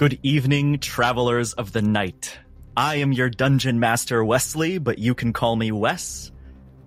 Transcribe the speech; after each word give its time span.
Good 0.00 0.18
evening, 0.22 0.78
travelers 0.78 1.52
of 1.52 1.72
the 1.72 1.82
night. 1.82 2.38
I 2.74 2.94
am 2.94 3.12
your 3.12 3.28
dungeon 3.28 3.78
master, 3.80 4.24
Wesley, 4.24 4.78
but 4.78 4.98
you 4.98 5.14
can 5.14 5.34
call 5.34 5.56
me 5.56 5.72
Wes. 5.72 6.32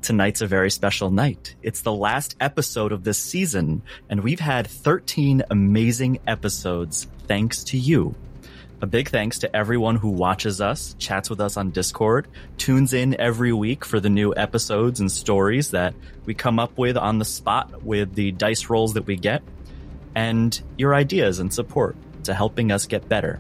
Tonight's 0.02 0.42
a 0.42 0.48
very 0.48 0.72
special 0.72 1.12
night. 1.12 1.56
It's 1.62 1.82
the 1.82 1.94
last 1.94 2.36
episode 2.40 2.92
of 2.92 3.04
this 3.04 3.20
season, 3.20 3.84
and 4.10 4.24
we've 4.24 4.40
had 4.40 4.66
13 4.66 5.44
amazing 5.52 6.22
episodes 6.26 7.06
thanks 7.28 7.64
to 7.66 7.78
you. 7.78 8.16
A 8.82 8.88
big 8.88 9.10
thanks 9.10 9.38
to 9.38 9.56
everyone 9.56 9.98
who 9.98 10.10
watches 10.10 10.60
us, 10.60 10.96
chats 10.98 11.30
with 11.30 11.40
us 11.40 11.56
on 11.56 11.70
Discord, 11.70 12.28
tunes 12.58 12.94
in 12.94 13.22
every 13.22 13.54
week 13.54 13.86
for 13.86 14.00
the 14.00 14.10
new 14.10 14.34
episodes 14.36 15.00
and 15.00 15.12
stories 15.12 15.70
that 15.70 15.94
we 16.26 16.34
come 16.34 16.58
up 16.58 16.80
with 16.80 16.98
on 16.98 17.20
the 17.20 17.26
spot 17.26 17.84
with 17.84 18.16
the 18.16 18.32
dice 18.32 18.72
rolls 18.72 18.96
that 18.96 19.06
we 19.06 19.18
get, 19.18 19.44
and 20.16 20.60
your 20.80 20.96
ideas 20.96 21.38
and 21.38 21.54
support 21.54 21.96
to 22.24 22.34
helping 22.34 22.72
us 22.72 22.86
get 22.86 23.08
better. 23.08 23.40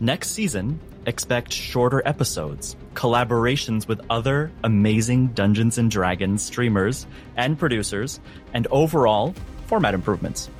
Next 0.00 0.30
season, 0.30 0.80
expect 1.06 1.52
shorter 1.52 2.02
episodes, 2.06 2.76
collaborations 2.94 3.86
with 3.86 4.00
other 4.10 4.50
amazing 4.64 5.28
Dungeons 5.28 5.78
and 5.78 5.90
Dragons 5.90 6.42
streamers 6.42 7.06
and 7.36 7.58
producers, 7.58 8.20
and 8.54 8.66
overall 8.70 9.34
format 9.66 9.94
improvements. 9.94 10.50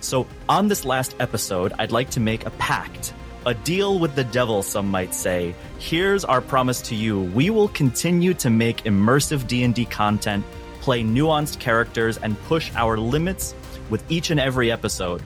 So, 0.00 0.26
on 0.48 0.68
this 0.68 0.84
last 0.84 1.14
episode, 1.20 1.72
I'd 1.78 1.92
like 1.92 2.10
to 2.10 2.20
make 2.20 2.44
a 2.44 2.50
pact, 2.52 3.14
a 3.46 3.54
deal 3.54 3.98
with 3.98 4.14
the 4.14 4.24
devil, 4.24 4.62
some 4.62 4.90
might 4.90 5.14
say. 5.14 5.54
Here's 5.78 6.24
our 6.24 6.40
promise 6.40 6.80
to 6.82 6.94
you. 6.94 7.20
We 7.20 7.50
will 7.50 7.68
continue 7.68 8.34
to 8.34 8.50
make 8.50 8.84
immersive 8.84 9.46
D&D 9.46 9.84
content, 9.86 10.44
play 10.80 11.02
nuanced 11.02 11.60
characters, 11.60 12.18
and 12.18 12.40
push 12.44 12.72
our 12.74 12.98
limits 12.98 13.54
with 13.90 14.02
each 14.10 14.30
and 14.30 14.40
every 14.40 14.72
episode 14.72 15.22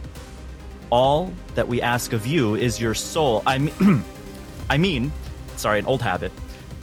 all 0.90 1.32
that 1.54 1.68
we 1.68 1.82
ask 1.82 2.12
of 2.12 2.26
you 2.26 2.54
is 2.54 2.80
your 2.80 2.95
soul. 2.95 3.42
I 3.46 3.58
mean, 3.58 4.04
I 4.70 4.79
mean, 4.79 5.12
sorry, 5.56 5.78
an 5.78 5.87
old 5.87 6.02
habit. 6.02 6.32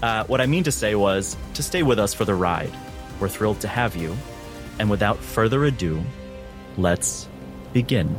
Uh, 0.01 0.25
what 0.25 0.41
I 0.41 0.47
mean 0.47 0.63
to 0.65 0.71
say 0.71 0.95
was 0.95 1.37
to 1.53 1.63
stay 1.63 1.83
with 1.83 1.99
us 1.99 2.13
for 2.13 2.25
the 2.25 2.35
ride. 2.35 2.71
We're 3.19 3.29
thrilled 3.29 3.61
to 3.61 3.67
have 3.67 3.95
you. 3.95 4.15
And 4.79 4.89
without 4.89 5.19
further 5.19 5.63
ado, 5.63 6.03
let's 6.77 7.27
begin. 7.71 8.15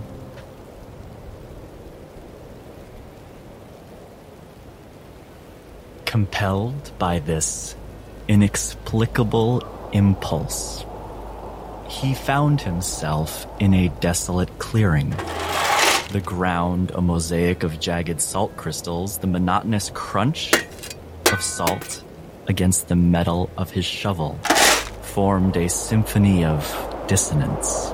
Compelled 6.06 6.92
by 6.98 7.18
this 7.18 7.74
inexplicable 8.28 9.90
impulse, 9.92 10.84
he 11.88 12.14
found 12.14 12.60
himself 12.60 13.46
in 13.60 13.74
a 13.74 13.88
desolate 14.00 14.58
clearing 14.58 15.12
the 16.14 16.20
ground 16.20 16.92
a 16.94 17.00
mosaic 17.00 17.64
of 17.64 17.80
jagged 17.80 18.20
salt 18.20 18.56
crystals, 18.56 19.18
the 19.18 19.26
monotonous 19.26 19.90
crunch 19.94 20.52
of 21.32 21.42
salt 21.42 22.04
against 22.46 22.86
the 22.86 22.94
metal 22.94 23.50
of 23.56 23.72
his 23.72 23.84
shovel 23.84 24.38
formed 25.02 25.56
a 25.56 25.68
symphony 25.68 26.44
of 26.44 26.62
dissonance, 27.08 27.90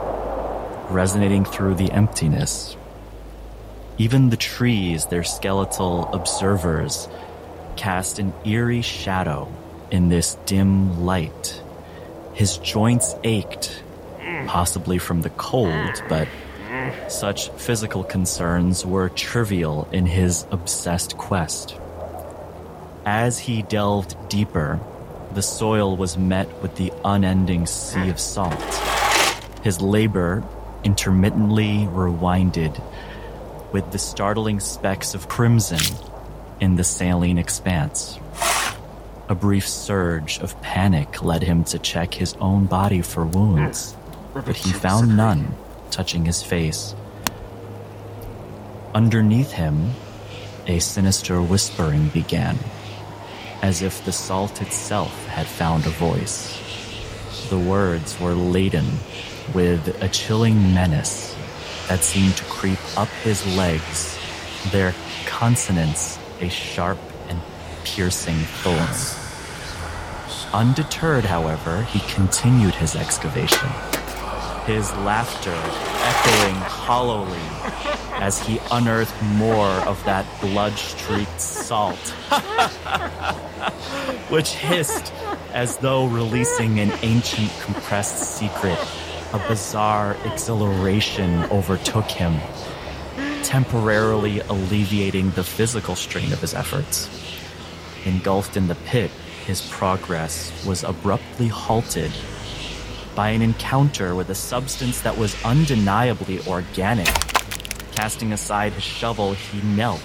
resonating 0.90 1.46
through 1.46 1.74
the 1.74 1.90
emptiness. 1.92 2.76
Even 3.96 4.28
the 4.28 4.36
trees, 4.36 5.06
their 5.06 5.24
skeletal 5.24 6.04
observers, 6.12 7.08
cast 7.76 8.18
an 8.18 8.34
eerie 8.44 8.82
shadow 8.82 9.50
in 9.90 10.10
this 10.10 10.34
dim 10.44 11.06
light. 11.06 11.62
His 12.34 12.58
joints 12.58 13.14
ached, 13.24 13.82
possibly 14.46 14.98
from 14.98 15.22
the 15.22 15.30
cold, 15.30 16.02
but 16.10 16.28
such 17.08 17.50
physical 17.50 18.04
concerns 18.04 18.86
were 18.86 19.08
trivial 19.08 19.88
in 19.92 20.06
his 20.06 20.46
obsessed 20.50 21.16
quest. 21.16 21.76
As 23.04 23.38
he 23.38 23.62
delved 23.62 24.16
deeper, 24.28 24.80
the 25.32 25.42
soil 25.42 25.96
was 25.96 26.18
met 26.18 26.48
with 26.62 26.76
the 26.76 26.92
unending 27.04 27.66
sea 27.66 28.08
of 28.08 28.20
salt. 28.20 28.60
His 29.62 29.80
labor 29.80 30.42
intermittently 30.84 31.86
rewinded 31.90 32.82
with 33.72 33.90
the 33.92 33.98
startling 33.98 34.60
specks 34.60 35.14
of 35.14 35.28
crimson 35.28 35.96
in 36.60 36.76
the 36.76 36.84
saline 36.84 37.38
expanse. 37.38 38.18
A 39.28 39.34
brief 39.34 39.68
surge 39.68 40.40
of 40.40 40.60
panic 40.60 41.22
led 41.22 41.42
him 41.42 41.62
to 41.64 41.78
check 41.78 42.14
his 42.14 42.34
own 42.34 42.66
body 42.66 43.00
for 43.00 43.24
wounds, 43.24 43.94
but 44.34 44.56
he 44.56 44.72
found 44.72 45.16
none 45.16 45.54
touching 45.90 46.24
his 46.24 46.42
face. 46.42 46.94
Underneath 48.94 49.52
him, 49.52 49.90
a 50.66 50.78
sinister 50.78 51.40
whispering 51.42 52.08
began, 52.08 52.58
as 53.62 53.82
if 53.82 54.04
the 54.04 54.12
salt 54.12 54.62
itself 54.62 55.26
had 55.26 55.46
found 55.46 55.86
a 55.86 55.90
voice. 55.90 56.58
The 57.50 57.58
words 57.58 58.18
were 58.20 58.34
laden 58.34 58.86
with 59.54 60.02
a 60.02 60.08
chilling 60.08 60.74
menace 60.74 61.36
that 61.88 62.04
seemed 62.04 62.36
to 62.36 62.44
creep 62.44 62.78
up 62.96 63.08
his 63.24 63.44
legs, 63.56 64.18
their 64.70 64.94
consonants 65.26 66.18
a 66.40 66.48
sharp 66.48 66.98
and 67.28 67.40
piercing 67.84 68.38
thorn. 68.62 68.88
Undeterred, 70.52 71.24
however, 71.24 71.82
he 71.84 72.00
continued 72.12 72.74
his 72.74 72.96
excavation 72.96 73.68
his 74.66 74.90
laughter 74.92 75.58
echoing 76.02 76.54
hollowly 76.56 77.38
as 78.14 78.38
he 78.46 78.60
unearthed 78.70 79.22
more 79.22 79.70
of 79.86 80.02
that 80.04 80.26
blood 80.40 80.72
streaked 80.74 81.40
salt, 81.40 81.98
which 84.28 84.50
hissed 84.50 85.12
as 85.52 85.78
though 85.78 86.06
releasing 86.06 86.78
an 86.78 86.92
ancient 87.02 87.50
compressed 87.62 88.36
secret. 88.36 88.78
A 89.32 89.38
bizarre 89.48 90.16
exhilaration 90.24 91.44
overtook 91.44 92.10
him, 92.10 92.36
temporarily 93.42 94.40
alleviating 94.40 95.30
the 95.30 95.44
physical 95.44 95.94
strain 95.94 96.32
of 96.32 96.40
his 96.40 96.52
efforts. 96.52 97.08
Engulfed 98.04 98.56
in 98.56 98.66
the 98.66 98.74
pit, 98.74 99.10
his 99.46 99.60
progress 99.70 100.52
was 100.66 100.84
abruptly 100.84 101.48
halted 101.48 102.10
by 103.20 103.28
an 103.28 103.42
encounter 103.42 104.14
with 104.14 104.30
a 104.30 104.34
substance 104.34 105.02
that 105.02 105.18
was 105.18 105.36
undeniably 105.44 106.40
organic. 106.46 107.06
Casting 107.94 108.32
aside 108.32 108.72
his 108.72 108.82
shovel, 108.82 109.34
he 109.34 109.60
knelt, 109.76 110.00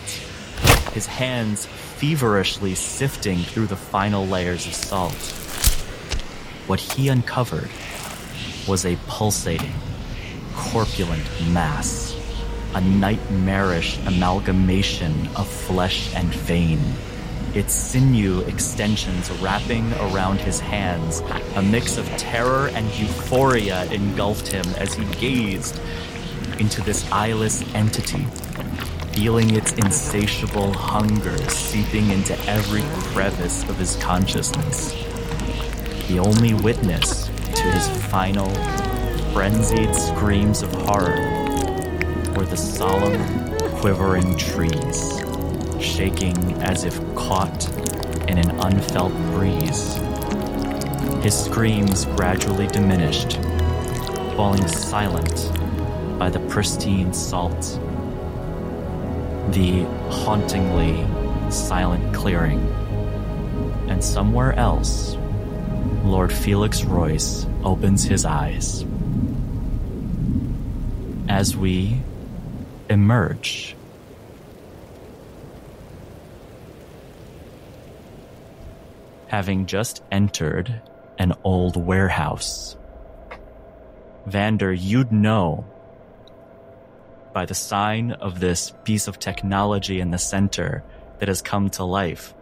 his 0.91 1.05
hands 1.05 1.65
feverishly 1.65 2.75
sifting 2.75 3.37
through 3.37 3.67
the 3.67 3.77
final 3.77 4.27
layers 4.27 4.67
of 4.67 4.73
salt. 4.73 5.13
What 6.67 6.81
he 6.81 7.07
uncovered 7.07 7.69
was 8.67 8.85
a 8.85 8.97
pulsating, 9.07 9.75
corpulent 10.53 11.23
mass, 11.53 12.13
a 12.73 12.81
nightmarish 12.81 13.97
amalgamation 14.05 15.29
of 15.37 15.47
flesh 15.47 16.13
and 16.13 16.35
vein 16.35 16.81
its 17.55 17.73
sinew 17.73 18.41
extensions 18.41 19.31
wrapping 19.39 19.91
around 19.93 20.39
his 20.41 20.59
hands. 20.59 21.21
A 21.55 21.61
mix 21.61 21.97
of 21.97 22.05
terror 22.17 22.67
and 22.73 22.85
euphoria 22.99 23.85
engulfed 23.85 24.47
him 24.47 24.66
as 24.77 24.93
he 24.93 25.05
gazed 25.16 25.79
into 26.59 26.81
this 26.81 27.09
eyeless 27.11 27.63
entity, 27.73 28.25
feeling 29.13 29.55
its 29.55 29.71
insatiable 29.73 30.73
hunger 30.73 31.38
seeping 31.49 32.11
into 32.11 32.38
every 32.45 32.83
crevice 33.13 33.63
of 33.69 33.77
his 33.77 33.95
consciousness. 33.97 34.91
The 36.09 36.19
only 36.19 36.53
witness 36.53 37.27
to 37.27 37.63
his 37.72 37.87
final, 38.07 38.49
frenzied 39.31 39.95
screams 39.95 40.61
of 40.61 40.73
horror 40.73 41.22
were 42.35 42.45
the 42.45 42.57
solemn, 42.57 43.57
quivering 43.79 44.35
trees 44.37 45.24
shaking 45.85 46.35
as 46.64 46.84
if 46.84 46.97
caught 47.16 47.70
in 48.28 48.40
an 48.40 48.49
unfelt 48.59 49.14
breeze. 49.32 49.96
His 51.23 51.46
screams 51.46 52.05
gradually 52.17 52.67
diminished, 52.67 53.37
falling 54.35 54.67
silent 54.67 55.52
by 56.17 56.29
the 56.29 56.40
pristine 56.49 57.14
salt. 57.14 57.79
The 59.52 59.84
hauntingly 60.09 61.05
silent 61.52 62.14
clearing. 62.16 62.59
And 63.88 64.03
somewhere 64.03 64.53
else, 64.53 65.16
Lord 66.03 66.34
Felix 66.34 66.84
Royce 66.84 67.46
opens 67.64 68.03
his 68.03 68.26
eyes. 68.26 68.85
As 71.29 71.55
we 71.55 72.02
emerge 72.90 73.76
having 79.35 79.66
just 79.66 80.02
entered 80.14 80.82
an 81.20 81.34
old 81.43 81.76
warehouse. 81.76 82.78
Vander, 84.26 84.72
you'd 84.72 85.11
know 85.11 85.66
by 87.34 87.46
the 87.46 87.53
sign 87.53 88.14
of 88.14 88.40
this 88.40 88.72
piece 88.85 89.09
of 89.09 89.20
technology 89.20 89.99
in 89.99 90.09
the 90.09 90.17
center 90.17 90.85
that 91.20 91.28
has 91.28 91.41
come 91.41 91.70
to 91.70 91.84
life 91.84 92.34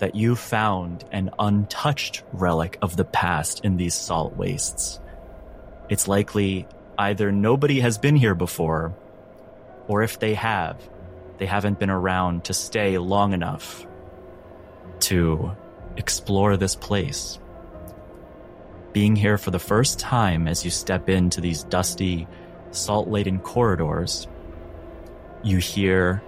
that 0.00 0.16
you 0.16 0.34
found 0.34 1.04
an 1.12 1.30
untouched 1.38 2.24
relic 2.32 2.76
of 2.82 2.96
the 2.96 3.04
past 3.04 3.64
in 3.64 3.76
these 3.76 3.94
salt 3.94 4.36
wastes. 4.36 4.98
It's 5.88 6.08
likely 6.08 6.66
either 6.98 7.30
nobody 7.30 7.78
has 7.78 7.98
been 7.98 8.16
here 8.16 8.34
before, 8.34 8.92
or 9.86 10.02
if 10.02 10.18
they 10.18 10.34
have, 10.34 10.76
they 11.38 11.46
haven't 11.46 11.78
been 11.78 11.88
around 11.88 12.46
to 12.46 12.52
stay 12.52 12.98
long 12.98 13.32
enough 13.32 13.86
to 15.02 15.56
explore 15.96 16.56
this 16.56 16.74
place. 16.74 17.38
Being 18.92 19.16
here 19.16 19.38
for 19.38 19.50
the 19.50 19.58
first 19.58 19.98
time 19.98 20.46
as 20.46 20.64
you 20.64 20.70
step 20.70 21.08
into 21.08 21.40
these 21.40 21.64
dusty, 21.64 22.26
salt 22.70 23.08
laden 23.08 23.38
corridors, 23.38 24.28
you 25.42 25.58
hear 25.58 26.22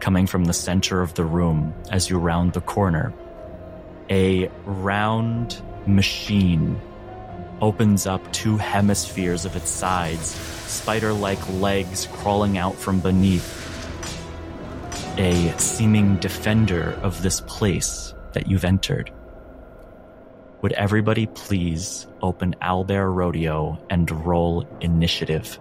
coming 0.00 0.26
from 0.26 0.44
the 0.44 0.52
center 0.52 1.00
of 1.00 1.14
the 1.14 1.24
room 1.24 1.72
as 1.90 2.10
you 2.10 2.18
round 2.18 2.52
the 2.54 2.60
corner. 2.60 3.12
A 4.10 4.48
round 4.64 5.62
machine 5.86 6.80
opens 7.60 8.06
up 8.06 8.32
two 8.32 8.56
hemispheres 8.56 9.44
of 9.44 9.54
its 9.54 9.70
sides, 9.70 10.26
spider 10.26 11.12
like 11.12 11.38
legs 11.60 12.08
crawling 12.14 12.58
out 12.58 12.74
from 12.74 12.98
beneath. 12.98 13.61
A 15.18 15.52
seeming 15.58 16.16
defender 16.16 16.98
of 17.02 17.22
this 17.22 17.40
place 17.42 18.14
that 18.32 18.46
you've 18.48 18.64
entered. 18.64 19.12
Would 20.62 20.72
everybody 20.72 21.26
please 21.26 22.06
open 22.22 22.54
Owlbear 22.62 23.12
Rodeo 23.14 23.78
and 23.90 24.10
roll 24.24 24.66
initiative? 24.80 25.58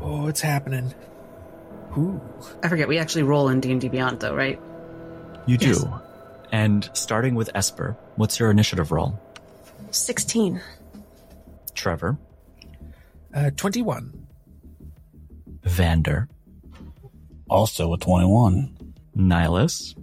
Oh, 0.00 0.26
it's 0.28 0.40
happening. 0.40 0.94
Ooh. 1.98 2.20
I 2.62 2.68
forget. 2.68 2.88
We 2.88 2.98
actually 2.98 3.24
roll 3.24 3.48
in 3.48 3.60
D 3.60 3.70
and 3.72 3.80
D 3.80 3.88
Beyond, 3.88 4.20
though, 4.20 4.34
right? 4.34 4.60
You 5.46 5.58
do. 5.58 5.66
Yes. 5.66 5.84
And 6.50 6.88
starting 6.94 7.34
with 7.34 7.50
Esper, 7.54 7.96
what's 8.16 8.38
your 8.38 8.50
initiative 8.50 8.90
roll? 8.90 9.18
Sixteen. 9.90 10.60
Trevor, 11.74 12.16
Uh, 13.34 13.50
21. 13.56 14.26
Vander, 15.64 16.28
Also 17.48 17.92
a 17.92 17.98
21. 17.98 18.76
Nihilus, 19.16 19.94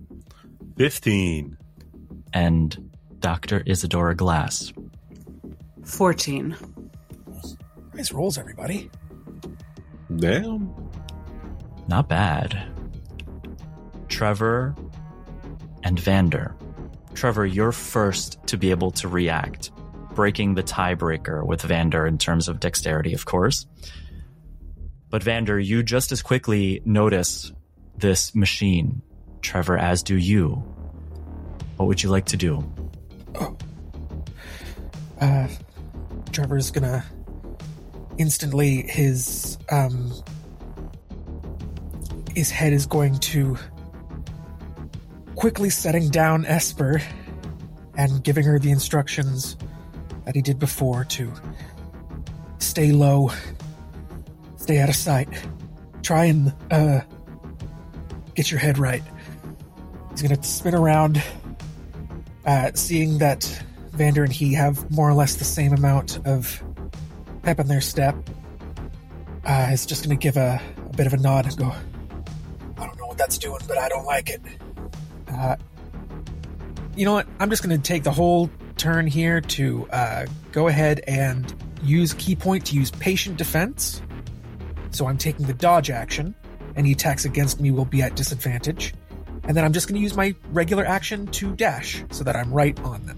15. 0.77 1.57
and 2.33 2.91
Dr. 3.19 3.61
Isadora 3.65 4.15
Glass. 4.15 4.71
Fourteen. 5.83 6.55
Nice 7.93 8.11
rolls, 8.13 8.38
everybody. 8.38 8.89
Damn. 10.15 10.73
Not 11.88 12.07
bad. 12.07 12.63
Trevor 14.07 14.75
and 15.83 15.99
Vander. 15.99 16.55
Trevor, 17.13 17.45
you're 17.45 17.73
first 17.73 18.38
to 18.47 18.57
be 18.57 18.71
able 18.71 18.91
to 18.91 19.07
react, 19.09 19.71
breaking 20.15 20.53
the 20.55 20.63
tiebreaker 20.63 21.45
with 21.45 21.61
Vander 21.63 22.05
in 22.07 22.17
terms 22.17 22.47
of 22.47 22.59
dexterity, 22.61 23.13
of 23.13 23.25
course. 23.25 23.65
But 25.11 25.23
Vander, 25.23 25.59
you 25.59 25.83
just 25.83 26.11
as 26.13 26.21
quickly 26.21 26.81
notice 26.85 27.51
this 27.97 28.33
machine. 28.33 29.01
Trevor, 29.41 29.77
as 29.77 30.01
do 30.01 30.17
you. 30.17 30.63
What 31.75 31.87
would 31.87 32.01
you 32.01 32.09
like 32.09 32.25
to 32.27 32.37
do? 32.37 32.63
Oh. 33.35 33.57
Uh, 35.19 35.47
Trevor's 36.31 36.71
gonna 36.71 37.03
instantly 38.17 38.83
his 38.83 39.57
um 39.69 40.11
his 42.35 42.49
head 42.49 42.71
is 42.71 42.85
going 42.85 43.17
to 43.19 43.57
quickly 45.35 45.69
setting 45.69 46.09
down 46.09 46.45
Esper 46.45 47.01
and 47.97 48.23
giving 48.23 48.45
her 48.45 48.59
the 48.59 48.71
instructions 48.71 49.57
that 50.25 50.35
he 50.35 50.41
did 50.41 50.57
before 50.57 51.03
to 51.03 51.31
stay 52.59 52.91
low, 52.91 53.31
stay 54.61 54.79
out 54.79 54.89
of 54.89 54.95
sight, 54.95 55.27
try 56.03 56.25
and 56.25 56.53
uh 56.69 57.01
get 58.35 58.51
your 58.51 58.59
head 58.59 58.77
right. 58.77 59.03
He's 60.11 60.21
gonna 60.21 60.41
spin 60.43 60.75
around, 60.75 61.21
uh, 62.45 62.71
seeing 62.73 63.17
that 63.19 63.43
Vander 63.91 64.23
and 64.23 64.31
he 64.33 64.53
have 64.53 64.89
more 64.89 65.09
or 65.09 65.13
less 65.13 65.35
the 65.35 65.43
same 65.43 65.73
amount 65.73 66.25
of 66.25 66.63
pep 67.43 67.59
in 67.59 67.67
their 67.67 67.81
step. 67.81 68.15
Uh, 69.43 69.69
is 69.71 69.85
just 69.85 70.03
going 70.03 70.15
to 70.15 70.21
give 70.21 70.37
a, 70.37 70.61
a 70.77 70.95
bit 70.95 71.07
of 71.07 71.13
a 71.13 71.17
nod 71.17 71.45
and 71.45 71.57
go, 71.57 71.73
I 72.77 72.85
don't 72.85 72.97
know 72.99 73.07
what 73.07 73.17
that's 73.17 73.39
doing, 73.39 73.59
but 73.67 73.77
I 73.77 73.89
don't 73.89 74.05
like 74.05 74.29
it. 74.29 74.41
Uh, 75.27 75.55
you 76.95 77.05
know 77.05 77.13
what? 77.13 77.27
I'm 77.39 77.49
just 77.49 77.63
going 77.63 77.75
to 77.75 77.81
take 77.81 78.03
the 78.03 78.11
whole 78.11 78.51
turn 78.77 79.07
here 79.07 79.41
to 79.41 79.87
uh, 79.91 80.25
go 80.51 80.67
ahead 80.67 81.01
and 81.07 81.53
use 81.81 82.13
ki 82.13 82.35
point 82.35 82.67
to 82.67 82.75
use 82.75 82.91
patient 82.91 83.37
defense. 83.37 84.01
So 84.91 85.07
I'm 85.07 85.17
taking 85.17 85.45
the 85.45 85.53
dodge 85.53 85.89
action. 85.89 86.35
Any 86.75 86.91
attacks 86.91 87.25
against 87.25 87.59
me 87.59 87.71
will 87.71 87.85
be 87.85 88.01
at 88.01 88.15
disadvantage. 88.15 88.93
And 89.43 89.57
then 89.57 89.65
I'm 89.65 89.73
just 89.73 89.88
going 89.88 89.95
to 89.95 90.01
use 90.01 90.15
my 90.15 90.35
regular 90.51 90.85
action 90.85 91.27
to 91.27 91.55
dash 91.55 92.03
so 92.11 92.23
that 92.23 92.35
I'm 92.35 92.53
right 92.53 92.79
on 92.81 93.05
them. 93.05 93.17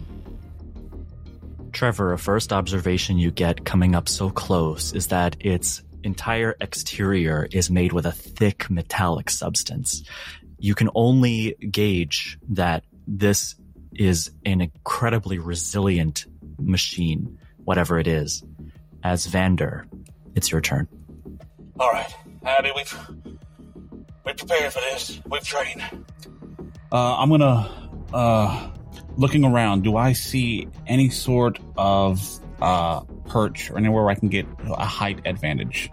Trevor, 1.73 2.13
a 2.13 2.17
first 2.17 2.53
observation 2.53 3.17
you 3.17 3.31
get 3.31 3.65
coming 3.65 3.95
up 3.95 4.07
so 4.07 4.29
close 4.29 4.93
is 4.93 5.07
that 5.07 5.35
its 5.39 5.83
entire 6.03 6.55
exterior 6.61 7.47
is 7.51 7.69
made 7.69 7.93
with 7.93 8.05
a 8.05 8.11
thick 8.11 8.69
metallic 8.69 9.29
substance. 9.29 10.03
You 10.59 10.75
can 10.75 10.89
only 10.95 11.55
gauge 11.71 12.37
that 12.49 12.83
this 13.07 13.55
is 13.93 14.31
an 14.45 14.61
incredibly 14.61 15.39
resilient 15.39 16.25
machine, 16.59 17.37
whatever 17.57 17.99
it 17.99 18.07
is. 18.07 18.43
As 19.03 19.25
Vander, 19.25 19.85
it's 20.35 20.51
your 20.51 20.61
turn. 20.61 20.87
All 21.79 21.89
right, 21.89 22.15
Abby, 22.45 22.71
we've 22.75 22.95
we 24.25 24.33
prepared 24.33 24.71
for 24.71 24.79
this. 24.79 25.19
We've 25.27 25.43
trained. 25.43 25.81
Uh, 26.91 27.17
I'm 27.17 27.29
gonna 27.29 27.91
uh, 28.13 28.69
looking 29.17 29.43
around. 29.43 29.83
Do 29.83 29.97
I 29.97 30.13
see 30.13 30.67
any 30.85 31.09
sort 31.09 31.59
of 31.75 32.39
uh, 32.61 33.01
perch 33.27 33.71
or 33.71 33.77
anywhere 33.77 34.03
where 34.03 34.11
I 34.11 34.15
can 34.15 34.29
get 34.29 34.45
a 34.65 34.85
height 34.85 35.21
advantage? 35.25 35.89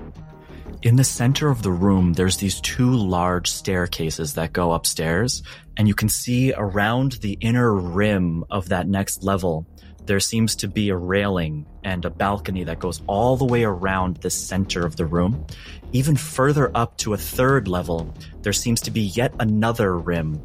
In 0.82 0.96
the 0.96 1.04
center 1.04 1.48
of 1.48 1.62
the 1.62 1.72
room, 1.72 2.12
there's 2.14 2.38
these 2.38 2.60
two 2.60 2.90
large 2.90 3.50
staircases 3.50 4.34
that 4.34 4.52
go 4.52 4.72
upstairs, 4.72 5.42
and 5.76 5.88
you 5.88 5.94
can 5.94 6.08
see 6.08 6.52
around 6.54 7.12
the 7.12 7.32
inner 7.40 7.74
rim 7.74 8.44
of 8.50 8.68
that 8.68 8.86
next 8.86 9.22
level, 9.22 9.66
there 10.10 10.18
seems 10.18 10.56
to 10.56 10.66
be 10.66 10.88
a 10.88 10.96
railing 10.96 11.64
and 11.84 12.04
a 12.04 12.10
balcony 12.10 12.64
that 12.64 12.80
goes 12.80 13.00
all 13.06 13.36
the 13.36 13.44
way 13.44 13.62
around 13.62 14.16
the 14.16 14.28
center 14.28 14.84
of 14.84 14.96
the 14.96 15.06
room. 15.06 15.46
Even 15.92 16.16
further 16.16 16.68
up 16.74 16.96
to 16.96 17.14
a 17.14 17.16
third 17.16 17.68
level, 17.68 18.12
there 18.42 18.52
seems 18.52 18.80
to 18.80 18.90
be 18.90 19.02
yet 19.02 19.32
another 19.38 19.96
rim 19.96 20.44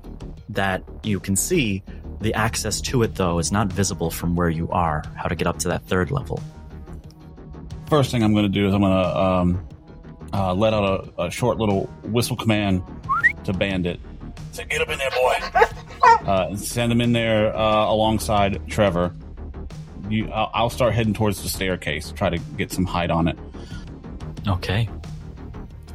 that 0.50 0.84
you 1.02 1.20
can 1.20 1.36
see. 1.36 1.82
The 2.22 2.32
access 2.36 2.80
to 2.82 3.02
it, 3.02 3.16
though, 3.16 3.40
is 3.40 3.52
not 3.52 3.74
visible 3.74 4.12
from 4.12 4.36
where 4.36 4.52
you 4.52 4.70
are. 4.70 5.04
How 5.16 5.30
to 5.30 5.34
get 5.34 5.48
up 5.48 5.58
to 5.58 5.68
that 5.70 5.84
third 5.88 6.12
level. 6.12 6.40
First 7.90 8.12
thing 8.12 8.22
I'm 8.22 8.36
gonna 8.36 8.50
do 8.50 8.68
is 8.68 8.74
I'm 8.76 8.82
gonna 8.82 9.20
um, 9.20 9.68
uh, 10.32 10.54
let 10.54 10.76
out 10.76 11.12
a, 11.18 11.24
a 11.24 11.32
short 11.32 11.58
little 11.58 11.86
whistle 12.04 12.36
command 12.36 12.84
to 13.46 13.52
Bandit. 13.52 14.00
Say, 14.52 14.66
get 14.66 14.82
up 14.82 14.90
in 14.90 15.00
there, 15.00 15.10
boy. 15.10 15.36
uh, 16.04 16.50
and 16.50 16.60
send 16.62 16.92
him 16.92 17.02
in 17.02 17.14
there 17.14 17.48
uh, 17.58 17.88
alongside 17.88 18.62
Trevor. 18.68 19.12
You, 20.10 20.30
I'll, 20.32 20.52
I'll 20.54 20.70
start 20.70 20.94
heading 20.94 21.14
towards 21.14 21.42
the 21.42 21.50
staircase. 21.50 22.12
Try 22.12 22.30
to 22.30 22.38
get 22.38 22.72
some 22.72 22.86
height 22.86 23.10
on 23.10 23.28
it. 23.28 23.38
Okay. 24.48 24.88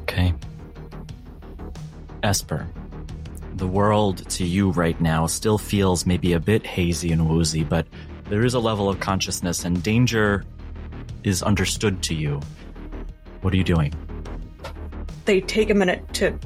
Okay. 0.03 0.35
Esper, 2.23 2.67
the 3.55 3.67
world 3.67 4.29
to 4.31 4.45
you 4.45 4.71
right 4.73 5.01
now 5.01 5.27
still 5.27 5.59
feels 5.59 6.05
maybe 6.05 6.33
a 6.33 6.41
bit 6.41 6.67
hazy 6.67 7.13
and 7.13 7.29
woozy, 7.29 7.63
but 7.63 7.87
there 8.29 8.45
is 8.45 8.55
a 8.55 8.59
level 8.59 8.89
of 8.89 9.01
consciousness 9.01 9.65
and 9.65 9.83
danger 9.83 10.45
is 11.23 11.43
understood 11.43 12.03
to 12.03 12.15
you. 12.15 12.41
What 13.43 13.55
are 13.55 13.57
you 13.57 13.65
doing? 13.65 13.95
They 15.25 15.41
take 15.41 15.71
a 15.71 15.75
minute 15.75 16.13
to 16.15 16.39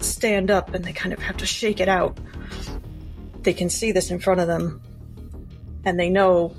stand 0.00 0.50
up 0.50 0.74
and 0.74 0.84
they 0.84 0.92
kind 0.92 1.12
of 1.12 1.20
have 1.20 1.36
to 1.38 1.46
shake 1.46 1.80
it 1.80 1.88
out. 1.88 2.18
They 3.42 3.52
can 3.52 3.68
see 3.68 3.92
this 3.92 4.10
in 4.10 4.18
front 4.18 4.40
of 4.40 4.46
them. 4.46 4.80
And 5.84 5.98
they 5.98 6.10
know. 6.10 6.54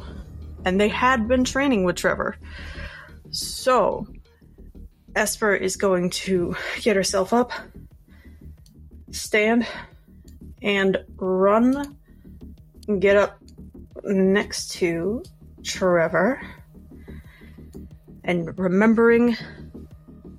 And 0.65 0.79
they 0.79 0.89
had 0.89 1.27
been 1.27 1.43
training 1.43 1.83
with 1.83 1.95
Trevor. 1.95 2.37
So, 3.31 4.07
Esper 5.15 5.55
is 5.55 5.75
going 5.75 6.09
to 6.11 6.55
get 6.81 6.95
herself 6.95 7.33
up, 7.33 7.51
stand, 9.11 9.65
and 10.61 10.97
run, 11.15 11.97
get 12.99 13.15
up 13.17 13.39
next 14.03 14.71
to 14.73 15.23
Trevor. 15.63 16.41
and 18.23 18.57
remembering 18.59 19.35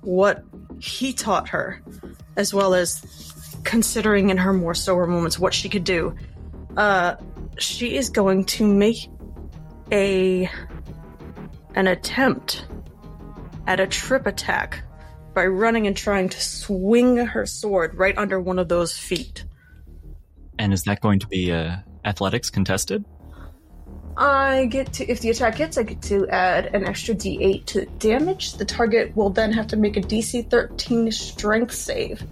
what 0.01 0.43
he 0.79 1.13
taught 1.13 1.49
her, 1.49 1.81
as 2.37 2.53
well 2.53 2.73
as 2.73 3.03
considering 3.63 4.29
in 4.29 4.37
her 4.37 4.53
more 4.53 4.73
sober 4.73 5.05
moments 5.05 5.37
what 5.37 5.53
she 5.53 5.67
could 5.67 5.83
do, 5.83 6.15
uh, 6.77 7.15
she 7.57 7.95
is 7.95 8.09
going 8.09 8.45
to 8.45 8.65
make 8.65 9.09
a 9.91 10.49
an 11.75 11.87
attempt 11.87 12.65
at 13.67 13.79
a 13.79 13.87
trip 13.87 14.25
attack 14.27 14.83
by 15.33 15.45
running 15.45 15.87
and 15.87 15.95
trying 15.95 16.29
to 16.29 16.41
swing 16.41 17.17
her 17.17 17.45
sword 17.45 17.95
right 17.95 18.17
under 18.17 18.39
one 18.39 18.59
of 18.59 18.67
those 18.67 18.97
feet. 18.97 19.45
And 20.59 20.73
is 20.73 20.83
that 20.83 21.01
going 21.01 21.19
to 21.19 21.27
be 21.27 21.51
uh, 21.51 21.77
athletics 22.03 22.49
contested? 22.49 23.05
I 24.17 24.65
get 24.65 24.91
to, 24.93 25.09
if 25.09 25.21
the 25.21 25.29
attack 25.29 25.55
hits, 25.55 25.77
I 25.77 25.83
get 25.83 26.01
to 26.03 26.27
add 26.27 26.75
an 26.75 26.85
extra 26.85 27.15
d8 27.15 27.65
to 27.67 27.85
damage. 27.97 28.53
The 28.53 28.65
target 28.65 29.15
will 29.15 29.29
then 29.29 29.53
have 29.53 29.67
to 29.67 29.77
make 29.77 29.95
a 29.95 30.01
DC 30.01 30.49
13 30.49 31.11
strength 31.11 31.73
save. 31.73 32.23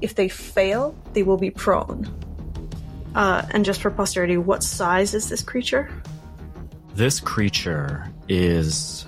If 0.00 0.16
they 0.16 0.28
fail, 0.28 0.96
they 1.12 1.22
will 1.22 1.36
be 1.36 1.50
prone. 1.50 2.12
Uh, 3.14 3.46
and 3.50 3.64
just 3.64 3.80
for 3.80 3.90
posterity, 3.90 4.36
what 4.36 4.62
size 4.62 5.14
is 5.14 5.28
this 5.28 5.42
creature? 5.42 5.90
This 6.94 7.20
creature 7.20 8.10
is 8.28 9.06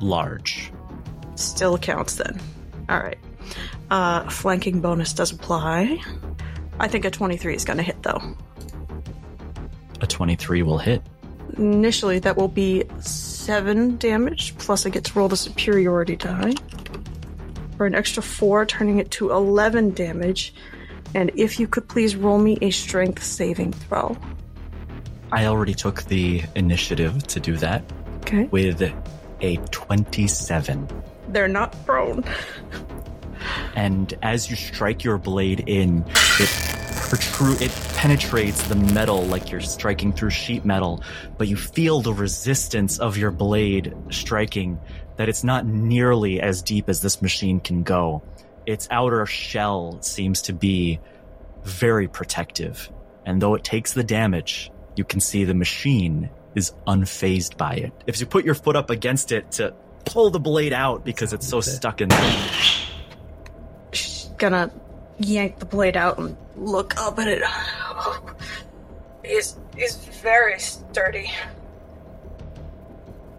large. 0.00 0.70
Still 1.34 1.78
counts 1.78 2.16
then. 2.16 2.40
Alright. 2.90 3.18
Uh, 3.90 4.28
flanking 4.28 4.80
bonus 4.80 5.12
does 5.12 5.32
apply. 5.32 6.00
I 6.78 6.88
think 6.88 7.04
a 7.04 7.10
23 7.10 7.54
is 7.54 7.64
going 7.64 7.76
to 7.78 7.82
hit 7.82 8.02
though. 8.02 8.20
A 10.00 10.06
23 10.06 10.62
will 10.62 10.78
hit. 10.78 11.02
Initially, 11.56 12.18
that 12.18 12.36
will 12.36 12.48
be 12.48 12.84
7 12.98 13.96
damage, 13.98 14.56
plus 14.58 14.84
I 14.84 14.90
get 14.90 15.04
to 15.04 15.18
roll 15.18 15.28
the 15.28 15.36
superiority 15.36 16.16
die. 16.16 16.54
For 17.76 17.86
an 17.86 17.94
extra 17.94 18.22
4, 18.22 18.66
turning 18.66 18.98
it 18.98 19.10
to 19.12 19.30
11 19.30 19.90
damage. 19.90 20.54
And 21.14 21.30
if 21.36 21.60
you 21.60 21.68
could 21.68 21.88
please 21.88 22.16
roll 22.16 22.38
me 22.38 22.58
a 22.60 22.70
strength 22.70 23.22
saving 23.22 23.72
throw. 23.72 24.16
I 25.32 25.46
already 25.46 25.74
took 25.74 26.04
the 26.04 26.42
initiative 26.54 27.26
to 27.28 27.40
do 27.40 27.56
that 27.58 27.82
Okay. 28.20 28.44
with 28.44 28.82
a 29.40 29.56
27. 29.70 30.88
They're 31.28 31.48
not 31.48 31.74
prone. 31.84 32.24
and 33.74 34.14
as 34.22 34.48
you 34.48 34.56
strike 34.56 35.04
your 35.04 35.18
blade 35.18 35.64
in, 35.66 36.04
it 36.38 36.48
protrude, 37.08 37.60
it 37.60 37.70
penetrates 37.96 38.62
the 38.68 38.74
metal 38.76 39.22
like 39.24 39.50
you're 39.50 39.60
striking 39.60 40.12
through 40.12 40.30
sheet 40.30 40.64
metal, 40.64 41.02
but 41.36 41.48
you 41.48 41.56
feel 41.56 42.00
the 42.00 42.12
resistance 42.14 42.98
of 42.98 43.16
your 43.16 43.30
blade 43.30 43.94
striking. 44.10 44.78
That 45.16 45.28
it's 45.28 45.44
not 45.44 45.64
nearly 45.66 46.40
as 46.40 46.60
deep 46.62 46.88
as 46.88 47.00
this 47.00 47.22
machine 47.22 47.60
can 47.60 47.82
go. 47.84 48.22
Its 48.66 48.88
outer 48.90 49.26
shell 49.26 49.98
seems 50.02 50.42
to 50.42 50.52
be 50.52 50.98
very 51.62 52.08
protective, 52.08 52.90
and 53.24 53.40
though 53.40 53.54
it 53.54 53.62
takes 53.62 53.92
the 53.92 54.02
damage, 54.02 54.72
you 54.96 55.04
can 55.04 55.20
see 55.20 55.44
the 55.44 55.54
machine 55.54 56.30
is 56.54 56.72
unfazed 56.86 57.56
by 57.56 57.74
it. 57.74 57.92
If 58.06 58.20
you 58.20 58.26
put 58.26 58.44
your 58.44 58.54
foot 58.54 58.76
up 58.76 58.90
against 58.90 59.32
it 59.32 59.50
to 59.52 59.74
pull 60.04 60.30
the 60.30 60.40
blade 60.40 60.72
out 60.72 61.04
because 61.04 61.32
it's 61.32 61.48
so 61.48 61.60
stuck 61.60 62.00
in 62.00 62.08
there. 62.08 62.50
She's 63.92 64.30
gonna 64.38 64.70
yank 65.18 65.58
the 65.58 65.66
blade 65.66 65.96
out 65.96 66.18
and 66.18 66.36
look 66.56 66.96
up 66.96 67.18
at 67.18 67.28
it. 67.28 67.42
He's, 69.24 69.56
he's 69.76 69.96
very 69.96 70.58
sturdy. 70.60 71.32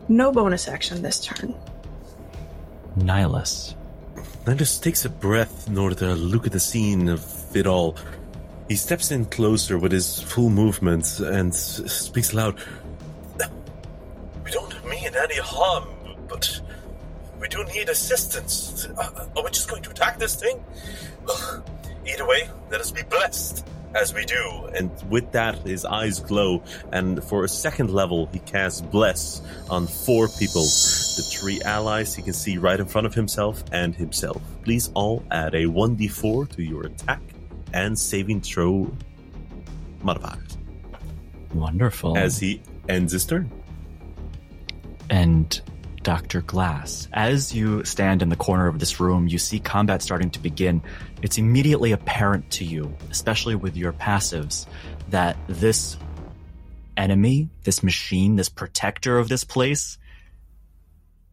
No 0.08 0.32
bonus 0.32 0.68
action 0.68 1.02
this 1.02 1.20
turn. 1.20 1.56
Nihilus. 2.98 3.76
Nandus 4.46 4.82
takes 4.82 5.06
a 5.06 5.10
breath 5.10 5.68
in 5.68 5.78
order 5.78 5.96
to 5.96 6.14
look 6.16 6.46
at 6.46 6.52
the 6.52 6.60
scene 6.60 7.10
of 7.10 7.24
it 7.56 7.66
all. 7.68 7.96
He 8.68 8.76
steps 8.76 9.12
in 9.12 9.26
closer 9.26 9.78
with 9.78 9.92
his 9.92 10.22
full 10.22 10.50
movement 10.50 11.20
and 11.20 11.54
speaks 11.54 12.34
loud. 12.34 12.60
We 14.44 14.52
don't 14.52 14.86
mean 14.90 15.12
any 15.16 15.36
harm, 15.36 15.88
but 16.28 16.62
we 17.40 17.48
do 17.48 17.64
need 17.66 17.90
assistance. 17.90 18.88
Are 18.98 19.44
we 19.44 19.50
just 19.52 19.70
going 19.70 19.84
to 19.84 19.92
attack 19.92 20.18
this 20.18 20.36
thing? 20.36 20.64
Either 22.08 22.28
way, 22.28 22.50
let 22.72 22.82
us 22.82 22.92
be 22.92 23.04
blessed 23.04 23.66
as 23.94 24.14
we 24.14 24.26
do. 24.26 24.70
And 24.76 24.92
with 25.10 25.32
that, 25.32 25.60
his 25.60 25.86
eyes 25.86 26.20
glow, 26.20 26.64
and 26.92 27.24
for 27.24 27.44
a 27.44 27.50
second 27.50 27.92
level, 27.92 28.28
he 28.34 28.40
casts 28.40 28.82
Bless 28.82 29.42
on 29.70 29.86
four 29.86 30.28
people. 30.28 30.64
The 30.64 31.24
three 31.24 31.62
allies 31.62 32.16
he 32.16 32.24
can 32.24 32.34
see 32.34 32.58
right 32.58 32.80
in 32.80 32.88
front 32.88 33.06
of 33.06 33.14
himself 33.14 33.64
and 33.72 33.96
himself. 33.96 34.42
Please 34.64 34.92
all 34.96 35.24
add 35.30 35.54
a 35.54 35.66
1d4 35.66 36.50
to 36.56 36.64
your 36.64 36.88
attack 36.88 37.22
and 37.76 38.00
saving 38.00 38.42
throw 38.42 38.92
modifiers 40.02 40.58
Wonderful. 41.54 42.18
as 42.18 42.40
he 42.40 42.62
ends 42.90 43.12
his 43.12 43.26
turn. 43.26 43.52
and 45.10 45.62
Dr. 46.02 46.42
Glass. 46.42 47.08
As 47.14 47.54
you 47.54 47.84
stand 47.84 48.22
in 48.22 48.30
the 48.30 48.36
corner 48.36 48.68
of 48.68 48.78
this 48.80 49.00
room, 49.00 49.28
you 49.28 49.40
see 49.40 49.60
combat 49.60 50.04
starting 50.04 50.30
to 50.32 50.40
begin. 50.40 50.84
It's 51.24 51.38
immediately 51.40 51.92
apparent 51.94 52.50
to 52.52 52.64
you, 52.64 52.96
especially 53.10 53.56
with 53.56 53.76
your 53.76 53.92
passives, 53.92 54.68
that 55.10 55.36
this 55.48 55.98
enemy, 56.96 57.50
this 57.64 57.82
machine, 57.82 58.36
this 58.36 58.50
protector 58.50 59.18
of 59.18 59.30
this 59.30 59.44
place 59.44 59.98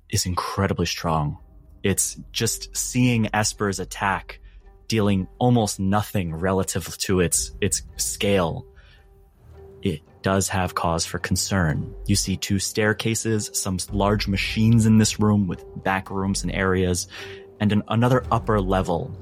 is 0.09 0.25
incredibly 0.25 0.87
strong. 0.87 1.37
It's 1.83 2.17
just 2.33 2.75
seeing 2.75 3.29
Esper's 3.35 3.79
attack 3.79 4.41
dealing 4.89 5.29
almost 5.39 5.81
nothing 5.81 6.35
relative 6.35 6.97
to 6.99 7.21
its 7.21 7.53
its 7.61 7.83
scale 7.97 8.67
it 9.83 10.01
does 10.23 10.49
have 10.49 10.75
cause 10.75 11.05
for 11.05 11.19
concern. 11.19 11.95
You 12.07 12.17
see 12.17 12.37
two 12.37 12.59
staircases, 12.59 13.51
some 13.53 13.79
large 13.91 14.29
machines 14.29 14.87
in 14.87 14.99
this 14.99 15.19
room 15.19 15.49
with 15.49 15.65
back 15.83 16.11
rooms 16.11 16.45
and 16.45 16.53
areas, 16.53 17.09
and 17.61 17.73
an, 17.73 17.83
another 17.89 18.25
upper 18.31 18.61
level 18.61 19.17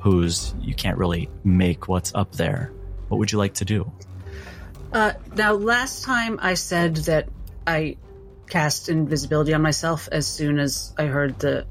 whose 0.00 0.54
you 0.60 0.74
can't 0.74 0.98
really 0.98 1.28
make 1.44 1.88
what's 1.88 2.14
up 2.14 2.32
there. 2.32 2.72
What 3.08 3.18
would 3.18 3.32
you 3.32 3.38
like 3.38 3.54
to 3.54 3.64
do? 3.64 3.90
Uh, 4.92 5.12
now, 5.36 5.52
last 5.52 6.04
time 6.04 6.38
I 6.42 6.54
said 6.54 6.96
that 6.96 7.28
I 7.66 7.96
cast 8.48 8.88
invisibility 8.88 9.54
on 9.54 9.62
myself 9.62 10.08
as 10.10 10.26
soon 10.26 10.58
as 10.58 10.92
I 10.96 11.04
heard 11.04 11.38
the 11.38 11.66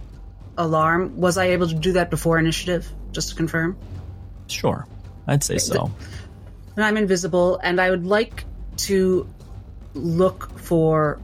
alarm. 0.58 1.20
Was 1.20 1.38
I 1.38 1.48
able 1.48 1.68
to 1.68 1.76
do 1.76 1.94
that 1.94 2.10
before 2.10 2.38
initiative? 2.38 2.92
Just 3.18 3.30
to 3.30 3.36
confirm. 3.36 3.76
Sure, 4.46 4.86
I'd 5.26 5.44
say 5.44 5.58
so. 5.58 5.92
And 6.76 6.86
I'm 6.86 6.98
invisible, 6.98 7.58
and 7.64 7.82
I 7.82 7.90
would 7.90 8.06
like 8.06 8.46
to 8.86 9.28
look 9.96 10.60
for 10.60 11.20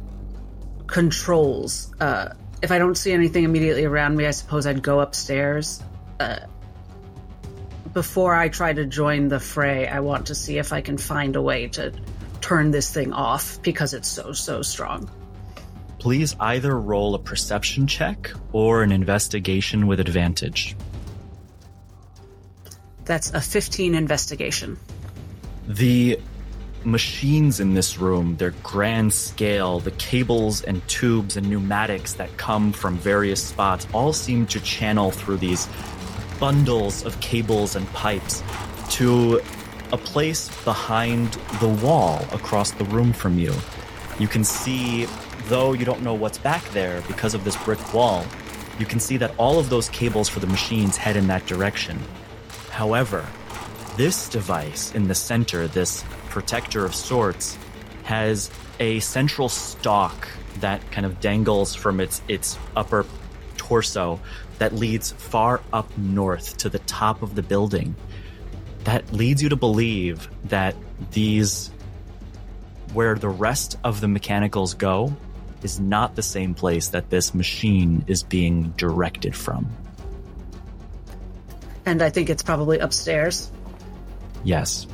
controls. 0.88 1.94
Uh, 2.00 2.30
if 2.64 2.72
I 2.72 2.80
don't 2.80 2.96
see 2.96 3.12
anything 3.12 3.44
immediately 3.44 3.86
around 3.86 4.16
me, 4.16 4.26
I 4.26 4.32
suppose 4.32 4.66
I'd 4.66 4.82
go 4.82 5.02
upstairs. 5.02 5.84
Uh, 6.20 6.40
before 7.94 8.34
I 8.34 8.50
try 8.50 8.74
to 8.74 8.88
join 8.88 9.28
the 9.28 9.40
fray, 9.40 9.88
I 9.88 10.00
want 10.00 10.26
to 10.26 10.34
see 10.34 10.58
if 10.58 10.74
I 10.74 10.82
can 10.82 10.98
find 10.98 11.36
a 11.36 11.44
way 11.44 11.68
to 11.68 11.94
turn 12.42 12.72
this 12.72 12.92
thing 12.92 13.14
off 13.14 13.62
because 13.62 13.94
it's 13.94 14.08
so, 14.08 14.32
so 14.32 14.64
strong. 14.64 15.08
Please 16.00 16.36
either 16.40 16.76
roll 16.76 17.14
a 17.14 17.20
perception 17.20 17.86
check 17.86 18.32
or 18.52 18.82
an 18.82 18.92
investigation 18.92 19.86
with 19.86 20.00
advantage. 20.00 20.76
That's 23.06 23.32
a 23.32 23.42
15 23.42 23.96
investigation. 23.96 24.78
The 25.68 26.20
machines 26.86 27.60
in 27.60 27.74
this 27.74 27.98
room, 27.98 28.36
their 28.38 28.52
grand 28.64 29.14
scale, 29.14 29.80
the 29.80 29.92
cables 29.92 30.62
and 30.64 30.86
tubes 30.88 31.38
and 31.38 31.50
pneumatics 31.50 32.14
that 32.14 32.36
come 32.38 32.74
from 32.74 32.98
various 32.98 33.42
spots 33.42 33.88
all 33.94 34.14
seem 34.14 34.46
to 34.48 34.60
channel 34.60 35.12
through 35.12 35.38
these 35.38 35.68
bundles 36.40 37.06
of 37.06 37.20
cables 37.22 37.76
and 37.76 37.88
pipes 37.94 38.44
to 38.90 39.42
a 39.92 39.98
place 39.98 40.50
behind 40.64 41.34
the 41.62 41.68
wall 41.68 42.26
across 42.32 42.72
the 42.72 42.84
room 42.86 43.14
from 43.14 43.38
you. 43.38 43.54
You 44.20 44.28
can 44.28 44.44
see, 44.44 45.06
though 45.46 45.74
you 45.74 45.86
don't 45.86 46.02
know 46.02 46.14
what's 46.14 46.38
back 46.38 46.64
there 46.72 47.02
because 47.08 47.34
of 47.34 47.44
this 47.44 47.56
brick 47.64 47.94
wall, 47.94 48.26
you 48.80 48.86
can 48.86 49.00
see 49.00 49.18
that 49.18 49.34
all 49.38 49.60
of 49.60 49.70
those 49.70 49.88
cables 49.90 50.28
for 50.28 50.40
the 50.40 50.48
machines 50.48 50.98
head 50.98 51.16
in 51.16 51.28
that 51.28 51.46
direction. 51.46 52.00
However, 52.74 53.24
this 53.98 54.28
device 54.30 54.96
in 54.96 55.08
the 55.08 55.14
center, 55.14 55.68
this 55.68 56.04
protector 56.30 56.84
of 56.84 56.96
sorts, 56.96 57.56
has 58.02 58.50
a 58.80 59.00
central 59.00 59.48
stalk 59.48 60.28
that 60.60 60.82
kind 60.90 61.06
of 61.06 61.20
dangles 61.20 61.76
from 61.76 62.00
its 62.00 62.24
its 62.28 62.58
upper 62.76 63.06
torso 63.58 64.20
that 64.58 64.74
leads 64.74 65.12
far 65.12 65.62
up 65.72 65.96
north 66.00 66.58
to 66.58 66.70
the 66.70 66.80
top 66.80 67.22
of 67.22 67.36
the 67.36 67.44
building. 67.44 67.96
That 68.86 69.14
leads 69.14 69.44
you 69.44 69.50
to 69.50 69.56
believe 69.56 70.28
that 70.46 70.76
these 71.12 71.70
where 72.94 73.14
the 73.14 73.30
rest 73.30 73.78
of 73.84 74.02
the 74.02 74.08
mechanicals 74.08 74.74
go 74.74 75.16
is 75.62 75.80
not 75.80 76.16
the 76.16 76.24
same 76.24 76.56
place 76.56 76.88
that 76.88 77.12
this 77.12 77.36
machine 77.36 78.04
is 78.08 78.24
being 78.24 78.72
directed 78.78 79.36
from. 79.36 79.70
And 81.86 82.02
I 82.02 82.10
think 82.10 82.30
it's 82.30 82.44
probably 82.44 82.80
upstairs. 82.80 83.52
Yes. 84.44 84.88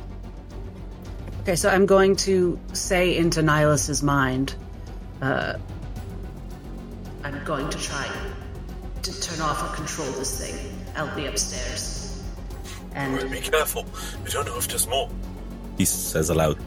Okay, 1.42 1.56
so 1.56 1.68
I'm 1.68 1.86
going 1.86 2.16
to 2.16 2.58
say 2.72 3.16
into 3.16 3.42
Nihilus's 3.42 4.02
mind, 4.02 4.54
uh, 5.22 5.54
I'm 7.24 7.44
going 7.44 7.68
to 7.70 7.78
try 7.78 8.08
to 9.02 9.20
turn 9.20 9.40
off 9.40 9.62
or 9.62 9.74
control 9.74 10.10
this 10.12 10.40
thing. 10.40 10.76
I'll 10.96 11.14
be 11.14 11.26
upstairs. 11.26 12.22
And 12.94 13.30
Be 13.30 13.40
careful. 13.40 13.86
We 14.24 14.30
don't 14.30 14.46
know 14.46 14.58
if 14.58 14.68
there's 14.68 14.88
more. 14.88 15.08
He 15.78 15.84
says 15.84 16.28
aloud. 16.30 16.58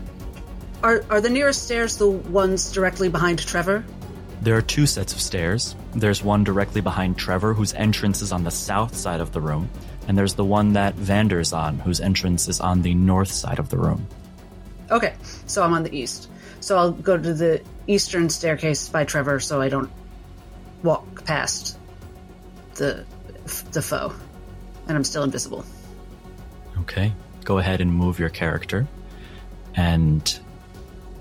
are 0.84 1.04
are 1.10 1.22
the 1.22 1.30
nearest 1.30 1.64
stairs 1.64 1.98
the 1.98 2.10
ones 2.10 2.72
directly 2.72 3.10
behind 3.10 3.40
Trevor? 3.46 3.86
There 4.42 4.58
are 4.58 4.62
two 4.62 4.86
sets 4.88 5.14
of 5.14 5.22
stairs. 5.22 5.76
There's 5.94 6.24
one 6.24 6.44
directly 6.44 6.82
behind 6.82 7.18
Trevor, 7.18 7.54
whose 7.54 7.74
entrance 7.74 8.22
is 8.22 8.32
on 8.32 8.44
the 8.44 8.52
south 8.52 8.96
side 8.96 9.22
of 9.22 9.32
the 9.32 9.40
room, 9.40 9.70
and 10.08 10.18
there's 10.18 10.36
the 10.36 10.46
one 10.46 10.74
that 10.74 10.96
Vander's 10.96 11.54
on, 11.54 11.80
whose 11.80 12.02
entrance 12.02 12.48
is 12.48 12.60
on 12.60 12.82
the 12.82 12.94
north 12.94 13.32
side 13.32 13.60
of 13.60 13.70
the 13.70 13.78
room. 13.78 14.08
Okay, 14.92 15.16
so 15.46 15.64
I'm 15.64 15.74
on 15.74 15.84
the 15.84 15.96
east. 15.96 16.30
So 16.60 16.78
I'll 16.78 16.92
go 16.92 17.18
to 17.18 17.34
the 17.34 17.62
eastern 17.88 18.30
staircase 18.30 18.90
by 18.90 19.06
Trevor, 19.06 19.40
so 19.40 19.62
I 19.62 19.70
don't 19.70 19.92
walk 20.84 21.26
past 21.26 21.78
the 22.76 23.06
the 23.72 23.82
foe, 23.82 24.14
and 24.88 24.96
I'm 24.96 25.04
still 25.04 25.24
invisible. 25.24 25.66
Okay. 26.80 27.14
Go 27.44 27.58
ahead 27.58 27.82
and 27.82 27.94
move 27.94 28.20
your 28.20 28.30
character. 28.30 28.88
And 29.76 30.40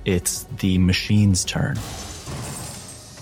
it's 0.04 0.44
the 0.58 0.78
machine's 0.78 1.44
turn. 1.44 1.76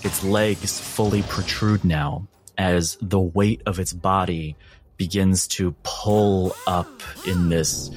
Its 0.03 0.23
legs 0.23 0.79
fully 0.79 1.23
protrude 1.23 1.83
now 1.83 2.27
as 2.57 2.97
the 3.01 3.19
weight 3.19 3.61
of 3.65 3.79
its 3.79 3.93
body 3.93 4.55
begins 5.01 5.47
to 5.47 5.71
pull 5.81 6.55
up 6.67 7.01
in 7.25 7.49
this 7.49 7.89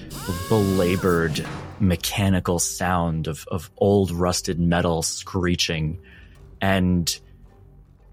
belabored 0.48 1.46
mechanical 1.78 2.58
sound 2.58 3.26
of, 3.26 3.46
of 3.48 3.70
old 3.76 4.10
rusted 4.10 4.58
metal 4.58 5.02
screeching. 5.02 6.00
And 6.62 7.14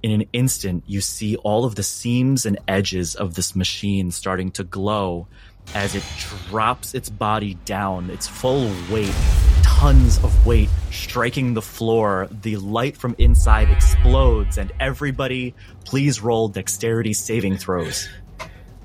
in 0.03 0.11
an 0.11 0.27
instant, 0.33 0.83
you 0.87 0.99
see 0.99 1.37
all 1.37 1.63
of 1.63 1.75
the 1.75 1.83
seams 1.83 2.45
and 2.45 2.59
edges 2.67 3.15
of 3.15 3.35
this 3.35 3.55
machine 3.55 4.11
starting 4.11 4.51
to 4.51 4.65
glow 4.65 5.29
as 5.73 5.95
it 5.95 6.03
drops 6.49 6.93
its 6.93 7.09
body 7.09 7.53
down, 7.63 8.09
its 8.09 8.27
full 8.27 8.69
weight, 8.91 9.15
tons 9.63 10.17
of 10.17 10.45
weight 10.45 10.67
striking 10.91 11.53
the 11.53 11.61
floor. 11.61 12.27
The 12.29 12.57
light 12.57 12.97
from 12.97 13.15
inside 13.17 13.69
explodes, 13.69 14.57
and 14.57 14.69
everybody, 14.81 15.55
please 15.85 16.19
roll 16.19 16.49
dexterity 16.49 17.13
saving 17.13 17.55
throws. 17.55 18.09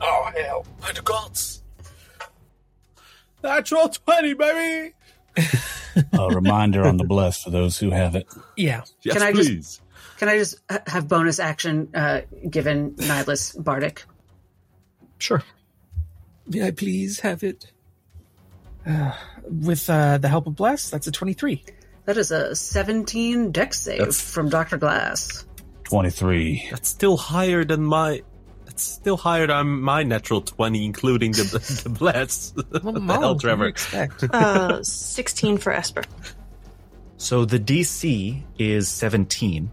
Oh, 0.08 0.30
hell. 0.36 0.66
By 0.80 0.92
the 0.92 1.02
gods. 1.02 1.62
Natural 3.42 3.88
20, 3.88 4.34
baby! 4.34 4.94
A 6.18 6.28
reminder 6.28 6.84
on 6.86 6.96
the 6.96 7.04
bless 7.04 7.42
for 7.42 7.50
those 7.50 7.78
who 7.78 7.90
have 7.90 8.14
it. 8.14 8.26
Yeah. 8.56 8.82
Yes, 9.02 9.14
Can 9.14 9.22
I 9.22 9.32
just- 9.32 9.48
please. 9.48 9.80
Can 10.18 10.28
I 10.30 10.38
just 10.38 10.58
have 10.86 11.08
bonus 11.08 11.38
action 11.38 11.90
uh, 11.94 12.22
given 12.48 12.92
Nihilus 12.92 13.62
Bardic? 13.62 14.04
Sure. 15.18 15.42
May 16.46 16.66
I 16.66 16.70
please 16.70 17.20
have 17.20 17.42
it? 17.42 17.70
Uh, 18.86 19.12
with 19.44 19.90
uh, 19.90 20.16
the 20.18 20.28
help 20.28 20.46
of 20.46 20.56
Bless, 20.56 20.88
that's 20.88 21.06
a 21.06 21.12
23. 21.12 21.62
That 22.06 22.16
is 22.16 22.30
a 22.30 22.54
17 22.56 23.50
dex 23.52 23.80
save 23.80 23.98
That's- 23.98 24.20
from 24.20 24.48
Dr. 24.48 24.78
Glass. 24.78 25.44
23. 25.84 26.68
That's 26.70 26.88
still 26.88 27.16
higher 27.18 27.64
than 27.64 27.82
my. 27.84 28.22
That's 28.66 28.82
still 28.82 29.16
higher 29.16 29.46
than 29.46 29.80
my 29.80 30.02
natural 30.02 30.42
20, 30.42 30.84
including 30.84 31.32
the, 31.32 31.80
the 31.84 31.88
bless. 31.88 32.52
Well, 32.56 32.80
what 32.82 32.94
the 32.94 33.00
Mo, 33.00 33.12
hell, 33.14 33.22
what 33.22 33.40
do 33.40 33.46
you 33.46 33.50
Trevor? 33.54 33.66
expect? 33.66 34.24
Uh, 34.24 34.82
16 34.82 35.58
for 35.58 35.72
Esper. 35.72 36.02
So 37.16 37.44
the 37.46 37.58
DC 37.58 38.42
is 38.58 38.88
17. 38.88 39.70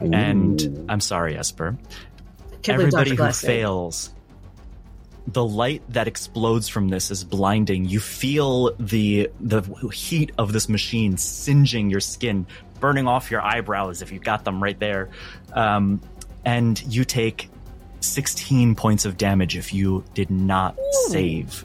And 0.00 0.86
I'm 0.88 1.00
sorry, 1.00 1.36
Esper. 1.36 1.76
Can't 2.62 2.80
Everybody 2.80 3.10
who 3.10 3.16
Glass 3.16 3.40
fails, 3.42 4.10
the 5.26 5.44
light 5.44 5.82
that 5.90 6.08
explodes 6.08 6.68
from 6.68 6.88
this 6.88 7.10
is 7.10 7.22
blinding. 7.22 7.84
You 7.84 8.00
feel 8.00 8.74
the 8.78 9.30
the 9.40 9.62
heat 9.92 10.32
of 10.38 10.52
this 10.52 10.68
machine 10.68 11.16
singeing 11.16 11.90
your 11.90 12.00
skin, 12.00 12.46
burning 12.80 13.06
off 13.06 13.30
your 13.30 13.42
eyebrows 13.42 14.02
if 14.02 14.10
you've 14.12 14.24
got 14.24 14.44
them 14.44 14.62
right 14.62 14.78
there, 14.78 15.10
um, 15.52 16.00
and 16.44 16.82
you 16.92 17.04
take 17.04 17.50
16 18.00 18.74
points 18.74 19.04
of 19.04 19.16
damage 19.16 19.56
if 19.56 19.72
you 19.72 20.04
did 20.14 20.30
not 20.30 20.76
save. 21.08 21.64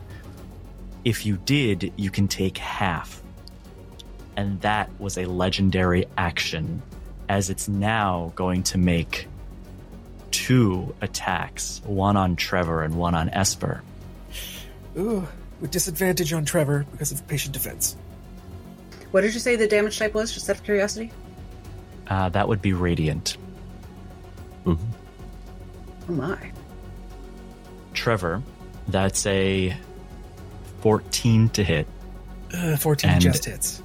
If 1.04 1.26
you 1.26 1.38
did, 1.38 1.94
you 1.96 2.10
can 2.10 2.28
take 2.28 2.58
half. 2.58 3.22
And 4.36 4.60
that 4.62 4.90
was 5.00 5.18
a 5.18 5.26
legendary 5.26 6.06
action, 6.18 6.82
as 7.30 7.50
it's 7.50 7.68
now 7.68 8.34
going 8.36 8.64
to 8.64 8.78
make 8.78 9.28
two 10.32 10.94
attacks, 11.02 11.82
one 11.86 12.18
on 12.18 12.36
Trevor 12.36 12.84
and 12.84 12.96
one 12.96 13.16
on 13.16 13.30
Esper. 13.30 13.82
Ooh, 14.98 15.28
with 15.62 15.72
disadvantage 15.72 16.34
on 16.34 16.44
Trevor 16.44 16.86
because 16.92 17.12
of 17.12 17.26
patient 17.28 17.54
defense. 17.54 17.96
What 19.12 19.22
did 19.22 19.34
you 19.34 19.40
say 19.40 19.56
the 19.56 19.68
damage 19.68 19.98
type 19.98 20.14
was, 20.14 20.34
just 20.34 20.50
out 20.50 20.58
of 20.58 20.64
curiosity? 20.64 21.12
Uh, 22.08 22.30
that 22.30 22.48
would 22.48 22.62
be 22.62 22.74
Radiant. 22.74 23.38
Oh 26.08 26.12
my. 26.14 26.52
Trevor, 27.94 28.42
that's 28.88 29.26
a 29.26 29.76
14 30.82 31.50
to 31.50 31.64
hit. 31.64 31.88
Uh, 32.54 32.76
14 32.78 33.10
And- 33.10 33.22
just 33.22 33.46
hits. 33.46 33.82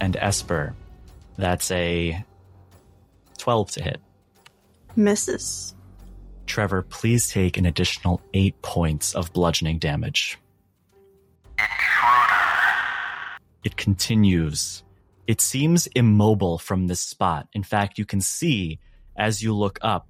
And 0.00 0.16
Esper, 0.16 0.74
that's 1.36 1.70
a 1.70 2.24
12 3.38 3.70
to 3.72 3.82
hit. 3.82 4.00
Misses. 4.96 5.74
Trevor, 6.46 6.82
please 6.82 7.28
take 7.28 7.58
an 7.58 7.66
additional 7.66 8.20
8 8.34 8.60
points 8.62 9.14
of 9.14 9.32
bludgeoning 9.32 9.78
damage. 9.78 10.38
It 13.62 13.76
continues. 13.76 14.82
It 15.26 15.40
seems 15.40 15.86
immobile 15.88 16.58
from 16.58 16.86
this 16.86 17.00
spot. 17.00 17.46
In 17.52 17.62
fact, 17.62 17.98
you 17.98 18.06
can 18.06 18.20
see 18.22 18.78
as 19.16 19.42
you 19.42 19.54
look 19.54 19.78
up, 19.82 20.08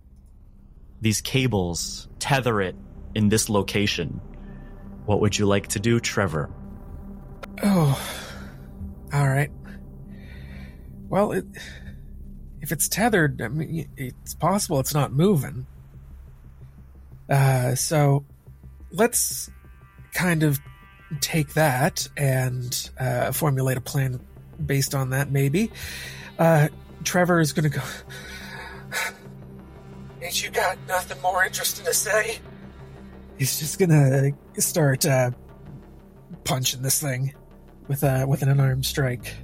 these 1.01 1.21
cables 1.21 2.09
tether 2.19 2.61
it 2.61 2.77
in 3.15 3.29
this 3.29 3.49
location. 3.49 4.21
What 5.07 5.21
would 5.21 5.39
you 5.39 5.47
like 5.47 5.69
to 5.69 5.81
do, 5.81 6.01
Trevor? 6.01 6.51
Oh, 7.63 8.01
all 9.13 9.29
right. 9.29 9.51
Well, 11.09 11.33
it, 11.33 11.45
if 12.61 12.73
it's 12.73 12.89
tethered, 12.89 13.43
I 13.43 13.49
mean, 13.49 13.89
it's 13.97 14.35
possible 14.35 14.79
it's 14.81 14.95
not 14.95 15.13
moving. 15.13 15.67
Uh, 17.29 17.75
so 17.75 18.25
let's 18.93 19.51
kind 20.13 20.43
of 20.43 20.61
take 21.21 21.55
that 21.55 22.07
and 22.17 22.91
uh, 22.99 23.33
formulate 23.33 23.77
a 23.77 23.81
plan 23.81 24.21
based 24.65 24.95
on 24.95 25.11
that. 25.11 25.31
Maybe 25.31 25.71
uh, 26.39 26.69
Trevor 27.05 27.41
is 27.41 27.53
going 27.53 27.71
to 27.71 27.79
go. 27.79 27.83
Ain't 30.23 30.43
you 30.43 30.51
got 30.51 30.79
nothing 30.87 31.21
more 31.23 31.45
interesting 31.45 31.85
to 31.87 31.95
say? 31.95 32.39
He's 33.39 33.59
just 33.59 33.79
gonna 33.79 34.33
start 34.59 35.07
uh, 35.07 35.31
punching 36.45 36.83
this 36.83 37.01
thing 37.01 37.35
with 37.89 38.03
a 38.03 38.27
with 38.27 38.43
an 38.43 38.49
unarmed 38.49 38.85
strike. 38.85 39.35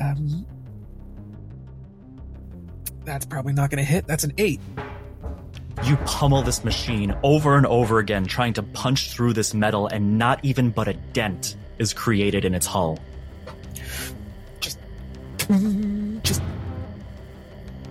Um, 0.00 0.46
that's 3.04 3.26
probably 3.26 3.52
not 3.52 3.70
going 3.70 3.84
to 3.84 3.90
hit. 3.90 4.06
That's 4.06 4.24
an 4.24 4.32
eight. 4.38 4.60
You 5.84 5.96
pummel 5.98 6.42
this 6.42 6.64
machine 6.64 7.14
over 7.22 7.56
and 7.56 7.66
over 7.66 7.98
again, 7.98 8.24
trying 8.24 8.54
to 8.54 8.62
punch 8.62 9.10
through 9.10 9.34
this 9.34 9.52
metal, 9.52 9.86
and 9.86 10.18
not 10.18 10.40
even 10.42 10.70
but 10.70 10.88
a 10.88 10.94
dent 10.94 11.56
is 11.78 11.92
created 11.92 12.44
in 12.44 12.54
its 12.54 12.66
hull. 12.66 12.98
Just 14.60 14.78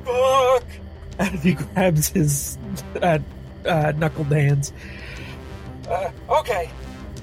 fuck. 0.03 0.63
He 1.41 1.53
grabs 1.53 2.09
his 2.09 2.57
uh, 3.01 3.19
uh, 3.65 3.93
knuckled 3.95 4.27
hands. 4.27 4.73
Uh, 5.87 6.11
okay. 6.29 6.69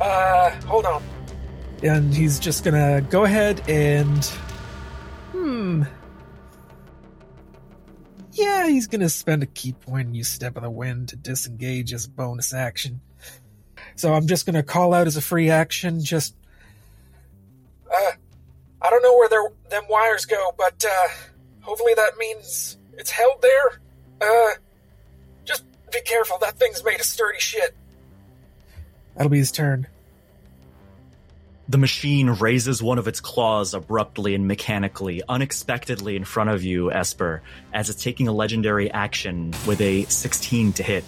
Uh, 0.01 0.51
hold 0.67 0.87
on. 0.87 1.03
And 1.83 2.15
he's 2.15 2.39
just 2.39 2.65
gonna 2.65 3.01
go 3.03 3.25
ahead 3.25 3.63
and. 3.69 4.25
Hmm. 5.33 5.85
Yeah, 8.33 8.69
he's 8.69 8.87
gonna 8.87 9.09
spend 9.09 9.43
a 9.43 9.47
ki 9.47 9.73
point 9.73 10.09
and 10.09 10.17
use 10.17 10.29
Step 10.29 10.57
of 10.57 10.63
the 10.63 10.71
Wind 10.71 11.09
to 11.11 11.17
disengage 11.17 11.93
as 11.93 12.07
a 12.07 12.11
bonus 12.11 12.53
action. 12.53 13.01
So 13.97 14.15
I'm 14.15 14.27
just 14.27 14.47
gonna 14.47 14.63
call 14.63 14.95
out 14.95 15.07
as 15.07 15.17
a 15.17 15.23
free 15.23 15.51
action, 15.51 16.03
just. 16.03 16.35
Uh, 17.91 18.13
I 18.83 18.91
don't 18.91 19.03
know 19.03 19.17
where 19.17 19.29
their, 19.29 19.43
them 19.69 19.85
wires 19.89 20.25
go, 20.25 20.53
but, 20.57 20.85
uh, 20.89 21.09
Hopefully 21.63 21.93
that 21.95 22.17
means 22.19 22.79
it's 22.95 23.11
held 23.11 23.43
there. 23.43 23.81
Uh, 24.21 24.51
just 25.45 25.65
be 25.93 26.01
careful. 26.05 26.39
That 26.39 26.59
thing's 26.59 26.85
made 26.85 27.01
of 27.01 27.07
sturdy 27.07 27.41
shit. 27.41 27.75
That'll 29.15 29.31
be 29.31 29.39
his 29.39 29.53
turn. 29.53 29.87
The 31.69 31.79
machine 31.79 32.31
raises 32.31 32.83
one 32.83 32.99
of 32.99 33.07
its 33.07 33.21
claws 33.21 33.75
abruptly 33.75 34.35
and 34.35 34.49
mechanically, 34.49 35.23
unexpectedly 35.29 36.17
in 36.17 36.25
front 36.25 36.51
of 36.51 36.65
you, 36.65 36.91
Esper, 36.91 37.43
as 37.73 37.89
it's 37.91 38.03
taking 38.03 38.27
a 38.27 38.33
legendary 38.33 38.91
action 38.91 39.55
with 39.67 39.81
a 39.81 40.03
16 40.05 40.73
to 40.75 40.83
hit. 40.83 41.05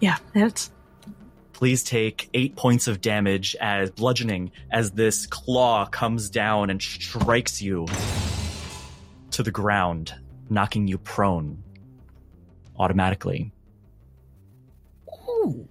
Yeah, 0.00 0.18
that's 0.34 0.70
Please 1.62 1.84
take 1.84 2.28
eight 2.34 2.56
points 2.56 2.88
of 2.88 3.00
damage 3.00 3.54
as 3.60 3.92
bludgeoning 3.92 4.50
as 4.72 4.90
this 4.90 5.26
claw 5.26 5.86
comes 5.86 6.28
down 6.28 6.70
and 6.70 6.82
strikes 6.82 7.62
you 7.62 7.86
to 9.30 9.44
the 9.44 9.52
ground, 9.52 10.12
knocking 10.52 10.86
you 10.86 10.98
prone 10.98 11.62
automatically. 12.78 13.52
Ooh. 15.28 15.66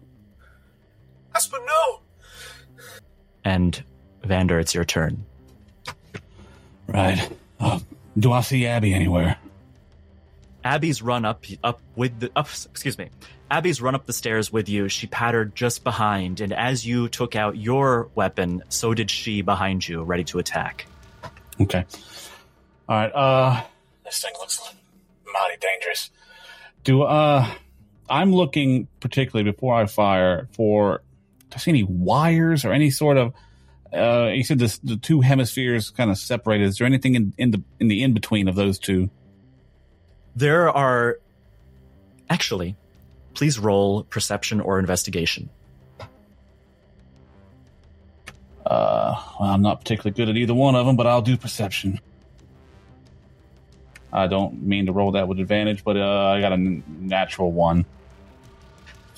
Esper, 1.36 1.58
no! 1.66 2.02
And 3.44 3.84
Vander, 4.24 4.60
it's 4.60 4.74
your 4.74 4.86
turn. 4.86 5.26
Right. 6.88 7.30
Uh, 7.60 7.80
do 8.18 8.32
I 8.32 8.42
see 8.42 8.66
Abby 8.66 8.94
anywhere? 8.94 9.38
Abby's 10.64 11.02
run 11.02 11.26
up 11.26 11.46
up 11.64 11.82
with 11.96 12.20
the 12.20 12.32
up 12.36 12.48
excuse 12.48 12.98
me. 12.98 13.10
Abby's 13.50 13.82
run 13.82 13.96
up 13.96 14.06
the 14.06 14.14
stairs 14.14 14.52
with 14.52 14.70
you. 14.70 14.88
She 14.90 15.08
pattered 15.08 15.56
just 15.56 15.84
behind, 15.84 16.40
and 16.40 16.54
as 16.54 16.86
you 16.86 17.10
took 17.10 17.36
out 17.36 17.58
your 17.58 18.10
weapon, 18.16 18.64
so 18.70 18.94
did 18.94 19.10
she 19.10 19.42
behind 19.42 19.88
you, 19.88 20.04
ready 20.04 20.24
to 20.26 20.40
attack. 20.40 20.86
Okay. 21.60 21.86
All 22.88 22.96
right. 22.96 23.12
Uh, 23.14 23.64
this 24.12 24.22
thing 24.22 24.34
looks 24.40 24.60
mighty 25.26 25.58
dangerous. 25.60 26.12
Do 26.84 27.04
uh, 27.04 27.50
I'm 28.10 28.34
looking 28.34 28.88
particularly 29.00 29.50
before 29.50 29.74
I 29.76 29.86
fire 29.86 30.50
for. 30.52 31.02
Do 31.50 31.56
I 31.56 31.58
see 31.60 31.72
any 31.72 31.84
wires 31.84 32.66
or 32.66 32.74
any 32.74 32.92
sort 32.92 33.18
of? 33.18 33.34
Uh, 33.94 34.32
you 34.34 34.44
said 34.44 34.60
this, 34.60 34.78
the 34.80 34.96
two 34.96 35.22
hemispheres 35.22 35.92
kind 35.92 36.12
of 36.12 36.18
separated. 36.18 36.68
Is 36.68 36.78
there 36.78 36.88
anything 36.88 37.16
in, 37.16 37.34
in 37.38 37.52
the 37.52 37.64
in 37.80 37.88
the 37.88 38.04
in 38.04 38.14
between 38.14 38.48
of 38.48 38.56
those 38.56 38.80
two? 38.80 39.10
There 40.36 40.70
are 40.70 41.20
actually, 42.30 42.76
please 43.34 43.60
roll 43.60 44.04
perception 44.04 44.62
or 44.62 44.80
investigation. 44.80 45.50
Uh, 48.66 49.22
well, 49.40 49.50
I'm 49.50 49.62
not 49.62 49.82
particularly 49.82 50.16
good 50.16 50.30
at 50.30 50.38
either 50.38 50.54
one 50.54 50.76
of 50.76 50.86
them, 50.86 50.96
but 50.96 51.08
I'll 51.08 51.22
do 51.22 51.36
perception. 51.36 52.00
I 54.14 54.28
don't 54.28 54.62
mean 54.64 54.86
to 54.88 54.92
roll 54.92 55.12
that 55.14 55.28
with 55.28 55.40
advantage, 55.40 55.84
but 55.84 55.98
uh, 55.98 56.02
I 56.36 56.42
got 56.42 56.52
a 56.52 56.56
n- 56.56 56.84
natural 57.00 57.52
one. 57.52 57.86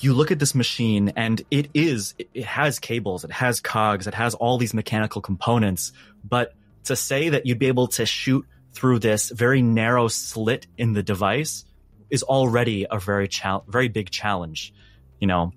you 0.00 0.12
look 0.14 0.30
at 0.30 0.38
this 0.38 0.54
machine 0.54 1.12
and 1.16 1.42
it 1.50 1.68
is 1.74 2.14
it- 2.18 2.44
has 2.44 2.78
cables 2.78 3.24
it 3.24 3.30
has 3.32 3.60
cogs 3.60 4.06
it 4.06 4.14
has 4.14 4.34
all 4.34 4.58
these 4.58 4.74
mechanical 4.74 5.22
components 5.22 5.92
but 6.28 6.52
to 6.84 6.94
say 6.96 7.30
that 7.30 7.46
you'd 7.46 7.58
be 7.58 7.68
able 7.68 7.86
to 7.88 8.04
shoot 8.04 8.44
through 8.74 8.98
this 8.98 9.30
very 9.30 9.62
narrow 9.62 10.08
slit 10.08 10.66
in 10.76 10.92
the 10.92 11.02
device 11.02 11.64
is 12.10 12.22
already 12.22 12.86
a 12.90 12.98
very 12.98 13.28
chal- 13.28 13.64
very 13.68 13.88
big 13.88 14.10
challenge. 14.10 14.74
You 15.20 15.28
know 15.28 15.52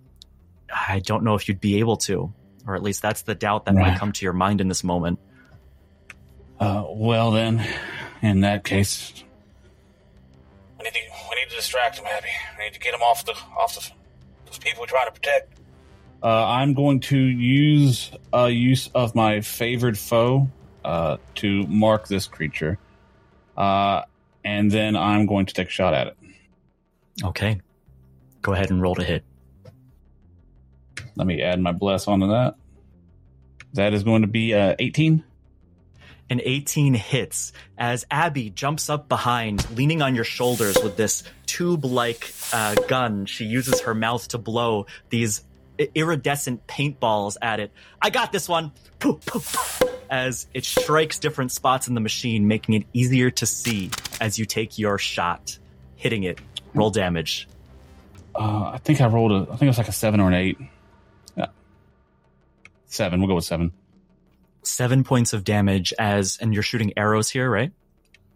i 0.73 0.99
don't 0.99 1.23
know 1.23 1.35
if 1.35 1.47
you'd 1.47 1.59
be 1.61 1.79
able 1.79 1.97
to 1.97 2.31
or 2.65 2.75
at 2.75 2.83
least 2.83 3.01
that's 3.01 3.23
the 3.23 3.35
doubt 3.35 3.65
that 3.65 3.73
might 3.75 3.97
come 3.97 4.11
to 4.13 4.23
your 4.25 4.33
mind 4.33 4.61
in 4.61 4.67
this 4.67 4.83
moment. 4.83 5.19
Uh, 6.59 6.83
well 6.89 7.31
then, 7.31 7.65
in 8.21 8.41
that 8.41 8.63
case, 8.63 9.23
need 11.49 11.61
to 11.61 11.75
we 11.75 11.81
need 11.83 11.91
to 11.91 11.97
distract 11.97 11.99
him, 11.99 12.05
Abby. 12.07 12.27
We 12.57 12.63
need 12.65 12.73
to 12.73 12.79
get 12.79 12.93
him 12.93 13.01
off 13.01 13.25
the 13.25 13.33
off 13.57 13.75
the 13.75 13.91
those 14.45 14.57
people 14.57 14.81
we're 14.81 14.87
trying 14.87 15.07
to 15.07 15.13
protect. 15.13 15.59
Uh, 16.23 16.45
I'm 16.47 16.73
going 16.73 16.99
to 17.01 17.17
use 17.17 18.11
a 18.33 18.49
use 18.49 18.89
of 18.95 19.13
my 19.15 19.41
favored 19.41 19.97
foe 19.97 20.49
uh, 20.83 21.17
to 21.35 21.63
mark 21.67 22.07
this 22.07 22.27
creature, 22.27 22.79
uh, 23.55 24.03
and 24.43 24.71
then 24.71 24.95
I'm 24.95 25.25
going 25.25 25.45
to 25.45 25.53
take 25.53 25.67
a 25.67 25.71
shot 25.71 25.93
at 25.93 26.07
it. 26.07 26.17
okay 27.23 27.61
go 28.41 28.53
ahead 28.53 28.69
and 28.69 28.81
roll 28.81 28.95
to 28.95 29.03
hit 29.03 29.23
Let 31.15 31.27
me 31.27 31.41
add 31.41 31.59
my 31.59 31.73
bless 31.73 32.07
onto 32.07 32.27
that. 32.29 32.55
That 33.73 33.93
is 33.93 34.03
going 34.03 34.21
to 34.21 34.27
be 34.27 34.53
uh, 34.53 34.75
18. 34.79 35.23
An 36.29 36.41
18 36.43 36.93
hits 36.93 37.53
as 37.77 38.05
Abby 38.11 38.49
jumps 38.49 38.89
up 38.89 39.07
behind, 39.07 39.69
leaning 39.77 40.01
on 40.01 40.13
your 40.13 40.25
shoulders 40.25 40.77
with 40.83 40.97
this 40.97 41.23
tube 41.45 41.85
like 41.85 42.33
uh, 42.51 42.75
gun. 42.87 43.25
She 43.25 43.45
uses 43.45 43.81
her 43.81 43.95
mouth 43.95 44.27
to 44.29 44.37
blow 44.37 44.87
these 45.09 45.43
iridescent 45.95 46.67
paintballs 46.67 47.37
at 47.41 47.59
it. 47.59 47.71
I 48.01 48.09
got 48.09 48.31
this 48.31 48.49
one! 48.49 48.71
Poof, 48.99 49.25
poof, 49.25 49.53
poof, 49.53 49.83
as 50.09 50.47
it 50.53 50.65
strikes 50.65 51.19
different 51.19 51.51
spots 51.51 51.87
in 51.87 51.93
the 51.93 52.01
machine, 52.01 52.47
making 52.47 52.75
it 52.75 52.87
easier 52.93 53.29
to 53.31 53.45
see 53.45 53.91
as 54.19 54.39
you 54.39 54.45
take 54.45 54.77
your 54.77 54.97
shot, 54.97 55.57
hitting 55.95 56.23
it. 56.23 56.39
Roll 56.73 56.89
damage. 56.89 57.47
Uh, 58.35 58.71
I 58.73 58.77
think 58.79 59.01
I 59.01 59.07
rolled 59.07 59.31
a. 59.31 59.51
I 59.51 59.55
think 59.55 59.63
it 59.63 59.67
was 59.67 59.77
like 59.77 59.87
a 59.87 59.93
seven 59.93 60.19
or 60.19 60.27
an 60.27 60.35
eight. 60.35 60.57
Yeah, 61.35 61.47
seven. 62.85 63.19
We'll 63.19 63.29
go 63.29 63.35
with 63.35 63.45
seven. 63.45 63.71
Seven 64.67 65.03
points 65.03 65.33
of 65.33 65.43
damage 65.43 65.93
as, 65.97 66.37
and 66.41 66.53
you're 66.53 66.61
shooting 66.61 66.93
arrows 66.97 67.29
here, 67.29 67.49
right? 67.49 67.71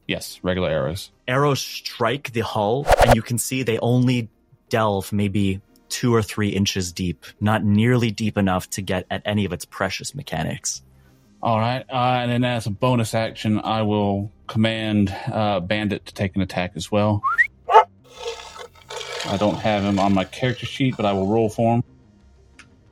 Yes, 0.08 0.39
regular 0.41 0.70
arrows. 0.70 1.12
arrows 1.28 1.60
strike 1.60 2.32
the 2.32 2.41
hull, 2.41 2.88
and 3.06 3.15
you 3.15 3.22
can 3.22 3.38
see 3.38 3.63
they 3.63 3.78
only 3.80 4.30
delve 4.70 5.12
maybe 5.12 5.62
two 5.89 6.15
or 6.15 6.22
three 6.22 6.50
inches 6.50 6.94
deep, 6.94 7.26
not 7.39 7.63
nearly 7.63 8.12
deep 8.12 8.38
enough 8.38 8.70
to 8.72 8.82
get 8.82 9.06
at 9.12 9.22
any 9.26 9.46
of 9.46 9.54
its 9.54 9.65
precious 9.65 10.15
mechanics. 10.15 10.82
All 11.44 11.60
right, 11.60 11.86
uh, 11.89 12.20
and 12.22 12.32
then 12.32 12.44
as 12.44 12.65
a 12.65 12.72
bonus 12.72 13.13
action, 13.13 13.60
I 13.60 13.82
will 13.82 14.32
command 14.48 15.15
uh, 15.32 15.60
Bandit 15.60 16.06
to 16.06 16.13
take 16.13 16.36
an 16.36 16.41
attack 16.41 16.74
as 16.76 16.91
well. 16.91 17.22
I 19.26 19.38
don't 19.38 19.60
have 19.60 19.84
him 19.84 20.00
on 20.00 20.13
my 20.13 20.24
character 20.24 20.65
sheet, 20.65 20.96
but 20.98 21.06
I 21.06 21.13
will 21.13 21.28
roll 21.28 21.50
for 21.50 21.76
him. 21.76 21.84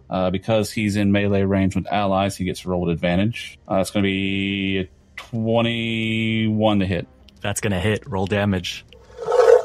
Uh, 0.10 0.32
because 0.32 0.72
he's 0.72 0.95
in 0.95 1.12
melee 1.12 1.43
range 1.43 1.76
with 1.76 1.86
allies, 1.88 2.36
he 2.36 2.43
gets 2.43 2.62
to 2.62 2.69
roll 2.69 2.82
with 2.82 2.91
advantage. 2.91 3.60
Uh, 3.69 3.76
it's 3.76 3.91
going 3.91 4.04
to 4.04 4.08
be 4.08 4.80
a 4.80 4.89
21 5.17 6.80
to 6.80 6.86
hit. 6.86 7.08
That's 7.41 7.62
gonna 7.62 7.80
hit. 7.80 8.08
Roll 8.08 8.26
damage. 8.26 8.86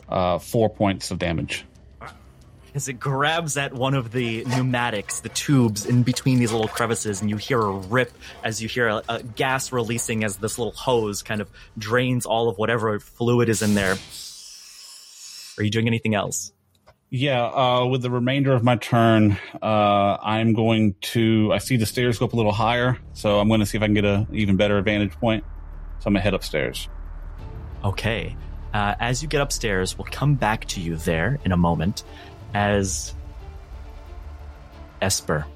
Uh, 0.09 0.39
four 0.39 0.69
points 0.69 1.11
of 1.11 1.19
damage. 1.19 1.65
As 2.75 2.89
it 2.89 2.95
grabs 2.95 3.57
at 3.57 3.73
one 3.73 3.95
of 3.95 4.11
the 4.11 4.45
pneumatics, 4.45 5.21
the 5.21 5.29
tubes 5.29 5.87
in 5.87 6.03
between 6.03 6.41
these 6.41 6.51
little 6.51 6.69
crevices, 6.69 7.21
and 7.21 7.31
you 7.31 7.37
hear 7.37 7.61
a 7.61 7.71
rip 7.71 8.13
as 8.43 8.61
you 8.61 8.69
hear 8.69 8.89
a, 8.89 9.03
a 9.09 9.23
gas 9.23 9.71
releasing 9.71 10.25
as 10.25 10.37
this 10.37 10.59
little 10.59 10.73
hose 10.73 11.23
kind 11.23 11.41
of 11.41 11.49
drains 11.79 12.27
all 12.27 12.49
of 12.49 12.59
whatever 12.59 12.99
fluid 12.99 13.49
is 13.49 13.63
in 13.63 13.75
there. 13.75 13.97
Are 15.57 15.63
you 15.63 15.71
doing 15.71 15.87
anything 15.87 16.17
else? 16.17 16.53
Yeah, 17.17 17.45
uh, 17.45 17.87
with 17.87 18.03
the 18.03 18.11
remainder 18.11 18.55
of 18.55 18.65
my 18.65 18.75
turn, 18.75 19.39
uh, 19.63 20.17
I'm 20.21 20.53
going 20.53 20.97
to. 21.13 21.53
I 21.53 21.59
see 21.59 21.77
the 21.77 21.87
stairs 21.87 22.19
go 22.19 22.25
up 22.25 22.33
a 22.33 22.37
little 22.37 22.51
higher, 22.51 22.99
so 23.13 23.39
I'm 23.39 23.47
going 23.47 23.61
to 23.61 23.67
see 23.67 23.79
if 23.79 23.83
I 23.83 23.87
can 23.87 23.95
get 23.95 24.05
a 24.05 24.27
even 24.33 24.57
better 24.57 24.79
advantage 24.79 25.13
point. 25.13 25.45
So 26.01 26.09
I'm 26.09 26.15
going 26.15 26.15
to 26.15 26.23
head 26.23 26.35
upstairs. 26.35 26.89
Okay. 27.85 28.37
Uh, 28.73 28.97
as 28.99 29.23
you 29.23 29.29
get 29.29 29.41
upstairs, 29.41 29.97
we'll 29.97 30.09
come 30.11 30.35
back 30.35 30.65
to 30.65 30.81
you 30.81 30.97
there 30.97 31.39
in 31.45 31.53
a 31.53 31.57
moment. 31.57 32.03
As 32.53 33.15
Esper, 35.01 35.47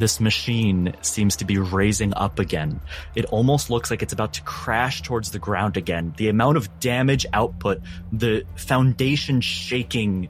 this 0.00 0.18
machine 0.18 0.96
seems 1.02 1.36
to 1.36 1.44
be 1.44 1.58
raising 1.58 2.14
up 2.14 2.40
again. 2.40 2.80
It 3.14 3.26
almost 3.26 3.70
looks 3.70 3.92
like 3.92 4.02
it's 4.02 4.12
about 4.12 4.32
to 4.32 4.42
crash 4.42 5.02
towards 5.02 5.30
the 5.30 5.38
ground 5.38 5.76
again. 5.76 6.14
The 6.16 6.30
amount 6.30 6.56
of 6.56 6.80
damage 6.80 7.26
output, 7.32 7.80
the 8.10 8.44
foundation 8.56 9.40
shaking 9.40 10.28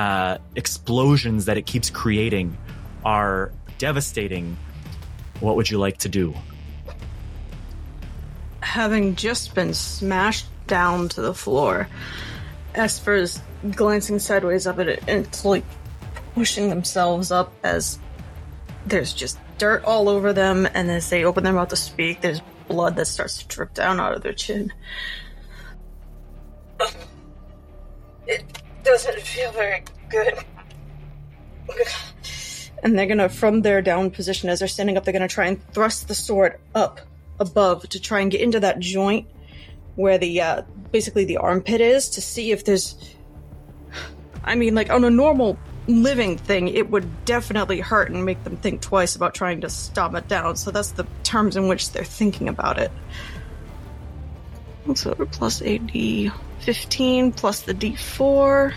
uh, 0.00 0.38
explosions 0.56 1.44
that 1.44 1.56
it 1.56 1.66
keeps 1.66 1.90
creating 1.90 2.56
are 3.04 3.52
devastating. 3.78 4.56
What 5.40 5.56
would 5.56 5.70
you 5.70 5.78
like 5.78 5.98
to 5.98 6.08
do? 6.08 6.34
having 8.70 9.16
just 9.16 9.54
been 9.54 9.74
smashed 9.74 10.46
down 10.66 11.08
to 11.08 11.20
the 11.20 11.34
floor, 11.34 11.88
Esper's 12.74 13.42
glancing 13.72 14.18
sideways 14.18 14.66
up 14.66 14.78
at 14.78 14.88
it 14.88 15.02
and 15.08 15.26
it's 15.26 15.44
like 15.44 15.64
pushing 16.34 16.68
themselves 16.68 17.32
up 17.32 17.52
as 17.64 17.98
there's 18.86 19.12
just 19.12 19.38
dirt 19.58 19.82
all 19.84 20.08
over 20.08 20.32
them, 20.32 20.66
and 20.72 20.90
as 20.90 21.10
they 21.10 21.24
open 21.24 21.44
their 21.44 21.52
mouth 21.52 21.68
to 21.68 21.76
speak, 21.76 22.20
there's 22.20 22.40
blood 22.68 22.96
that 22.96 23.06
starts 23.06 23.42
to 23.42 23.48
drip 23.48 23.74
down 23.74 24.00
out 24.00 24.14
of 24.14 24.22
their 24.22 24.32
chin. 24.32 24.72
Doesn't 28.90 29.20
feel 29.20 29.52
very 29.52 29.84
good. 30.08 30.34
And 32.82 32.98
they're 32.98 33.06
gonna, 33.06 33.28
from 33.28 33.62
their 33.62 33.82
down 33.82 34.10
position 34.10 34.48
as 34.48 34.58
they're 34.58 34.68
standing 34.68 34.96
up, 34.96 35.04
they're 35.04 35.12
gonna 35.12 35.28
try 35.28 35.46
and 35.46 35.62
thrust 35.72 36.08
the 36.08 36.14
sword 36.14 36.58
up 36.74 37.00
above 37.38 37.88
to 37.90 38.00
try 38.00 38.20
and 38.20 38.30
get 38.30 38.40
into 38.40 38.60
that 38.60 38.80
joint 38.80 39.28
where 39.96 40.18
the 40.18 40.40
uh, 40.40 40.62
basically 40.90 41.24
the 41.24 41.36
armpit 41.36 41.80
is 41.80 42.10
to 42.10 42.20
see 42.20 42.52
if 42.52 42.64
there's. 42.64 42.96
I 44.42 44.54
mean, 44.54 44.74
like 44.74 44.90
on 44.90 45.04
a 45.04 45.10
normal 45.10 45.58
living 45.86 46.38
thing, 46.38 46.68
it 46.68 46.90
would 46.90 47.24
definitely 47.24 47.80
hurt 47.80 48.10
and 48.10 48.24
make 48.24 48.42
them 48.44 48.56
think 48.56 48.80
twice 48.80 49.14
about 49.14 49.34
trying 49.34 49.60
to 49.60 49.68
stomp 49.68 50.14
it 50.14 50.26
down. 50.28 50.56
So 50.56 50.70
that's 50.70 50.92
the 50.92 51.06
terms 51.22 51.56
in 51.56 51.68
which 51.68 51.92
they're 51.92 52.04
thinking 52.04 52.48
about 52.48 52.78
it. 52.78 52.90
So 54.94 55.14
plus 55.14 55.62
AD 55.62 55.90
15 56.60 57.32
plus 57.32 57.60
the 57.62 57.74
D4. 57.74 58.74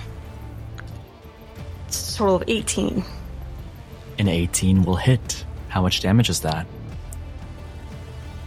It's 1.88 2.16
a 2.16 2.18
total 2.18 2.36
of 2.36 2.44
18. 2.48 3.04
An 4.20 4.28
18 4.28 4.84
will 4.84 4.96
hit. 4.96 5.46
How 5.70 5.82
much 5.82 6.02
damage 6.02 6.30
is 6.30 6.42
that? 6.42 6.68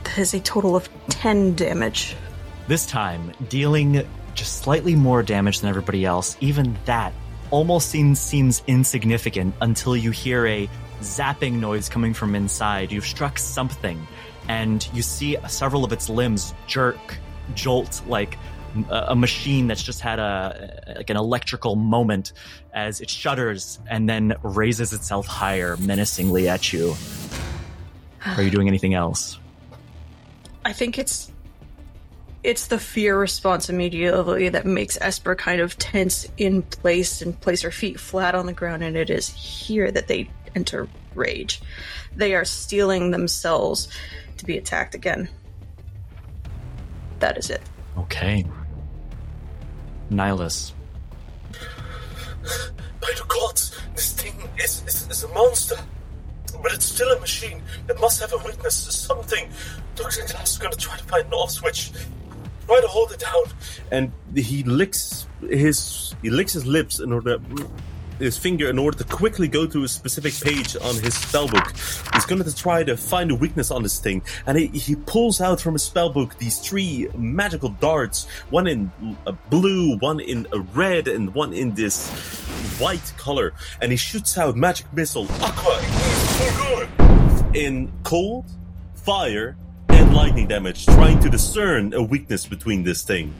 That 0.04 0.18
is 0.18 0.34
a 0.34 0.40
total 0.40 0.76
of 0.76 0.88
10 1.08 1.54
damage. 1.54 2.16
This 2.68 2.86
time, 2.86 3.32
dealing 3.48 4.06
just 4.34 4.62
slightly 4.62 4.94
more 4.94 5.22
damage 5.22 5.60
than 5.60 5.70
everybody 5.70 6.04
else, 6.04 6.36
even 6.40 6.76
that 6.84 7.12
almost 7.50 7.88
seems, 7.88 8.20
seems 8.20 8.62
insignificant 8.66 9.54
until 9.60 9.96
you 9.96 10.10
hear 10.10 10.46
a 10.46 10.68
zapping 11.00 11.54
noise 11.54 11.88
coming 11.88 12.14
from 12.14 12.34
inside. 12.34 12.92
You've 12.92 13.06
struck 13.06 13.38
something, 13.38 14.06
and 14.48 14.88
you 14.92 15.02
see 15.02 15.36
several 15.48 15.84
of 15.84 15.92
its 15.92 16.08
limbs 16.08 16.54
jerk, 16.66 17.18
jolt 17.54 18.02
like 18.06 18.38
a 18.90 19.16
machine 19.16 19.68
that's 19.68 19.82
just 19.82 20.00
had 20.00 20.18
a 20.18 20.94
like 20.96 21.10
an 21.10 21.16
electrical 21.16 21.76
moment 21.76 22.32
as 22.74 23.00
it 23.00 23.08
shudders 23.08 23.78
and 23.88 24.08
then 24.08 24.34
raises 24.42 24.92
itself 24.92 25.26
higher 25.26 25.76
menacingly 25.78 26.48
at 26.48 26.72
you. 26.72 26.94
Are 28.24 28.42
you 28.42 28.50
doing 28.50 28.68
anything 28.68 28.94
else? 28.94 29.38
I 30.64 30.72
think 30.72 30.98
it's 30.98 31.30
it's 32.42 32.66
the 32.68 32.78
fear 32.78 33.18
response 33.18 33.68
immediately 33.68 34.48
that 34.50 34.66
makes 34.66 34.98
Esper 35.00 35.34
kind 35.34 35.60
of 35.60 35.76
tense 35.78 36.28
in 36.36 36.62
place 36.62 37.22
and 37.22 37.38
place 37.40 37.62
her 37.62 37.70
feet 37.70 37.98
flat 37.98 38.34
on 38.34 38.46
the 38.46 38.52
ground, 38.52 38.84
and 38.84 38.96
it 38.96 39.10
is 39.10 39.28
here 39.28 39.90
that 39.90 40.06
they 40.06 40.30
enter 40.54 40.88
rage. 41.14 41.60
They 42.14 42.34
are 42.34 42.44
steeling 42.44 43.10
themselves 43.10 43.88
to 44.36 44.44
be 44.44 44.58
attacked 44.58 44.94
again. 44.94 45.28
That 47.20 47.38
is 47.38 47.50
it. 47.50 47.62
Okay. 47.98 48.44
Nihilus. 50.10 50.72
By 53.00 53.12
the 53.16 53.24
gods, 53.26 53.78
this 53.94 54.12
thing 54.12 54.48
is, 54.58 54.82
is, 54.86 55.08
is 55.10 55.24
a 55.24 55.28
monster. 55.28 55.76
But 56.62 56.72
it's 56.72 56.86
still 56.86 57.10
a 57.10 57.20
machine. 57.20 57.62
It 57.88 58.00
must 58.00 58.20
have 58.20 58.32
a 58.32 58.38
weakness, 58.38 58.86
to 58.86 58.92
something. 58.92 59.48
Dr. 59.94 60.26
Glass 60.26 60.52
is 60.52 60.58
going 60.58 60.72
to 60.72 60.78
try 60.78 60.96
to 60.96 61.04
find 61.04 61.26
an 61.26 61.32
off 61.32 61.50
switch. 61.50 61.92
Try 62.66 62.80
to 62.80 62.88
hold 62.88 63.12
it 63.12 63.20
down. 63.20 63.44
And 63.90 64.12
he 64.34 64.62
licks 64.64 65.26
his 65.40 66.14
he 66.22 66.30
licks 66.30 66.52
his 66.52 66.66
lips 66.66 66.98
in 66.98 67.12
order 67.12 67.38
his 68.18 68.36
finger 68.36 68.68
in 68.68 68.78
order 68.78 68.98
to 68.98 69.04
quickly 69.04 69.48
go 69.48 69.66
to 69.66 69.84
a 69.84 69.88
specific 69.88 70.34
page 70.40 70.76
on 70.76 70.94
his 70.96 71.14
spellbook. 71.14 72.14
He's 72.14 72.26
going 72.26 72.42
to 72.42 72.54
try 72.54 72.84
to 72.84 72.96
find 72.96 73.30
a 73.30 73.34
weakness 73.34 73.70
on 73.70 73.82
this 73.82 73.98
thing, 73.98 74.22
and 74.46 74.58
he, 74.58 74.66
he 74.68 74.96
pulls 74.96 75.40
out 75.40 75.60
from 75.60 75.74
his 75.74 75.88
spellbook 75.88 76.38
these 76.38 76.58
three 76.58 77.08
magical 77.14 77.70
darts, 77.70 78.26
one 78.50 78.66
in 78.66 78.90
a 79.26 79.32
blue, 79.32 79.98
one 79.98 80.20
in 80.20 80.46
a 80.52 80.60
red, 80.60 81.08
and 81.08 81.34
one 81.34 81.52
in 81.52 81.74
this 81.74 82.08
white 82.78 83.12
color, 83.16 83.52
and 83.80 83.90
he 83.90 83.96
shoots 83.96 84.36
out 84.38 84.56
magic 84.56 84.86
missile 84.92 85.26
aqua 85.40 85.80
in 87.54 87.90
cold, 88.02 88.44
fire, 88.94 89.56
and 89.88 90.14
lightning 90.14 90.46
damage, 90.46 90.84
trying 90.84 91.18
to 91.20 91.30
discern 91.30 91.94
a 91.94 92.02
weakness 92.02 92.46
between 92.46 92.82
this 92.82 93.02
thing. 93.02 93.32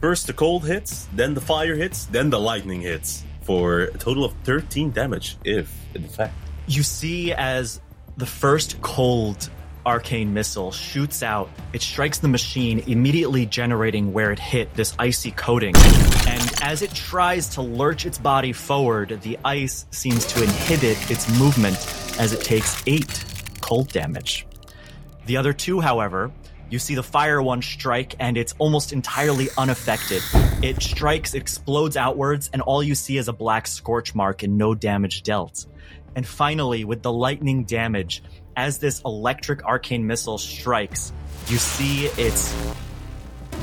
First 0.00 0.26
the 0.26 0.32
cold 0.32 0.66
hits, 0.66 1.06
then 1.14 1.34
the 1.34 1.42
fire 1.42 1.74
hits, 1.74 2.06
then 2.06 2.30
the 2.30 2.40
lightning 2.40 2.80
hits 2.80 3.22
for 3.42 3.80
a 3.80 3.98
total 3.98 4.24
of 4.24 4.32
13 4.44 4.92
damage, 4.92 5.36
if 5.44 5.70
in 5.94 6.08
fact. 6.08 6.32
You 6.66 6.82
see 6.82 7.34
as 7.34 7.82
the 8.16 8.24
first 8.24 8.80
cold 8.80 9.50
arcane 9.84 10.32
missile 10.32 10.72
shoots 10.72 11.22
out, 11.22 11.50
it 11.74 11.82
strikes 11.82 12.18
the 12.18 12.28
machine, 12.28 12.78
immediately 12.86 13.44
generating 13.44 14.14
where 14.14 14.32
it 14.32 14.38
hit 14.38 14.72
this 14.72 14.94
icy 14.98 15.32
coating. 15.32 15.74
And 16.26 16.50
as 16.62 16.80
it 16.80 16.94
tries 16.94 17.50
to 17.50 17.60
lurch 17.60 18.06
its 18.06 18.16
body 18.16 18.54
forward, 18.54 19.20
the 19.20 19.38
ice 19.44 19.84
seems 19.90 20.24
to 20.32 20.42
inhibit 20.42 21.10
its 21.10 21.28
movement 21.38 21.76
as 22.18 22.32
it 22.32 22.40
takes 22.42 22.82
eight 22.86 23.22
cold 23.60 23.88
damage. 23.88 24.46
The 25.26 25.36
other 25.36 25.52
two, 25.52 25.80
however, 25.80 26.32
you 26.70 26.78
see 26.78 26.94
the 26.94 27.02
fire 27.02 27.42
one 27.42 27.62
strike 27.62 28.14
and 28.20 28.36
it's 28.36 28.54
almost 28.58 28.92
entirely 28.92 29.48
unaffected. 29.58 30.22
It 30.62 30.80
strikes, 30.80 31.34
explodes 31.34 31.96
outwards, 31.96 32.48
and 32.52 32.62
all 32.62 32.82
you 32.82 32.94
see 32.94 33.16
is 33.16 33.26
a 33.26 33.32
black 33.32 33.66
scorch 33.66 34.14
mark 34.14 34.44
and 34.44 34.56
no 34.56 34.74
damage 34.74 35.22
dealt. 35.24 35.66
And 36.14 36.26
finally, 36.26 36.84
with 36.84 37.02
the 37.02 37.12
lightning 37.12 37.64
damage, 37.64 38.22
as 38.56 38.78
this 38.78 39.02
electric 39.04 39.64
arcane 39.64 40.06
missile 40.06 40.38
strikes, 40.38 41.12
you 41.48 41.58
see 41.58 42.06
its 42.06 42.54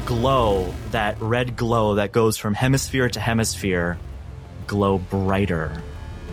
glow, 0.05 0.73
that 0.91 1.19
red 1.21 1.55
glow 1.55 1.95
that 1.95 2.11
goes 2.11 2.37
from 2.37 2.53
hemisphere 2.53 3.09
to 3.09 3.19
hemisphere, 3.19 3.97
glow 4.65 4.97
brighter. 4.97 5.81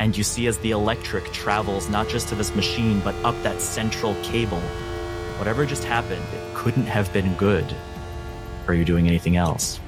And 0.00 0.16
you 0.16 0.24
see 0.24 0.48
as 0.48 0.58
the 0.58 0.72
electric 0.72 1.32
travels 1.32 1.88
not 1.88 2.08
just 2.08 2.28
to 2.28 2.34
this 2.34 2.54
machine, 2.56 3.00
but 3.00 3.14
up 3.24 3.40
that 3.44 3.60
central 3.60 4.16
cable. 4.24 4.60
Whatever 5.38 5.66
just 5.66 5.84
happened, 5.84 6.24
couldn't 6.64 6.86
have 6.86 7.12
been 7.12 7.34
good. 7.34 7.66
Are 8.68 8.72
you 8.72 8.86
doing 8.86 9.06
anything 9.06 9.36
else? 9.36 9.78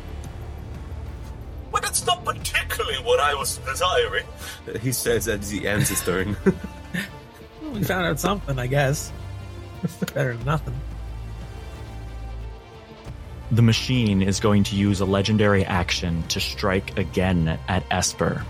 But 1.73 1.81
that's 1.81 2.05
not 2.05 2.23
particularly 2.23 2.99
what 2.99 3.19
I 3.19 3.35
was 3.35 3.57
desiring. 3.59 4.27
He 4.83 4.93
says 4.93 5.27
as 5.27 5.51
he 5.51 5.67
ends 5.67 5.89
his 5.89 6.05
turn. 6.05 6.37
We 7.73 7.83
found 7.83 8.07
out 8.07 8.19
something, 8.19 8.59
I 8.59 8.69
guess. 8.69 9.13
Better 10.15 10.35
than 10.35 10.47
nothing. 10.47 10.75
The 13.51 13.61
machine 13.61 14.23
is 14.23 14.41
going 14.41 14.63
to 14.65 14.77
use 14.77 15.01
a 15.01 15.05
legendary 15.05 15.65
action 15.65 16.23
to 16.29 16.41
strike 16.41 16.97
again 16.97 17.59
at 17.69 17.83
Esper. 17.91 18.47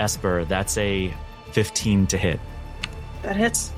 Esper, 0.00 0.46
that's 0.46 0.76
a 0.78 1.14
15 1.52 2.08
to 2.08 2.18
hit. 2.18 2.40
That 3.22 3.36
hits. 3.36 3.72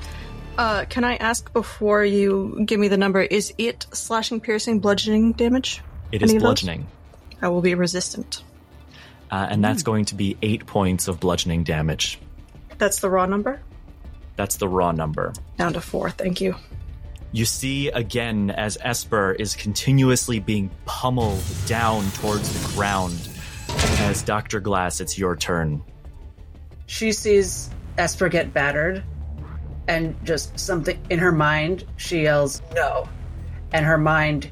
Uh, 0.57 0.85
can 0.85 1.03
I 1.03 1.15
ask 1.15 1.51
before 1.51 2.03
you 2.05 2.63
give 2.65 2.79
me 2.79 2.87
the 2.87 2.97
number? 2.97 3.21
Is 3.21 3.53
it 3.57 3.87
slashing, 3.91 4.39
piercing, 4.39 4.79
bludgeoning 4.79 5.33
damage? 5.33 5.81
It 6.11 6.21
is 6.21 6.29
Any 6.29 6.37
of 6.37 6.43
those? 6.43 6.47
bludgeoning. 6.61 6.87
I 7.41 7.47
will 7.49 7.61
be 7.61 7.73
resistant. 7.75 8.43
Uh, 9.31 9.47
and 9.49 9.63
that's 9.63 9.81
going 9.81 10.05
to 10.05 10.15
be 10.15 10.37
eight 10.43 10.65
points 10.67 11.07
of 11.07 11.19
bludgeoning 11.19 11.63
damage. 11.63 12.19
That's 12.77 12.99
the 12.99 13.09
raw 13.09 13.25
number. 13.25 13.61
That's 14.35 14.57
the 14.57 14.67
raw 14.67 14.91
number. 14.91 15.33
Down 15.57 15.73
to 15.73 15.81
four. 15.81 16.11
Thank 16.11 16.39
you. 16.39 16.55
You 17.31 17.45
see 17.45 17.87
again 17.89 18.51
as 18.51 18.77
Esper 18.79 19.31
is 19.31 19.55
continuously 19.55 20.39
being 20.39 20.69
pummeled 20.85 21.41
down 21.65 22.05
towards 22.11 22.51
the 22.53 22.75
ground. 22.75 23.27
As 24.01 24.21
Dr. 24.21 24.59
Glass, 24.59 25.01
it's 25.01 25.17
your 25.17 25.35
turn. 25.35 25.81
She 26.85 27.11
sees 27.11 27.71
Esper 27.97 28.29
get 28.29 28.53
battered, 28.53 29.03
and 29.87 30.15
just 30.23 30.59
something 30.59 30.99
in 31.09 31.19
her 31.19 31.31
mind, 31.31 31.85
she 31.97 32.23
yells, 32.23 32.61
No. 32.73 33.07
And 33.71 33.85
her 33.85 33.97
mind 33.97 34.51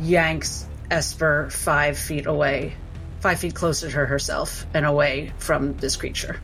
yanks 0.00 0.66
Esper 0.90 1.48
five 1.50 1.98
feet 1.98 2.26
away, 2.26 2.74
five 3.20 3.38
feet 3.38 3.54
closer 3.54 3.90
to 3.90 4.06
herself, 4.06 4.66
and 4.74 4.84
away 4.84 5.32
from 5.38 5.76
this 5.76 5.96
creature 5.96 6.40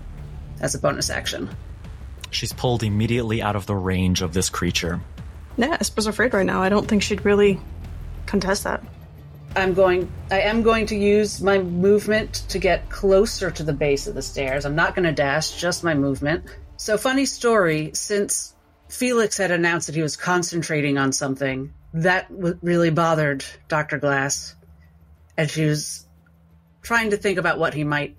as 0.61 0.75
a 0.75 0.79
bonus 0.79 1.11
action. 1.11 1.51
She's 2.31 2.53
pulled 2.53 2.83
immediately 2.83 3.43
out 3.43 3.57
of 3.57 3.67
the 3.67 3.75
range 3.75 4.23
of 4.23 4.33
this 4.33 4.49
creature. 4.49 5.01
Yeah, 5.57 5.77
Esper's 5.81 6.07
afraid 6.07 6.35
right 6.35 6.47
now. 6.47 6.63
I 6.63 6.69
don't 6.69 6.87
think 6.87 7.03
she'd 7.03 7.25
really 7.25 7.61
contest 8.27 8.65
that. 8.65 8.85
I'm 9.57 9.73
going 9.73 10.13
I 10.31 10.41
am 10.41 10.63
going 10.63 10.87
to 10.87 10.97
use 10.97 11.41
my 11.41 11.59
movement 11.59 12.45
to 12.51 12.59
get 12.59 12.91
closer 12.91 13.51
to 13.51 13.63
the 13.63 13.73
base 13.73 14.07
of 14.07 14.15
the 14.15 14.23
stairs. 14.23 14.67
I'm 14.67 14.75
not 14.75 14.95
going 14.95 15.07
to 15.07 15.13
dash, 15.13 15.59
just 15.59 15.83
my 15.83 15.95
movement. 15.95 16.45
So 16.77 16.99
funny 16.99 17.27
story, 17.27 17.91
since 17.95 18.55
Felix 18.89 19.39
had 19.39 19.51
announced 19.51 19.87
that 19.87 19.97
he 19.97 20.03
was 20.03 20.17
concentrating 20.17 20.99
on 20.99 21.13
something, 21.13 21.73
that 21.95 22.27
really 22.31 22.91
bothered 22.91 23.45
Dr. 23.69 23.99
Glass. 23.99 24.55
And 25.37 25.51
she 25.51 25.65
was 25.65 26.07
trying 26.83 27.11
to 27.11 27.17
think 27.17 27.39
about 27.39 27.59
what 27.59 27.75
he 27.75 27.85
might 27.85 28.17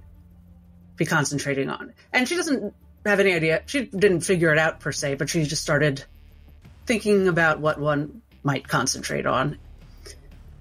be 0.96 1.06
concentrating 1.06 1.70
on. 1.70 1.94
And 2.12 2.28
she 2.28 2.36
doesn't 2.36 2.74
have 3.06 3.20
any 3.20 3.34
idea. 3.34 3.64
She 3.68 3.86
didn't 3.86 4.22
figure 4.22 4.52
it 4.52 4.58
out 4.58 4.80
per 4.80 4.92
se, 4.92 5.16
but 5.16 5.30
she 5.30 5.44
just 5.44 5.62
started 5.62 6.04
thinking 6.86 7.28
about 7.28 7.60
what 7.60 7.80
one 7.80 8.22
might 8.44 8.68
concentrate 8.68 9.26
on 9.26 9.58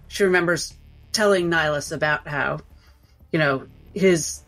she 0.09 0.25
remembers 0.25 0.75
telling 1.13 1.51
Nihilus 1.51 1.93
about 1.93 2.27
how, 2.27 2.61
you 3.33 3.39
know, 3.39 3.67
his 3.95 4.43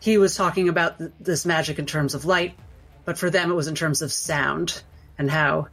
he 0.00 0.18
was 0.18 0.36
talking 0.36 0.68
about 0.68 0.98
th- 0.98 1.10
this 1.20 1.46
magic 1.46 1.78
in 1.78 1.86
terms 1.86 2.14
of 2.14 2.24
light, 2.24 2.54
but 3.04 3.18
for 3.18 3.30
them 3.30 3.50
it 3.50 3.54
was 3.54 3.68
in 3.68 3.74
terms 3.74 4.02
of 4.02 4.12
sound, 4.12 4.82
and 5.18 5.30
how 5.30 5.68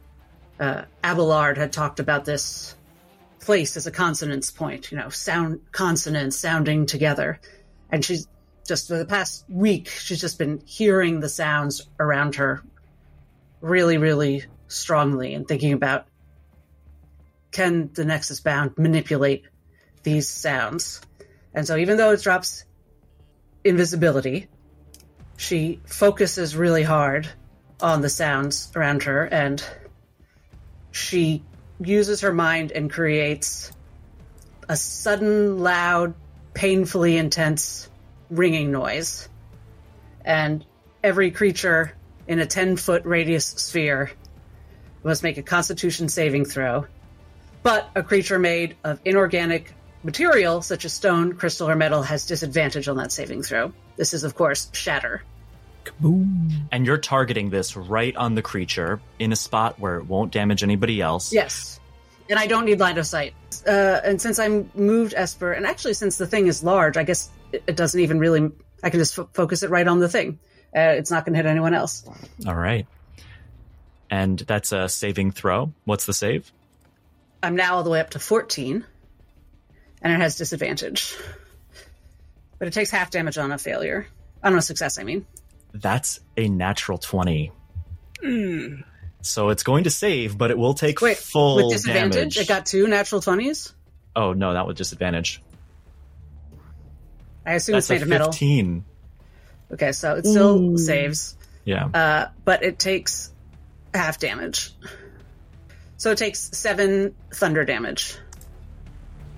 uh, 0.60 0.82
Abelard 1.02 1.56
had 1.56 1.72
talked 1.72 2.00
about 2.00 2.24
this 2.24 2.74
place 3.40 3.76
as 3.76 3.86
a 3.86 3.90
consonance 3.90 4.50
point, 4.50 4.92
you 4.92 4.98
know, 4.98 5.08
sound 5.08 5.60
consonants 5.72 6.36
sounding 6.36 6.86
together. 6.86 7.40
And 7.90 8.04
she's 8.04 8.28
just 8.66 8.88
for 8.88 8.96
the 8.96 9.04
past 9.04 9.44
week, 9.48 9.88
she's 9.88 10.20
just 10.20 10.38
been 10.38 10.62
hearing 10.64 11.20
the 11.20 11.28
sounds 11.28 11.88
around 11.98 12.36
her 12.36 12.62
really, 13.60 13.98
really 13.98 14.44
strongly 14.68 15.34
and 15.34 15.46
thinking 15.46 15.72
about 15.72 16.06
can 17.50 17.90
the 17.92 18.04
Nexus 18.04 18.40
Bound 18.40 18.78
manipulate 18.78 19.44
these 20.02 20.28
sounds? 20.28 21.00
And 21.52 21.66
so 21.66 21.76
even 21.76 21.96
though 21.96 22.12
it 22.12 22.22
drops 22.22 22.64
invisibility, 23.64 24.48
she 25.36 25.80
focuses 25.86 26.56
really 26.56 26.82
hard 26.82 27.28
on 27.80 28.00
the 28.00 28.08
sounds 28.08 28.70
around 28.76 29.02
her 29.04 29.24
and 29.24 29.64
she 30.92 31.42
uses 31.80 32.20
her 32.20 32.32
mind 32.32 32.70
and 32.72 32.90
creates 32.90 33.72
a 34.68 34.76
sudden, 34.76 35.58
loud, 35.58 36.14
painfully 36.54 37.16
intense 37.16 37.88
ringing 38.30 38.70
noise. 38.70 39.28
And 40.24 40.64
every 41.02 41.30
creature 41.30 41.92
in 42.28 42.38
a 42.38 42.46
10 42.46 42.76
foot 42.76 43.04
radius 43.04 43.46
sphere 43.46 44.10
must 45.02 45.22
make 45.22 45.38
a 45.38 45.42
constitution 45.42 46.08
saving 46.08 46.44
throw. 46.44 46.86
But 47.62 47.90
a 47.94 48.02
creature 48.02 48.38
made 48.38 48.76
of 48.84 49.00
inorganic 49.04 49.72
material, 50.02 50.62
such 50.62 50.84
as 50.84 50.92
stone, 50.92 51.34
crystal, 51.34 51.68
or 51.68 51.76
metal, 51.76 52.02
has 52.02 52.26
disadvantage 52.26 52.88
on 52.88 52.96
that 52.96 53.12
saving 53.12 53.42
throw. 53.42 53.72
This 53.96 54.14
is, 54.14 54.24
of 54.24 54.34
course, 54.34 54.70
shatter. 54.72 55.22
And 56.70 56.86
you're 56.86 56.98
targeting 56.98 57.50
this 57.50 57.76
right 57.76 58.14
on 58.16 58.34
the 58.34 58.42
creature 58.42 59.00
in 59.18 59.32
a 59.32 59.36
spot 59.36 59.78
where 59.78 59.96
it 59.96 60.06
won't 60.06 60.32
damage 60.32 60.62
anybody 60.62 61.00
else. 61.00 61.32
Yes. 61.32 61.80
And 62.30 62.38
I 62.38 62.46
don't 62.46 62.64
need 62.64 62.80
line 62.80 62.98
of 62.98 63.06
sight. 63.06 63.34
Uh, 63.66 64.00
and 64.04 64.20
since 64.20 64.38
I'm 64.38 64.70
moved 64.74 65.14
Esper, 65.16 65.52
and 65.52 65.66
actually 65.66 65.94
since 65.94 66.18
the 66.18 66.26
thing 66.26 66.46
is 66.46 66.62
large, 66.62 66.96
I 66.96 67.02
guess 67.02 67.30
it, 67.52 67.64
it 67.66 67.76
doesn't 67.76 68.00
even 68.00 68.18
really. 68.18 68.50
I 68.82 68.90
can 68.90 68.98
just 68.98 69.18
f- 69.18 69.28
focus 69.32 69.62
it 69.62 69.70
right 69.70 69.86
on 69.86 70.00
the 70.00 70.08
thing. 70.08 70.38
Uh, 70.74 70.80
it's 70.96 71.10
not 71.10 71.24
going 71.24 71.34
to 71.34 71.36
hit 71.36 71.46
anyone 71.46 71.74
else. 71.74 72.04
All 72.46 72.54
right. 72.54 72.86
And 74.10 74.38
that's 74.38 74.72
a 74.72 74.88
saving 74.88 75.32
throw. 75.32 75.72
What's 75.84 76.06
the 76.06 76.12
save? 76.12 76.50
I'm 77.42 77.56
now 77.56 77.76
all 77.76 77.82
the 77.82 77.90
way 77.90 78.00
up 78.00 78.10
to 78.10 78.18
14, 78.18 78.84
and 80.00 80.12
it 80.12 80.16
has 80.20 80.36
disadvantage. 80.36 81.16
But 82.62 82.68
it 82.68 82.74
takes 82.74 82.92
half 82.92 83.10
damage 83.10 83.38
on 83.38 83.50
a 83.50 83.58
failure. 83.58 84.06
On 84.44 84.54
a 84.54 84.62
success, 84.62 84.96
I 84.96 85.02
mean. 85.02 85.26
That's 85.74 86.20
a 86.36 86.46
natural 86.48 86.96
20. 86.96 87.50
So 89.22 89.48
it's 89.48 89.64
going 89.64 89.82
to 89.82 89.90
save, 89.90 90.38
but 90.38 90.52
it 90.52 90.56
will 90.56 90.74
take 90.74 91.00
Wait, 91.00 91.16
full 91.16 91.56
with 91.56 91.72
disadvantage, 91.72 92.14
damage. 92.14 92.38
it 92.38 92.46
got 92.46 92.64
two 92.64 92.86
natural 92.86 93.20
20s? 93.20 93.72
oh, 94.14 94.32
no, 94.32 94.52
that 94.52 94.64
was 94.64 94.76
disadvantage. 94.76 95.42
I 97.44 97.54
assume 97.54 97.72
That's 97.72 97.86
it's 97.86 97.90
made 97.90 98.00
a 98.02 98.04
of 98.04 98.08
metal. 98.08 98.30
15. 98.30 98.84
Okay, 99.72 99.90
so 99.90 100.14
it 100.14 100.24
still 100.24 100.78
saves. 100.78 101.36
Yeah. 101.64 101.86
uh, 101.86 102.28
but 102.44 102.62
it 102.62 102.78
takes 102.78 103.32
half 103.92 104.20
damage. 104.20 104.72
So 105.96 106.12
it 106.12 106.18
takes 106.18 106.38
seven 106.56 107.16
thunder 107.34 107.64
damage. 107.64 108.18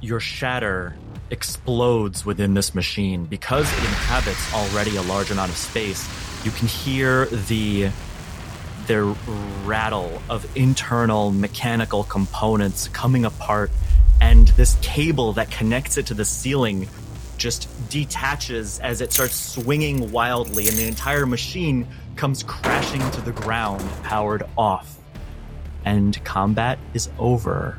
your 0.02 0.20
shatter 0.20 0.94
explodes 1.34 2.24
within 2.24 2.54
this 2.54 2.74
machine. 2.74 3.26
Because 3.26 3.70
it 3.70 3.78
inhabits 3.80 4.54
already 4.54 4.96
a 4.96 5.02
large 5.02 5.30
amount 5.30 5.50
of 5.50 5.58
space 5.58 6.08
you 6.44 6.50
can 6.50 6.68
hear 6.68 7.24
the 7.26 7.90
the 8.86 9.02
rattle 9.64 10.20
of 10.28 10.46
internal 10.56 11.30
mechanical 11.32 12.04
components 12.04 12.88
coming 12.88 13.24
apart 13.24 13.70
and 14.20 14.48
this 14.48 14.76
cable 14.82 15.32
that 15.32 15.50
connects 15.50 15.96
it 15.96 16.06
to 16.06 16.12
the 16.12 16.24
ceiling 16.24 16.86
just 17.38 17.66
detaches 17.88 18.78
as 18.80 19.00
it 19.00 19.10
starts 19.10 19.34
swinging 19.34 20.12
wildly 20.12 20.68
and 20.68 20.76
the 20.76 20.86
entire 20.86 21.24
machine 21.24 21.88
comes 22.14 22.42
crashing 22.42 23.00
to 23.12 23.22
the 23.22 23.32
ground 23.32 23.82
powered 24.02 24.42
off. 24.56 24.98
And 25.86 26.22
combat 26.24 26.78
is 26.92 27.08
over 27.18 27.78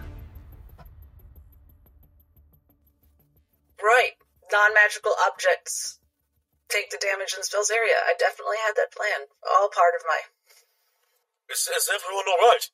Right. 4.55 4.69
Non 4.69 4.73
magical 4.73 5.11
objects 5.27 5.99
take 6.69 6.89
the 6.89 6.97
damage 6.97 7.33
in 7.35 7.43
spells 7.43 7.69
area. 7.69 7.93
I 7.93 8.13
definitely 8.17 8.57
had 8.65 8.73
that 8.75 8.91
plan. 8.95 9.27
All 9.59 9.69
part 9.69 9.93
of 9.99 10.05
my. 10.07 10.19
Is, 11.51 11.69
is 11.75 11.89
everyone 11.93 12.25
all 12.27 12.47
right? 12.47 12.69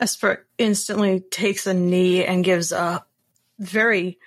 Esper 0.00 0.46
instantly 0.58 1.20
takes 1.20 1.66
a 1.66 1.74
knee 1.74 2.24
and 2.24 2.44
gives 2.44 2.72
a 2.72 3.04
very 3.58 4.18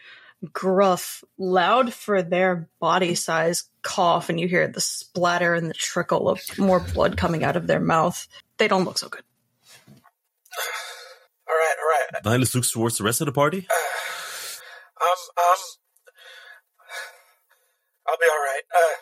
gruff, 0.52 1.24
loud 1.38 1.94
for 1.94 2.22
their 2.22 2.70
body 2.80 3.16
size 3.16 3.70
cough, 3.82 4.30
and 4.30 4.40
you 4.40 4.48
hear 4.48 4.68
the 4.68 4.82
splatter 4.82 5.54
and 5.54 5.70
the 5.70 5.74
trickle 5.74 6.30
of 6.30 6.42
more 6.58 6.80
blood 6.80 7.18
coming 7.18 7.44
out 7.44 7.56
of 7.56 7.68
their 7.68 7.80
mouth. 7.80 8.28
They 8.58 8.68
don't 8.68 8.86
look 8.86 8.98
so 8.98 9.10
good. 9.10 9.24
All 11.48 11.56
right, 11.56 11.76
all 11.80 11.90
right. 11.90 12.40
Nihilus 12.40 12.56
looks 12.56 12.72
towards 12.72 12.98
the 12.98 13.04
rest 13.04 13.22
of 13.22 13.26
the 13.26 13.34
party. 13.34 13.68
Um, 15.04 15.10
um, 15.38 15.58
I'll 18.14 18.20
be 18.20 18.28
all 18.32 18.44
right. 18.44 18.62
Uh, 18.76 18.96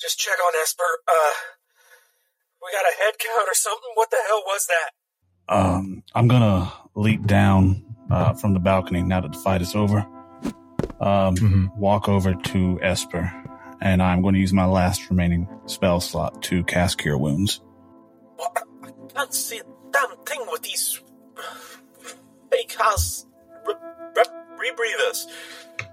just 0.00 0.18
check 0.18 0.36
on 0.46 0.52
Esper. 0.62 0.82
Uh, 1.06 1.32
we 2.62 2.72
got 2.72 2.84
a 2.90 3.04
head 3.04 3.14
count 3.18 3.46
or 3.48 3.52
something. 3.54 3.90
What 3.94 4.10
the 4.10 4.16
hell 4.26 4.42
was 4.46 4.66
that? 4.66 5.54
Um, 5.54 6.02
I'm 6.14 6.26
gonna 6.26 6.72
leap 6.94 7.26
down 7.26 7.84
uh, 8.10 8.32
from 8.32 8.54
the 8.54 8.60
balcony 8.60 9.02
now 9.02 9.20
that 9.20 9.32
the 9.32 9.38
fight 9.38 9.60
is 9.60 9.74
over. 9.74 9.98
Um, 11.00 11.36
Mhm. 11.36 11.76
walk 11.76 12.08
over 12.08 12.34
to 12.34 12.78
Esper, 12.82 13.30
and 13.82 14.02
I'm 14.02 14.22
going 14.22 14.32
to 14.34 14.40
use 14.40 14.54
my 14.54 14.64
last 14.64 15.10
remaining 15.10 15.46
spell 15.66 16.00
slot 16.00 16.42
to 16.44 16.64
cast 16.64 16.96
Cure 16.96 17.18
Wounds. 17.18 17.60
What? 18.36 18.62
I 18.82 18.90
can't 19.14 19.34
see 19.34 19.58
a 19.58 19.62
damn 19.90 20.16
thing 20.24 20.40
with 20.50 20.62
these 20.62 21.02
fake 22.50 22.74
house 22.78 23.26
re- 23.66 23.74
re- 24.16 24.70
rebreathers. 24.70 25.26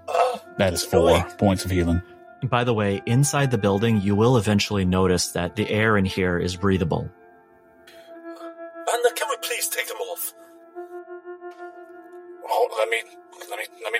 Uh, 0.08 0.38
That 0.56 0.72
is 0.72 0.82
four 0.84 1.10
annoying. 1.10 1.24
points 1.36 1.64
of 1.66 1.70
healing. 1.70 2.00
By 2.48 2.64
the 2.64 2.74
way, 2.74 3.02
inside 3.06 3.50
the 3.50 3.58
building, 3.58 4.00
you 4.00 4.14
will 4.14 4.36
eventually 4.36 4.84
notice 4.84 5.28
that 5.32 5.56
the 5.56 5.68
air 5.70 5.96
in 5.96 6.04
here 6.04 6.38
is 6.38 6.56
breathable. 6.56 7.10
Anna, 7.88 9.10
can 9.14 9.28
we 9.30 9.36
please 9.42 9.68
take 9.68 9.88
them 9.88 9.96
off? 9.96 10.34
Oh, 12.48 12.68
let 12.78 12.88
me 12.88 12.98
let 13.50 13.58
me 13.58 13.64
let 13.82 13.92
me 13.92 13.98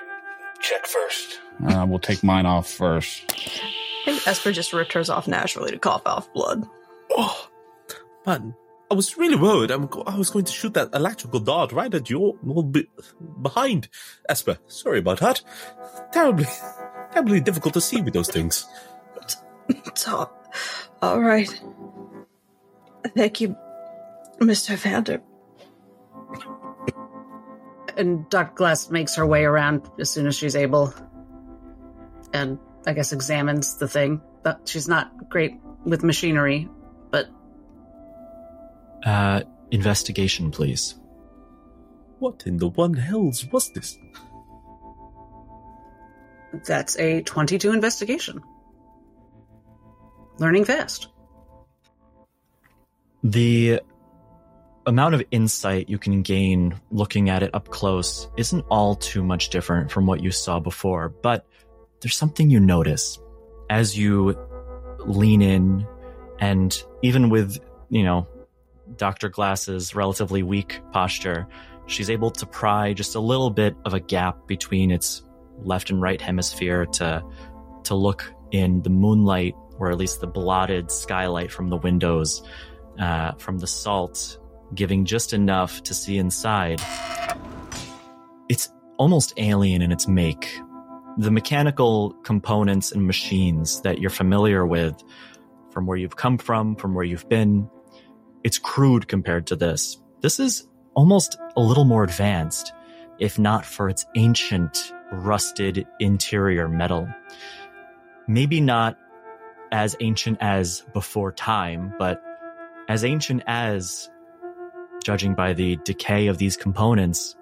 check 0.60 0.86
first. 0.86 1.40
Uh, 1.66 1.86
we'll 1.88 1.98
take 1.98 2.22
mine 2.22 2.46
off 2.46 2.68
first. 2.68 3.24
I 3.32 4.04
think 4.04 4.26
Esper 4.28 4.52
just 4.52 4.72
ripped 4.72 4.92
hers 4.92 5.08
off 5.08 5.26
naturally 5.26 5.70
to 5.70 5.78
cough 5.78 6.02
off 6.06 6.32
blood. 6.34 6.68
Oh, 7.10 7.48
man, 8.26 8.54
I 8.90 8.94
was 8.94 9.16
really 9.16 9.36
worried. 9.36 9.70
I'm 9.70 9.88
I 10.06 10.16
was 10.18 10.30
going 10.30 10.44
to 10.44 10.52
shoot 10.52 10.74
that 10.74 10.94
electrical 10.94 11.40
dart 11.40 11.72
right 11.72 11.92
at 11.92 12.10
your 12.10 12.34
well, 12.42 12.62
be- 12.62 12.88
behind 13.40 13.88
Esper. 14.28 14.58
Sorry 14.66 14.98
about 14.98 15.20
that. 15.20 15.40
Terribly, 16.12 16.46
terribly 17.14 17.40
difficult 17.40 17.74
to 17.74 17.80
see 17.80 18.02
with 18.02 18.12
those 18.12 18.28
things. 18.28 18.66
So, 19.94 20.30
all 21.00 21.20
right. 21.20 21.48
Thank 23.16 23.40
you, 23.40 23.56
Mr. 24.40 24.76
Vander. 24.76 25.22
And 27.96 28.28
Dr. 28.28 28.54
Glass 28.56 28.90
makes 28.90 29.14
her 29.14 29.24
way 29.24 29.44
around 29.44 29.88
as 30.00 30.10
soon 30.10 30.26
as 30.26 30.34
she's 30.36 30.56
able. 30.56 30.92
And 32.32 32.58
I 32.86 32.92
guess 32.92 33.12
examines 33.12 33.76
the 33.78 33.86
thing. 33.88 34.20
But 34.42 34.68
she's 34.68 34.88
not 34.88 35.30
great 35.30 35.54
with 35.84 36.02
machinery, 36.02 36.68
but 37.10 37.28
Uh, 39.06 39.42
investigation, 39.70 40.50
please. 40.50 40.96
What 42.18 42.42
in 42.46 42.56
the 42.58 42.68
one 42.68 42.94
hells 42.94 43.46
was 43.52 43.70
this? 43.70 43.96
That's 46.64 46.96
a 46.98 47.22
22 47.22 47.72
investigation. 47.72 48.42
Learning 50.38 50.64
fast. 50.64 51.08
The 53.22 53.80
amount 54.86 55.14
of 55.14 55.22
insight 55.30 55.88
you 55.88 55.98
can 55.98 56.22
gain 56.22 56.78
looking 56.90 57.30
at 57.30 57.42
it 57.42 57.54
up 57.54 57.68
close 57.68 58.28
isn't 58.36 58.64
all 58.70 58.96
too 58.96 59.24
much 59.24 59.48
different 59.48 59.90
from 59.90 60.06
what 60.06 60.22
you 60.22 60.30
saw 60.30 60.60
before, 60.60 61.08
but 61.08 61.46
there's 62.00 62.16
something 62.16 62.50
you 62.50 62.60
notice 62.60 63.18
as 63.70 63.96
you 63.96 64.38
lean 65.06 65.40
in 65.40 65.86
and 66.38 66.82
even 67.02 67.30
with, 67.30 67.58
you 67.88 68.02
know, 68.02 68.26
Dr. 68.96 69.28
Glass's 69.28 69.94
relatively 69.94 70.42
weak 70.42 70.80
posture, 70.92 71.46
she's 71.86 72.10
able 72.10 72.30
to 72.32 72.46
pry 72.46 72.92
just 72.92 73.14
a 73.14 73.20
little 73.20 73.50
bit 73.50 73.74
of 73.84 73.94
a 73.94 74.00
gap 74.00 74.46
between 74.46 74.90
its 74.90 75.24
left 75.58 75.90
and 75.90 76.00
right 76.00 76.20
hemisphere 76.20 76.86
to 76.86 77.22
to 77.84 77.94
look 77.94 78.32
in 78.50 78.82
the 78.82 78.90
moonlight 78.90 79.54
or 79.78 79.90
at 79.90 79.98
least 79.98 80.20
the 80.20 80.26
blotted 80.26 80.90
skylight 80.90 81.50
from 81.50 81.68
the 81.68 81.76
windows 81.76 82.42
uh, 82.98 83.32
from 83.32 83.58
the 83.58 83.66
salt, 83.66 84.38
giving 84.74 85.04
just 85.04 85.32
enough 85.32 85.82
to 85.82 85.94
see 85.94 86.18
inside. 86.18 86.80
It's 88.48 88.70
almost 88.98 89.34
alien 89.36 89.82
in 89.82 89.92
its 89.92 90.06
make. 90.06 90.60
The 91.18 91.30
mechanical 91.30 92.12
components 92.24 92.92
and 92.92 93.06
machines 93.06 93.80
that 93.82 93.98
you're 93.98 94.10
familiar 94.10 94.66
with 94.66 95.02
from 95.70 95.86
where 95.86 95.96
you've 95.96 96.16
come 96.16 96.38
from, 96.38 96.76
from 96.76 96.94
where 96.94 97.04
you've 97.04 97.28
been, 97.28 97.68
it's 98.44 98.58
crude 98.58 99.08
compared 99.08 99.46
to 99.48 99.56
this. 99.56 99.98
This 100.20 100.38
is 100.38 100.68
almost 100.94 101.36
a 101.56 101.60
little 101.60 101.84
more 101.84 102.04
advanced, 102.04 102.72
if 103.18 103.38
not 103.38 103.64
for 103.64 103.88
its 103.88 104.06
ancient, 104.16 104.92
rusted 105.14 105.86
interior 106.00 106.68
metal. 106.68 107.08
Maybe 108.26 108.60
not 108.60 108.98
as 109.72 109.96
ancient 110.00 110.38
as 110.40 110.84
before 110.92 111.32
time, 111.32 111.94
but 111.98 112.22
as 112.88 113.04
ancient 113.04 113.42
as, 113.46 114.10
judging 115.02 115.34
by 115.34 115.52
the 115.52 115.76
decay 115.84 116.26
of 116.28 116.38
these 116.38 116.56
components, 116.56 117.36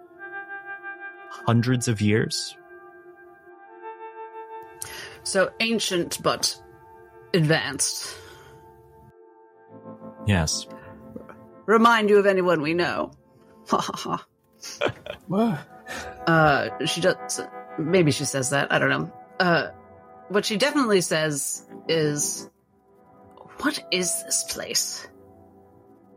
hundreds 1.28 1.88
of 1.88 2.00
years. 2.00 2.56
So 5.24 5.50
ancient 5.60 6.22
but 6.22 6.60
advanced. 7.34 8.16
Yes. 10.26 10.66
Remind 11.66 12.10
you 12.10 12.18
of 12.18 12.26
anyone 12.26 12.60
we 12.60 12.74
know. 12.74 13.12
Ha 13.68 13.78
ha 13.78 13.92
ha. 13.96 14.26
What? 15.26 15.58
Uh, 16.26 16.86
she 16.86 17.00
does. 17.00 17.40
Maybe 17.78 18.10
she 18.10 18.24
says 18.24 18.50
that. 18.50 18.72
I 18.72 18.78
don't 18.78 18.90
know. 18.90 19.12
Uh, 19.40 19.68
what 20.28 20.44
she 20.44 20.56
definitely 20.56 21.00
says 21.00 21.66
is, 21.88 22.48
"What 23.60 23.82
is 23.90 24.22
this 24.24 24.44
place, 24.44 25.06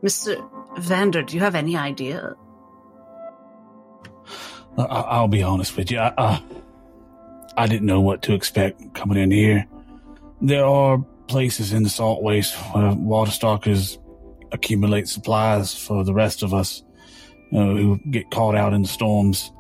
Mister 0.02 0.38
Vander? 0.78 1.22
Do 1.24 1.36
you 1.36 1.42
have 1.42 1.56
any 1.56 1.78
idea?" 1.78 2.36
I- 4.78 4.84
I'll 4.84 5.28
be 5.30 5.44
honest 5.44 5.78
with 5.78 5.92
you. 5.92 6.00
I, 6.00 6.14
uh, 6.18 6.40
I 7.58 7.68
didn't 7.68 7.86
know 7.86 8.02
what 8.02 8.22
to 8.24 8.34
expect 8.34 8.94
coming 8.94 9.18
in 9.18 9.32
here. 9.32 9.66
There 10.42 10.66
are 10.66 10.98
places 11.28 11.72
in 11.72 11.84
the 11.84 11.90
salt 11.90 12.22
waste 12.22 12.54
where 12.74 12.92
water 12.94 13.32
stalkers 13.32 13.98
accumulate 14.52 15.08
supplies 15.08 15.74
for 15.74 16.04
the 16.04 16.14
rest 16.14 16.44
of 16.44 16.54
us 16.54 16.84
know, 17.52 17.76
who 17.76 18.00
get 18.12 18.30
caught 18.32 18.56
out 18.56 18.74
in 18.74 18.84
storms. 18.86 19.52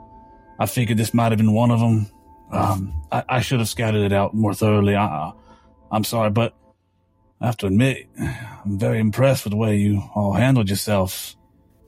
I 0.60 0.66
figured 0.66 0.98
this 0.98 1.14
might 1.14 1.32
have 1.32 1.38
been 1.38 1.54
one 1.54 1.72
of 1.72 1.80
them. 1.80 2.08
Um, 2.52 3.02
I, 3.12 3.24
I 3.28 3.42
should 3.42 3.60
have 3.60 3.68
scouted 3.70 4.04
it 4.04 4.14
out 4.14 4.34
more 4.34 4.54
thoroughly. 4.54 4.96
I, 4.96 5.32
I'm 5.92 6.04
sorry, 6.04 6.30
but 6.30 6.54
I 7.42 7.48
have 7.48 7.58
to 7.58 7.68
admit, 7.68 8.08
I'm 8.18 8.80
very 8.80 9.00
impressed 9.00 9.44
with 9.44 9.52
the 9.52 9.58
way 9.58 9.78
you 9.78 10.02
all 10.16 10.34
handled 10.34 10.70
yourselves. 10.70 11.36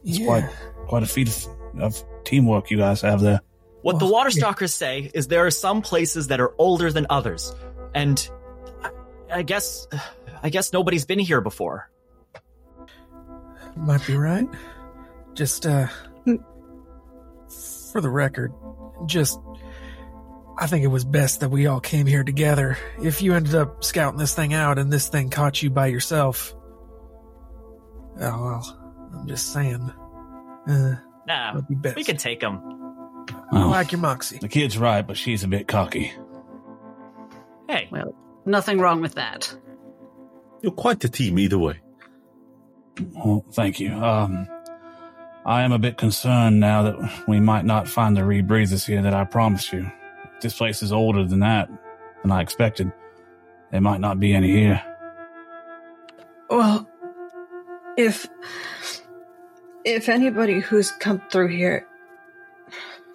It's 0.03 0.20
Yeah. 0.20 0.26
quite 0.26 0.49
quite 0.88 1.03
a 1.03 1.05
feat 1.05 1.28
of, 1.28 1.47
of 1.82 2.03
teamwork 2.24 2.70
you 2.72 2.78
guys 2.78 3.01
have 3.01 3.22
there. 3.22 3.41
What 3.82 3.99
the 3.99 4.05
Well, 4.05 4.13
water 4.13 4.30
yeah. 4.32 4.53
say 4.65 5.11
is 5.13 5.28
there 5.28 5.45
are 5.45 5.51
some 5.51 5.82
places 5.82 6.28
that 6.28 6.39
are 6.41 6.53
older 6.57 6.91
than 6.91 7.05
others, 7.09 7.53
and 7.93 8.30
I- 8.84 8.91
I 9.39 9.43
guess, 9.43 9.88
I 10.43 10.49
guess 10.49 10.74
nobody's 10.74 11.05
been 11.05 11.20
here 11.20 11.41
before. 11.41 11.89
Might 13.76 14.05
be 14.07 14.15
right. 14.18 14.47
Just, 15.36 15.65
uh, 15.68 15.88
for 17.97 18.01
the 18.01 18.09
record, 18.11 18.53
just, 19.07 19.39
I 20.59 20.67
think 20.67 20.83
it 20.83 20.87
was 20.89 21.03
best 21.03 21.39
that 21.39 21.49
we 21.49 21.65
all 21.65 21.79
came 21.79 22.05
here 22.05 22.23
together. 22.23 22.77
If 23.01 23.23
you 23.23 23.33
ended 23.33 23.55
up 23.55 23.83
scouting 23.83 24.19
this 24.19 24.35
thing 24.35 24.53
out 24.53 24.77
and 24.77 24.93
this 24.93 25.09
thing 25.09 25.31
caught 25.31 25.63
you 25.63 25.71
by 25.71 25.87
yourself, 25.87 26.53
oh 28.21 28.43
well, 28.45 29.09
I'm 29.15 29.27
just 29.27 29.51
saying. 29.51 29.91
Uh, 30.69 30.95
Nah, 31.27 31.59
be 31.61 31.73
best. 31.75 31.95
we 31.95 32.03
can 32.03 32.17
take 32.17 32.39
them. 32.39 32.61
I 33.51 33.63
Oh, 33.63 33.69
like 33.69 33.91
your 33.91 33.99
moxie. 33.99 34.37
the 34.37 34.47
kid's 34.47 34.77
right, 34.77 35.01
but 35.05 35.17
she's 35.17 35.43
a 35.43 35.47
bit 35.47 35.67
cocky. 35.67 36.13
Hey, 37.67 37.87
Well, 37.91 38.13
nothing 38.45 38.77
wrong 38.79 39.01
with 39.01 39.15
that. 39.15 39.53
You're 40.61 40.71
quite 40.71 40.99
the 40.99 41.09
team 41.09 41.37
either 41.39 41.57
way. 41.57 41.79
Well, 43.15 43.43
thank 43.53 43.79
you. 43.79 43.91
Um, 43.93 44.47
I 45.47 45.61
am 45.63 45.71
a 45.71 45.79
bit 45.79 45.95
concerned 45.95 46.59
now 46.59 46.83
that 46.83 47.23
we 47.25 47.39
might 47.39 47.63
not 47.63 47.87
find 47.87 48.17
the 48.17 48.21
rebreathers 48.21 48.85
here 48.85 49.01
that 49.01 49.13
I 49.13 49.23
promised 49.23 49.71
you. 49.71 49.89
This 50.41 50.57
place 50.57 50.83
is 50.83 50.91
older 50.91 51.23
than 51.23 51.39
that, 51.39 51.69
than 52.21 52.33
I 52.33 52.41
expected. 52.41 52.91
There 53.71 53.79
might 53.79 54.01
not 54.01 54.19
be 54.19 54.33
any 54.33 54.51
here. 54.51 54.83
Well, 56.49 56.89
if 57.97 58.27
if 59.85 60.09
anybody 60.09 60.59
who's 60.59 60.91
come 60.91 61.21
through 61.31 61.47
here 61.47 61.87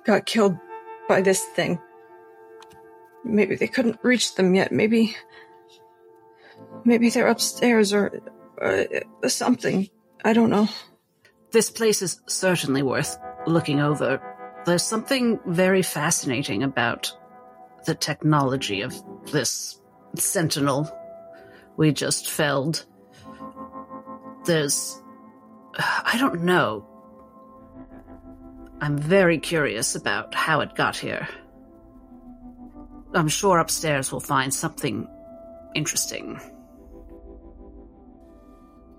got 0.05 0.25
killed 0.25 0.57
by 1.11 1.21
this 1.21 1.45
thing, 1.55 1.79
maybe 3.25 3.57
they 3.57 3.69
couldn't 3.69 3.99
reach 4.03 4.37
them 4.37 4.55
yet. 4.55 4.73
Maybe 4.73 5.17
maybe 6.87 7.11
they're 7.11 7.29
upstairs 7.29 7.93
or 7.93 8.23
uh, 8.61 9.29
something. 9.29 9.91
I 10.25 10.33
don't 10.33 10.51
know. 10.51 10.69
This 11.53 11.71
place 11.71 12.01
is 12.01 12.21
certainly 12.27 12.83
worth 12.83 13.19
looking 13.47 13.81
over. 13.81 14.21
There's 14.65 14.83
something 14.83 15.39
very 15.47 15.83
fascinating 15.83 16.63
about 16.63 17.13
the 17.85 17.95
technology 17.95 18.81
of 18.81 18.95
this 19.31 19.79
sentinel 20.15 20.91
we 21.77 21.93
just 21.93 22.31
felled. 22.31 22.87
There's. 24.45 25.03
I 25.79 26.17
don't 26.19 26.43
know. 26.43 26.87
I'm 28.81 28.99
very 28.99 29.39
curious 29.39 29.95
about 29.95 30.35
how 30.35 30.61
it 30.61 30.75
got 30.75 30.97
here. 30.97 31.29
I'm 33.15 33.29
sure 33.29 33.59
upstairs 33.59 34.11
we'll 34.11 34.21
find 34.21 34.53
something 34.53 35.07
interesting. 35.75 36.41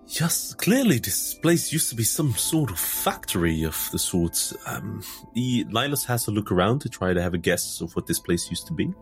Yes, 0.08 0.54
clearly 0.54 0.99
this 0.99 1.34
place 1.34 1.72
used 1.74 1.89
to 1.89 1.95
be 1.95 2.04
some 2.04 2.34
sort 2.34 2.72
of 2.72 2.80
factory 2.80 3.64
of 3.64 3.89
the 3.91 3.99
sorts. 3.99 4.54
Um, 4.68 5.04
he, 5.34 5.66
Nihilus 5.66 6.06
has 6.06 6.28
a 6.28 6.32
look 6.32 6.51
around 6.51 6.80
to 6.82 6.89
try 6.89 7.14
to 7.14 7.22
have 7.22 7.34
a 7.34 7.38
guess 7.38 7.82
of 7.82 7.95
what 7.95 8.06
this 8.06 8.20
place 8.20 8.49
used 8.49 8.68
to 8.68 8.74
be. 8.74 8.93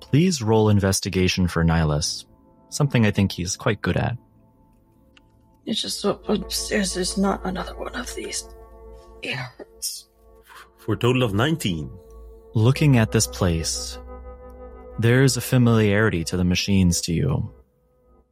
please 0.00 0.40
roll 0.42 0.68
investigation 0.70 1.46
for 1.48 1.64
Nihilus. 1.64 2.24
Something 2.70 3.04
I 3.06 3.10
think 3.10 3.32
he's 3.32 3.56
quite 3.56 3.82
good 3.82 3.96
at. 3.96 4.16
It's 5.66 5.82
just 5.82 6.00
so 6.00 6.20
upstairs. 6.28 6.94
There's 6.94 7.18
not 7.18 7.44
another 7.44 7.76
one 7.76 7.94
of 7.94 8.14
these. 8.14 8.48
It 9.22 9.34
hurts. 9.34 10.08
For 10.78 10.94
a 10.94 10.96
total 10.98 11.22
of 11.22 11.34
19. 11.34 11.90
Looking 12.54 12.96
at 12.96 13.12
this 13.12 13.26
place, 13.26 13.98
there's 14.98 15.36
a 15.36 15.42
familiarity 15.42 16.24
to 16.24 16.36
the 16.36 16.44
machines 16.44 17.02
to 17.02 17.12
you. 17.12 17.52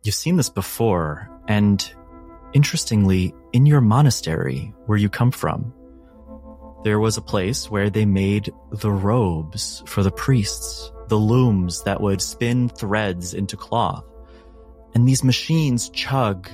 You've 0.03 0.15
seen 0.15 0.37
this 0.37 0.49
before, 0.49 1.29
and 1.49 1.93
interestingly, 2.53 3.35
in 3.53 3.67
your 3.67 3.81
monastery 3.81 4.75
where 4.87 4.99
you 4.99 5.09
come 5.09 5.31
from, 5.31 5.73
there 6.85 7.01
was 7.01 7.17
a 7.17 7.23
place 7.23 7.71
where 7.71 7.91
they 7.91 8.05
made 8.05 8.53
the 8.71 8.93
robes 8.93 9.83
for 9.87 10.03
the 10.03 10.11
priests, 10.11 10.93
the 11.09 11.17
looms 11.17 11.83
that 11.83 12.01
would 12.01 12.23
spin 12.23 12.69
threads 12.69 13.35
into 13.35 13.57
cloth. 13.57 14.05
And 14.95 15.09
these 15.09 15.25
machines 15.25 15.91
chug 15.91 16.49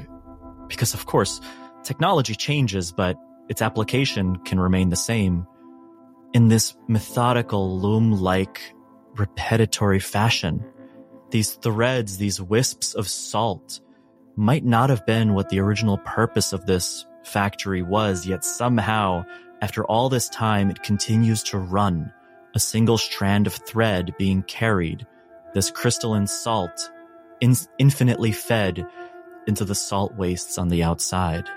because, 0.69 0.95
of 0.95 1.05
course, 1.05 1.41
technology 1.83 2.35
changes, 2.35 2.93
but 2.93 3.19
its 3.51 3.61
application 3.61 4.37
can 4.37 4.59
remain 4.59 4.89
the 4.89 4.97
same 4.97 5.47
in 6.33 6.49
this 6.49 6.75
methodical, 6.89 7.79
loom 7.79 8.13
like, 8.13 8.75
repetitory 9.15 10.03
fashion. 10.03 10.65
These 11.29 11.53
threads, 11.57 12.17
these 12.17 12.41
wisps 12.41 12.95
of 12.95 13.07
salt, 13.07 13.82
might 14.37 14.65
not 14.65 14.91
have 14.91 15.07
been 15.07 15.35
what 15.35 15.49
the 15.49 15.61
original 15.61 15.99
purpose 15.99 16.53
of 16.53 16.67
this 16.67 17.07
factory 17.23 17.83
was, 17.83 18.27
yet 18.27 18.45
somehow, 18.45 19.25
after 19.61 19.85
all 19.85 20.09
this 20.09 20.29
time, 20.29 20.71
it 20.71 20.83
continues 20.83 21.43
to 21.45 21.59
run, 21.59 22.13
a 22.55 22.61
single 22.61 22.99
strand 22.99 23.47
of 23.47 23.55
thread 23.55 24.15
being 24.19 24.43
carried, 24.43 25.07
this 25.55 25.71
crystalline 25.71 26.27
salt, 26.27 26.91
in- 27.41 27.57
infinitely 27.79 28.33
fed 28.33 28.87
into 29.47 29.65
the 29.65 29.75
salt 29.75 30.15
wastes 30.15 30.59
on 30.59 30.69
the 30.69 30.83
outside. 30.83 31.49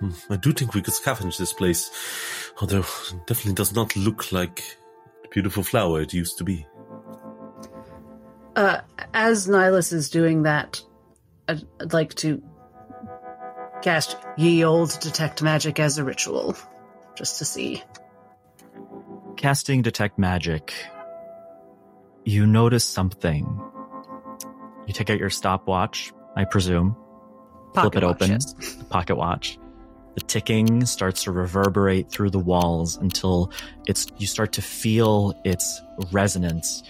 Hmm, 0.00 0.10
I 0.30 0.36
do 0.36 0.52
think 0.52 0.74
we 0.74 0.82
could 0.82 0.94
scavenge 0.94 1.38
this 1.38 1.52
place, 1.52 1.90
although 2.60 2.80
it 2.80 3.26
definitely 3.26 3.54
does 3.54 3.74
not 3.74 3.96
look 3.96 4.32
like 4.32 4.78
the 5.22 5.28
beautiful 5.28 5.62
flower 5.62 6.00
it 6.02 6.12
used 6.12 6.38
to 6.38 6.44
be. 6.44 6.66
Uh, 8.56 8.80
as 9.12 9.48
Nihilus 9.48 9.92
is 9.92 10.10
doing 10.10 10.42
that, 10.44 10.80
I'd, 11.48 11.66
I'd 11.80 11.92
like 11.92 12.14
to 12.16 12.42
cast 13.82 14.16
Ye 14.36 14.64
Old 14.64 14.98
Detect 15.00 15.42
Magic 15.42 15.78
as 15.80 15.98
a 15.98 16.04
ritual, 16.04 16.56
just 17.16 17.38
to 17.38 17.44
see. 17.44 17.82
Casting 19.36 19.82
Detect 19.82 20.18
Magic, 20.18 20.72
you 22.24 22.46
notice 22.46 22.84
something. 22.84 23.60
You 24.86 24.94
take 24.94 25.10
out 25.10 25.18
your 25.18 25.30
stopwatch, 25.30 26.12
I 26.36 26.44
presume, 26.44 26.96
flip 27.74 27.92
Pocket 27.92 28.02
it 28.02 28.06
watch, 28.06 28.14
open, 28.16 28.30
yes. 28.30 28.84
pocket 28.88 29.16
watch, 29.16 29.58
The 30.14 30.20
ticking 30.20 30.86
starts 30.86 31.24
to 31.24 31.32
reverberate 31.32 32.08
through 32.10 32.30
the 32.30 32.38
walls 32.38 32.96
until 32.96 33.52
it's 33.86 34.06
you 34.18 34.26
start 34.26 34.52
to 34.52 34.62
feel 34.62 35.34
its 35.44 35.80
resonance. 36.12 36.84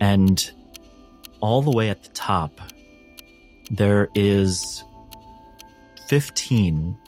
And 0.00 0.50
all 1.40 1.62
the 1.62 1.70
way 1.70 1.90
at 1.90 2.02
the 2.02 2.10
top, 2.10 2.60
there 3.70 4.08
is 4.14 4.84
15 6.08 6.98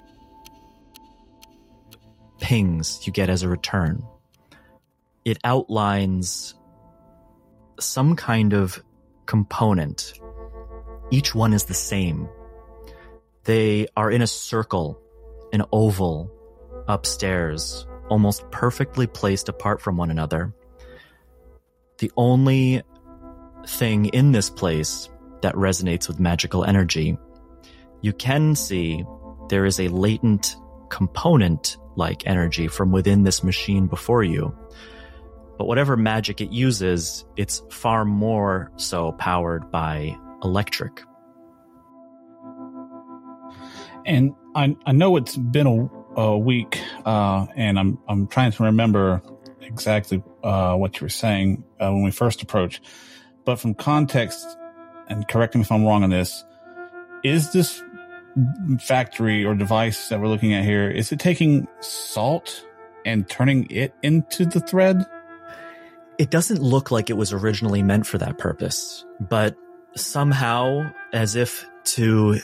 pings 2.40 3.06
you 3.06 3.12
get 3.12 3.30
as 3.30 3.42
a 3.42 3.48
return. 3.48 4.04
It 5.24 5.38
outlines 5.44 6.54
some 7.78 8.16
kind 8.16 8.54
of 8.54 8.82
component. 9.26 10.14
Each 11.10 11.34
one 11.34 11.52
is 11.52 11.64
the 11.64 11.74
same. 11.74 12.28
They 13.44 13.88
are 13.96 14.10
in 14.10 14.22
a 14.22 14.26
circle, 14.26 15.00
an 15.52 15.62
oval, 15.72 16.30
upstairs, 16.86 17.86
almost 18.08 18.50
perfectly 18.50 19.06
placed 19.06 19.48
apart 19.48 19.80
from 19.80 19.96
one 19.96 20.10
another. 20.10 20.52
The 21.98 22.10
only 22.16 22.82
thing 23.68 24.06
in 24.06 24.32
this 24.32 24.50
place 24.50 25.08
that 25.42 25.54
resonates 25.54 26.08
with 26.08 26.18
magical 26.18 26.64
energy, 26.64 27.16
you 28.00 28.12
can 28.12 28.54
see 28.54 29.04
there 29.48 29.66
is 29.66 29.78
a 29.78 29.88
latent 29.88 30.56
component 30.88 31.76
like 31.96 32.26
energy 32.26 32.68
from 32.68 32.92
within 32.92 33.24
this 33.24 33.44
machine 33.44 33.86
before 33.86 34.22
you. 34.22 34.56
But 35.58 35.66
whatever 35.66 35.96
magic 35.96 36.40
it 36.40 36.50
uses, 36.50 37.24
it's 37.36 37.62
far 37.70 38.04
more 38.04 38.70
so 38.76 39.12
powered 39.12 39.70
by 39.70 40.16
electric. 40.42 41.02
And 44.06 44.34
I, 44.54 44.76
I 44.86 44.92
know 44.92 45.16
it's 45.16 45.36
been 45.36 45.66
a, 45.66 46.20
a 46.20 46.38
week, 46.38 46.80
uh, 47.04 47.46
and 47.56 47.78
I'm 47.78 47.98
I'm 48.08 48.28
trying 48.28 48.52
to 48.52 48.62
remember 48.62 49.20
exactly 49.60 50.22
uh, 50.42 50.74
what 50.76 51.00
you 51.00 51.04
were 51.04 51.10
saying 51.10 51.64
uh, 51.80 51.90
when 51.90 52.04
we 52.04 52.12
first 52.12 52.40
approached. 52.40 52.84
But 53.44 53.58
from 53.58 53.74
context, 53.74 54.58
and 55.08 55.26
correct 55.28 55.54
me 55.54 55.62
if 55.62 55.72
I'm 55.72 55.84
wrong 55.84 56.02
on 56.02 56.10
this, 56.10 56.44
is 57.24 57.52
this 57.52 57.82
factory 58.80 59.44
or 59.44 59.54
device 59.54 60.08
that 60.08 60.20
we're 60.20 60.28
looking 60.28 60.54
at 60.54 60.64
here 60.64 60.88
is 60.88 61.10
it 61.10 61.18
taking 61.18 61.66
salt 61.80 62.64
and 63.04 63.28
turning 63.28 63.66
it 63.70 63.94
into 64.02 64.44
the 64.44 64.60
thread? 64.60 65.04
It 66.18 66.30
doesn't 66.30 66.60
look 66.60 66.90
like 66.90 67.10
it 67.10 67.16
was 67.16 67.32
originally 67.32 67.82
meant 67.82 68.06
for 68.06 68.18
that 68.18 68.38
purpose, 68.38 69.04
but 69.20 69.56
somehow, 69.94 70.92
as 71.12 71.36
if 71.36 71.66
to 71.84 72.38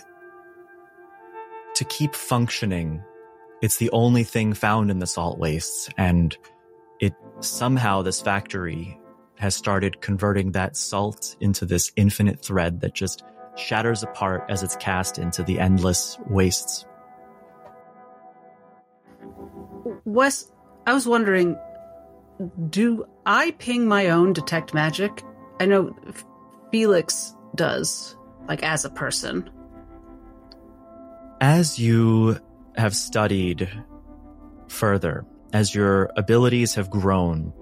to 1.74 1.84
keep 1.84 2.14
functioning, 2.14 3.02
it's 3.60 3.78
the 3.78 3.90
only 3.90 4.22
thing 4.24 4.52
found 4.52 4.90
in 4.90 5.00
the 5.00 5.06
salt 5.06 5.38
wastes, 5.38 5.88
and 5.98 6.36
it 7.00 7.14
somehow 7.40 8.02
this 8.02 8.20
factory 8.20 8.98
has 9.36 9.54
started 9.54 10.00
converting 10.00 10.52
that 10.52 10.76
salt 10.76 11.36
into 11.40 11.66
this 11.66 11.92
infinite 11.96 12.40
thread 12.40 12.80
that 12.80 12.94
just 12.94 13.24
shatters 13.56 14.02
apart 14.02 14.44
as 14.48 14.62
it's 14.62 14.76
cast 14.76 15.18
into 15.18 15.42
the 15.42 15.58
endless 15.58 16.18
wastes. 16.28 16.86
Wes, 20.04 20.50
I 20.86 20.92
was 20.92 21.06
wondering, 21.06 21.56
do 22.70 23.06
I 23.26 23.52
ping 23.52 23.86
my 23.86 24.10
own 24.10 24.32
detect 24.32 24.74
magic? 24.74 25.22
I 25.60 25.66
know 25.66 25.96
Felix 26.70 27.34
does, 27.54 28.16
like 28.48 28.62
as 28.62 28.84
a 28.84 28.90
person. 28.90 29.48
As 31.40 31.78
you 31.78 32.38
have 32.76 32.94
studied 32.94 33.70
further, 34.68 35.24
as 35.52 35.74
your 35.74 36.10
abilities 36.16 36.74
have 36.74 36.90
grown, 36.90 37.52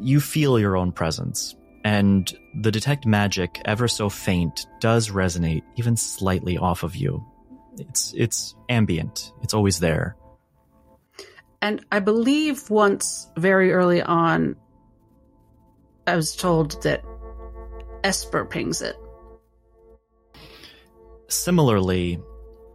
you 0.00 0.20
feel 0.20 0.58
your 0.58 0.76
own 0.76 0.92
presence, 0.92 1.54
and 1.84 2.32
the 2.60 2.70
detect 2.70 3.06
magic, 3.06 3.60
ever 3.64 3.88
so 3.88 4.08
faint, 4.08 4.66
does 4.80 5.10
resonate 5.10 5.62
even 5.76 5.96
slightly 5.96 6.58
off 6.58 6.82
of 6.82 6.96
you. 6.96 7.24
It's 7.78 8.12
it's 8.16 8.54
ambient. 8.68 9.32
It's 9.42 9.54
always 9.54 9.80
there. 9.80 10.16
And 11.62 11.84
I 11.92 12.00
believe 12.00 12.70
once 12.70 13.28
very 13.36 13.72
early 13.72 14.02
on, 14.02 14.56
I 16.06 16.16
was 16.16 16.34
told 16.34 16.82
that 16.82 17.04
Esper 18.02 18.44
pings 18.44 18.80
it. 18.80 18.96
Similarly, 21.28 22.18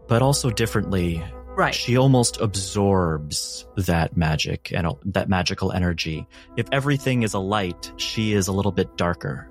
but 0.07 0.21
also 0.21 0.49
differently, 0.49 1.23
Right. 1.56 1.74
she 1.74 1.97
almost 1.97 2.39
absorbs 2.41 3.66
that 3.78 4.18
magic 4.18 4.72
and 4.74 4.88
that 5.06 5.30
magical 5.30 5.72
energy. 5.72 6.28
If 6.58 6.68
everything 6.72 7.24
is 7.24 7.34
a 7.34 7.39
light, 7.39 7.91
she 7.97 8.34
is 8.34 8.47
a 8.47 8.51
little 8.51 8.72
bit 8.72 8.97
darker. 8.97 9.49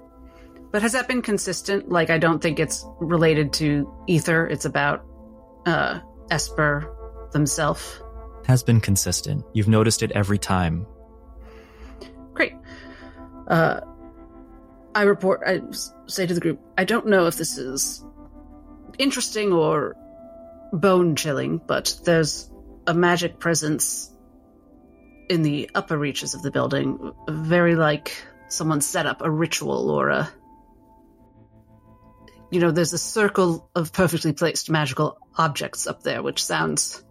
But 0.71 0.83
has 0.83 0.93
that 0.93 1.09
been 1.09 1.23
consistent? 1.23 1.89
Like, 1.89 2.11
I 2.11 2.19
don't 2.19 2.43
think 2.43 2.59
it's 2.59 2.85
related 3.01 3.53
to 3.55 3.91
Ether. 4.07 4.47
It's 4.47 4.65
about 4.65 5.05
uh, 5.67 6.01
Esper 6.31 6.95
themselves. 7.33 8.03
Has 8.47 8.63
been 8.63 8.81
consistent. 8.81 9.45
You've 9.53 9.69
noticed 9.69 10.03
it 10.03 10.11
every 10.13 10.37
time. 10.39 10.87
Great. 12.35 12.55
Uh, 13.47 13.81
I 14.95 15.03
report, 15.03 15.43
I 15.47 15.61
say 16.07 16.27
to 16.27 16.35
the 16.35 16.41
group, 16.41 16.61
I 16.77 16.85
don't 16.85 17.07
know 17.07 17.27
if 17.27 17.37
this 17.37 17.57
is 17.57 18.05
interesting 18.99 19.53
or 19.53 19.97
bone 20.81 21.16
chilling, 21.16 21.61
but 21.64 21.99
there's 22.05 22.51
a 22.87 22.95
magic 22.95 23.39
presence 23.39 24.11
in 25.29 25.43
the 25.43 25.70
upper 25.75 25.97
reaches 25.97 26.35
of 26.35 26.43
the 26.43 26.51
building, 26.51 27.12
very 27.29 27.77
like 27.77 28.14
someone 28.49 28.81
set 28.81 29.07
up 29.07 29.22
a 29.22 29.31
ritual 29.31 29.91
or 29.91 30.11
a. 30.11 30.33
You 32.51 32.61
know, 32.61 32.70
there's 32.70 32.93
a 32.93 32.99
circle 32.99 33.68
of 33.75 33.93
perfectly 33.93 34.33
placed 34.33 34.70
magical 34.70 35.18
objects 35.37 35.87
up 35.87 36.03
there, 36.03 36.22
which 36.22 36.45
sounds, 36.45 37.03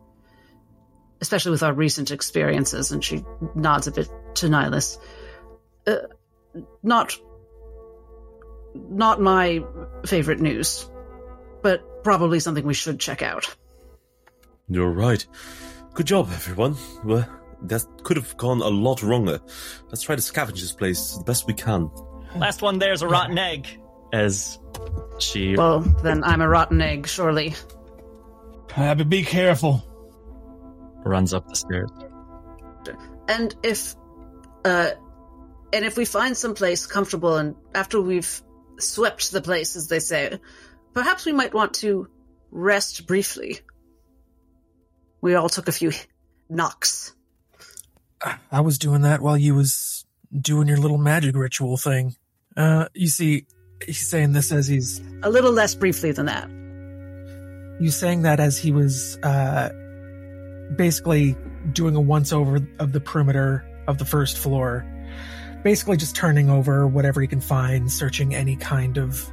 especially 1.21 1.51
with 1.51 1.63
our 1.63 1.73
recent 1.73 2.11
experiences, 2.11 2.91
and 2.91 3.03
she 3.03 3.25
nods 3.55 3.87
a 3.87 3.91
bit 3.91 4.09
to 4.35 4.47
Nihilus, 4.47 4.99
uh, 5.87 5.95
not 6.81 7.17
not 8.75 9.19
my 9.19 9.63
favorite 10.05 10.39
news, 10.39 10.89
but 11.61 11.83
probably 12.03 12.39
something 12.39 12.65
we 12.65 12.73
should 12.73 12.99
check 12.99 13.21
out. 13.21 13.55
You're 14.69 14.91
right. 14.91 15.25
Good 15.93 16.07
job, 16.07 16.29
everyone. 16.31 16.75
Well, 17.03 17.27
that 17.63 17.85
could 18.03 18.17
have 18.17 18.35
gone 18.37 18.61
a 18.61 18.67
lot 18.67 19.01
wronger. 19.03 19.39
Let's 19.87 20.01
try 20.01 20.15
to 20.15 20.21
scavenge 20.21 20.59
this 20.59 20.73
place 20.73 21.17
the 21.17 21.23
best 21.23 21.47
we 21.47 21.53
can. 21.53 21.89
Last 22.35 22.61
one 22.61 22.79
there's 22.79 23.01
a 23.01 23.07
rotten 23.07 23.37
egg. 23.37 23.67
As 24.11 24.59
she 25.17 25.55
Well, 25.55 25.79
then 25.79 26.23
I'm 26.23 26.41
a 26.41 26.47
rotten 26.47 26.81
egg, 26.81 27.07
surely. 27.07 27.55
Uh, 28.75 28.95
but 28.95 29.09
be 29.09 29.23
careful. 29.23 29.83
runs 31.03 31.33
up 31.33 31.47
the 31.47 31.55
stairs. 31.55 31.89
And 33.27 33.55
if, 33.63 33.95
uh, 34.65 34.91
and 35.71 35.85
if 35.85 35.97
we 35.97 36.05
find 36.05 36.35
some 36.35 36.53
place 36.53 36.85
comfortable, 36.85 37.37
and 37.37 37.55
after 37.73 38.01
we've 38.01 38.41
swept 38.79 39.31
the 39.31 39.41
place, 39.41 39.75
as 39.75 39.87
they 39.87 39.99
say, 39.99 40.39
perhaps 40.93 41.25
we 41.25 41.33
might 41.33 41.53
want 41.53 41.73
to 41.75 42.07
rest 42.51 43.07
briefly. 43.07 43.59
We 45.21 45.35
all 45.35 45.49
took 45.49 45.67
a 45.67 45.71
few 45.71 45.91
knocks. 46.49 47.13
I 48.51 48.61
was 48.61 48.77
doing 48.77 49.01
that 49.01 49.21
while 49.21 49.37
you 49.37 49.55
was 49.55 50.05
doing 50.31 50.67
your 50.67 50.77
little 50.77 50.97
magic 50.97 51.35
ritual 51.35 51.77
thing. 51.77 52.15
Uh, 52.55 52.87
you 52.93 53.07
see, 53.07 53.45
he's 53.85 54.07
saying 54.07 54.31
this 54.33 54.51
as 54.51 54.67
he's 54.67 55.01
A 55.23 55.29
little 55.29 55.51
less 55.51 55.75
briefly 55.75 56.11
than 56.11 56.27
that. 56.27 56.49
you 57.81 57.89
saying 57.91 58.21
that 58.21 58.39
as 58.39 58.57
he 58.57 58.71
was 58.71 59.17
uh, 59.23 59.69
basically 60.77 61.35
doing 61.73 61.95
a 61.95 62.01
once 62.01 62.31
over 62.31 62.65
of 62.79 62.93
the 62.93 62.99
perimeter 62.99 63.65
of 63.87 63.97
the 63.97 64.05
first 64.05 64.37
floor, 64.37 64.85
basically 65.63 65.97
just 65.97 66.15
turning 66.15 66.49
over 66.49 66.87
whatever 66.87 67.19
he 67.21 67.27
can 67.27 67.41
find, 67.41 67.91
searching 67.91 68.35
any 68.35 68.55
kind 68.55 68.97
of 68.97 69.29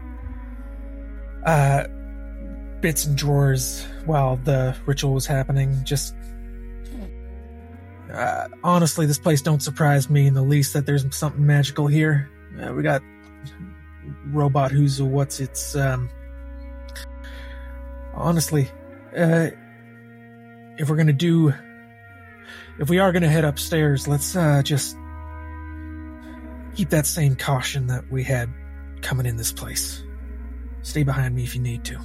uh, 1.45 1.85
bits 2.81 3.05
and 3.07 3.17
drawers 3.17 3.85
while 4.05 4.37
the 4.37 4.77
ritual 4.87 5.15
was 5.15 5.27
happening. 5.27 5.85
Just 5.85 6.15
uh, 8.13 8.49
honestly, 8.65 9.07
this 9.07 9.19
place 9.19 9.43
don't 9.43 9.63
surprise 9.63 10.11
me 10.11 10.27
in 10.27 10.35
the 10.35 10.43
least 10.43 10.73
that 10.73 10.87
there's 10.87 11.05
something 11.15 11.47
magical 11.47 11.87
here. 11.87 12.29
Uh, 12.61 12.73
we 12.73 12.83
got 12.83 13.03
robot 14.27 14.71
who's 14.71 15.01
a 15.01 15.05
what's 15.05 15.41
its 15.41 15.75
um 15.77 16.09
honestly 18.15 18.69
uh 19.17 19.49
if 20.79 20.89
we're 20.89 20.97
gonna 20.97 21.13
do 21.13 21.53
if 22.79 22.89
we 22.89 22.99
are 22.99 23.13
gonna 23.13 23.29
head 23.29 23.45
upstairs 23.45 24.07
let's 24.07 24.37
uh 24.37 24.63
just 24.63 24.97
keep 26.75 26.91
that 26.91 27.07
same 27.07 27.37
caution 27.37 27.87
that 27.89 28.11
we 28.11 28.23
had 28.23 28.49
coming 29.01 29.27
in 29.27 29.37
this 29.37 29.53
place 29.53 30.03
stay 30.83 31.03
behind 31.03 31.35
me 31.35 31.45
if 31.45 31.55
you 31.55 31.61
need 31.61 31.85
to 31.85 31.99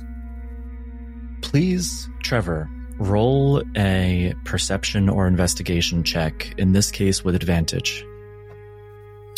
Please, 1.41 2.09
Trevor, 2.23 2.69
Roll 2.97 3.61
a 3.75 4.33
perception 4.45 5.09
or 5.09 5.27
investigation 5.27 6.03
check, 6.03 6.53
in 6.57 6.71
this 6.71 6.91
case 6.91 7.25
with 7.25 7.35
advantage. 7.35 8.05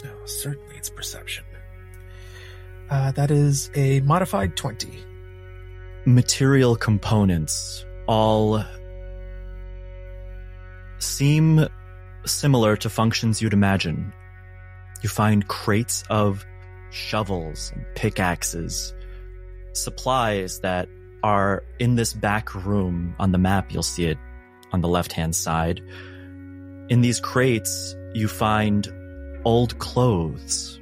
Oh, 0.05 0.25
certainly 0.25 0.75
it's 0.75 0.89
perception. 0.89 1.43
Uh, 2.91 3.11
that 3.13 3.31
is 3.31 3.71
a 3.73 4.01
modified 4.01 4.55
20. 4.55 5.03
Material 6.05 6.75
components 6.75 7.83
all 8.07 8.63
seem 10.99 11.67
similar 12.25 12.77
to 12.77 12.89
functions 12.91 13.41
you'd 13.41 13.53
imagine. 13.53 14.13
You 15.01 15.09
find 15.09 15.47
crates 15.47 16.03
of 16.11 16.45
shovels 16.91 17.71
and 17.75 17.83
pickaxes, 17.95 18.93
supplies 19.77 20.59
that 20.59 20.89
are 21.23 21.63
in 21.79 21.95
this 21.95 22.13
back 22.13 22.53
room 22.53 23.15
on 23.19 23.31
the 23.31 23.37
map. 23.37 23.71
You'll 23.71 23.83
see 23.83 24.05
it 24.05 24.17
on 24.71 24.81
the 24.81 24.87
left 24.87 25.11
hand 25.11 25.35
side. 25.35 25.81
In 26.89 27.01
these 27.01 27.19
crates, 27.19 27.95
you 28.13 28.27
find 28.27 28.87
old 29.45 29.77
clothes, 29.79 30.79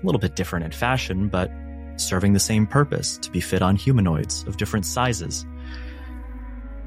a 0.00 0.06
little 0.06 0.18
bit 0.18 0.36
different 0.36 0.64
in 0.64 0.72
fashion, 0.72 1.28
but 1.28 1.50
serving 1.96 2.32
the 2.32 2.40
same 2.40 2.66
purpose 2.66 3.18
to 3.18 3.30
be 3.30 3.40
fit 3.40 3.62
on 3.62 3.76
humanoids 3.76 4.44
of 4.46 4.56
different 4.56 4.86
sizes. 4.86 5.44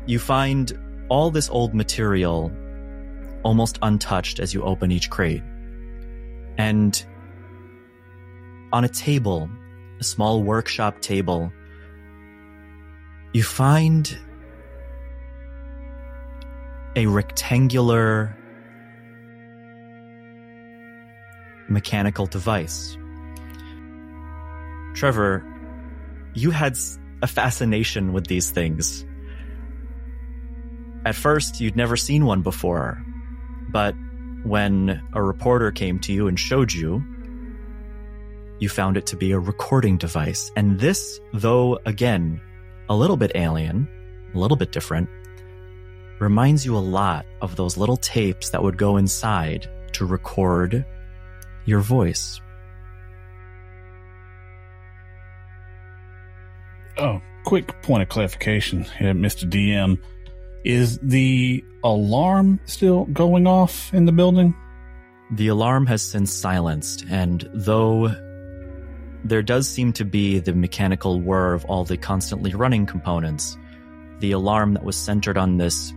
You 0.05 0.19
find 0.19 0.71
all 1.09 1.31
this 1.31 1.49
old 1.49 1.73
material 1.73 2.51
almost 3.43 3.77
untouched 3.81 4.39
as 4.39 4.53
you 4.53 4.63
open 4.63 4.91
each 4.91 5.09
crate. 5.09 5.43
And 6.57 7.03
on 8.71 8.83
a 8.83 8.89
table, 8.89 9.49
a 10.01 10.03
small 10.03 10.41
workshop 10.41 10.99
table, 10.99 11.53
you 13.33 13.43
find 13.43 14.17
a 16.95 17.05
rectangular 17.05 18.35
mechanical 21.69 22.25
device. 22.25 22.97
Trevor, 24.95 25.45
you 26.33 26.49
had 26.49 26.75
a 27.21 27.27
fascination 27.27 28.11
with 28.11 28.25
these 28.25 28.49
things. 28.49 29.05
At 31.05 31.15
first, 31.15 31.61
you'd 31.61 31.75
never 31.75 31.95
seen 31.95 32.25
one 32.25 32.41
before, 32.41 33.01
but 33.71 33.95
when 34.43 35.01
a 35.13 35.21
reporter 35.21 35.71
came 35.71 35.99
to 35.99 36.11
you 36.11 36.27
and 36.27 36.39
showed 36.39 36.73
you, 36.73 37.03
you 38.61 38.69
found 38.69 38.95
it 38.95 39.07
to 39.07 39.17
be 39.17 39.31
a 39.31 39.39
recording 39.39 39.97
device. 39.97 40.51
And 40.55 40.79
this, 40.79 41.19
though 41.33 41.79
again, 41.85 42.39
a 42.89 42.95
little 42.95 43.17
bit 43.17 43.31
alien, 43.33 43.89
a 44.35 44.37
little 44.37 44.55
bit 44.55 44.71
different, 44.71 45.09
reminds 46.19 46.63
you 46.63 46.77
a 46.77 46.79
lot 46.79 47.25
of 47.41 47.55
those 47.55 47.75
little 47.75 47.97
tapes 47.97 48.51
that 48.51 48.61
would 48.61 48.77
go 48.77 48.97
inside 48.97 49.67
to 49.93 50.05
record 50.05 50.85
your 51.65 51.79
voice. 51.79 52.39
Oh, 56.99 57.19
quick 57.45 57.81
point 57.81 58.03
of 58.03 58.09
clarification 58.09 58.83
here, 58.83 59.15
Mr. 59.15 59.49
DM. 59.49 59.97
Is 60.63 60.99
the 60.99 61.65
alarm 61.83 62.59
still 62.65 63.05
going 63.05 63.47
off 63.47 63.91
in 63.91 64.05
the 64.05 64.11
building? 64.11 64.53
The 65.31 65.47
alarm 65.47 65.87
has 65.87 66.03
since 66.03 66.31
silenced, 66.31 67.05
and 67.09 67.49
though 67.53 68.13
there 69.23 69.41
does 69.41 69.67
seem 69.67 69.93
to 69.93 70.05
be 70.05 70.39
the 70.39 70.53
mechanical 70.53 71.21
whir 71.21 71.53
of 71.53 71.65
all 71.65 71.83
the 71.83 71.97
constantly 71.97 72.53
running 72.53 72.85
components, 72.85 73.57
the 74.19 74.31
alarm 74.31 74.73
that 74.73 74.83
was 74.83 74.95
centered 74.95 75.37
on 75.37 75.57
this 75.57 75.93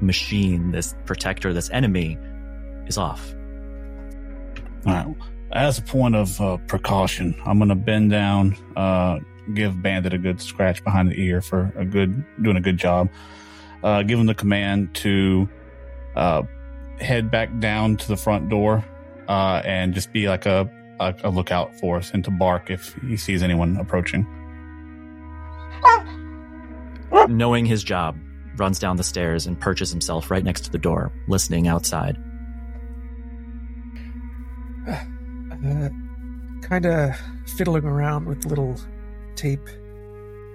machine, 0.00 0.72
this 0.72 0.94
protector, 1.04 1.52
this 1.52 1.70
enemy, 1.70 2.18
is 2.86 2.98
off. 2.98 3.34
All 4.86 4.92
right. 4.92 5.06
As 5.52 5.78
a 5.78 5.82
point 5.82 6.16
of 6.16 6.40
uh, 6.40 6.58
precaution, 6.66 7.34
I'm 7.46 7.58
going 7.58 7.68
to 7.70 7.74
bend 7.74 8.10
down, 8.10 8.56
uh, 8.76 9.20
give 9.54 9.80
Bandit 9.80 10.12
a 10.12 10.18
good 10.18 10.40
scratch 10.40 10.82
behind 10.84 11.10
the 11.10 11.20
ear 11.20 11.40
for 11.40 11.72
a 11.76 11.84
good, 11.84 12.24
doing 12.42 12.56
a 12.56 12.60
good 12.60 12.76
job. 12.76 13.08
Uh, 13.82 14.02
give 14.02 14.18
him 14.18 14.26
the 14.26 14.34
command 14.34 14.94
to 14.96 15.48
uh, 16.16 16.42
head 16.98 17.30
back 17.30 17.58
down 17.58 17.96
to 17.96 18.08
the 18.08 18.16
front 18.16 18.48
door 18.48 18.84
uh, 19.28 19.62
and 19.64 19.94
just 19.94 20.12
be 20.12 20.28
like 20.28 20.46
a, 20.46 20.70
a, 21.00 21.14
a 21.24 21.30
lookout 21.30 21.74
for 21.78 21.96
us 21.96 22.10
and 22.12 22.24
to 22.24 22.30
bark 22.30 22.70
if 22.70 22.94
he 23.08 23.16
sees 23.16 23.42
anyone 23.42 23.76
approaching. 23.76 24.26
Knowing 27.28 27.66
his 27.66 27.82
job, 27.82 28.16
runs 28.56 28.78
down 28.78 28.96
the 28.96 29.04
stairs 29.04 29.46
and 29.46 29.58
perches 29.60 29.90
himself 29.90 30.30
right 30.30 30.44
next 30.44 30.62
to 30.62 30.70
the 30.70 30.78
door, 30.78 31.12
listening 31.28 31.68
outside. 31.68 32.16
Uh, 34.88 35.88
kind 36.62 36.86
of 36.86 37.16
fiddling 37.56 37.84
around 37.84 38.26
with 38.26 38.44
little 38.44 38.76
tape 39.34 39.68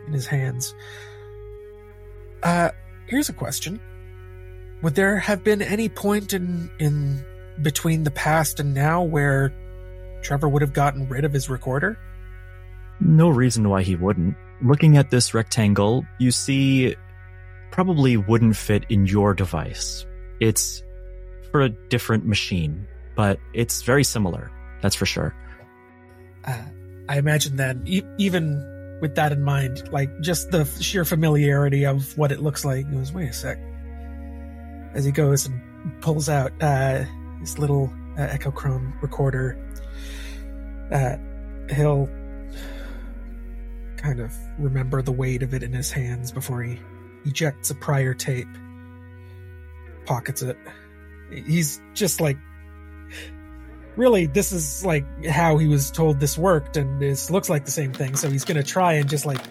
in 0.08 0.14
his 0.14 0.26
hands. 0.26 0.74
Uh, 2.44 2.70
here's 3.08 3.30
a 3.30 3.34
question. 3.34 3.80
Would 4.82 4.96
there 4.96 5.18
have 5.18 5.44
been 5.44 5.62
any 5.62 5.90
point 5.90 6.34
in 6.34 6.70
in 6.80 7.24
between 7.62 8.04
the 8.04 8.12
past 8.12 8.60
and 8.60 8.74
now 8.74 9.04
where 9.04 9.54
Trevor 10.22 10.50
would 10.50 10.62
have 10.62 10.74
gotten 10.74 11.08
rid 11.08 11.26
of 11.26 11.34
his 11.34 11.50
recorder? 11.50 11.98
No 13.00 13.30
reason 13.30 13.68
why 13.70 13.82
he 13.82 13.96
wouldn't. 13.96 14.36
Looking 14.64 14.98
at 14.98 15.10
this 15.10 15.34
rectangle, 15.34 16.06
you 16.20 16.32
see 16.32 16.96
probably 17.72 18.18
wouldn't 18.18 18.56
fit 18.56 18.86
in 18.90 19.06
your 19.08 19.34
device. 19.34 20.06
It's 20.40 20.84
for 21.52 21.62
a 21.62 21.70
different 21.70 22.26
machine, 22.26 22.88
but 23.16 23.40
it's 23.54 23.82
very 23.82 24.04
similar. 24.04 24.52
That's 24.82 24.96
for 24.96 25.06
sure. 25.06 25.36
Uh, 26.46 26.64
I 27.10 27.18
imagine 27.18 27.56
then, 27.56 27.84
e- 27.86 28.04
even 28.18 29.00
with 29.02 29.16
that 29.16 29.32
in 29.32 29.42
mind, 29.42 29.92
like 29.92 30.10
just 30.22 30.52
the 30.52 30.66
sheer 30.80 31.06
familiarity 31.06 31.86
of 31.86 32.18
what 32.18 32.32
it 32.32 32.42
looks 32.42 32.64
like, 32.64 32.88
he 32.88 32.96
goes, 32.96 33.12
wait 33.12 33.30
a 33.30 33.34
sec. 33.34 33.58
As 34.94 35.06
he 35.06 35.12
goes 35.12 35.48
and 35.48 35.62
pulls 36.02 36.30
out 36.30 36.52
uh, 36.62 37.04
his 37.40 37.58
little 37.58 37.92
uh, 38.18 38.28
Echochrome 38.28 39.02
recorder, 39.02 39.58
he'll 40.92 42.10
kind 43.98 44.20
of 44.20 44.34
remember 44.58 45.02
the 45.02 45.12
weight 45.12 45.44
of 45.44 45.54
it 45.54 45.64
in 45.64 45.72
his 45.72 45.92
hands 45.92 46.32
before 46.32 46.64
he 46.64 46.80
ejects 47.26 47.70
a 47.70 47.76
prior 47.76 48.14
tape, 48.14 48.48
pockets 50.06 50.42
it. 50.42 50.58
He's 51.32 51.82
just 51.94 52.20
like 52.20 52.38
really 53.96 54.26
this 54.26 54.52
is 54.52 54.86
like 54.86 55.06
how 55.26 55.58
he 55.58 55.68
was 55.68 55.92
told 55.92 56.20
this 56.20 56.38
worked 56.38 56.78
and 56.78 57.02
this 57.02 57.30
looks 57.30 57.50
like 57.50 57.66
the 57.66 57.72
same 57.72 57.92
thing 57.92 58.16
so 58.16 58.30
he's 58.30 58.46
gonna 58.46 58.64
try 58.64 58.94
and 58.94 59.10
just 59.10 59.26
like 59.26 59.42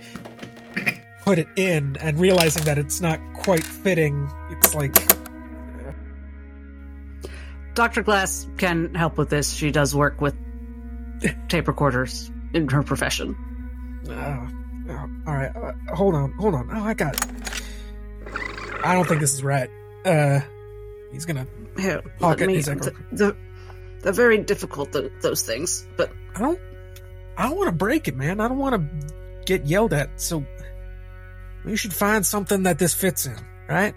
put 1.24 1.38
it 1.38 1.46
in 1.56 1.94
and 2.00 2.18
realizing 2.18 2.64
that 2.64 2.78
it's 2.78 3.02
not 3.02 3.20
quite 3.34 3.62
fitting 3.62 4.28
it's 4.50 4.74
like 4.74 4.94
Dr. 7.74 8.02
Glass 8.02 8.48
can 8.58 8.94
help 8.94 9.16
with 9.16 9.30
this. 9.30 9.52
She 9.52 9.70
does 9.70 9.94
work 9.94 10.20
with 10.20 10.34
tape 11.48 11.68
recorders 11.68 12.30
in 12.54 12.68
her 12.68 12.82
profession. 12.82 13.36
oh, 14.08 14.48
oh, 14.90 15.08
all 15.26 15.34
right 15.34 15.54
uh, 15.56 15.94
hold 15.94 16.14
on 16.14 16.32
hold 16.32 16.54
on 16.54 16.68
oh 16.72 16.82
i 16.84 16.94
got 16.94 17.14
it 17.14 17.62
i 18.84 18.94
don't 18.94 19.06
think 19.06 19.20
this 19.20 19.34
is 19.34 19.42
right 19.44 19.68
uh 20.04 20.40
he's 21.12 21.24
gonna 21.26 21.46
Here, 21.78 22.02
Pocket 22.18 22.40
let 22.40 22.46
me, 22.48 22.54
his 22.56 22.68
echo. 22.68 22.80
th- 22.84 22.96
the- 23.12 23.36
they're 24.02 24.14
very 24.14 24.38
difficult, 24.38 24.92
th- 24.92 25.12
those 25.20 25.42
things. 25.42 25.86
But 25.98 26.10
i 26.34 26.38
don't 26.40 26.58
i 27.36 27.42
don't 27.46 27.56
want 27.56 27.68
to 27.68 27.76
break 27.76 28.08
it 28.08 28.16
man 28.16 28.40
i 28.40 28.48
don't 28.48 28.58
want 28.58 28.74
to 28.76 29.14
get 29.44 29.66
yelled 29.66 29.92
at 29.92 30.18
so 30.20 30.44
we 31.64 31.76
should 31.76 31.92
find 31.92 32.24
something 32.24 32.62
that 32.62 32.78
this 32.78 32.94
fits 32.94 33.26
in 33.26 33.36
right 33.68 33.94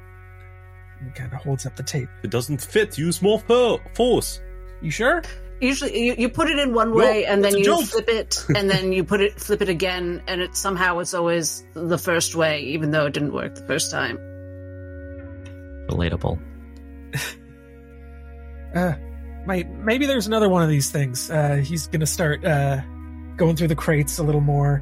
he 1.03 1.09
kind 1.11 1.31
of 1.31 1.39
holds 1.39 1.65
up 1.65 1.75
the 1.77 1.83
tape 1.83 2.09
It 2.23 2.29
doesn't 2.31 2.61
fit. 2.61 2.97
Use 2.97 3.21
more 3.21 3.39
fo- 3.39 3.79
force. 3.95 4.41
you 4.81 4.91
sure 4.91 5.21
usually 5.63 6.05
you, 6.05 6.15
you 6.17 6.29
put 6.29 6.49
it 6.49 6.59
in 6.59 6.73
one 6.73 6.93
way 6.93 7.25
and 7.25 7.43
then 7.43 7.57
you 7.57 7.63
joke. 7.63 7.85
flip 7.85 8.09
it 8.09 8.45
and 8.55 8.69
then 8.69 8.93
you 8.93 9.03
put 9.03 9.21
it 9.21 9.39
flip 9.39 9.61
it 9.61 9.69
again 9.69 10.21
and 10.27 10.41
it 10.41 10.55
somehow 10.55 10.99
it's 10.99 11.13
always 11.13 11.63
the 11.73 11.97
first 11.97 12.35
way 12.35 12.61
even 12.61 12.91
though 12.91 13.05
it 13.05 13.13
didn't 13.13 13.33
work 13.33 13.55
the 13.55 13.65
first 13.65 13.89
time 13.89 14.17
Relatable. 15.89 16.39
Uh, 18.75 18.95
might 19.45 19.69
maybe 19.69 20.07
there's 20.07 20.25
another 20.25 20.49
one 20.49 20.63
of 20.63 20.69
these 20.69 20.89
things. 20.89 21.29
Uh, 21.29 21.57
he's 21.57 21.85
gonna 21.85 22.07
start 22.07 22.43
uh, 22.43 22.81
going 23.37 23.55
through 23.55 23.67
the 23.67 23.75
crates 23.75 24.17
a 24.17 24.23
little 24.23 24.41
more. 24.41 24.81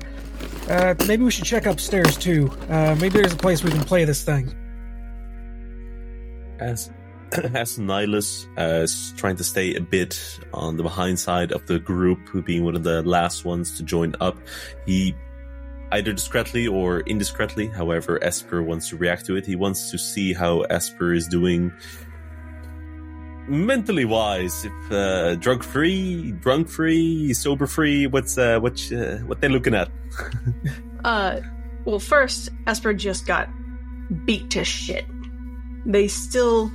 Uh, 0.70 0.96
maybe 1.10 1.24
we 1.24 1.30
should 1.30 1.44
check 1.44 1.66
upstairs 1.66 2.16
too. 2.16 2.50
Uh, 2.70 2.96
maybe 3.02 3.20
there's 3.20 3.34
a 3.34 3.38
place 3.38 3.66
we 3.66 3.72
can 3.72 3.84
play 3.84 4.06
this 4.06 4.24
thing. 4.24 4.56
As 6.60 6.90
as 7.54 7.78
Nihilus 7.78 8.48
uh, 8.58 8.84
is 8.84 9.14
trying 9.16 9.38
to 9.38 9.44
stay 9.44 9.76
a 9.76 9.82
bit 9.82 10.40
on 10.54 10.78
the 10.78 10.84
behind 10.84 11.20
side 11.20 11.52
of 11.52 11.66
the 11.66 11.80
group, 11.80 12.28
who 12.28 12.42
being 12.42 12.66
one 12.66 12.76
of 12.76 12.84
the 12.84 13.02
last 13.04 13.46
ones 13.46 13.78
to 13.78 13.84
join 13.84 14.16
up, 14.20 14.38
he 14.86 15.16
either 15.94 16.12
discreetly 16.12 16.68
or 16.68 17.02
indiscreetly, 17.04 17.72
however 17.72 18.22
Esper 18.22 18.62
wants 18.62 18.90
to 18.90 18.98
react 18.98 19.26
to 19.28 19.36
it. 19.36 19.46
He 19.46 19.56
wants 19.56 19.92
to 19.92 19.98
see 19.98 20.34
how 20.34 20.62
Esper 20.62 21.14
is 21.14 21.28
doing 21.28 21.72
mentally 23.48 24.06
wise. 24.06 24.66
If 24.66 24.92
uh, 24.92 25.36
drug 25.36 25.64
free, 25.64 26.32
drunk 26.34 26.68
free, 26.68 27.34
sober 27.34 27.68
free, 27.68 28.08
what's 28.08 28.38
uh, 28.38 28.60
what 28.60 28.92
uh, 28.92 29.18
what 29.20 29.42
they 29.42 29.48
looking 29.48 29.76
at? 29.76 29.90
Uh, 31.04 31.42
well, 31.84 31.98
first, 31.98 32.50
Esper 32.68 32.94
just 32.94 33.26
got 33.26 33.50
beat 34.24 34.52
to 34.52 34.64
shit. 34.64 35.04
They 35.84 36.08
still 36.08 36.72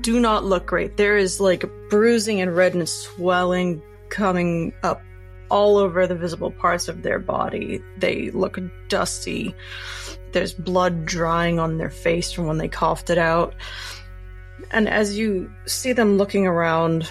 do 0.00 0.20
not 0.20 0.44
look 0.44 0.66
great. 0.66 0.96
There 0.96 1.16
is 1.16 1.40
like 1.40 1.64
bruising 1.88 2.40
and 2.40 2.54
red 2.54 2.74
and 2.74 2.88
swelling 2.88 3.82
coming 4.08 4.72
up 4.82 5.02
all 5.50 5.76
over 5.76 6.06
the 6.06 6.14
visible 6.14 6.50
parts 6.50 6.88
of 6.88 7.02
their 7.02 7.18
body. 7.18 7.82
They 7.98 8.30
look 8.30 8.58
dusty. 8.88 9.54
There's 10.32 10.52
blood 10.52 11.06
drying 11.06 11.58
on 11.58 11.78
their 11.78 11.90
face 11.90 12.30
from 12.30 12.46
when 12.46 12.58
they 12.58 12.68
coughed 12.68 13.10
it 13.10 13.18
out. 13.18 13.54
And 14.70 14.88
as 14.88 15.18
you 15.18 15.50
see 15.66 15.92
them 15.92 16.18
looking 16.18 16.46
around, 16.46 17.10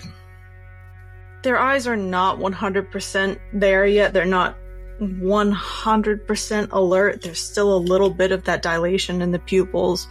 their 1.43 1.57
eyes 1.57 1.88
are 1.88 1.97
not 1.97 2.39
100% 2.39 3.39
there 3.53 3.86
yet. 3.86 4.13
They're 4.13 4.26
not 4.26 4.57
100% 5.01 6.67
alert. 6.72 7.22
There's 7.22 7.39
still 7.39 7.76
a 7.76 7.80
little 7.80 8.09
bit 8.09 8.32
of 8.32 8.45
that 8.45 8.61
dilation 8.61 9.22
in 9.22 9.32
the 9.32 9.39
pupils, 9.39 10.07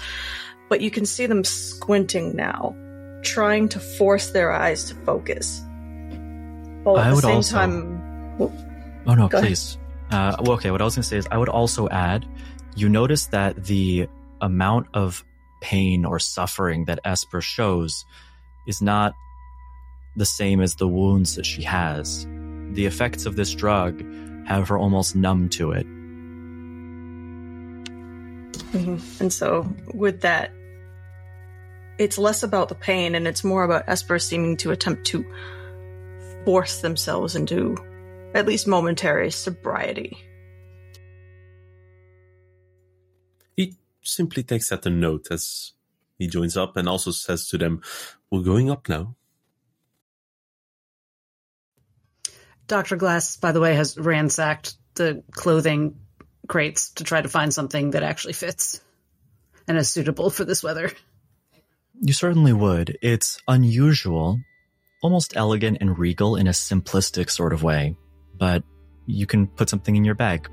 but 0.68 0.80
you 0.80 0.90
can 0.90 1.06
see 1.06 1.26
them 1.26 1.44
squinting 1.44 2.36
now, 2.36 2.74
trying 3.22 3.68
to 3.70 3.80
force 3.80 4.30
their 4.30 4.52
eyes 4.52 4.84
to 4.84 4.94
focus. 5.04 5.62
While 6.84 6.98
at 6.98 7.06
I 7.06 7.08
the 7.10 7.14
would 7.16 7.24
same 7.24 7.34
also- 7.36 7.56
time, 7.56 8.04
Oh 9.06 9.14
no, 9.14 9.28
please. 9.28 9.78
Uh, 10.10 10.36
well, 10.40 10.52
okay. 10.52 10.70
What 10.70 10.80
I 10.80 10.84
was 10.84 10.94
going 10.94 11.02
to 11.02 11.08
say 11.08 11.16
is, 11.16 11.26
I 11.30 11.38
would 11.38 11.48
also 11.48 11.88
add, 11.88 12.26
you 12.76 12.88
notice 12.88 13.26
that 13.26 13.64
the 13.64 14.06
amount 14.40 14.86
of 14.94 15.24
pain 15.60 16.04
or 16.04 16.18
suffering 16.18 16.84
that 16.84 17.00
Esper 17.04 17.40
shows 17.40 18.04
is 18.66 18.80
not 18.82 19.14
the 20.16 20.26
same 20.26 20.60
as 20.60 20.74
the 20.76 20.86
wounds 20.86 21.36
that 21.36 21.46
she 21.46 21.62
has. 21.62 22.26
The 22.72 22.84
effects 22.86 23.24
of 23.26 23.34
this 23.36 23.54
drug 23.54 24.04
have 24.46 24.68
her 24.68 24.76
almost 24.78 25.16
numb 25.16 25.48
to 25.50 25.72
it. 25.72 25.86
Mhm. 28.72 29.20
And 29.20 29.32
so, 29.32 29.66
with 29.94 30.20
that, 30.20 30.52
it's 31.98 32.18
less 32.18 32.42
about 32.42 32.68
the 32.68 32.74
pain 32.74 33.14
and 33.14 33.26
it's 33.26 33.44
more 33.44 33.64
about 33.64 33.88
Esper 33.88 34.18
seeming 34.18 34.56
to 34.58 34.70
attempt 34.70 35.06
to 35.08 35.24
force 36.44 36.80
themselves 36.80 37.36
into 37.36 37.76
at 38.34 38.46
least 38.46 38.66
momentary 38.66 39.30
sobriety. 39.30 40.16
He 43.56 43.76
simply 44.02 44.42
takes 44.42 44.68
that 44.68 44.86
a 44.86 44.90
note 44.90 45.26
as 45.30 45.72
he 46.18 46.26
joins 46.26 46.56
up 46.56 46.76
and 46.76 46.88
also 46.88 47.10
says 47.10 47.48
to 47.48 47.58
them, 47.58 47.82
"We're 48.30 48.42
going 48.42 48.70
up 48.70 48.88
now." 48.88 49.16
Dr. 52.66 52.96
Glass, 52.96 53.36
by 53.36 53.52
the 53.52 53.60
way, 53.60 53.74
has 53.74 53.96
ransacked 53.96 54.74
the 54.94 55.22
clothing 55.32 56.00
crates 56.48 56.90
to 56.90 57.04
try 57.04 57.20
to 57.20 57.28
find 57.28 57.52
something 57.52 57.90
that 57.90 58.02
actually 58.02 58.34
fits 58.34 58.80
and 59.66 59.78
is 59.78 59.90
suitable 59.90 60.30
for 60.30 60.44
this 60.44 60.62
weather. 60.62 60.92
You 62.00 62.12
certainly 62.12 62.52
would. 62.52 62.96
It's 63.02 63.42
unusual, 63.48 64.40
almost 65.02 65.36
elegant 65.36 65.78
and 65.80 65.98
regal 65.98 66.36
in 66.36 66.46
a 66.46 66.52
simplistic 66.52 67.28
sort 67.28 67.52
of 67.52 67.62
way, 67.62 67.96
but 68.36 68.62
you 69.06 69.26
can 69.26 69.48
put 69.48 69.68
something 69.68 69.96
in 69.96 70.04
your 70.04 70.14
bag. 70.14 70.48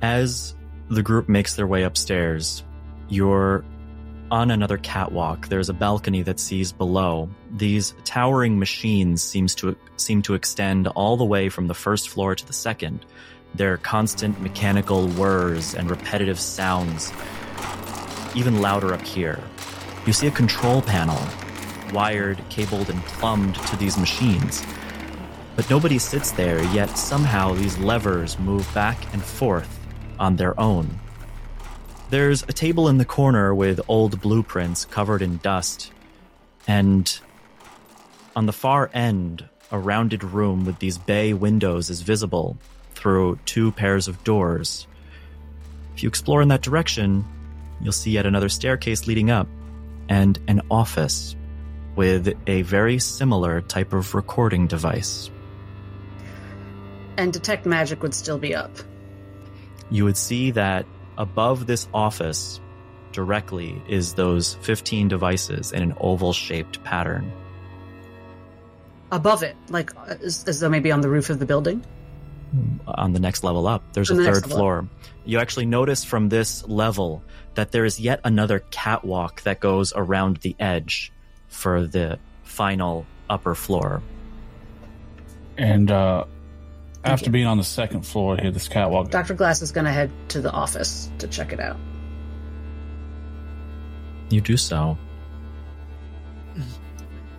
As 0.00 0.54
the 0.88 1.02
group 1.02 1.28
makes 1.28 1.54
their 1.54 1.66
way 1.66 1.82
upstairs, 1.82 2.64
you're 3.08 3.64
on 4.30 4.50
another 4.50 4.78
catwalk. 4.78 5.48
There's 5.48 5.68
a 5.68 5.74
balcony 5.74 6.22
that 6.22 6.40
sees 6.40 6.72
below. 6.72 7.28
These 7.56 7.94
towering 8.04 8.58
machines 8.58 9.22
seems 9.22 9.54
to 9.56 9.76
seem 9.96 10.22
to 10.22 10.34
extend 10.34 10.86
all 10.88 11.16
the 11.16 11.24
way 11.24 11.50
from 11.50 11.66
the 11.66 11.74
first 11.74 12.08
floor 12.08 12.34
to 12.34 12.46
the 12.46 12.52
second. 12.52 13.04
Their 13.54 13.76
constant 13.76 14.40
mechanical 14.40 15.08
whirs 15.08 15.74
and 15.74 15.90
repetitive 15.90 16.38
sounds 16.38 17.12
even 18.38 18.60
louder 18.60 18.94
up 18.94 19.02
here. 19.02 19.40
You 20.06 20.12
see 20.12 20.28
a 20.28 20.30
control 20.30 20.80
panel, 20.80 21.20
wired, 21.92 22.42
cabled, 22.48 22.88
and 22.88 23.02
plumbed 23.02 23.56
to 23.56 23.76
these 23.76 23.98
machines. 23.98 24.64
But 25.56 25.68
nobody 25.68 25.98
sits 25.98 26.30
there, 26.30 26.62
yet 26.72 26.96
somehow 26.96 27.54
these 27.54 27.76
levers 27.78 28.38
move 28.38 28.72
back 28.72 29.12
and 29.12 29.22
forth 29.22 29.68
on 30.18 30.36
their 30.36 30.58
own. 30.58 31.00
There's 32.10 32.42
a 32.44 32.52
table 32.52 32.88
in 32.88 32.98
the 32.98 33.04
corner 33.04 33.54
with 33.54 33.80
old 33.88 34.20
blueprints 34.20 34.84
covered 34.84 35.20
in 35.20 35.38
dust, 35.38 35.92
and 36.66 37.20
on 38.36 38.46
the 38.46 38.52
far 38.52 38.88
end, 38.94 39.48
a 39.70 39.78
rounded 39.78 40.22
room 40.22 40.64
with 40.64 40.78
these 40.78 40.96
bay 40.96 41.34
windows 41.34 41.90
is 41.90 42.02
visible 42.02 42.56
through 42.94 43.38
two 43.44 43.72
pairs 43.72 44.08
of 44.08 44.22
doors. 44.24 44.86
If 45.94 46.02
you 46.02 46.08
explore 46.08 46.40
in 46.40 46.48
that 46.48 46.62
direction, 46.62 47.24
you'll 47.80 47.92
see 47.92 48.12
yet 48.12 48.26
another 48.26 48.48
staircase 48.48 49.06
leading 49.06 49.30
up 49.30 49.48
and 50.08 50.38
an 50.48 50.62
office 50.70 51.36
with 51.96 52.34
a 52.46 52.62
very 52.62 52.98
similar 52.98 53.60
type 53.60 53.92
of 53.92 54.14
recording 54.14 54.66
device. 54.66 55.30
And 57.16 57.32
detect 57.32 57.66
magic 57.66 58.02
would 58.02 58.14
still 58.14 58.38
be 58.38 58.54
up. 58.54 58.70
You 59.90 60.04
would 60.04 60.16
see 60.16 60.52
that 60.52 60.86
above 61.16 61.66
this 61.66 61.88
office 61.92 62.60
directly 63.12 63.82
is 63.88 64.14
those 64.14 64.54
15 64.54 65.08
devices 65.08 65.72
in 65.72 65.82
an 65.82 65.94
oval 65.98 66.32
shaped 66.32 66.82
pattern. 66.84 67.32
Above 69.10 69.42
it, 69.42 69.56
like 69.70 69.90
as, 70.06 70.44
as 70.46 70.60
though 70.60 70.68
maybe 70.68 70.92
on 70.92 71.00
the 71.00 71.08
roof 71.08 71.30
of 71.30 71.38
the 71.38 71.46
building. 71.46 71.84
Hmm, 72.52 72.76
on 72.86 73.12
the 73.12 73.20
next 73.20 73.42
level 73.42 73.66
up. 73.66 73.92
There's 73.92 74.10
a 74.10 74.14
the 74.14 74.24
third 74.24 74.42
level 74.42 74.56
floor. 74.56 74.88
You 75.24 75.40
actually 75.40 75.66
notice 75.66 76.04
from 76.04 76.28
this 76.28 76.66
level 76.68 77.24
that 77.58 77.72
there 77.72 77.84
is 77.84 77.98
yet 77.98 78.20
another 78.22 78.60
catwalk 78.70 79.42
that 79.42 79.58
goes 79.58 79.92
around 79.96 80.36
the 80.36 80.54
edge 80.60 81.10
for 81.48 81.88
the 81.88 82.16
final 82.44 83.04
upper 83.28 83.52
floor. 83.52 84.00
And 85.56 85.90
uh, 85.90 86.26
after 87.02 87.26
you. 87.26 87.32
being 87.32 87.48
on 87.48 87.58
the 87.58 87.64
second 87.64 88.06
floor 88.06 88.36
here, 88.36 88.52
this 88.52 88.68
catwalk, 88.68 89.10
Dr. 89.10 89.34
Glass 89.34 89.60
is 89.60 89.72
going 89.72 89.86
to 89.86 89.90
head 89.90 90.12
to 90.28 90.40
the 90.40 90.52
office 90.52 91.10
to 91.18 91.26
check 91.26 91.52
it 91.52 91.58
out. 91.58 91.76
You 94.30 94.40
do 94.40 94.56
so. 94.56 94.96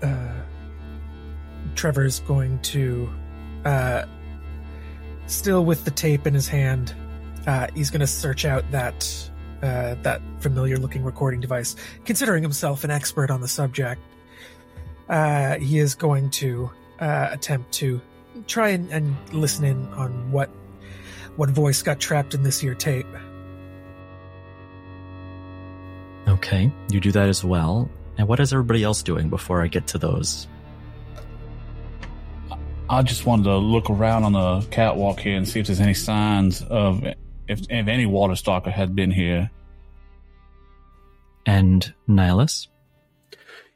uh, 0.03 0.33
Trevor's 1.75 2.19
going 2.19 2.59
to, 2.63 3.09
uh, 3.63 4.03
still 5.27 5.63
with 5.63 5.85
the 5.85 5.91
tape 5.91 6.27
in 6.27 6.33
his 6.33 6.49
hand, 6.49 6.93
uh, 7.47 7.67
he's 7.73 7.89
going 7.89 8.01
to 8.01 8.07
search 8.07 8.43
out 8.43 8.69
that 8.71 9.29
uh, 9.61 9.95
that 10.03 10.21
familiar-looking 10.39 11.03
recording 11.03 11.39
device. 11.39 11.75
Considering 12.05 12.43
himself 12.43 12.83
an 12.83 12.91
expert 12.91 13.29
on 13.31 13.41
the 13.41 13.47
subject, 13.47 14.01
uh, 15.09 15.57
he 15.57 15.79
is 15.79 15.95
going 15.95 16.29
to 16.29 16.69
uh, 16.99 17.29
attempt 17.31 17.71
to 17.73 18.01
try 18.47 18.69
and, 18.69 18.89
and 18.91 19.15
listen 19.33 19.65
in 19.65 19.87
on 19.93 20.31
what 20.31 20.49
what 21.35 21.49
voice 21.49 21.81
got 21.81 21.99
trapped 21.99 22.33
in 22.33 22.43
this 22.43 22.61
year 22.61 22.75
tape. 22.75 23.07
Okay, 26.27 26.71
you 26.89 26.99
do 26.99 27.11
that 27.11 27.29
as 27.29 27.43
well. 27.43 27.89
And 28.17 28.27
what 28.27 28.39
is 28.41 28.51
everybody 28.51 28.83
else 28.83 29.01
doing 29.01 29.29
before 29.29 29.63
I 29.63 29.67
get 29.67 29.87
to 29.87 29.97
those? 29.97 30.47
I 32.89 33.01
just 33.03 33.25
wanted 33.25 33.43
to 33.43 33.57
look 33.57 33.89
around 33.89 34.23
on 34.23 34.33
the 34.33 34.67
catwalk 34.69 35.19
here 35.19 35.37
and 35.37 35.47
see 35.47 35.59
if 35.59 35.67
there's 35.67 35.79
any 35.79 35.93
signs 35.93 36.61
of 36.63 37.03
if, 37.49 37.61
if 37.69 37.87
any 37.87 38.05
water 38.05 38.35
stalker 38.35 38.69
had 38.69 38.95
been 38.95 39.11
here. 39.11 39.49
And 41.45 41.93
Nihilus? 42.07 42.67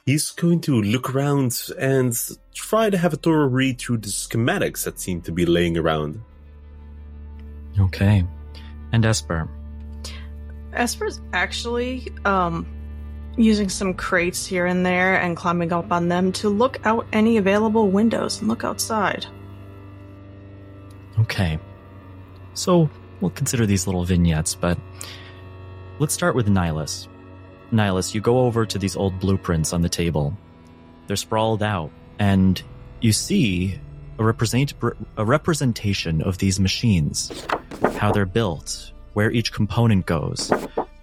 He's 0.05 0.31
going 0.31 0.61
to 0.61 0.81
look 0.81 1.15
around 1.15 1.59
and 1.79 2.15
try 2.53 2.89
to 2.89 2.97
have 2.97 3.13
a 3.13 3.17
thorough 3.17 3.47
read 3.47 3.79
through 3.79 3.97
the 3.97 4.09
schematics 4.09 4.83
that 4.83 4.99
seem 4.99 5.21
to 5.21 5.31
be 5.31 5.45
laying 5.45 5.77
around. 5.77 6.21
Okay. 7.79 8.25
And 8.91 9.05
Esper? 9.05 9.49
Esper's 10.73 11.21
actually 11.31 12.11
um, 12.25 12.67
using 13.37 13.69
some 13.69 13.93
crates 13.93 14.45
here 14.45 14.65
and 14.65 14.85
there 14.85 15.19
and 15.19 15.35
climbing 15.35 15.73
up 15.73 15.91
on 15.91 16.09
them 16.09 16.31
to 16.33 16.49
look 16.49 16.85
out 16.85 17.07
any 17.13 17.37
available 17.37 17.89
windows 17.89 18.39
and 18.39 18.49
look 18.49 18.63
outside. 18.63 19.25
Okay. 21.19 21.57
So 22.53 22.89
we'll 23.23 23.31
consider 23.31 23.65
these 23.65 23.87
little 23.87 24.03
vignettes, 24.03 24.53
but 24.53 24.77
let's 25.99 26.13
start 26.13 26.35
with 26.35 26.47
Nihilus. 26.47 27.07
Nihilus, 27.71 28.13
you 28.13 28.21
go 28.21 28.39
over 28.41 28.65
to 28.65 28.77
these 28.77 28.95
old 28.95 29.19
blueprints 29.19 29.73
on 29.73 29.81
the 29.81 29.89
table. 29.89 30.37
They're 31.07 31.15
sprawled 31.15 31.63
out, 31.63 31.89
and 32.19 32.61
you 33.01 33.11
see 33.11 33.79
a 34.19 34.23
represent 34.23 34.73
a 35.17 35.25
representation 35.25 36.21
of 36.21 36.37
these 36.37 36.59
machines, 36.59 37.31
how 37.95 38.11
they're 38.11 38.25
built, 38.25 38.91
where 39.13 39.31
each 39.31 39.51
component 39.51 40.05
goes, 40.05 40.51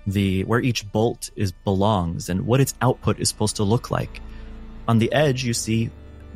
the 0.07 0.45
where 0.45 0.61
each 0.61 0.91
bolt 0.93 1.31
is 1.35 1.53
belongs, 1.53 2.29
and 2.29 2.47
what 2.47 2.61
its 2.61 2.75
output 2.83 3.18
is 3.18 3.29
supposed 3.29 3.57
to 3.57 3.64
look 3.64 3.91
like. 3.91 4.21
On 4.87 4.99
the 4.99 5.12
edge, 5.12 5.43
you 5.43 5.55
see 5.55 5.91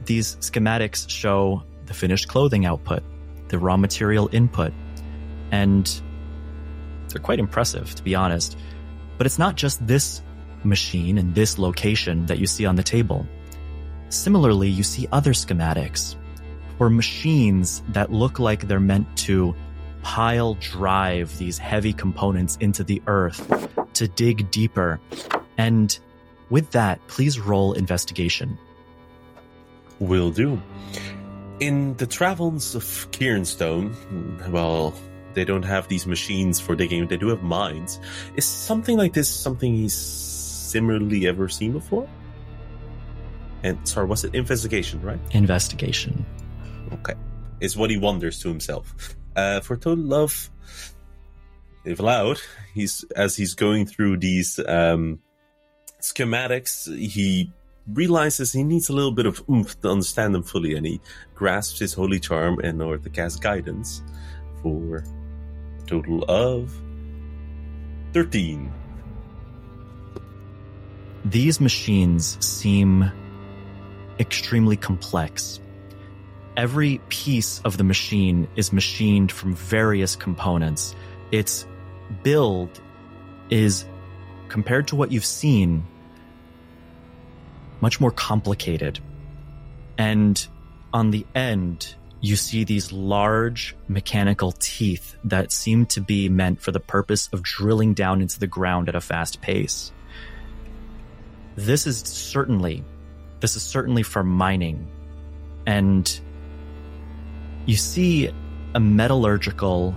these 0.05 0.37
schematics 0.37 1.09
show 1.09 1.63
the 1.87 1.95
finished 1.95 2.29
clothing 2.29 2.67
output, 2.67 3.03
the 3.49 3.59
raw 3.59 3.77
material 3.77 4.29
input, 4.33 4.73
and 5.55 6.03
they're 7.09 7.23
quite 7.23 7.39
impressive, 7.39 7.95
to 7.95 8.03
be 8.03 8.17
honest. 8.17 8.59
But 9.17 9.27
it's 9.27 9.39
not 9.39 9.55
just 9.55 9.87
this 9.87 10.21
machine 10.65 11.17
and 11.17 11.33
this 11.35 11.59
location 11.59 12.27
that 12.27 12.39
you 12.39 12.47
see 12.47 12.67
on 12.67 12.75
the 12.75 12.83
table. 12.83 13.25
Similarly, 14.09 14.69
you 14.69 14.83
see 14.83 15.07
other 15.13 15.33
schematics 15.33 16.17
for 16.77 16.91
machines 16.91 17.83
that 17.91 18.11
look 18.11 18.41
like 18.41 18.67
they're 18.67 18.81
meant 18.81 19.07
to 19.19 19.55
pile 20.03 20.55
drive 20.55 21.39
these 21.39 21.57
heavy 21.57 21.93
components 21.93 22.57
into 22.61 22.83
the 22.83 23.01
earth 23.07 23.41
to 23.95 24.09
dig 24.09 24.51
deeper. 24.51 25.01
And 25.57 25.97
with 26.51 26.73
that, 26.73 26.99
please 27.07 27.39
roll 27.39 27.75
investigation. 27.75 28.59
Will 30.01 30.33
do. 30.33 30.61
In 31.61 31.95
the 31.97 32.07
travels 32.09 32.75
of 32.75 32.83
Kieranstone, 33.13 33.95
well, 34.51 34.93
they 35.35 35.45
don't 35.45 35.63
have 35.65 35.89
these 35.89 36.07
machines 36.07 36.61
for 36.61 36.75
digging, 36.75 37.07
they 37.07 37.17
do 37.17 37.29
have 37.29 37.43
mines. 37.43 38.01
Is 38.37 38.45
something 38.45 38.97
like 38.97 39.13
this 39.13 39.29
something 39.29 39.75
he's 39.75 39.95
similarly 39.95 41.27
ever 41.27 41.49
seen 41.49 41.73
before? 41.73 42.09
And 43.63 43.79
sorry, 43.89 44.07
was 44.07 44.25
it 44.25 44.35
investigation, 44.35 45.01
right? 45.01 45.19
Investigation. 45.31 46.25
Okay. 46.93 47.15
Is 47.61 47.77
what 47.77 47.91
he 47.91 47.97
wonders 47.97 48.41
to 48.41 48.49
himself. 48.49 49.17
Uh, 49.37 49.61
for 49.61 49.77
total 49.77 50.05
love, 50.05 50.51
if 51.85 51.99
allowed, 51.99 52.41
he's 52.75 53.05
as 53.17 53.37
he's 53.37 53.55
going 53.55 53.87
through 53.87 54.19
these 54.19 54.61
um, 54.69 55.19
schematics, 56.01 56.95
he 56.97 57.51
realizes 57.93 58.53
he 58.53 58.63
needs 58.63 58.89
a 58.89 58.93
little 58.93 59.13
bit 59.13 59.27
of 59.27 59.43
oomph 59.49 59.81
to 59.81 59.91
understand 59.91 60.35
them 60.35 60.43
fully, 60.43 60.75
and 60.75 60.87
he 60.87 61.01
grasps 61.35 61.79
his 61.79 61.95
holy 61.95 62.21
charm 62.21 62.61
in 62.61 62.81
order 62.81 63.03
to 63.03 63.11
cast 63.11 63.43
guidance 63.43 64.03
for 64.63 65.05
total 65.87 66.25
of 66.25 66.73
thirteen. 68.13 68.73
These 71.25 71.61
machines 71.61 72.37
seem 72.45 73.11
extremely 74.19 74.77
complex. 74.77 75.61
Every 76.57 77.01
piece 77.09 77.61
of 77.65 77.77
the 77.77 77.85
machine 77.85 78.47
is 78.57 78.73
machined 78.73 79.33
from 79.33 79.55
various 79.55 80.15
components. 80.15 80.95
Its 81.33 81.67
build 82.23 82.81
is, 83.51 83.87
compared 84.49 84.87
to 84.89 84.97
what 84.97 85.11
you've 85.11 85.25
seen, 85.25 85.85
much 87.81 88.01
more 88.01 88.13
complicated. 88.13 89.01
And 89.99 90.47
on 90.93 91.11
the 91.11 91.27
end, 91.35 91.95
you 92.25 92.37
see 92.37 92.65
these 92.65 92.91
large 92.91 93.77
mechanical 93.87 94.53
teeth 94.53 95.15
that 95.25 95.53
seem 95.53 95.85
to 95.85 96.01
be 96.01 96.27
meant 96.31 96.59
for 96.59 96.73
the 96.73 96.81
purpose 96.81 97.29
of 97.35 97.43
drilling 97.43 97.93
down 97.93 98.23
into 98.23 98.41
the 98.41 98.47
ground 98.47 98.89
at 98.89 98.95
a 98.95 99.01
fast 99.03 99.43
pace. 99.43 99.93
This 101.55 101.87
is 101.87 101.99
certainly 101.99 102.83
this 103.41 103.57
is 103.57 103.63
certainly 103.63 104.03
for 104.03 104.25
mining. 104.25 104.89
And 105.67 106.19
you 107.67 107.77
see 107.77 108.31
a 108.75 108.81
metallurgical 108.81 109.95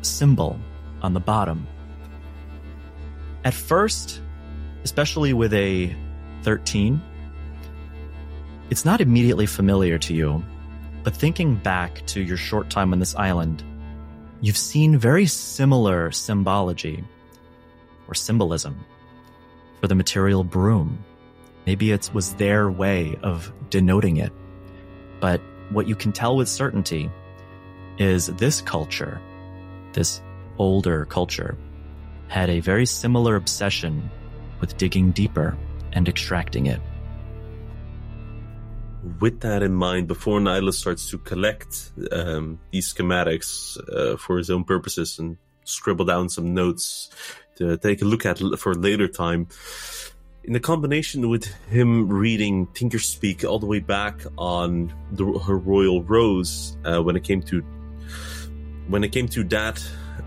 symbol 0.00 0.58
on 1.02 1.12
the 1.12 1.20
bottom. 1.20 1.66
At 3.44 3.52
first, 3.52 4.22
especially 4.84 5.34
with 5.34 5.52
a 5.52 5.94
13, 6.44 7.02
it's 8.70 8.86
not 8.86 9.02
immediately 9.02 9.44
familiar 9.44 9.98
to 9.98 10.14
you, 10.14 10.42
but 11.02 11.16
thinking 11.16 11.56
back 11.56 12.04
to 12.06 12.20
your 12.20 12.36
short 12.36 12.70
time 12.70 12.92
on 12.92 12.98
this 12.98 13.14
island, 13.14 13.64
you've 14.40 14.56
seen 14.56 14.98
very 14.98 15.26
similar 15.26 16.10
symbology 16.10 17.04
or 18.08 18.14
symbolism 18.14 18.84
for 19.80 19.88
the 19.88 19.94
material 19.94 20.44
broom. 20.44 21.02
Maybe 21.66 21.92
it 21.92 22.10
was 22.12 22.34
their 22.34 22.70
way 22.70 23.18
of 23.22 23.52
denoting 23.70 24.18
it. 24.18 24.32
But 25.20 25.40
what 25.70 25.86
you 25.86 25.94
can 25.94 26.12
tell 26.12 26.36
with 26.36 26.48
certainty 26.48 27.10
is 27.98 28.26
this 28.26 28.60
culture, 28.60 29.20
this 29.92 30.20
older 30.58 31.04
culture, 31.06 31.56
had 32.28 32.50
a 32.50 32.60
very 32.60 32.86
similar 32.86 33.36
obsession 33.36 34.10
with 34.60 34.76
digging 34.76 35.10
deeper 35.12 35.56
and 35.92 36.08
extracting 36.08 36.66
it. 36.66 36.80
With 39.18 39.40
that 39.40 39.62
in 39.62 39.74
mind, 39.74 40.08
before 40.08 40.40
Nihilus 40.40 40.74
starts 40.74 41.08
to 41.10 41.18
collect 41.18 41.90
um, 42.12 42.60
these 42.70 42.92
schematics 42.92 43.78
uh, 43.88 44.16
for 44.16 44.36
his 44.36 44.50
own 44.50 44.64
purposes 44.64 45.18
and 45.18 45.38
scribble 45.64 46.04
down 46.04 46.28
some 46.28 46.52
notes 46.52 47.10
to 47.56 47.76
take 47.78 48.02
a 48.02 48.04
look 48.04 48.26
at 48.26 48.38
for 48.58 48.74
later 48.74 49.08
time, 49.08 49.48
in 50.44 50.52
the 50.52 50.60
combination 50.60 51.28
with 51.28 51.44
him 51.68 52.08
reading 52.08 52.66
Tinker 52.68 52.98
Speak 52.98 53.44
all 53.44 53.58
the 53.58 53.66
way 53.66 53.78
back 53.78 54.20
on 54.38 54.92
the, 55.12 55.24
her 55.38 55.56
Royal 55.56 56.02
Rose, 56.02 56.76
uh, 56.84 57.02
when 57.02 57.16
it 57.16 57.24
came 57.24 57.42
to 57.42 57.60
when 58.88 59.04
it 59.04 59.12
came 59.12 59.28
to 59.28 59.44
that 59.44 59.82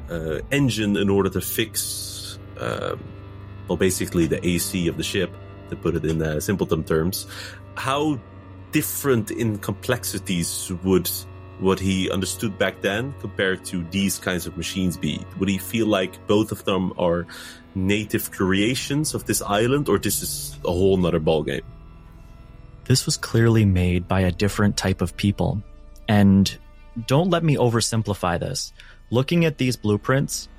uh, 0.10 0.40
engine 0.52 0.96
in 0.96 1.10
order 1.10 1.30
to 1.30 1.42
fix, 1.42 2.40
uh, 2.58 2.96
well, 3.68 3.78
basically 3.78 4.26
the 4.26 4.46
AC 4.48 4.88
of 4.88 4.96
the 4.98 5.04
ship, 5.04 5.32
to 5.70 5.76
put 5.76 5.96
it 5.96 6.06
in 6.06 6.22
uh, 6.22 6.40
simpleton 6.40 6.84
terms, 6.84 7.28
how 7.76 8.20
different 8.74 9.32
in 9.32 9.58
complexities 9.60 10.72
would 10.84 11.10
what 11.60 11.80
he 11.80 12.12
understood 12.12 12.58
back 12.58 12.82
then 12.82 13.14
compared 13.22 13.64
to 13.64 13.86
these 13.92 14.18
kinds 14.20 14.46
of 14.46 14.58
machines 14.58 14.98
be? 14.98 15.26
Would 15.40 15.48
he 15.48 15.58
feel 15.58 15.88
like 15.88 16.28
both 16.28 16.52
of 16.52 16.66
them 16.66 16.92
are 16.98 17.26
native 17.76 18.32
creations 18.32 19.14
of 19.14 19.26
this 19.26 19.42
island, 19.42 19.88
or 19.88 19.98
this 19.98 20.22
is 20.22 20.60
a 20.66 20.72
whole 20.72 20.98
nother 20.98 21.22
ballgame? 21.22 21.64
This 22.86 23.06
was 23.06 23.16
clearly 23.16 23.64
made 23.64 24.08
by 24.08 24.22
a 24.22 24.32
different 24.32 24.76
type 24.76 25.02
of 25.02 25.16
people. 25.16 25.64
And 26.10 26.52
don't 27.08 27.30
let 27.30 27.44
me 27.44 27.56
oversimplify 27.56 28.40
this. 28.40 28.74
Looking 29.10 29.46
at 29.46 29.58
these 29.58 29.78
blueprints, 29.78 30.50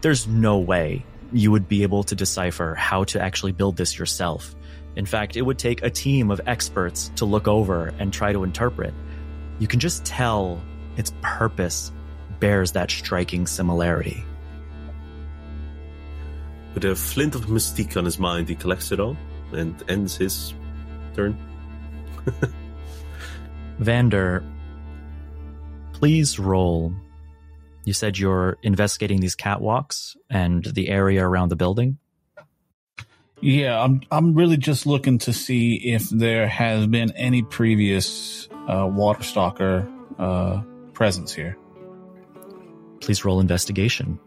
there's 0.00 0.26
no 0.26 0.58
way 0.58 1.04
you 1.32 1.52
would 1.52 1.68
be 1.68 1.82
able 1.82 2.02
to 2.04 2.14
decipher 2.14 2.74
how 2.74 3.04
to 3.04 3.20
actually 3.20 3.52
build 3.52 3.76
this 3.76 3.98
yourself. 3.98 4.54
In 4.96 5.06
fact, 5.06 5.36
it 5.36 5.42
would 5.42 5.58
take 5.58 5.82
a 5.82 5.90
team 5.90 6.30
of 6.30 6.40
experts 6.46 7.10
to 7.16 7.24
look 7.24 7.48
over 7.48 7.92
and 7.98 8.12
try 8.12 8.32
to 8.32 8.44
interpret. 8.44 8.94
You 9.58 9.66
can 9.66 9.80
just 9.80 10.04
tell 10.04 10.62
its 10.96 11.12
purpose 11.22 11.92
bears 12.40 12.72
that 12.72 12.90
striking 12.90 13.46
similarity. 13.46 14.24
With 16.74 16.84
a 16.84 16.94
flint 16.94 17.34
of 17.34 17.46
mystique 17.46 17.96
on 17.96 18.04
his 18.04 18.18
mind, 18.18 18.48
he 18.48 18.54
collects 18.54 18.92
it 18.92 19.00
all 19.00 19.16
and 19.52 19.82
ends 19.88 20.16
his 20.16 20.54
turn. 21.14 21.38
Vander, 23.78 24.44
please 25.92 26.38
roll. 26.38 26.92
You 27.84 27.92
said 27.92 28.18
you're 28.18 28.58
investigating 28.62 29.20
these 29.20 29.36
catwalks 29.36 30.16
and 30.30 30.64
the 30.64 30.88
area 30.88 31.26
around 31.26 31.50
the 31.50 31.56
building. 31.56 31.98
Yeah, 33.44 33.78
I'm 33.78 34.00
I'm 34.10 34.32
really 34.32 34.56
just 34.56 34.86
looking 34.86 35.18
to 35.18 35.34
see 35.34 35.74
if 35.74 36.08
there 36.08 36.48
has 36.48 36.86
been 36.86 37.10
any 37.10 37.42
previous 37.42 38.48
uh, 38.66 38.88
water 38.90 39.22
stalker 39.22 39.86
uh, 40.18 40.62
presence 40.94 41.34
here. 41.34 41.54
Please 43.02 43.22
roll 43.22 43.40
investigation. 43.40 44.18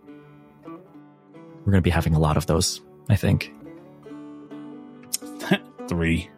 We're 0.68 1.72
going 1.72 1.78
to 1.78 1.82
be 1.82 1.90
having 1.90 2.14
a 2.14 2.20
lot 2.20 2.38
of 2.38 2.46
those, 2.46 2.80
I 3.10 3.16
think. 3.16 3.52
Three. 5.88 6.30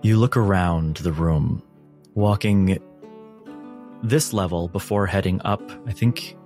You 0.00 0.16
look 0.16 0.38
around 0.38 0.96
the 0.96 1.12
room, 1.12 1.62
walking 2.14 2.78
this 4.02 4.32
level 4.32 4.68
before 4.68 5.06
heading 5.06 5.42
up. 5.44 5.60
I 5.86 5.92
think 5.92 6.38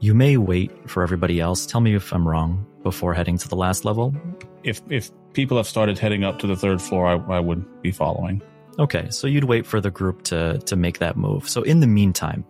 you 0.00 0.14
may 0.14 0.36
wait 0.36 0.88
for 0.88 1.02
everybody 1.02 1.40
else. 1.40 1.66
Tell 1.66 1.80
me 1.80 1.94
if 1.94 2.12
I'm 2.12 2.26
wrong 2.26 2.66
before 2.82 3.14
heading 3.14 3.38
to 3.38 3.48
the 3.48 3.56
last 3.56 3.84
level. 3.84 4.14
If 4.62 4.80
if 4.88 5.10
people 5.32 5.56
have 5.56 5.66
started 5.66 5.98
heading 5.98 6.24
up 6.24 6.38
to 6.40 6.46
the 6.46 6.56
third 6.56 6.80
floor, 6.80 7.06
I, 7.06 7.36
I 7.36 7.40
would 7.40 7.82
be 7.82 7.90
following. 7.90 8.42
Okay, 8.78 9.10
so 9.10 9.26
you'd 9.26 9.44
wait 9.44 9.66
for 9.66 9.80
the 9.80 9.90
group 9.90 10.22
to 10.24 10.58
to 10.58 10.76
make 10.76 10.98
that 10.98 11.16
move. 11.16 11.48
So 11.48 11.62
in 11.62 11.80
the 11.80 11.86
meantime, 11.86 12.44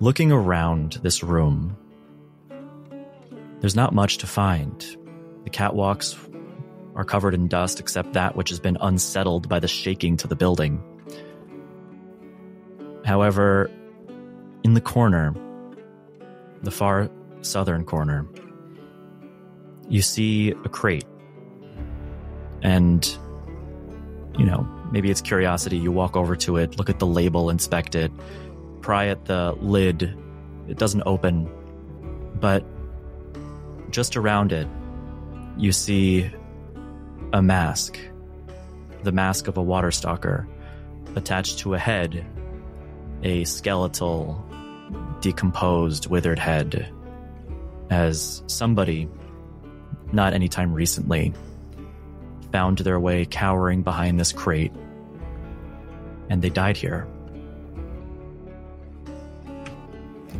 looking 0.00 0.30
around 0.30 1.00
this 1.02 1.22
room, 1.22 1.76
there's 3.60 3.76
not 3.76 3.92
much 3.92 4.18
to 4.18 4.26
find. 4.26 4.80
The 5.44 5.50
catwalks 5.50 6.16
are 6.94 7.04
covered 7.04 7.34
in 7.34 7.48
dust 7.48 7.80
except 7.80 8.12
that 8.12 8.36
which 8.36 8.50
has 8.50 8.60
been 8.60 8.76
unsettled 8.80 9.48
by 9.48 9.60
the 9.60 9.68
shaking 9.68 10.16
to 10.18 10.28
the 10.28 10.36
building. 10.36 10.82
However, 13.04 13.70
in 14.64 14.74
the 14.74 14.80
corner, 14.80 15.34
the 16.62 16.70
far 16.70 17.10
southern 17.42 17.84
corner, 17.84 18.26
you 19.88 20.02
see 20.02 20.50
a 20.50 20.68
crate. 20.68 21.06
And, 22.62 23.06
you 24.36 24.44
know, 24.44 24.68
maybe 24.92 25.10
it's 25.10 25.20
curiosity. 25.20 25.78
You 25.78 25.92
walk 25.92 26.16
over 26.16 26.36
to 26.36 26.56
it, 26.56 26.76
look 26.78 26.90
at 26.90 26.98
the 26.98 27.06
label, 27.06 27.50
inspect 27.50 27.94
it, 27.94 28.10
pry 28.80 29.06
at 29.06 29.24
the 29.24 29.56
lid. 29.60 30.16
It 30.68 30.78
doesn't 30.78 31.02
open. 31.06 31.48
But 32.40 32.64
just 33.90 34.16
around 34.16 34.52
it, 34.52 34.68
you 35.56 35.72
see 35.72 36.30
a 37.32 37.42
mask. 37.42 37.98
The 39.02 39.12
mask 39.12 39.48
of 39.48 39.56
a 39.56 39.62
water 39.62 39.90
stalker. 39.90 40.48
Attached 41.16 41.58
to 41.60 41.74
a 41.74 41.78
head, 41.78 42.24
a 43.22 43.44
skeletal, 43.44 44.44
decomposed, 45.20 46.08
withered 46.08 46.38
head. 46.38 46.92
As 47.90 48.42
somebody, 48.46 49.08
not 50.12 50.32
anytime 50.32 50.72
recently, 50.72 51.32
found 52.52 52.78
their 52.78 53.00
way 53.00 53.24
cowering 53.24 53.82
behind 53.82 54.18
this 54.18 54.32
crate. 54.32 54.72
And 56.30 56.42
they 56.42 56.50
died 56.50 56.76
here. 56.76 57.06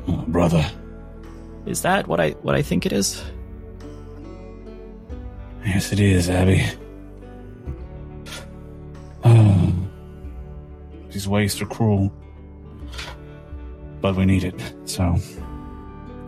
Oh, 0.07 0.25
brother. 0.29 0.65
Is 1.67 1.83
that 1.83 2.07
what 2.09 2.21
I 2.21 2.31
what 2.43 2.55
I 2.55 2.63
think 2.63 2.87
it 2.87 2.93
is? 2.93 3.23
Yes, 5.65 5.93
it 5.93 6.01
is, 6.01 6.31
Abby. 6.31 6.65
Oh, 9.25 9.73
these 11.11 11.29
wastes 11.29 11.61
are 11.61 11.67
cruel. 11.67 12.13
But 14.01 14.17
we 14.17 14.25
need 14.27 14.45
it, 14.45 14.55
so 14.85 15.17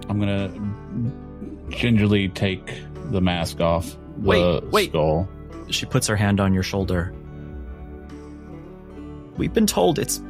I'm 0.09 0.19
gonna 0.19 0.51
gingerly 1.71 2.29
take 2.29 2.81
the 3.11 3.21
mask 3.21 3.61
off 3.61 3.97
the 4.19 4.29
Wait, 4.29 4.65
wait. 4.73 4.91
skull. 4.91 5.29
She 5.69 5.87
puts 5.87 6.07
her 6.09 6.17
hand 6.17 6.41
on 6.41 6.53
your 6.53 6.65
shoulder. 6.65 7.15
We've 9.37 9.53
been 9.53 9.67
told 9.67 9.99
it's 9.99 10.21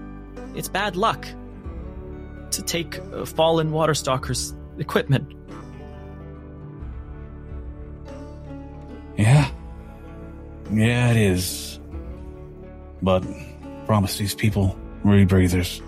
it's 0.55 0.69
bad 0.69 0.97
luck 0.97 1.27
to 2.51 2.63
take 2.63 2.99
a 3.13 3.25
fallen 3.25 3.73
water 3.73 3.95
stalker's 3.95 4.55
equipment. 4.79 5.33
Yeah. 9.17 9.51
Yeah, 10.73 11.11
it 11.11 11.17
is. 11.17 11.79
But 13.03 13.25
promise 13.87 14.19
these 14.19 14.35
people 14.35 14.79
rebreathers. 15.05 15.81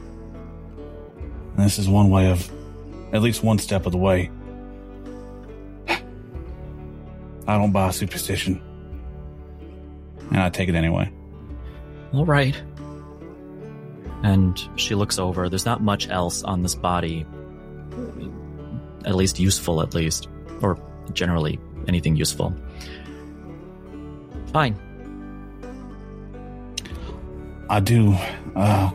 And 1.57 1.65
this 1.65 1.79
is 1.79 1.89
one 1.89 2.11
way 2.11 2.31
of, 2.31 2.51
at 3.13 3.23
least 3.23 3.43
one 3.43 3.59
step 3.59 3.87
of 3.87 3.93
the 3.93 3.99
way. 3.99 4.31
I 7.47 7.59
don't 7.59 7.73
buy 7.73 7.91
superstition. 7.91 8.63
And 10.31 10.41
I 10.41 10.49
take 10.49 10.69
it 10.69 10.75
anyway. 10.75 11.13
All 12.13 12.25
right. 12.25 12.61
And 14.23 14.59
she 14.77 14.95
looks 14.95 15.19
over. 15.19 15.49
There's 15.49 15.67
not 15.67 15.83
much 15.83 16.09
else 16.09 16.43
on 16.45 16.63
this 16.63 16.75
body. 16.75 17.27
At 19.05 19.17
least 19.17 19.39
useful, 19.41 19.83
at 19.83 19.95
least. 19.95 20.29
Or 20.63 20.79
generally 21.13 21.59
anything 21.89 22.17
useful. 22.17 22.55
Fine. 24.53 24.79
I 27.69 27.81
do. 27.81 28.15
Uh, 28.55 28.91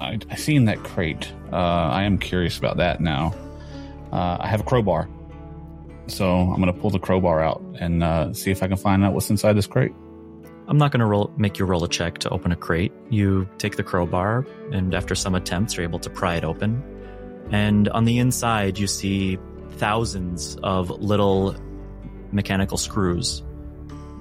I, 0.00 0.18
I 0.30 0.36
seen 0.36 0.64
that 0.64 0.82
crate. 0.82 1.32
Uh, 1.52 1.56
I 1.56 2.04
am 2.04 2.18
curious 2.18 2.58
about 2.58 2.78
that 2.78 3.00
now. 3.00 3.34
Uh, 4.12 4.38
I 4.40 4.48
have 4.48 4.60
a 4.60 4.64
crowbar, 4.64 5.08
so 6.06 6.26
I'm 6.26 6.58
gonna 6.58 6.72
pull 6.72 6.90
the 6.90 6.98
crowbar 6.98 7.42
out 7.42 7.62
and 7.78 8.02
uh, 8.02 8.32
see 8.32 8.50
if 8.50 8.62
I 8.62 8.68
can 8.68 8.76
find 8.76 9.04
out 9.04 9.12
what's 9.12 9.30
inside 9.30 9.52
this 9.52 9.66
crate. 9.66 9.92
I'm 10.70 10.78
not 10.78 10.92
going 10.92 11.00
to 11.00 11.06
roll 11.06 11.32
make 11.36 11.58
you 11.58 11.64
roll 11.64 11.82
a 11.82 11.88
check 11.88 12.18
to 12.18 12.30
open 12.30 12.52
a 12.52 12.56
crate. 12.56 12.92
You 13.10 13.48
take 13.58 13.74
the 13.74 13.82
crowbar, 13.82 14.46
and 14.70 14.94
after 14.94 15.16
some 15.16 15.34
attempts, 15.34 15.76
you're 15.76 15.82
able 15.82 15.98
to 15.98 16.08
pry 16.10 16.36
it 16.36 16.44
open. 16.44 16.80
And 17.50 17.88
on 17.88 18.04
the 18.04 18.18
inside, 18.18 18.78
you 18.78 18.86
see 18.86 19.36
thousands 19.72 20.56
of 20.62 20.90
little 20.90 21.56
mechanical 22.30 22.78
screws. 22.78 23.42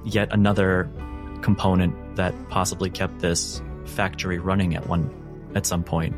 Yet 0.05 0.29
another 0.31 0.89
component 1.43 2.15
that 2.15 2.33
possibly 2.49 2.89
kept 2.89 3.19
this 3.19 3.61
factory 3.85 4.39
running 4.39 4.75
at 4.75 4.87
one 4.87 5.11
at 5.55 5.65
some 5.65 5.83
point. 5.83 6.15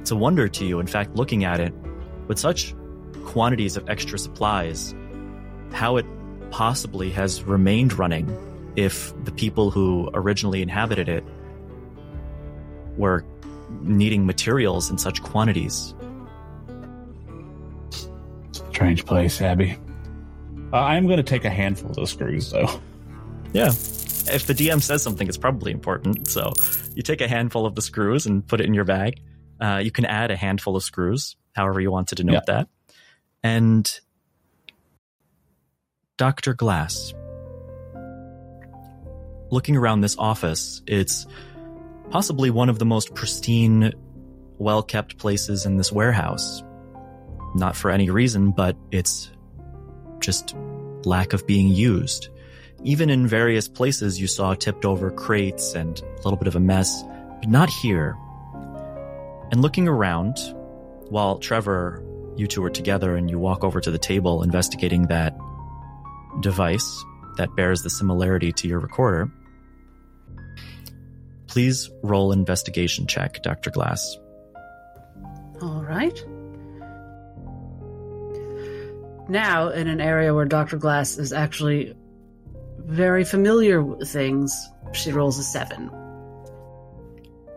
It's 0.00 0.10
a 0.10 0.16
wonder 0.16 0.48
to 0.48 0.64
you, 0.64 0.80
in 0.80 0.86
fact, 0.86 1.16
looking 1.16 1.44
at 1.44 1.60
it 1.60 1.72
with 2.28 2.38
such 2.38 2.74
quantities 3.24 3.76
of 3.76 3.88
extra 3.88 4.18
supplies, 4.18 4.94
how 5.72 5.96
it 5.96 6.06
possibly 6.50 7.10
has 7.10 7.42
remained 7.42 7.98
running 7.98 8.30
if 8.76 9.12
the 9.24 9.32
people 9.32 9.70
who 9.70 10.08
originally 10.14 10.62
inhabited 10.62 11.08
it 11.08 11.24
were 12.96 13.24
needing 13.82 14.26
materials 14.26 14.90
in 14.90 14.98
such 14.98 15.22
quantities. 15.22 15.94
Strange 18.52 19.04
place, 19.06 19.40
Abby. 19.40 19.76
Uh, 20.72 20.76
I 20.76 20.96
am 20.96 21.06
going 21.06 21.16
to 21.16 21.22
take 21.22 21.44
a 21.44 21.50
handful 21.50 21.90
of 21.90 21.96
those 21.96 22.10
screws, 22.10 22.50
though. 22.50 22.80
Yeah. 23.52 23.72
If 24.28 24.46
the 24.46 24.54
DM 24.54 24.82
says 24.82 25.02
something, 25.02 25.26
it's 25.28 25.36
probably 25.36 25.72
important. 25.72 26.28
So 26.28 26.52
you 26.94 27.02
take 27.02 27.20
a 27.20 27.28
handful 27.28 27.66
of 27.66 27.74
the 27.74 27.82
screws 27.82 28.26
and 28.26 28.46
put 28.46 28.60
it 28.60 28.66
in 28.66 28.74
your 28.74 28.84
bag. 28.84 29.20
Uh, 29.60 29.80
you 29.82 29.90
can 29.90 30.04
add 30.04 30.30
a 30.30 30.36
handful 30.36 30.76
of 30.76 30.82
screws, 30.82 31.36
however 31.54 31.80
you 31.80 31.90
want 31.90 32.08
to 32.08 32.14
denote 32.14 32.34
Yeah. 32.34 32.40
that. 32.54 32.68
And 33.42 34.00
Dr. 36.18 36.54
Glass, 36.54 37.14
looking 39.50 39.76
around 39.76 40.00
this 40.00 40.16
office, 40.18 40.82
it's 40.86 41.26
possibly 42.10 42.50
one 42.50 42.68
of 42.68 42.78
the 42.78 42.84
most 42.84 43.14
pristine, 43.14 43.92
well 44.58 44.82
kept 44.82 45.18
places 45.18 45.66
in 45.66 45.76
this 45.76 45.92
warehouse. 45.92 46.62
Not 47.54 47.76
for 47.76 47.90
any 47.90 48.10
reason, 48.10 48.50
but 48.50 48.76
it's 48.90 49.30
just 50.20 50.54
lack 51.04 51.32
of 51.32 51.46
being 51.46 51.68
used. 51.68 52.28
Even 52.86 53.10
in 53.10 53.26
various 53.26 53.66
places, 53.66 54.20
you 54.20 54.28
saw 54.28 54.54
tipped 54.54 54.84
over 54.84 55.10
crates 55.10 55.74
and 55.74 56.00
a 56.00 56.16
little 56.22 56.36
bit 56.36 56.46
of 56.46 56.54
a 56.54 56.60
mess, 56.60 57.02
but 57.40 57.48
not 57.48 57.68
here. 57.68 58.16
And 59.50 59.60
looking 59.60 59.88
around, 59.88 60.38
while 61.08 61.40
Trevor, 61.40 62.00
you 62.36 62.46
two 62.46 62.62
are 62.62 62.70
together 62.70 63.16
and 63.16 63.28
you 63.28 63.40
walk 63.40 63.64
over 63.64 63.80
to 63.80 63.90
the 63.90 63.98
table 63.98 64.44
investigating 64.44 65.08
that 65.08 65.36
device 66.38 67.04
that 67.38 67.56
bears 67.56 67.82
the 67.82 67.90
similarity 67.90 68.52
to 68.52 68.68
your 68.68 68.78
recorder, 68.78 69.32
please 71.48 71.90
roll 72.04 72.30
investigation 72.30 73.08
check, 73.08 73.42
Dr. 73.42 73.72
Glass. 73.72 74.16
All 75.60 75.82
right. 75.82 76.24
Now, 79.28 79.70
in 79.70 79.88
an 79.88 80.00
area 80.00 80.32
where 80.32 80.44
Dr. 80.44 80.76
Glass 80.76 81.18
is 81.18 81.32
actually 81.32 81.95
very 82.86 83.24
familiar 83.24 83.84
things, 84.04 84.70
she 84.92 85.12
rolls 85.12 85.38
a 85.38 85.42
seven. 85.42 85.90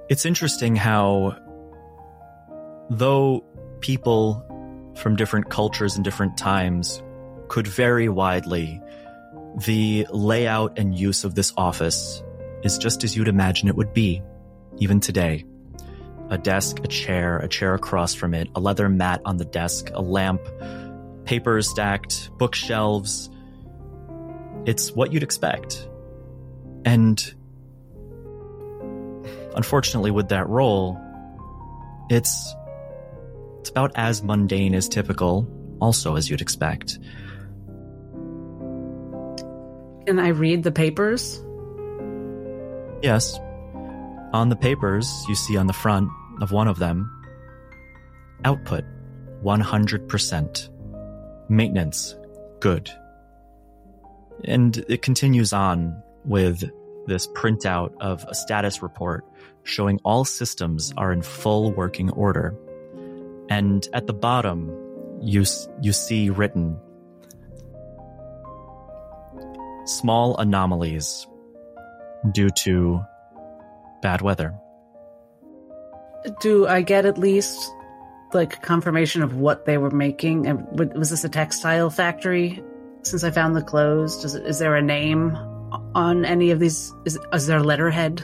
It's 0.09 0.25
interesting 0.25 0.75
how, 0.75 1.38
though 2.89 3.43
people 3.80 4.43
from 4.97 5.15
different 5.15 5.49
cultures 5.49 5.95
and 5.95 6.03
different 6.03 6.38
times 6.38 7.01
could 7.47 7.67
vary 7.67 8.09
widely, 8.09 8.82
the 9.65 10.07
layout 10.11 10.80
and 10.80 10.97
use 10.97 11.23
of 11.23 11.36
this 11.36 11.53
office 11.55 12.23
is 12.63 12.77
just 12.77 13.03
as 13.03 13.15
you'd 13.15 13.27
imagine 13.27 13.67
it 13.67 13.75
would 13.75 13.93
be, 13.93 14.23
even 14.77 14.99
today. 14.99 15.45
A 16.32 16.38
desk, 16.38 16.80
a 16.84 16.88
chair, 16.88 17.38
a 17.38 17.47
chair 17.47 17.75
across 17.75 18.15
from 18.15 18.34
it, 18.34 18.49
a 18.55 18.59
leather 18.59 18.89
mat 18.89 19.21
on 19.25 19.38
the 19.38 19.45
desk, 19.45 19.91
a 19.93 20.01
lamp, 20.01 20.41
papers 21.25 21.69
stacked, 21.69 22.32
bookshelves. 22.38 23.30
It's 24.66 24.91
what 24.91 25.14
you'd 25.14 25.24
expect. 25.24 25.88
And 26.86 27.22
unfortunately, 29.55 30.12
with 30.12 30.30
that 30.30 30.47
role, 30.47 30.99
it's 32.10 32.55
it's 33.60 33.70
about 33.70 33.91
as 33.95 34.24
mundane 34.24 34.74
as 34.74 34.88
typical, 34.88 35.47
also 35.80 36.16
as 36.16 36.30
you'd 36.30 36.41
expect. 36.41 36.99
Can 40.05 40.20
I 40.20 40.30
read 40.30 40.64
the 40.64 40.72
papers? 40.72 41.43
Yes. 43.03 43.39
On 44.34 44.49
the 44.49 44.55
papers, 44.55 45.24
you 45.28 45.36
see 45.36 45.57
on 45.57 45.68
the 45.68 45.74
front 45.74 46.10
of 46.41 46.51
one 46.51 46.68
of 46.68 46.80
them 46.80 47.12
output 48.45 48.84
100%. 49.43 50.70
Maintenance 51.49 52.16
good. 52.60 52.89
And 54.44 54.78
it 54.88 55.02
continues 55.02 55.54
on 55.54 56.02
with 56.26 56.64
this 57.08 57.28
printout 57.28 57.94
of 58.00 58.26
a 58.28 58.36
status 58.36 58.82
report 58.82 59.26
showing 59.64 60.00
all 60.04 60.26
systems 60.26 60.94
are 60.98 61.12
in 61.12 61.22
full 61.22 61.72
working 61.72 62.10
order. 62.12 62.56
And 63.50 63.88
at 63.94 64.08
the 64.08 64.14
bottom, 64.14 64.70
you, 65.22 65.44
you 65.82 65.92
see 65.92 66.30
written 66.30 66.80
small 69.86 70.38
anomalies 70.38 71.28
due 72.32 72.50
to 72.64 73.02
bad 74.02 74.22
weather. 74.22 74.54
Do 76.42 76.68
I 76.68 76.82
get 76.82 77.06
at 77.06 77.18
least 77.18 77.72
like 78.34 78.62
confirmation 78.62 79.24
of 79.24 79.36
what 79.36 79.66
they 79.66 79.78
were 79.78 79.92
making? 79.92 80.48
And 80.48 80.68
was 80.96 81.10
this 81.10 81.24
a 81.24 81.30
textile 81.30 81.90
factory? 81.90 82.64
Since 83.04 83.24
I 83.24 83.32
found 83.32 83.56
the 83.56 83.62
clothes, 83.62 84.22
does 84.22 84.36
it, 84.36 84.45
is 84.45 84.60
there 84.60 84.76
a 84.76 84.82
name 84.82 85.36
on 85.95 86.26
any 86.26 86.52
of 86.52 86.60
these? 86.60 86.93
Is, 87.06 87.18
is 87.34 87.47
there 87.47 87.60
a 87.60 87.64
letterhead? 87.64 88.24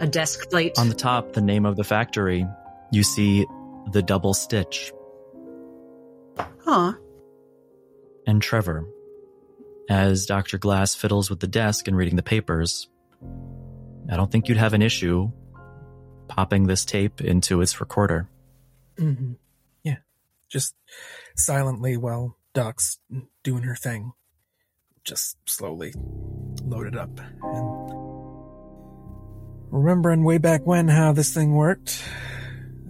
A 0.00 0.06
desk 0.06 0.50
plate? 0.50 0.78
On 0.78 0.88
the 0.88 0.94
top, 0.94 1.32
the 1.32 1.40
name 1.40 1.66
of 1.66 1.76
the 1.76 1.84
factory, 1.84 2.46
you 2.92 3.02
see 3.02 3.46
the 3.92 4.02
double 4.02 4.34
stitch 4.34 4.92
Aw. 6.66 6.96
and 8.26 8.42
Trevor. 8.42 8.86
As 9.88 10.26
Dr. 10.26 10.58
Glass 10.58 10.94
fiddles 10.94 11.30
with 11.30 11.38
the 11.38 11.46
desk 11.46 11.86
and 11.86 11.96
reading 11.96 12.16
the 12.16 12.22
papers, 12.22 12.88
I 14.10 14.16
don't 14.16 14.30
think 14.30 14.48
you'd 14.48 14.58
have 14.58 14.74
an 14.74 14.82
issue 14.82 15.30
popping 16.28 16.66
this 16.66 16.84
tape 16.84 17.20
into 17.20 17.60
its 17.60 17.80
recorder. 17.80 18.28
Mm-hmm. 18.98 19.34
Yeah. 19.84 19.98
Just 20.48 20.74
silently 21.36 21.96
while 21.96 22.36
Doc's 22.56 22.98
doing 23.44 23.64
her 23.64 23.76
thing. 23.76 24.12
Just 25.04 25.36
slowly 25.44 25.92
loaded 26.64 26.96
up. 26.96 27.20
And 27.42 27.90
remembering 29.70 30.24
way 30.24 30.38
back 30.38 30.66
when 30.66 30.88
how 30.88 31.12
this 31.12 31.34
thing 31.34 31.52
worked, 31.52 32.02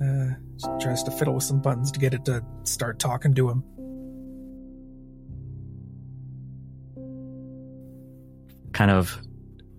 uh, 0.00 0.34
tries 0.80 1.02
to 1.02 1.10
fiddle 1.10 1.34
with 1.34 1.42
some 1.42 1.60
buttons 1.60 1.90
to 1.90 1.98
get 1.98 2.14
it 2.14 2.24
to 2.26 2.44
start 2.62 3.00
talking 3.00 3.34
to 3.34 3.50
him. 3.50 3.64
Kind 8.72 8.92
of 8.92 9.20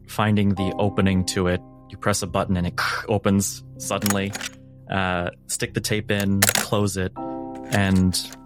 finding 0.09 0.49
the 0.55 0.75
opening 0.77 1.23
to 1.27 1.47
it, 1.47 1.61
you 1.89 1.97
press 1.97 2.21
a 2.21 2.27
button 2.27 2.57
and 2.57 2.67
it 2.67 2.73
opens 3.07 3.63
suddenly. 3.77 4.33
Uh, 4.91 5.29
stick 5.45 5.73
the 5.73 5.79
tape 5.79 6.11
in, 6.11 6.41
close 6.41 6.97
it, 6.97 7.13
and 7.71 8.38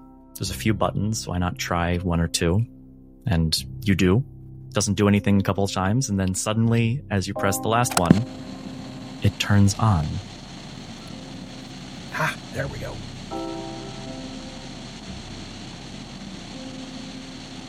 there's 0.42 0.50
a 0.50 0.56
few 0.56 0.74
buttons. 0.74 1.28
Why 1.28 1.38
not 1.38 1.60
try 1.60 1.98
one 1.98 2.20
or 2.20 2.28
two? 2.28 2.66
And 3.28 3.56
you 3.84 3.94
do. 3.94 4.26
Doesn't 4.70 4.96
do 4.96 5.08
anything 5.08 5.40
a 5.40 5.44
couple 5.44 5.64
of 5.64 5.72
times, 5.72 6.10
and 6.10 6.20
then 6.20 6.34
suddenly, 6.34 7.04
as 7.12 7.28
you 7.28 7.36
press 7.36 7.60
the 7.60 7.68
last 7.68 7.96
one, 7.96 8.26
it 9.22 9.38
turns 9.38 9.78
on. 9.78 10.08
Ha! 12.14 12.36
There 12.54 12.68
we 12.68 12.80
go. 12.80 12.96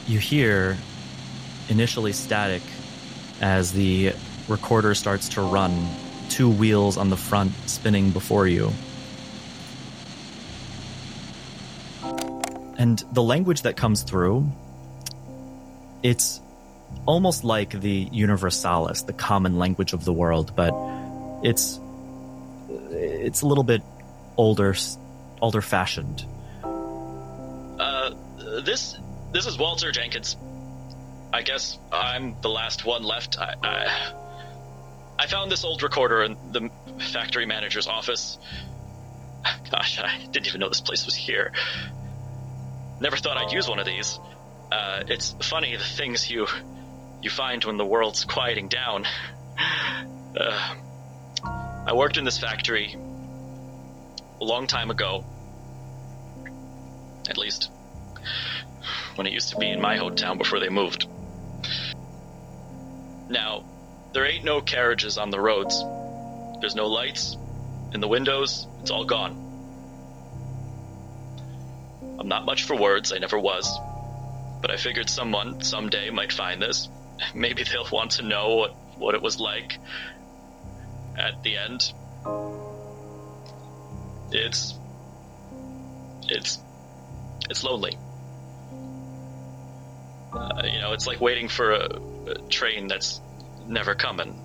You 0.07 0.19
hear 0.19 0.79
initially 1.69 2.15
static 2.15 2.63
as 3.43 3.75
the 3.75 4.15
recorder 4.49 4.95
starts 4.95 5.29
to 5.31 5.43
run, 5.43 5.91
two 6.31 6.49
wheels 6.49 6.97
on 6.97 7.11
the 7.11 7.19
front 7.19 7.53
spinning 7.67 8.13
before 8.13 8.47
you. 8.47 8.73
And 12.83 12.99
the 13.13 13.23
language 13.23 13.63
that 13.63 13.77
comes 13.77 14.03
through, 14.03 14.51
it's 16.03 16.41
almost 17.07 17.45
like 17.45 17.71
the 17.71 18.09
universalis, 18.11 19.03
the 19.03 19.13
common 19.13 19.57
language 19.57 19.93
of 19.93 20.05
the 20.05 20.13
world, 20.13 20.57
but 20.57 20.75
it's 21.45 21.79
it's 22.91 23.43
a 23.43 23.47
little 23.47 23.63
bit 23.63 23.83
older 24.37 24.75
older 25.41 25.63
fashioned. 25.63 26.27
Uh, 27.79 28.15
this 28.65 28.99
this 29.31 29.47
is 29.47 29.57
Walter 29.57 29.93
Jenkins. 29.93 30.37
I 31.33 31.43
guess 31.43 31.79
I'm 31.93 32.35
the 32.41 32.51
last 32.51 32.85
one 32.85 33.05
left. 33.05 33.39
I, 33.39 33.55
I 33.63 34.13
I 35.21 35.27
found 35.29 35.53
this 35.53 35.65
old 35.65 35.85
recorder 35.85 36.25
in 36.25 36.37
the 36.51 36.69
factory 37.13 37.47
manager's 37.47 37.87
office. 37.87 38.39
Gosh, 39.71 40.01
I 40.01 40.19
didn't 40.33 40.49
even 40.49 40.59
know 40.59 40.69
this 40.69 40.81
place 40.81 41.07
was 41.07 41.15
here. 41.15 41.53
Never 43.03 43.17
thought 43.17 43.37
I'd 43.37 43.51
use 43.51 43.69
one 43.69 43.81
of 43.81 43.85
these. 43.85 44.21
Uh, 44.71 45.03
it's 45.09 45.35
funny 45.41 45.77
the 45.77 45.83
things 45.83 46.31
you 46.31 46.47
you 47.21 47.31
find 47.31 47.65
when 47.65 47.77
the 47.77 47.85
world's 47.85 48.25
quieting 48.25 48.69
down. 48.69 49.07
Uh, 50.35 50.75
I 51.45 51.95
worked 51.95 52.17
in 52.17 52.25
this 52.25 52.39
factory 52.39 52.97
a 54.41 54.45
long 54.45 54.69
time 54.69 54.93
ago. 54.93 55.25
At 57.29 57.37
least 57.37 57.73
when 59.17 59.27
it 59.27 59.33
used 59.33 59.51
to 59.51 59.57
be 59.57 59.69
in 59.69 59.81
my 59.81 59.97
hometown 59.97 60.39
before 60.39 60.61
they 60.61 60.69
moved. 60.69 61.07
Now, 63.29 63.65
there 64.13 64.25
ain't 64.25 64.45
no 64.45 64.61
carriages 64.61 65.19
on 65.19 65.31
the 65.31 65.41
roads. 65.41 65.85
There's 66.61 66.77
no 66.77 66.87
lights 66.87 67.37
in 67.93 68.01
the 68.01 68.09
windows. 68.09 68.67
It's 68.81 68.93
all 68.93 69.05
gone. 69.05 69.52
I'm 72.23 72.29
not 72.29 72.47
much 72.47 72.63
for 72.63 72.77
words, 72.77 73.13
I 73.13 73.19
never 73.19 73.37
was. 73.37 73.69
But 74.61 74.71
I 74.71 74.77
figured 74.77 75.11
someone 75.11 75.61
someday 75.61 76.09
might 76.11 76.33
find 76.33 76.63
this. 76.63 76.89
Maybe 77.35 77.65
they'll 77.65 77.89
want 77.91 78.13
to 78.13 78.23
know 78.23 78.55
what, 78.55 78.77
what 78.97 79.17
it 79.17 79.23
was 79.23 79.41
like 79.41 79.77
at 81.19 81.43
the 81.43 81.57
end. 81.57 81.93
It's. 84.31 84.79
It's. 86.29 86.61
It's 87.51 87.65
lonely. 87.65 87.99
Uh, 90.33 90.63
you 90.65 90.81
know, 90.81 90.93
it's 90.93 91.09
like 91.09 91.21
waiting 91.21 91.49
for 91.49 91.73
a, 91.73 92.01
a 92.29 92.35
train 92.49 92.87
that's 92.87 93.21
never 93.67 93.97
coming. 93.97 94.41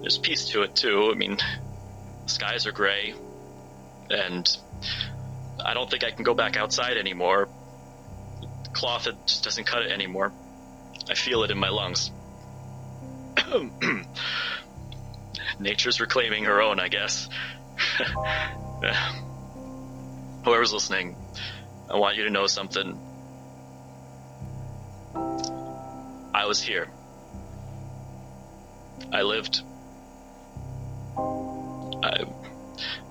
There's 0.00 0.16
peace 0.16 0.50
to 0.50 0.62
it, 0.62 0.76
too. 0.76 1.10
I 1.12 1.16
mean, 1.16 1.38
skies 2.26 2.68
are 2.68 2.72
gray, 2.72 3.14
and 4.10 4.48
I 5.64 5.74
don't 5.74 5.90
think 5.90 6.04
I 6.04 6.10
can 6.10 6.24
go 6.24 6.34
back 6.34 6.56
outside 6.56 6.96
anymore. 6.96 7.48
Cloth 8.72 9.06
it 9.06 9.16
just 9.26 9.44
doesn't 9.44 9.64
cut 9.64 9.82
it 9.82 9.92
anymore. 9.92 10.32
I 11.10 11.14
feel 11.14 11.42
it 11.44 11.50
in 11.50 11.58
my 11.58 11.68
lungs. 11.68 12.10
Nature's 15.58 16.00
reclaiming 16.00 16.44
her 16.44 16.62
own, 16.62 16.80
I 16.80 16.88
guess. 16.88 17.28
Whoever's 20.44 20.72
listening, 20.72 21.16
I 21.90 21.96
want 21.96 22.16
you 22.16 22.24
to 22.24 22.30
know 22.30 22.46
something. 22.46 22.98
I 26.34 26.46
was 26.46 26.62
here. 26.62 26.88
I 29.12 29.22
lived. 29.22 29.62
I, 31.16 32.24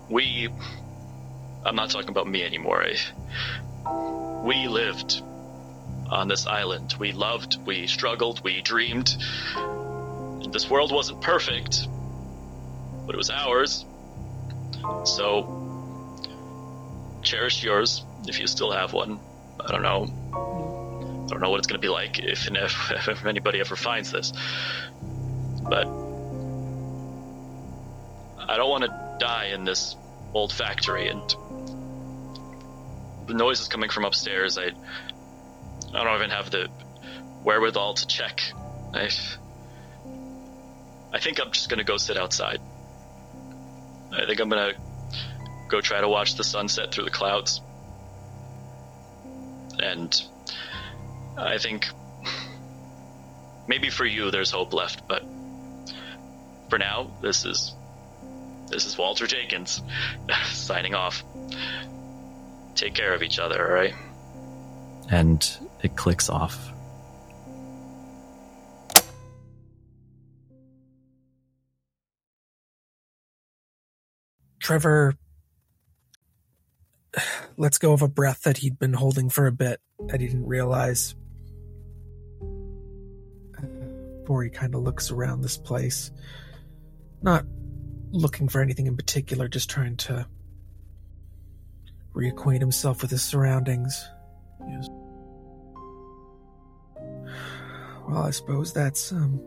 we. 0.10 0.50
I'm 1.64 1.76
not 1.76 1.90
talking 1.90 2.10
about 2.10 2.28
me 2.28 2.44
anymore. 2.44 2.84
We 4.44 4.68
lived 4.68 5.22
on 6.10 6.28
this 6.28 6.48
island. 6.48 6.96
We 7.00 7.12
loved, 7.12 7.58
we 7.66 7.88
struggled, 7.88 8.44
we 8.44 8.62
dreamed. 8.62 9.16
This 10.52 10.70
world 10.70 10.92
wasn't 10.92 11.22
perfect, 11.22 11.88
but 13.06 13.16
it 13.16 13.18
was 13.18 13.30
ours. 13.30 13.86
So, 15.06 15.58
cherish 17.22 17.64
yours 17.64 18.04
if 18.28 18.40
you 18.40 18.48
still 18.48 18.72
have 18.72 18.92
one. 18.94 19.20
I 19.60 19.72
don't 19.72 19.84
know. 19.84 20.08
I 20.34 21.28
don't 21.30 21.40
know 21.40 21.52
what 21.52 21.60
it's 21.60 21.68
going 21.68 21.80
to 21.80 21.86
be 21.86 21.90
like 21.90 22.20
if 22.20 22.48
and 22.48 22.58
if, 22.58 22.92
if 23.08 23.26
anybody 23.26 23.60
ever 23.60 23.76
finds 23.76 24.12
this. 24.12 24.34
But 25.64 25.88
I 28.50 28.58
don't 28.58 28.70
want 28.70 28.84
to 28.84 29.16
die 29.20 29.52
in 29.54 29.64
this 29.64 29.96
old 30.34 30.54
factory 30.54 31.08
and 31.08 31.36
the 33.28 33.34
noise 33.34 33.62
is 33.62 33.68
coming 33.68 33.90
from 33.90 34.06
upstairs. 34.06 34.58
I 34.58 34.72
I 35.94 36.04
don't 36.04 36.16
even 36.16 36.30
have 36.30 36.52
the 36.52 36.70
wherewithal 37.44 37.96
to 37.96 38.08
check. 38.08 38.42
I 38.94 39.10
I 41.14 41.20
think 41.20 41.40
I'm 41.40 41.52
just 41.52 41.70
to 41.80 41.84
go 41.84 41.98
sit 41.98 42.18
outside. 42.18 42.60
I 44.12 44.26
think 44.26 44.40
I'm 44.40 44.50
to 44.74 44.80
go 45.68 45.82
try 45.82 46.02
to 46.02 46.08
watch 46.08 46.36
the 46.36 46.44
sunset 46.44 46.94
through 46.94 47.06
the 47.06 47.12
clouds. 47.12 47.62
And 49.80 50.22
I 51.38 51.58
think 51.58 51.88
maybe 53.68 53.90
for 53.90 54.06
you 54.06 54.32
there's 54.32 54.52
hope 54.52 54.74
left, 54.74 55.08
but 55.08 55.24
for 56.70 56.78
now, 56.78 57.12
this 57.22 57.46
is 57.46 57.74
this 58.72 58.86
is 58.86 58.98
Walter 58.98 59.28
Jenkins 59.28 59.82
signing 60.52 60.96
off. 60.96 61.24
Take 62.76 62.94
care 62.94 63.14
of 63.14 63.22
each 63.22 63.38
other, 63.38 63.68
all 63.68 63.74
right? 63.74 63.94
And 65.10 65.48
it 65.84 65.96
clicks 65.96 66.30
off. 66.30 66.72
Trevor 74.60 75.16
lets 77.58 77.78
go 77.78 77.94
of 77.94 78.02
a 78.02 78.08
breath 78.08 78.44
that 78.44 78.58
he'd 78.58 78.80
been 78.80 78.94
holding 78.94 79.30
for 79.30 79.48
a 79.48 79.52
bit 79.52 79.82
that 80.08 80.22
he 80.22 80.28
didn't 80.28 80.46
realize. 80.46 81.16
Before 84.22 84.44
he 84.44 84.50
kind 84.50 84.76
of 84.76 84.84
looks 84.84 85.12
around 85.12 85.42
this 85.42 85.58
place, 85.58 86.12
not 87.22 87.44
looking 88.12 88.48
for 88.48 88.62
anything 88.62 88.88
in 88.88 88.96
particular, 88.96 89.48
just 89.48 89.70
trying 89.70 89.98
to 89.98 90.26
reacquaint 92.14 92.60
himself 92.60 93.02
with 93.02 93.12
his 93.12 93.24
surroundings. 93.24 94.08
Yes. 94.68 94.88
Well, 98.08 98.24
I 98.24 98.32
suppose 98.32 98.74
that's 98.74 99.12
um 99.12 99.42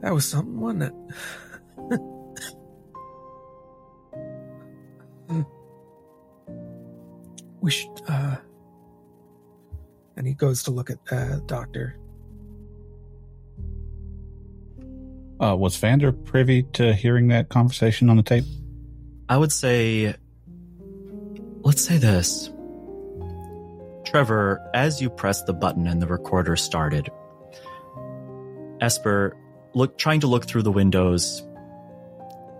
that 0.00 0.12
was 0.12 0.26
something, 0.26 0.60
wasn't 0.60 0.84
it? 0.84 0.94
we 7.60 7.70
should 7.70 8.00
uh 8.08 8.36
and 10.16 10.26
he 10.26 10.34
goes 10.34 10.62
to 10.64 10.70
look 10.70 10.90
at 10.90 10.98
uh 11.10 11.38
doctor 11.46 11.98
Uh, 15.40 15.54
was 15.56 15.76
Vander 15.76 16.10
privy 16.10 16.64
to 16.74 16.92
hearing 16.94 17.28
that 17.28 17.48
conversation 17.48 18.10
on 18.10 18.16
the 18.16 18.22
tape? 18.22 18.44
I 19.28 19.36
would 19.36 19.52
say, 19.52 20.14
let's 21.60 21.82
say 21.82 21.98
this. 21.98 22.50
Trevor, 24.04 24.60
as 24.74 25.00
you 25.00 25.10
pressed 25.10 25.46
the 25.46 25.52
button 25.52 25.86
and 25.86 26.00
the 26.00 26.06
recorder 26.06 26.56
started, 26.56 27.10
Esper, 28.80 29.36
look, 29.74 29.98
trying 29.98 30.20
to 30.20 30.26
look 30.26 30.46
through 30.46 30.62
the 30.62 30.72
windows, 30.72 31.46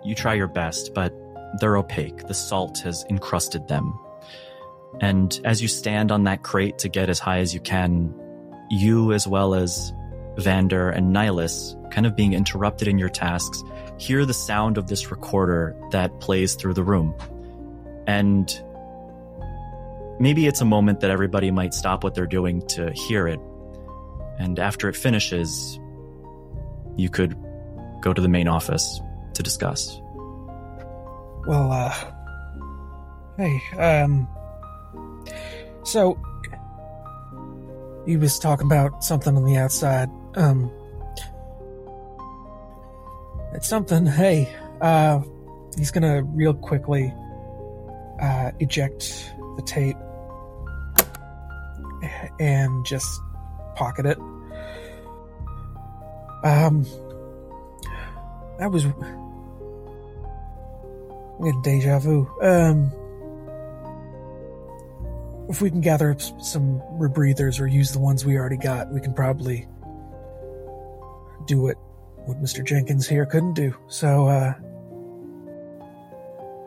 you 0.04 0.14
try 0.14 0.34
your 0.34 0.48
best, 0.48 0.94
but 0.94 1.12
they're 1.60 1.76
opaque. 1.76 2.26
The 2.26 2.34
salt 2.34 2.78
has 2.80 3.04
encrusted 3.08 3.66
them. 3.68 3.98
And 5.00 5.40
as 5.44 5.62
you 5.62 5.68
stand 5.68 6.12
on 6.12 6.24
that 6.24 6.42
crate 6.42 6.78
to 6.78 6.88
get 6.88 7.08
as 7.08 7.18
high 7.18 7.38
as 7.38 7.54
you 7.54 7.60
can, 7.60 8.14
you 8.70 9.12
as 9.12 9.26
well 9.26 9.54
as 9.54 9.92
Vander 10.38 10.90
and 10.90 11.14
Nihilus, 11.14 11.74
kind 11.90 12.06
of 12.06 12.14
being 12.16 12.32
interrupted 12.32 12.88
in 12.88 12.98
your 12.98 13.08
tasks, 13.08 13.62
hear 13.98 14.24
the 14.24 14.34
sound 14.34 14.78
of 14.78 14.86
this 14.86 15.10
recorder 15.10 15.76
that 15.90 16.20
plays 16.20 16.54
through 16.54 16.74
the 16.74 16.82
room. 16.82 17.14
And 18.06 18.48
maybe 20.20 20.46
it's 20.46 20.60
a 20.60 20.64
moment 20.64 21.00
that 21.00 21.10
everybody 21.10 21.50
might 21.50 21.74
stop 21.74 22.04
what 22.04 22.14
they're 22.14 22.26
doing 22.26 22.62
to 22.68 22.92
hear 22.92 23.26
it. 23.26 23.40
And 24.38 24.58
after 24.58 24.88
it 24.88 24.96
finishes, 24.96 25.78
you 26.96 27.08
could 27.10 27.36
go 28.00 28.12
to 28.12 28.22
the 28.22 28.28
main 28.28 28.48
office 28.48 29.00
to 29.34 29.42
discuss. 29.42 30.00
well 31.46 31.70
uh 31.72 31.94
hey 33.36 33.60
um 33.78 34.28
so 35.84 36.18
he 38.06 38.16
was 38.16 38.38
talking 38.38 38.66
about 38.66 39.02
something 39.04 39.36
on 39.36 39.44
the 39.44 39.56
outside 39.56 40.08
um 40.38 40.70
it's 43.52 43.68
something 43.68 44.06
hey 44.06 44.48
uh 44.80 45.20
he's 45.76 45.90
gonna 45.90 46.22
real 46.22 46.54
quickly 46.54 47.12
uh 48.20 48.50
eject 48.60 49.32
the 49.56 49.62
tape 49.62 49.96
and 52.40 52.86
just 52.86 53.20
pocket 53.76 54.06
it 54.06 54.18
um 56.44 56.84
that 58.58 58.70
was 58.72 58.86
I 61.40 61.44
get 61.44 61.62
deja 61.62 61.98
vu. 62.00 62.28
Um, 62.42 62.92
if 65.48 65.62
we 65.62 65.70
can 65.70 65.80
gather 65.80 66.10
up 66.10 66.20
some 66.20 66.80
rebreathers 66.98 67.60
or 67.60 67.66
use 67.66 67.92
the 67.92 68.00
ones 68.00 68.24
we 68.24 68.36
already 68.36 68.56
got, 68.56 68.92
we 68.92 69.00
can 69.00 69.14
probably 69.14 69.66
do 71.48 71.60
what 71.60 71.76
what 72.26 72.40
Mr. 72.42 72.62
Jenkins 72.62 73.08
here 73.08 73.24
couldn't 73.24 73.54
do. 73.54 73.74
So, 73.88 74.28
uh, 74.28 74.52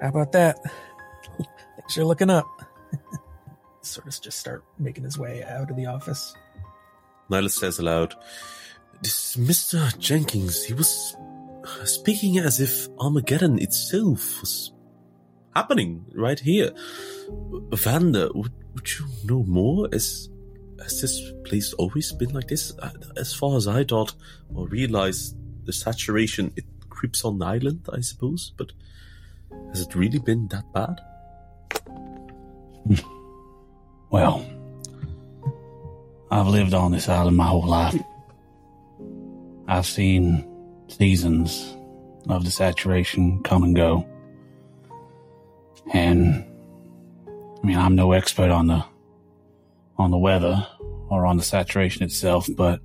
how 0.01 0.09
about 0.09 0.31
that? 0.31 0.57
Thanks 1.77 1.93
for 1.93 2.03
looking 2.03 2.31
up. 2.31 2.47
sort 3.81 4.07
of 4.07 4.21
just 4.21 4.39
start 4.39 4.63
making 4.79 5.03
his 5.03 5.19
way 5.19 5.43
out 5.43 5.69
of 5.69 5.77
the 5.77 5.85
office. 5.85 6.33
Nihilus 7.29 7.51
says 7.51 7.77
aloud, 7.77 8.15
This 9.01 9.35
Mr. 9.35 9.97
Jenkins, 9.99 10.63
he 10.63 10.73
was 10.73 11.15
speaking 11.85 12.39
as 12.39 12.59
if 12.59 12.87
Armageddon 12.99 13.59
itself 13.59 14.41
was 14.41 14.71
happening 15.55 16.05
right 16.15 16.39
here. 16.39 16.71
Vander, 17.71 18.29
would, 18.33 18.53
would 18.73 18.89
you 18.97 19.05
know 19.25 19.43
more? 19.43 19.87
Has, 19.93 20.27
has 20.81 21.01
this 21.01 21.31
place 21.43 21.73
always 21.73 22.11
been 22.11 22.33
like 22.33 22.47
this? 22.47 22.73
Uh, 22.79 22.89
As 23.17 23.33
far 23.33 23.57
as 23.57 23.67
I 23.67 23.83
thought 23.83 24.13
or 24.53 24.67
realized, 24.67 25.35
the 25.65 25.73
saturation, 25.73 26.51
it 26.55 26.65
creeps 26.89 27.23
on 27.23 27.37
the 27.39 27.45
island, 27.45 27.87
I 27.93 28.01
suppose, 28.01 28.51
but 28.57 28.71
has 29.69 29.81
it 29.81 29.95
really 29.95 30.19
been 30.19 30.47
that 30.47 30.71
bad? 30.73 30.99
Well, 34.11 34.45
I've 36.29 36.47
lived 36.47 36.73
on 36.73 36.91
this 36.91 37.07
island 37.07 37.37
my 37.37 37.47
whole 37.47 37.65
life. 37.65 37.95
I've 39.69 39.85
seen 39.85 40.45
seasons 40.89 41.77
of 42.27 42.43
the 42.43 42.51
saturation 42.51 43.41
come 43.43 43.63
and 43.63 43.73
go. 43.73 44.05
And 45.93 46.45
I 47.63 47.65
mean, 47.65 47.77
I'm 47.77 47.95
no 47.95 48.11
expert 48.11 48.51
on 48.51 48.67
the 48.67 48.83
on 50.01 50.11
the 50.11 50.17
weather 50.17 50.67
or 51.09 51.25
on 51.25 51.37
the 51.37 51.43
saturation 51.43 52.03
itself, 52.03 52.49
but 52.55 52.79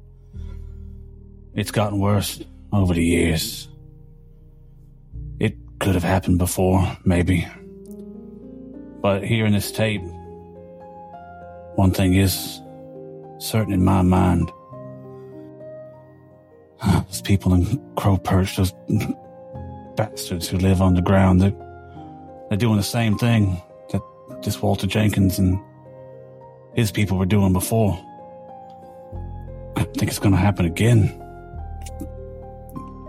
it's 1.54 1.70
gotten 1.70 1.98
worse 1.98 2.42
over 2.72 2.94
the 2.94 3.04
years. 3.04 3.68
It 5.40 5.56
could 5.80 5.94
have 5.94 6.04
happened 6.04 6.38
before, 6.38 6.96
maybe. 7.04 7.46
But 9.00 9.24
here 9.24 9.46
in 9.46 9.52
this 9.52 9.72
tape, 9.72 10.02
one 11.76 11.92
thing 11.92 12.14
is 12.14 12.60
certain 13.38 13.72
in 13.72 13.84
my 13.84 14.02
mind. 14.02 14.50
Those 17.06 17.22
people 17.22 17.54
in 17.54 17.94
Crow 17.96 18.18
Perch, 18.18 18.56
those 18.56 18.72
bastards 19.96 20.48
who 20.48 20.58
live 20.58 20.82
underground, 20.82 21.40
they're, 21.40 21.54
they're 22.48 22.58
doing 22.58 22.76
the 22.76 22.82
same 22.82 23.16
thing 23.16 23.62
that 23.90 24.02
this 24.42 24.60
Walter 24.60 24.86
Jenkins 24.86 25.38
and 25.38 25.58
his 26.76 26.92
people 26.92 27.16
were 27.16 27.26
doing 27.26 27.52
before. 27.54 27.98
I 29.76 29.84
think 29.84 30.10
it's 30.10 30.18
going 30.18 30.34
to 30.34 30.40
happen 30.40 30.66
again. 30.66 31.22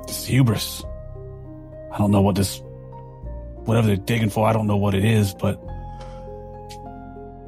This 0.08 0.26
hubris. 0.26 0.84
I 1.92 1.98
don't 1.98 2.12
know 2.12 2.22
what 2.22 2.36
this, 2.36 2.62
whatever 3.66 3.88
they're 3.88 3.98
digging 3.98 4.30
for, 4.30 4.48
I 4.48 4.54
don't 4.54 4.68
know 4.68 4.78
what 4.78 4.96
it 4.96 5.04
is, 5.04 5.34
but 5.34 5.62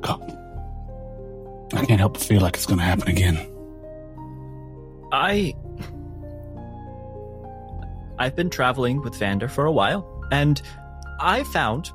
God, 0.02 0.38
I 1.74 1.86
can't 1.86 2.00
help 2.00 2.14
but 2.14 2.22
feel 2.22 2.42
like 2.42 2.56
it's 2.56 2.66
going 2.66 2.80
to 2.80 2.86
happen 2.86 3.08
again. 3.08 3.38
I. 5.12 5.56
I've 8.18 8.36
been 8.36 8.50
traveling 8.50 9.02
with 9.02 9.16
Vander 9.16 9.48
for 9.48 9.66
a 9.66 9.72
while, 9.72 10.06
and 10.32 10.62
I 11.22 11.44
found 11.44 11.92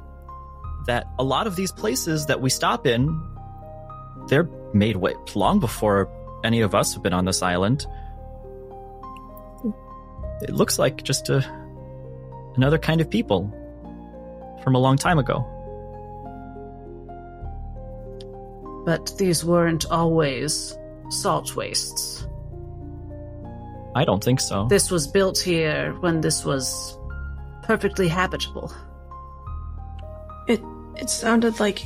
that 0.87 1.07
a 1.19 1.25
lot 1.25 1.47
of 1.47 1.57
these 1.57 1.71
places 1.71 2.27
that 2.27 2.41
we 2.41 2.49
stop 2.49 2.87
in, 2.87 3.21
they're 4.29 4.49
made 4.73 4.97
way 4.97 5.15
long 5.35 5.61
before 5.61 6.11
any 6.45 6.61
of 6.61 6.75
us 6.75 6.95
have 6.95 7.03
been 7.03 7.13
on 7.13 7.25
this 7.25 7.43
island. 7.43 7.87
It 10.43 10.51
looks 10.51 10.79
like 10.79 11.03
just 11.03 11.29
a 11.31 11.45
another 12.57 12.79
kind 12.79 13.01
of 13.01 13.11
people 13.11 13.51
from 14.63 14.75
a 14.75 14.79
long 14.79 14.97
time 14.97 15.19
ago. 15.19 15.45
But 18.85 19.17
these 19.19 19.45
weren't 19.45 19.87
always 19.91 20.77
salt 21.09 21.57
wastes. 21.57 22.27
I 23.95 24.05
don't 24.05 24.23
think 24.23 24.41
so. 24.41 24.67
This 24.69 24.91
was 24.91 25.07
built 25.07 25.39
here 25.39 25.93
when 26.01 26.21
this 26.21 26.45
was 26.45 26.99
perfectly 27.63 28.09
habitable. 28.09 28.73
It 30.49 30.61
it 30.97 31.09
sounded 31.09 31.61
like 31.61 31.83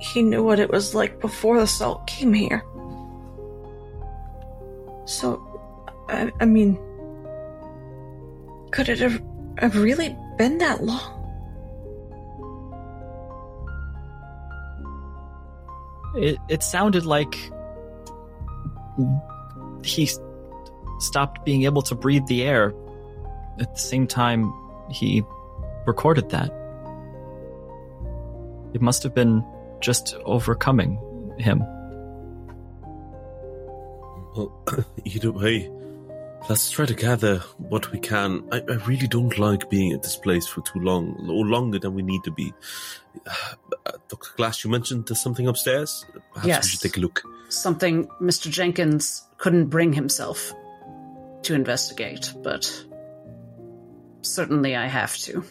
he 0.00 0.22
knew 0.22 0.42
what 0.42 0.60
it 0.60 0.70
was 0.70 0.94
like 0.94 1.20
before 1.20 1.58
the 1.58 1.66
salt 1.66 2.06
came 2.06 2.32
here. 2.32 2.64
So, 5.06 5.42
I, 6.08 6.30
I 6.40 6.44
mean, 6.44 6.78
could 8.70 8.88
it 8.88 8.98
have, 9.00 9.22
have 9.58 9.76
really 9.76 10.16
been 10.36 10.58
that 10.58 10.84
long? 10.84 11.14
It, 16.16 16.38
it 16.48 16.62
sounded 16.62 17.06
like 17.06 17.34
he 19.84 20.08
stopped 20.98 21.44
being 21.44 21.62
able 21.62 21.82
to 21.82 21.94
breathe 21.94 22.26
the 22.26 22.42
air 22.42 22.74
at 23.60 23.74
the 23.74 23.80
same 23.80 24.06
time 24.06 24.52
he 24.90 25.22
recorded 25.86 26.30
that. 26.30 26.52
It 28.74 28.82
must 28.82 29.02
have 29.02 29.14
been 29.14 29.44
just 29.80 30.14
overcoming 30.24 30.96
him. 31.38 31.60
Well, 34.36 34.62
either 35.04 35.32
way, 35.32 35.70
let's 36.48 36.70
try 36.70 36.86
to 36.86 36.94
gather 36.94 37.38
what 37.58 37.90
we 37.92 37.98
can. 37.98 38.46
I, 38.52 38.58
I 38.60 38.74
really 38.86 39.06
don't 39.08 39.38
like 39.38 39.68
being 39.70 39.92
at 39.92 40.02
this 40.02 40.16
place 40.16 40.46
for 40.46 40.60
too 40.62 40.78
long, 40.80 41.16
or 41.30 41.44
longer 41.46 41.78
than 41.78 41.94
we 41.94 42.02
need 42.02 42.22
to 42.24 42.30
be. 42.30 42.52
Uh, 43.26 43.92
Dr. 44.08 44.30
Glass, 44.36 44.64
you 44.64 44.70
mentioned 44.70 45.06
there's 45.06 45.20
something 45.20 45.46
upstairs? 45.48 46.04
Perhaps 46.32 46.46
Yes. 46.46 46.64
we 46.64 46.68
should 46.70 46.80
take 46.80 46.96
a 46.96 47.00
look. 47.00 47.22
Something 47.48 48.06
Mr. 48.20 48.50
Jenkins 48.50 49.22
couldn't 49.38 49.66
bring 49.66 49.92
himself 49.92 50.52
to 51.42 51.54
investigate, 51.54 52.32
but 52.42 52.84
certainly 54.22 54.76
I 54.76 54.86
have 54.86 55.16
to. 55.18 55.42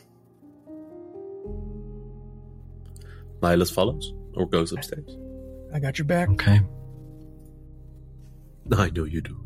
Nihilus 3.41 3.71
follows, 3.73 4.13
or 4.37 4.47
goes 4.47 4.71
upstairs. 4.71 5.17
I 5.73 5.79
got 5.79 5.97
your 5.97 6.05
back. 6.05 6.29
Okay. 6.29 6.61
I 8.71 8.89
know 8.89 9.05
you 9.05 9.21
do. 9.21 9.43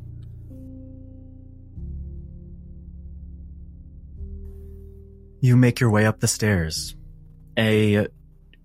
You 5.41 5.57
make 5.57 5.79
your 5.79 5.89
way 5.89 6.05
up 6.05 6.19
the 6.19 6.27
stairs. 6.27 6.95
A 7.57 8.07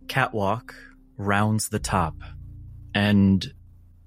catwalk 0.09 0.75
rounds 1.17 1.69
the 1.69 1.79
top, 1.79 2.17
and 2.95 3.53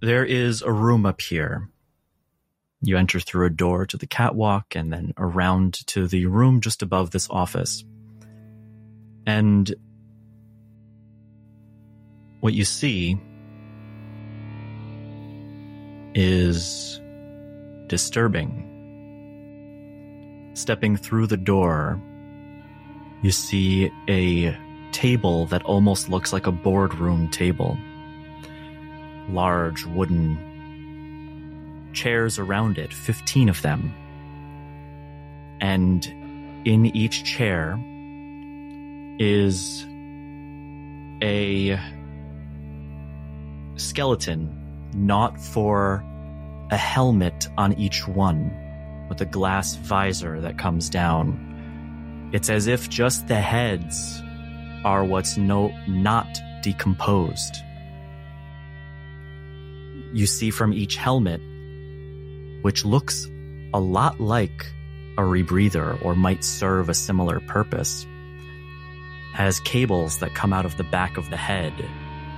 there 0.02 0.24
is 0.24 0.62
a 0.62 0.72
room 0.72 1.06
up 1.06 1.22
here. 1.22 1.70
You 2.82 2.98
enter 2.98 3.20
through 3.20 3.48
a 3.48 3.50
door 3.50 3.86
to 3.88 3.98
the 3.98 4.08
catwalk 4.08 4.76
and 4.76 4.94
then 4.94 5.14
around 5.18 5.86
to 5.88 6.08
the 6.08 6.28
room 6.28 6.62
just 6.62 6.82
above 6.82 7.12
this 7.12 7.28
office. 7.30 7.84
And 9.26 9.74
what 12.40 12.54
you 12.54 12.66
see 12.66 13.18
is 16.16 17.02
disturbing. 17.88 18.66
Stepping 20.54 20.98
through 20.98 21.28
the 21.28 21.38
door, 21.38 22.02
you 23.22 23.32
see 23.32 23.92
a 24.08 24.58
table 24.92 25.46
that 25.48 25.64
almost 25.64 26.10
looks 26.10 26.34
like 26.34 26.48
a 26.48 26.52
boardroom 26.52 27.30
table. 27.30 27.78
Large 29.30 29.86
wooden 29.86 30.38
chairs 31.94 32.40
around 32.40 32.78
it, 32.78 32.94
15 32.94 33.50
of 33.50 33.62
them. 33.62 33.94
And 35.62 36.06
in 36.66 36.86
each 36.96 37.24
chair 37.24 37.80
is 39.20 39.86
a 41.22 41.80
skeleton, 43.80 44.50
not 44.94 45.40
for 45.40 46.04
a 46.72 46.78
helmet 46.78 47.48
on 47.58 47.74
each 47.74 48.08
one, 48.08 48.52
with 49.10 49.22
a 49.22 49.26
glass 49.26 49.76
visor 49.76 50.40
that 50.42 50.58
comes 50.58 50.90
down. 50.90 52.30
It's 52.34 52.50
as 52.50 52.68
if 52.68 52.90
just 52.90 53.28
the 53.28 53.42
heads 53.42 54.22
are 54.86 55.04
what's 55.04 55.38
no 55.38 55.70
not 55.88 56.40
decomposed. 56.62 57.56
You 60.14 60.26
see 60.26 60.52
from 60.52 60.74
each 60.74 60.96
helmet, 60.96 61.42
which 62.62 62.86
looks 62.86 63.28
a 63.74 63.80
lot 63.80 64.20
like 64.20 64.66
a 65.18 65.22
rebreather 65.22 66.04
or 66.04 66.16
might 66.16 66.44
serve 66.44 66.90
a 66.90 66.94
similar 66.94 67.40
purpose, 67.42 68.06
has 69.34 69.60
cables 69.62 70.20
that 70.20 70.34
come 70.34 70.54
out 70.54 70.66
of 70.66 70.78
the 70.78 70.84
back 70.84 71.18
of 71.18 71.30
the 71.30 71.38
head 71.38 71.74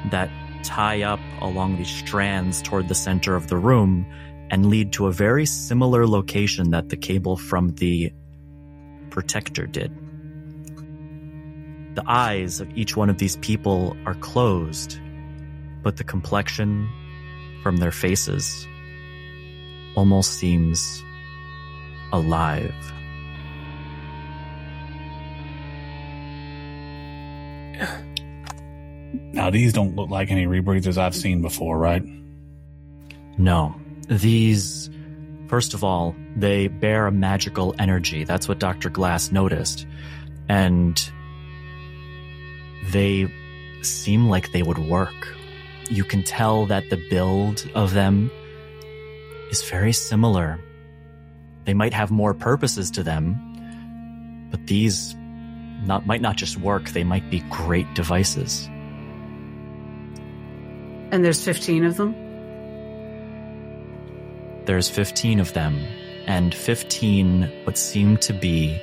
that 0.10 0.30
tie 0.64 1.04
up 1.04 1.20
along 1.40 1.78
these 1.78 1.90
strands 1.90 2.62
toward 2.62 2.88
the 2.88 2.96
center 2.96 3.36
of 3.36 3.48
the 3.48 3.58
room 3.58 4.06
and 4.50 4.66
lead 4.66 4.92
to 4.94 5.08
a 5.08 5.12
very 5.12 5.46
similar 5.46 6.06
location 6.06 6.72
that 6.72 6.90
the 6.90 6.98
cable 6.98 7.38
from 7.38 7.70
the 7.76 8.12
protector 9.10 9.66
did. 9.66 9.92
The 11.96 12.04
eyes 12.06 12.60
of 12.60 12.70
each 12.78 12.96
one 12.96 13.10
of 13.10 13.18
these 13.18 13.36
people 13.38 13.96
are 14.06 14.16
closed, 14.16 15.00
but 15.84 15.98
the 15.98 16.04
complexion 16.04 16.90
from 17.64 17.78
their 17.78 17.92
faces 17.92 18.68
almost 19.96 20.34
seems 20.34 21.04
alive. 22.14 22.74
Now 29.14 29.50
these 29.50 29.74
don't 29.74 29.96
look 29.96 30.10
like 30.10 30.32
any 30.32 30.46
rebreathers 30.46 30.98
I've 30.98 31.16
seen 31.16 31.42
before, 31.42 31.78
right? 31.78 32.04
No. 33.38 33.76
These, 34.08 34.90
first 35.48 35.74
of 35.74 35.84
all, 35.84 36.16
they 36.36 36.68
bear 36.68 37.08
a 37.08 37.12
magical 37.12 37.76
energy. 37.80 38.24
That's 38.24 38.48
what 38.48 38.60
Dr. 38.60 38.90
Glass 38.90 39.32
noticed. 39.32 39.86
And 40.50 41.02
they 42.92 43.32
seem 43.82 44.28
like 44.28 44.52
they 44.52 44.64
would 44.64 44.78
work. 44.78 45.36
You 45.90 46.04
can 46.04 46.24
tell 46.24 46.66
that 46.68 46.90
the 46.90 46.98
build 47.10 47.70
of 47.76 47.94
them 47.94 48.32
is 49.50 49.62
very 49.64 49.94
similar. 49.94 50.60
They 51.66 51.74
might 51.74 51.94
have 51.94 52.12
more 52.12 52.34
purposes 52.34 52.90
to 52.92 53.04
them, 53.04 54.48
but 54.52 54.68
these 54.68 55.16
not, 55.86 56.06
might 56.06 56.22
not 56.22 56.38
just 56.38 56.58
work, 56.58 56.90
they 56.90 57.04
might 57.04 57.30
be 57.30 57.40
great 57.50 57.92
devices. 57.94 58.70
And 61.12 61.26
there's 61.26 61.44
15 61.44 61.84
of 61.84 61.98
them? 61.98 62.16
There's 64.66 64.90
15 64.90 65.40
of 65.42 65.54
them, 65.54 65.76
and 66.26 66.54
15 66.54 67.66
what 67.66 67.78
seem 67.78 68.16
to 68.18 68.34
be 68.34 68.80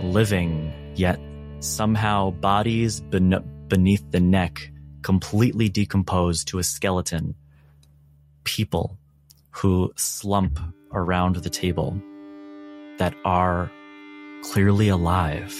living, 0.00 0.72
yet 0.94 1.18
somehow 1.60 2.30
bodies 2.30 3.00
ben- 3.00 3.44
beneath 3.68 4.10
the 4.10 4.20
neck 4.20 4.70
completely 5.02 5.68
decomposed 5.68 6.48
to 6.48 6.58
a 6.58 6.62
skeleton. 6.62 7.34
People 8.44 8.96
who 9.50 9.92
slump 9.96 10.58
around 10.92 11.36
the 11.36 11.50
table 11.50 12.00
that 12.98 13.14
are 13.24 13.70
clearly 14.42 14.88
alive. 14.88 15.52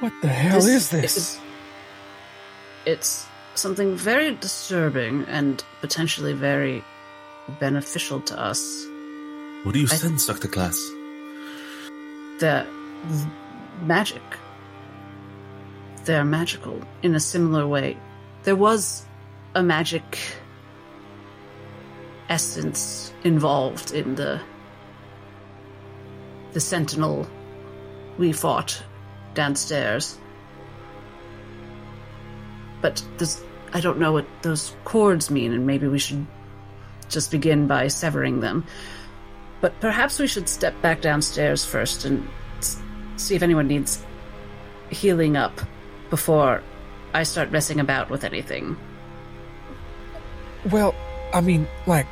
What 0.00 0.12
the 0.22 0.28
hell 0.28 0.64
is 0.64 0.88
this? 0.88 1.16
is- 1.16 1.40
it's 2.86 3.26
something 3.54 3.96
very 3.96 4.34
disturbing 4.36 5.24
and 5.28 5.62
potentially 5.80 6.32
very 6.32 6.84
beneficial 7.58 8.20
to 8.20 8.40
us. 8.40 8.86
What 9.64 9.72
do 9.72 9.80
you 9.80 9.88
I- 9.90 9.96
sense, 9.96 10.26
Dr. 10.26 10.48
Glass? 10.48 10.78
They're 12.38 12.66
magic. 13.82 14.22
They're 16.04 16.24
magical 16.24 16.80
in 17.02 17.14
a 17.14 17.20
similar 17.20 17.66
way. 17.66 17.96
There 18.44 18.56
was 18.56 19.04
a 19.54 19.62
magic 19.62 20.18
essence 22.28 23.12
involved 23.24 23.92
in 23.92 24.14
the 24.14 24.40
the 26.52 26.60
sentinel 26.60 27.28
we 28.18 28.32
fought 28.32 28.82
downstairs. 29.34 30.18
But 32.80 33.02
this 33.18 33.42
I 33.72 33.80
don't 33.80 33.98
know 33.98 34.12
what 34.12 34.26
those 34.42 34.74
cords 34.84 35.30
mean 35.30 35.52
and 35.52 35.66
maybe 35.66 35.86
we 35.86 35.98
should 35.98 36.26
just 37.08 37.30
begin 37.30 37.66
by 37.66 37.88
severing 37.88 38.40
them. 38.40 38.64
But 39.60 39.78
perhaps 39.80 40.18
we 40.18 40.26
should 40.26 40.48
step 40.48 40.80
back 40.82 41.00
downstairs 41.00 41.64
first 41.64 42.04
and 42.04 42.26
s- 42.58 42.80
see 43.16 43.34
if 43.34 43.42
anyone 43.42 43.68
needs 43.68 44.04
healing 44.90 45.36
up 45.36 45.60
before 46.08 46.62
I 47.12 47.22
start 47.24 47.52
messing 47.52 47.80
about 47.80 48.10
with 48.10 48.24
anything. 48.24 48.76
Well, 50.70 50.94
I 51.32 51.40
mean, 51.40 51.66
like, 51.86 52.06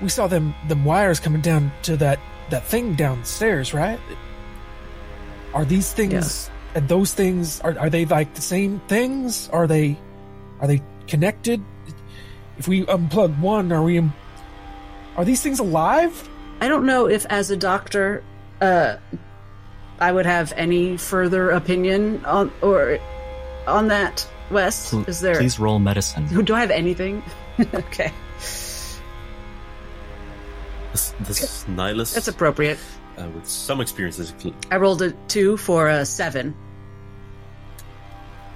we 0.00 0.08
saw 0.08 0.26
them 0.26 0.54
them 0.68 0.84
wires 0.84 1.20
coming 1.20 1.40
down 1.40 1.72
to 1.82 1.96
that 1.98 2.18
that 2.50 2.64
thing 2.66 2.94
downstairs, 2.94 3.72
right? 3.74 4.00
Are 5.54 5.64
these 5.64 5.92
things. 5.92 6.50
And 6.74 6.88
those 6.88 7.12
things 7.14 7.60
are 7.60 7.78
are 7.78 7.90
they 7.90 8.04
like 8.06 8.34
the 8.34 8.42
same 8.42 8.80
things? 8.88 9.48
Are 9.50 9.66
they 9.66 9.96
are 10.60 10.66
they 10.66 10.82
connected? 11.06 11.60
If 12.58 12.68
we 12.68 12.84
unplug 12.86 13.38
one, 13.40 13.72
are 13.72 13.82
we? 13.82 13.96
im- 13.98 14.12
Are 15.16 15.24
these 15.24 15.42
things 15.42 15.58
alive? 15.58 16.28
I 16.60 16.68
don't 16.68 16.86
know 16.86 17.08
if, 17.08 17.26
as 17.26 17.50
a 17.50 17.56
doctor, 17.56 18.22
uh, 18.60 18.96
I 19.98 20.12
would 20.12 20.26
have 20.26 20.52
any 20.56 20.96
further 20.96 21.50
opinion 21.50 22.24
on, 22.24 22.52
or 22.62 22.98
on 23.66 23.88
that, 23.88 24.28
Wes? 24.50 24.90
Pl- 24.90 25.04
Is 25.08 25.20
there? 25.20 25.34
Please 25.36 25.58
roll 25.58 25.78
medicine. 25.80 26.26
Do 26.44 26.54
I 26.54 26.60
have 26.60 26.70
anything? 26.70 27.22
okay, 27.74 28.12
This, 30.92 31.14
this 31.20 31.64
Nihilus, 31.64 32.14
that's 32.14 32.28
appropriate. 32.28 32.78
Uh, 33.18 33.28
with 33.34 33.46
some 33.46 33.80
experience 33.80 34.18
as 34.18 34.30
a 34.30 34.38
cl- 34.38 34.54
I 34.70 34.76
rolled 34.76 35.02
a 35.02 35.12
two 35.28 35.56
for 35.56 35.88
a 35.88 36.04
seven. 36.04 36.54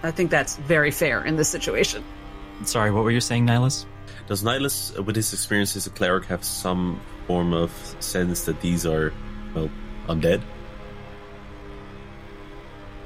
I 0.02 0.10
think 0.10 0.30
that's 0.30 0.56
very 0.56 0.90
fair 0.90 1.24
in 1.24 1.36
this 1.36 1.48
situation. 1.48 2.04
Sorry, 2.64 2.90
what 2.90 3.04
were 3.04 3.10
you 3.10 3.20
saying, 3.20 3.46
Nihilus? 3.46 3.84
Does 4.28 4.42
Nihilus, 4.42 4.98
uh, 4.98 5.02
with 5.02 5.16
his 5.16 5.32
experience 5.32 5.76
as 5.76 5.86
a 5.86 5.90
cleric, 5.90 6.24
have 6.26 6.44
some 6.44 7.00
form 7.26 7.52
of 7.52 7.70
sense 8.00 8.44
that 8.44 8.60
these 8.60 8.86
are, 8.86 9.12
well, 9.54 9.70
undead? 10.08 10.42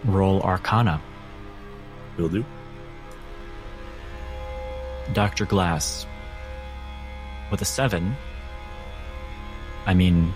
Roll 0.04 0.40
Arcana. 0.42 1.00
Will 2.16 2.28
do. 2.28 2.44
Dr. 5.12 5.46
Glass. 5.46 6.06
With 7.50 7.60
a 7.62 7.64
seven, 7.64 8.14
I 9.86 9.94
mean, 9.94 10.32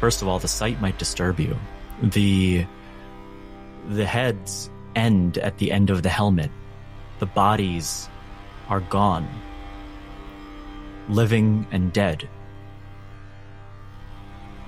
first 0.00 0.22
of 0.22 0.28
all, 0.28 0.38
the 0.38 0.48
sight 0.48 0.80
might 0.80 0.98
disturb 0.98 1.38
you. 1.38 1.56
The 2.02 2.66
the 3.88 4.04
heads 4.04 4.70
end 4.96 5.38
at 5.38 5.58
the 5.58 5.70
end 5.70 5.90
of 5.90 6.02
the 6.02 6.08
helmet. 6.08 6.50
The 7.18 7.26
bodies 7.26 8.08
are 8.68 8.80
gone. 8.80 9.28
Living 11.08 11.66
and 11.70 11.92
dead. 11.92 12.28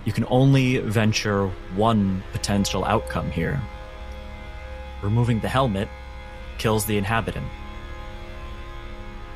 You 0.05 0.13
can 0.13 0.27
only 0.29 0.79
venture 0.79 1.47
one 1.77 2.23
potential 2.33 2.85
outcome 2.85 3.31
here. 3.31 3.61
Removing 5.03 5.41
the 5.41 5.49
helmet 5.49 5.89
kills 6.59 6.85
the 6.85 6.99
inhabitant. 6.99 7.47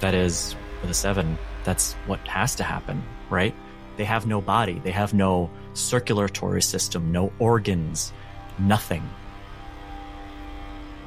That 0.01 0.14
is, 0.14 0.56
with 0.81 0.90
a 0.90 0.94
seven, 0.94 1.39
that's 1.64 1.94
what 2.06 2.20
has 2.28 2.55
to 2.56 2.64
happen, 2.64 3.02
right? 3.31 3.55
They 3.97 4.05
have 4.05 4.27
no 4.27 4.40
body, 4.40 4.81
they 4.82 4.90
have 4.90 5.14
no 5.14 5.51
circulatory 5.77 6.62
system, 6.62 7.12
no 7.12 7.32
organs, 7.39 8.12
nothing. 8.59 9.09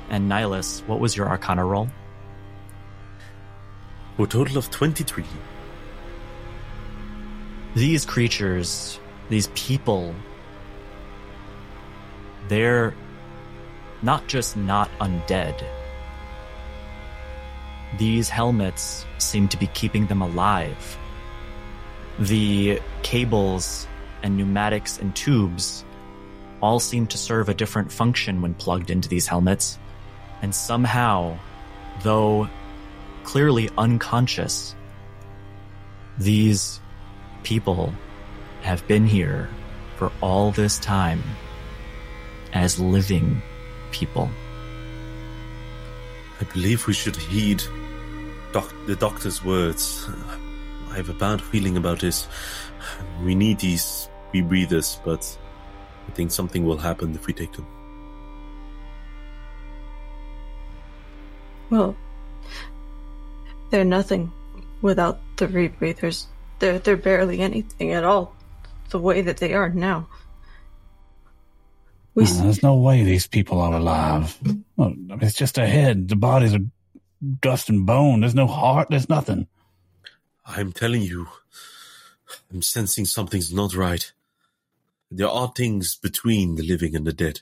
And 0.09 0.29
Nihilus, 0.29 0.85
what 0.87 0.99
was 0.99 1.15
your 1.15 1.27
arcana 1.27 1.65
roll? 1.65 1.89
A 4.17 4.27
total 4.27 4.57
of 4.57 4.69
23. 4.69 5.23
These 7.75 8.05
creatures, 8.05 8.99
these 9.29 9.47
people, 9.55 10.13
they're 12.47 12.93
not 14.01 14.27
just 14.27 14.57
not 14.57 14.89
undead. 14.99 15.63
These 17.97 18.29
helmets 18.29 19.05
seem 19.19 19.47
to 19.49 19.57
be 19.57 19.67
keeping 19.67 20.07
them 20.07 20.21
alive. 20.21 20.97
The 22.19 22.81
cables 23.03 23.87
and 24.23 24.37
pneumatics 24.37 24.99
and 24.99 25.15
tubes 25.15 25.83
all 26.61 26.79
seem 26.79 27.07
to 27.07 27.17
serve 27.17 27.49
a 27.49 27.53
different 27.53 27.91
function 27.91 28.41
when 28.41 28.53
plugged 28.53 28.89
into 28.89 29.09
these 29.09 29.27
helmets. 29.27 29.79
And 30.41 30.53
somehow, 30.53 31.37
though 32.03 32.49
clearly 33.23 33.69
unconscious, 33.77 34.75
these 36.17 36.79
people 37.43 37.93
have 38.61 38.85
been 38.87 39.05
here 39.05 39.49
for 39.97 40.11
all 40.21 40.51
this 40.51 40.79
time 40.79 41.23
as 42.53 42.79
living 42.79 43.41
people. 43.91 44.29
I 46.41 46.43
believe 46.53 46.87
we 46.87 46.93
should 46.93 47.15
heed 47.15 47.63
doc- 48.51 48.73
the 48.85 48.95
doctor's 48.95 49.43
words. 49.43 50.09
I 50.89 50.95
have 50.95 51.09
a 51.09 51.13
bad 51.13 51.41
feeling 51.41 51.77
about 51.77 51.99
this. 51.99 52.27
We 53.23 53.35
need 53.35 53.59
these 53.59 54.08
rebreathers, 54.33 54.99
but 55.03 55.37
I 56.07 56.11
think 56.11 56.31
something 56.31 56.65
will 56.65 56.77
happen 56.77 57.13
if 57.15 57.27
we 57.27 57.33
take 57.33 57.53
them. 57.53 57.67
Well, 61.69 61.95
they're 63.69 63.83
nothing 63.83 64.31
without 64.81 65.19
the 65.37 65.47
rebreathers. 65.47 66.25
They're 66.59 66.79
they're 66.79 66.97
barely 66.97 67.41
anything 67.41 67.91
at 67.91 68.03
all. 68.03 68.35
The 68.89 68.99
way 68.99 69.21
that 69.21 69.37
they 69.37 69.53
are 69.53 69.69
now. 69.69 70.07
We 72.15 72.23
No, 72.23 72.29
there's 72.41 72.63
no 72.63 72.75
way 72.75 73.03
these 73.03 73.27
people 73.27 73.61
are 73.61 73.73
alive. 73.73 74.37
Well, 74.75 74.95
it's 75.21 75.35
just 75.35 75.59
a 75.59 75.67
head. 75.67 76.09
The 76.09 76.15
bodies 76.15 76.55
are 76.55 76.65
dust 77.39 77.69
and 77.69 77.85
bone. 77.85 78.21
There's 78.21 78.35
no 78.35 78.47
heart. 78.47 78.87
There's 78.89 79.09
nothing. 79.09 79.47
I'm 80.45 80.71
telling 80.71 81.03
you, 81.03 81.27
I'm 82.51 82.63
sensing 82.63 83.05
something's 83.05 83.53
not 83.53 83.75
right. 83.75 84.11
There 85.11 85.27
are 85.27 85.51
things 85.55 85.95
between 85.95 86.55
the 86.55 86.63
living 86.63 86.95
and 86.95 87.05
the 87.05 87.13
dead, 87.13 87.41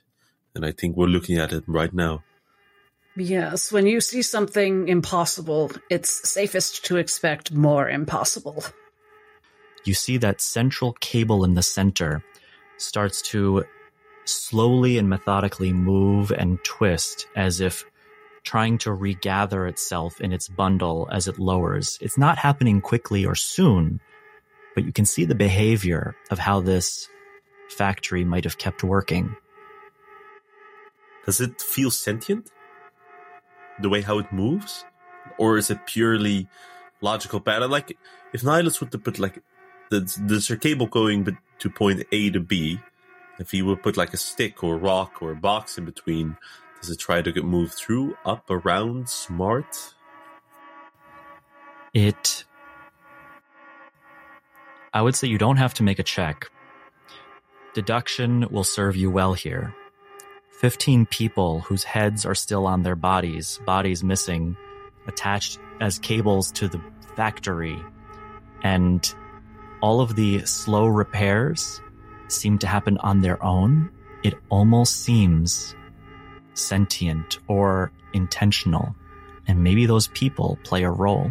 and 0.56 0.66
I 0.66 0.72
think 0.72 0.96
we're 0.96 1.08
looking 1.08 1.38
at 1.38 1.52
it 1.52 1.66
right 1.68 1.94
now. 1.94 2.24
Yes, 3.18 3.72
when 3.72 3.88
you 3.88 4.00
see 4.00 4.22
something 4.22 4.88
impossible, 4.88 5.72
it's 5.90 6.30
safest 6.30 6.86
to 6.86 6.98
expect 6.98 7.52
more 7.52 7.90
impossible. 7.90 8.64
You 9.84 9.94
see 9.94 10.18
that 10.18 10.40
central 10.40 10.94
cable 10.94 11.44
in 11.44 11.56
the 11.56 11.64
center 11.64 12.24
starts 12.78 13.22
to 13.24 13.66
slowly 14.26 14.98
and 14.98 15.10
methodically 15.10 15.74
move 15.74 16.32
and 16.32 16.64
twist 16.64 17.28
as 17.36 17.60
if 17.60 17.86
trying 18.44 18.78
to 18.78 18.94
regather 18.94 19.68
itself 19.68 20.22
in 20.22 20.32
its 20.32 20.48
bundle 20.48 21.10
as 21.12 21.28
it 21.28 21.40
lowers. 21.40 21.98
It's 22.02 22.18
not 22.18 22.38
happening 22.38 22.82
quickly 22.82 23.26
or 23.26 23.36
soon, 23.36 24.00
but 24.76 24.86
you 24.86 24.94
can 24.94 25.06
see 25.06 25.26
the 25.26 25.36
behavior 25.36 26.16
of 26.30 26.40
how 26.40 26.62
this 26.62 27.10
factory 27.70 28.24
might 28.24 28.44
have 28.44 28.58
kept 28.58 28.84
working. 28.84 29.36
Does 31.26 31.42
it 31.42 31.62
feel 31.62 31.92
sentient? 31.92 32.52
The 33.82 33.90
way 33.90 34.02
how 34.02 34.20
it 34.20 34.32
moves? 34.32 34.86
Or 35.38 35.58
is 35.58 35.70
it 35.70 35.86
purely 35.86 36.48
logical 37.02 37.42
pattern? 37.42 37.70
Like, 37.70 37.98
if 38.34 38.42
Nihilus 38.42 38.80
would 38.80 38.92
to 38.92 38.98
put, 38.98 39.20
like, 39.20 39.40
the, 39.90 40.00
the 40.00 40.58
cable 40.58 40.88
going 40.88 41.38
to 41.60 41.70
point 41.70 42.04
A 42.12 42.30
to 42.32 42.40
B, 42.40 42.80
if 43.40 43.52
he 43.52 43.62
would 43.62 43.84
put, 43.84 43.98
like, 43.98 44.14
a 44.14 44.18
stick 44.18 44.64
or 44.64 44.78
rock 44.78 45.22
or 45.22 45.32
a 45.32 45.36
box 45.36 45.78
in 45.78 45.86
between, 45.86 46.38
does 46.80 46.90
it 46.90 47.00
try 47.00 47.22
to 47.22 47.32
get 47.32 47.44
moved 47.44 47.74
through, 47.74 48.16
up, 48.26 48.50
around, 48.50 49.10
smart? 49.10 49.94
It. 51.94 52.46
I 54.94 55.02
would 55.02 55.16
say 55.16 55.28
you 55.28 55.38
don't 55.38 55.58
have 55.58 55.74
to 55.76 55.84
make 55.84 56.00
a 56.00 56.04
check. 56.04 56.50
Deduction 57.78 58.48
will 58.50 58.64
serve 58.64 58.96
you 58.96 59.12
well 59.12 59.36
here. 59.36 59.72
15 60.62 61.06
people 61.06 61.60
whose 61.60 61.84
heads 61.84 62.26
are 62.26 62.34
still 62.34 62.66
on 62.66 62.82
their 62.82 62.96
bodies, 62.96 63.60
bodies 63.68 64.04
missing, 64.04 64.58
attached 65.06 65.60
as 65.80 66.00
cables 66.00 66.52
to 66.54 66.68
the 66.68 66.82
factory. 67.16 67.80
And 68.64 69.08
all 69.80 70.02
of 70.02 70.16
the 70.16 70.44
slow 70.48 70.88
repairs 70.88 71.80
seem 72.30 72.58
to 72.58 72.66
happen 72.66 72.98
on 72.98 73.22
their 73.22 73.44
own. 73.44 73.92
It 74.24 74.34
almost 74.50 75.04
seems 75.04 75.76
sentient 76.56 77.38
or 77.48 77.92
intentional. 78.12 78.96
And 79.48 79.64
maybe 79.64 79.86
those 79.86 80.08
people 80.08 80.58
play 80.64 80.82
a 80.82 80.90
role. 80.90 81.30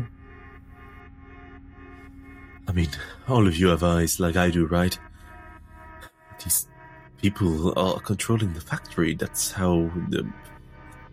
I 2.69 2.73
mean, 2.73 2.91
all 3.27 3.49
of 3.49 3.57
you 3.57 3.67
have 3.67 3.83
eyes 3.83 4.21
like 4.21 4.37
I 4.37 4.51
do, 4.51 4.67
right? 4.67 4.97
These 6.47 6.69
people 7.21 7.77
are 7.77 7.99
controlling 7.99 8.53
the 8.53 8.61
factory. 8.61 9.15
That's 9.15 9.51
how 9.51 9.91
the, 10.11 10.31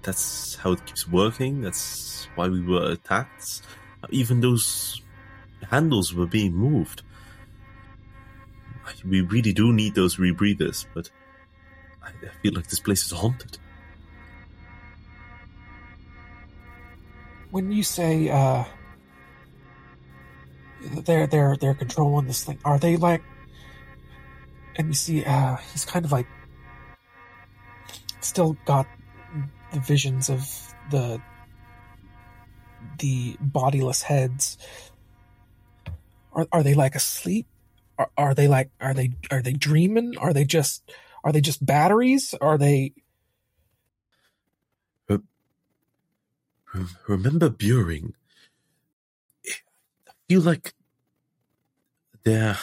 that's 0.04 0.54
how 0.58 0.74
it 0.74 0.86
keeps 0.86 1.08
working. 1.08 1.62
That's 1.62 2.28
why 2.36 2.50
we 2.50 2.62
were 2.62 2.92
attacked. 2.92 3.64
Even 4.12 4.42
those 4.42 5.02
handles 5.72 6.14
were 6.14 6.28
being 6.28 6.54
moved. 6.54 7.02
We 9.04 9.22
really 9.22 9.54
do 9.54 9.74
need 9.74 9.96
those 9.96 10.18
rebreathers, 10.18 10.86
but 10.94 11.10
I 12.04 12.12
feel 12.44 12.54
like 12.54 12.68
this 12.68 12.80
place 12.80 13.04
is 13.04 13.12
haunted. 13.12 13.58
When 17.50 17.72
you 17.72 17.82
say 17.82 18.30
uh 18.30 18.66
they're 21.06 21.26
they're 21.26 21.56
they're 21.58 21.74
controlling 21.74 22.28
this 22.28 22.44
thing, 22.44 22.60
are 22.64 22.78
they 22.78 22.98
like 22.98 23.24
and 24.78 24.88
you 24.88 24.94
see 24.94 25.26
uh 25.26 25.58
he's 25.72 25.86
kind 25.86 26.06
of 26.06 26.12
like 26.12 26.28
still 28.22 28.58
got 28.66 28.88
the 29.74 29.80
visions 29.80 30.30
of 30.30 30.48
the 30.92 31.22
the 33.00 33.36
bodiless 33.40 34.02
heads. 34.02 34.58
Are 36.34 36.48
are 36.52 36.64
they 36.64 36.74
like 36.74 36.96
asleep? 36.96 37.48
Are, 37.98 38.10
are 38.18 38.34
they 38.34 38.48
like 38.48 38.70
are 38.80 38.94
they 38.94 39.12
are 39.32 39.42
they 39.42 39.54
dreaming? 39.54 40.18
Are 40.18 40.34
they 40.34 40.46
just 40.46 40.84
are 41.24 41.32
they 41.32 41.42
just 41.42 41.66
batteries? 41.66 42.34
Are 42.42 42.58
they 42.58 42.94
Remember 47.08 47.50
Buring? 47.50 48.14
I 49.46 50.14
feel 50.28 50.42
like 50.42 50.74
they're 52.24 52.58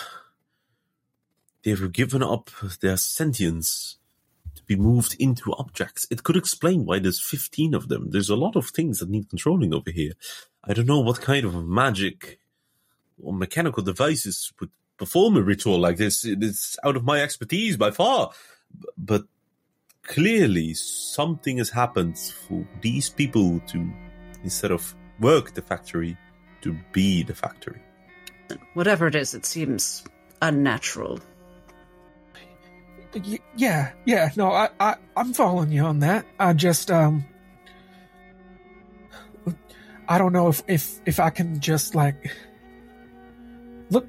they've 1.62 1.92
given 1.92 2.22
up 2.22 2.50
their 2.80 2.96
sentience 2.96 3.98
to 4.54 4.62
be 4.64 4.76
moved 4.76 5.16
into 5.18 5.52
objects. 5.54 6.06
It 6.10 6.22
could 6.22 6.36
explain 6.36 6.84
why 6.84 6.98
there's 6.98 7.20
15 7.20 7.74
of 7.74 7.88
them. 7.88 8.10
There's 8.10 8.30
a 8.30 8.36
lot 8.36 8.56
of 8.56 8.70
things 8.70 8.98
that 8.98 9.10
need 9.10 9.28
controlling 9.28 9.74
over 9.74 9.90
here. 9.90 10.12
I 10.64 10.74
don't 10.74 10.86
know 10.86 11.00
what 11.00 11.20
kind 11.20 11.44
of 11.46 11.64
magic 11.66 12.38
or 13.22 13.32
mechanical 13.32 13.82
devices 13.82 14.52
would 14.60 14.70
perform 14.96 15.36
a 15.36 15.42
ritual 15.42 15.78
like 15.78 15.96
this. 15.96 16.24
It's 16.24 16.78
out 16.84 16.96
of 16.96 17.04
my 17.04 17.20
expertise 17.20 17.76
by 17.76 17.90
far. 17.90 18.32
But 18.96 19.24
clearly 20.02 20.74
something 20.74 21.58
has 21.58 21.70
happened 21.70 22.18
for 22.18 22.66
these 22.80 23.08
people 23.08 23.60
to, 23.68 23.92
instead 24.42 24.70
of 24.70 24.94
work 25.20 25.54
the 25.54 25.62
factory, 25.62 26.16
to 26.62 26.76
be 26.92 27.22
the 27.22 27.34
factory. 27.34 27.80
Whatever 28.74 29.06
it 29.06 29.14
is, 29.14 29.34
it 29.34 29.46
seems 29.46 30.04
unnatural. 30.42 31.20
Yeah, 33.56 33.92
yeah. 34.04 34.30
No, 34.36 34.50
I, 34.52 34.68
I, 34.78 34.94
I'm 35.16 35.32
following 35.32 35.72
you 35.72 35.82
on 35.82 35.98
that. 36.00 36.24
I 36.38 36.52
just, 36.52 36.90
um, 36.90 37.24
I 40.08 40.18
don't 40.18 40.32
know 40.32 40.48
if, 40.48 40.62
if, 40.68 41.00
if 41.06 41.20
I 41.20 41.30
can 41.30 41.60
just 41.60 41.94
like 41.94 42.30
look. 43.90 44.08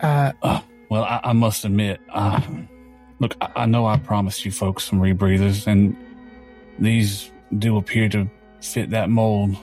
Uh, 0.00 0.32
Uh, 0.42 0.60
well, 0.88 1.04
I, 1.04 1.20
I 1.24 1.32
must 1.32 1.64
admit, 1.64 2.00
uh, 2.10 2.40
look, 3.18 3.36
I, 3.40 3.50
I 3.62 3.66
know 3.66 3.86
I 3.86 3.98
promised 3.98 4.44
you 4.44 4.50
folks 4.52 4.84
some 4.84 5.00
rebreathers, 5.00 5.66
and 5.66 5.96
these 6.78 7.30
do 7.58 7.76
appear 7.76 8.08
to 8.10 8.30
fit 8.60 8.90
that 8.90 9.10
mold, 9.10 9.56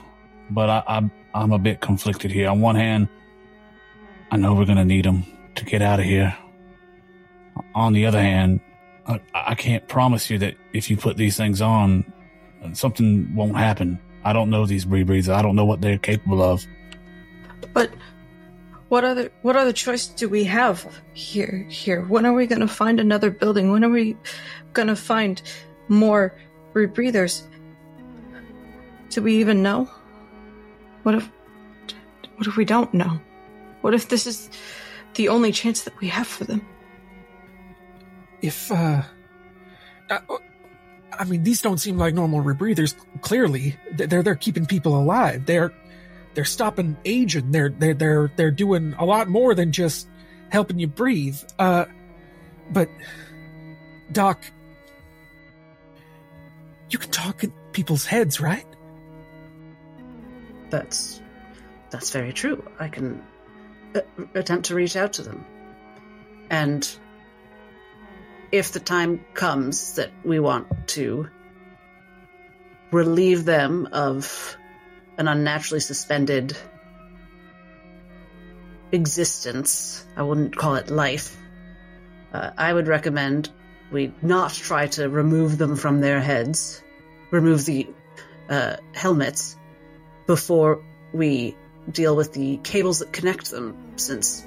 but 0.50 0.70
I, 0.70 0.82
I, 0.86 1.10
I'm 1.34 1.52
a 1.52 1.58
bit 1.58 1.80
conflicted 1.80 2.30
here. 2.30 2.48
On 2.48 2.60
one 2.60 2.76
hand, 2.76 3.08
I 4.30 4.36
know 4.36 4.54
we're 4.54 4.66
to 4.66 4.84
need 4.84 5.04
them 5.04 5.24
to 5.56 5.64
get 5.64 5.82
out 5.82 5.98
of 5.98 6.06
here. 6.06 6.36
On 7.74 7.92
the 7.92 8.06
other 8.06 8.20
hand, 8.20 8.60
I, 9.08 9.20
I 9.34 9.54
can't 9.54 9.86
promise 9.88 10.30
you 10.30 10.38
that 10.38 10.54
if 10.72 10.90
you 10.90 10.96
put 10.96 11.16
these 11.16 11.36
things 11.36 11.60
on, 11.60 12.04
something 12.72 13.34
won't 13.34 13.56
happen. 13.56 13.98
I 14.24 14.32
don't 14.32 14.50
know 14.50 14.66
these 14.66 14.84
rebreathers. 14.84 15.32
I 15.32 15.42
don't 15.42 15.56
know 15.56 15.64
what 15.64 15.80
they're 15.80 15.98
capable 15.98 16.42
of. 16.42 16.66
But 17.72 17.90
what 18.88 19.04
other 19.04 19.30
what 19.42 19.56
other 19.56 19.72
choice 19.72 20.06
do 20.06 20.28
we 20.28 20.44
have 20.44 20.86
here? 21.12 21.66
Here, 21.68 22.02
when 22.02 22.26
are 22.26 22.32
we 22.32 22.46
going 22.46 22.60
to 22.60 22.68
find 22.68 23.00
another 23.00 23.30
building? 23.30 23.70
When 23.70 23.84
are 23.84 23.90
we 23.90 24.16
going 24.72 24.88
to 24.88 24.96
find 24.96 25.40
more 25.88 26.34
rebreathers? 26.74 27.42
Do 29.10 29.22
we 29.22 29.36
even 29.36 29.62
know? 29.62 29.90
What 31.02 31.14
if 31.14 31.30
what 32.36 32.46
if 32.46 32.56
we 32.56 32.64
don't 32.64 32.92
know? 32.94 33.20
What 33.80 33.94
if 33.94 34.08
this 34.08 34.26
is 34.26 34.50
the 35.14 35.28
only 35.28 35.52
chance 35.52 35.82
that 35.82 35.98
we 36.00 36.08
have 36.08 36.26
for 36.26 36.44
them? 36.44 36.66
If, 38.42 38.70
uh, 38.70 39.02
uh, 40.10 40.18
I 41.12 41.24
mean, 41.24 41.42
these 41.42 41.62
don't 41.62 41.78
seem 41.78 41.98
like 41.98 42.14
normal 42.14 42.42
rebreathers. 42.42 42.94
Clearly, 43.20 43.76
they're 43.92 44.22
they're 44.22 44.34
keeping 44.36 44.66
people 44.66 44.96
alive. 44.96 45.46
They're 45.46 45.72
they're 46.34 46.44
stopping 46.44 46.96
aging. 47.04 47.50
They're 47.50 47.70
they're 47.70 47.94
they're 47.94 48.32
they're 48.36 48.50
doing 48.50 48.94
a 48.98 49.04
lot 49.04 49.28
more 49.28 49.54
than 49.54 49.72
just 49.72 50.08
helping 50.50 50.78
you 50.78 50.86
breathe. 50.86 51.38
Uh, 51.58 51.86
but 52.70 52.88
Doc, 54.12 54.42
you 56.90 56.98
can 56.98 57.10
talk 57.10 57.44
in 57.44 57.52
people's 57.72 58.06
heads, 58.06 58.40
right? 58.40 58.66
That's 60.70 61.20
that's 61.90 62.10
very 62.10 62.32
true. 62.32 62.62
I 62.78 62.88
can 62.88 63.22
uh, 63.94 64.00
attempt 64.34 64.66
to 64.66 64.74
reach 64.74 64.96
out 64.96 65.14
to 65.14 65.22
them, 65.22 65.44
and 66.50 66.88
if 68.50 68.72
the 68.72 68.80
time 68.80 69.24
comes 69.34 69.94
that 69.96 70.10
we 70.24 70.40
want 70.40 70.88
to 70.88 71.28
relieve 72.90 73.44
them 73.44 73.88
of 73.92 74.56
an 75.18 75.28
unnaturally 75.28 75.80
suspended 75.80 76.56
existence, 78.92 80.06
I 80.16 80.22
wouldn't 80.22 80.56
call 80.56 80.76
it 80.76 80.88
life. 80.88 81.36
Uh, 82.32 82.50
I 82.56 82.72
would 82.72 82.88
recommend 82.88 83.50
we 83.90 84.12
not 84.22 84.52
try 84.52 84.86
to 84.86 85.08
remove 85.08 85.58
them 85.58 85.76
from 85.76 86.00
their 86.00 86.20
heads, 86.20 86.82
remove 87.30 87.64
the 87.64 87.88
uh, 88.48 88.76
helmets 88.94 89.56
before 90.26 90.84
we 91.12 91.56
deal 91.90 92.16
with 92.16 92.32
the 92.32 92.58
cables 92.58 92.98
that 93.00 93.12
connect 93.12 93.50
them, 93.50 93.76
since 93.96 94.46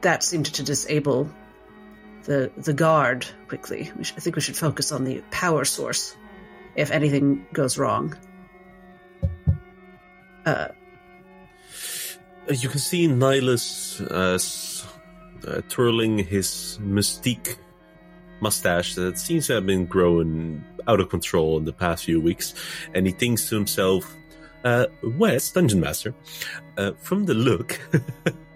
that 0.00 0.22
seemed 0.22 0.46
to 0.46 0.62
disable 0.62 1.30
the 2.24 2.50
the 2.56 2.72
guard 2.72 3.26
quickly. 3.48 3.90
I 3.98 4.20
think 4.20 4.36
we 4.36 4.42
should 4.42 4.56
focus 4.56 4.92
on 4.92 5.04
the 5.04 5.22
power 5.30 5.64
source 5.64 6.16
if 6.76 6.90
anything 6.90 7.46
goes 7.52 7.78
wrong. 7.78 8.16
Uh, 10.46 10.68
You 12.48 12.68
can 12.68 12.80
see 12.80 13.06
Nihilus 13.06 14.00
uh, 14.10 14.38
uh, 15.48 15.60
twirling 15.68 16.18
his 16.18 16.78
mystique 16.82 17.56
mustache 18.40 18.94
that 18.94 19.18
seems 19.18 19.46
to 19.46 19.54
have 19.54 19.66
been 19.66 19.86
growing 19.86 20.64
out 20.88 21.00
of 21.00 21.08
control 21.10 21.58
in 21.58 21.64
the 21.64 21.72
past 21.72 22.04
few 22.04 22.20
weeks, 22.20 22.54
and 22.94 23.06
he 23.06 23.12
thinks 23.12 23.48
to 23.48 23.54
himself, 23.54 24.16
uh, 24.64 24.86
Dungeon 25.54 25.80
Master, 25.80 26.14
uh, 26.76 26.92
from 26.98 27.26
the 27.26 27.34
look, 27.34 27.78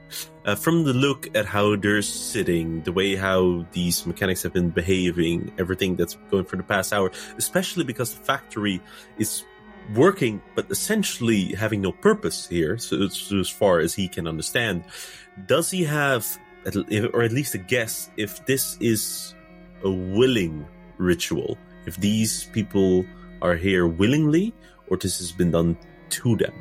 uh, 0.44 0.54
from 0.54 0.84
the 0.84 0.92
look 0.92 1.34
at 1.34 1.46
how 1.46 1.76
they're 1.76 2.02
sitting, 2.02 2.82
the 2.82 2.92
way 2.92 3.16
how 3.16 3.66
these 3.72 4.06
mechanics 4.06 4.42
have 4.42 4.52
been 4.52 4.70
behaving, 4.70 5.52
everything 5.58 5.96
that's 5.96 6.14
going 6.30 6.44
for 6.44 6.56
the 6.56 6.62
past 6.62 6.92
hour, 6.92 7.10
especially 7.38 7.84
because 7.84 8.14
the 8.14 8.22
factory 8.24 8.80
is 9.18 9.44
working 9.94 10.40
but 10.54 10.70
essentially 10.70 11.52
having 11.52 11.82
no 11.82 11.92
purpose 11.92 12.48
here 12.48 12.78
so, 12.78 13.06
so 13.08 13.38
as 13.38 13.50
far 13.50 13.80
as 13.80 13.94
he 13.94 14.08
can 14.08 14.26
understand. 14.26 14.84
Does 15.46 15.70
he 15.70 15.84
have 15.84 16.26
or 17.12 17.22
at 17.22 17.32
least 17.32 17.54
a 17.54 17.58
guess 17.58 18.10
if 18.16 18.44
this 18.46 18.78
is 18.80 19.34
a 19.82 19.90
willing 19.90 20.66
ritual? 20.96 21.58
If 21.86 21.96
these 21.98 22.44
people 22.44 23.04
are 23.42 23.54
here 23.54 23.86
willingly 23.86 24.54
or 24.88 24.96
this 24.96 25.18
has 25.18 25.32
been 25.32 25.50
done 25.50 25.76
to 26.10 26.36
them? 26.36 26.54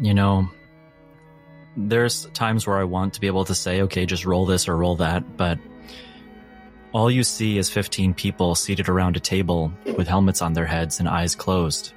You 0.00 0.14
know, 0.14 0.50
there's 1.76 2.26
times 2.26 2.66
where 2.66 2.78
I 2.78 2.84
want 2.84 3.14
to 3.14 3.20
be 3.20 3.26
able 3.26 3.44
to 3.46 3.54
say, 3.54 3.82
okay, 3.82 4.06
just 4.06 4.24
roll 4.24 4.46
this 4.46 4.68
or 4.68 4.76
roll 4.76 4.96
that, 4.96 5.36
but 5.36 5.58
all 6.92 7.10
you 7.10 7.24
see 7.24 7.58
is 7.58 7.68
15 7.68 8.14
people 8.14 8.54
seated 8.54 8.88
around 8.88 9.16
a 9.16 9.20
table 9.20 9.72
with 9.96 10.06
helmets 10.06 10.40
on 10.40 10.52
their 10.52 10.66
heads 10.66 11.00
and 11.00 11.08
eyes 11.08 11.34
closed. 11.34 11.92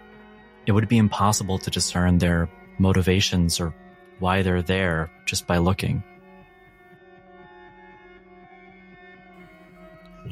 It 0.66 0.72
would 0.72 0.88
be 0.88 0.98
impossible 0.98 1.60
to 1.60 1.70
discern 1.70 2.18
their 2.18 2.50
motivations 2.80 3.60
or 3.60 3.74
why 4.20 4.42
they're 4.42 4.64
there 4.64 5.12
just 5.26 5.46
by 5.46 5.60
looking. 5.60 6.04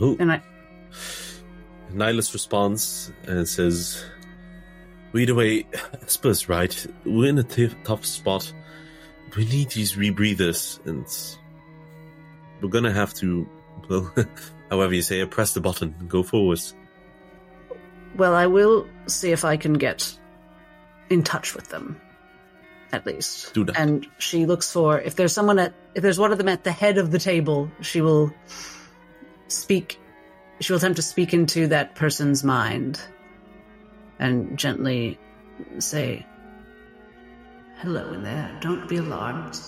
Ooh. 0.01 0.17
and 0.19 0.31
I, 0.31 0.41
Nihilus 1.93 2.33
responds 2.33 3.13
and 3.27 3.47
says, 3.47 4.03
well, 5.13 5.21
either 5.21 5.35
way, 5.35 5.65
Esper's 6.01 6.49
right. 6.49 6.85
We're 7.05 7.29
in 7.29 7.37
a 7.37 7.43
t- 7.43 7.73
tough 7.83 8.05
spot. 8.05 8.51
We 9.35 9.45
need 9.45 9.69
these 9.71 9.95
rebreathers, 9.95 10.79
and 10.85 11.05
we're 12.61 12.69
gonna 12.69 12.93
have 12.93 13.13
to, 13.15 13.47
well, 13.89 14.13
however 14.69 14.93
you 14.93 15.01
say 15.01 15.19
it, 15.19 15.31
press 15.31 15.53
the 15.53 15.61
button 15.61 15.95
and 15.99 16.09
go 16.09 16.23
forwards. 16.23 16.73
well, 18.15 18.33
I 18.33 18.47
will 18.47 18.87
see 19.07 19.31
if 19.31 19.43
I 19.43 19.57
can 19.57 19.73
get 19.73 20.17
in 21.09 21.21
touch 21.21 21.53
with 21.53 21.69
them, 21.69 21.99
at 22.91 23.05
least. 23.05 23.53
Do 23.53 23.65
that. 23.65 23.77
And 23.77 24.07
she 24.19 24.45
looks 24.45 24.71
for 24.71 24.99
if 24.99 25.15
there's 25.15 25.33
someone 25.33 25.59
at 25.59 25.73
if 25.95 26.01
there's 26.01 26.19
one 26.19 26.31
of 26.31 26.37
them 26.37 26.47
at 26.47 26.63
the 26.63 26.71
head 26.71 26.97
of 26.97 27.11
the 27.11 27.19
table, 27.19 27.69
she 27.81 28.01
will 28.01 28.33
speak. 29.47 29.99
She 30.61 30.71
will 30.71 30.77
attempt 30.77 30.95
to 30.95 31.01
speak 31.01 31.33
into 31.33 31.67
that 31.67 31.95
person's 31.95 32.43
mind, 32.43 33.01
and 34.17 34.57
gently 34.57 35.19
say, 35.79 36.25
"Hello 37.77 38.13
in 38.13 38.23
there. 38.23 38.49
Don't 38.61 38.87
be 38.87 38.97
alarmed. 38.97 39.59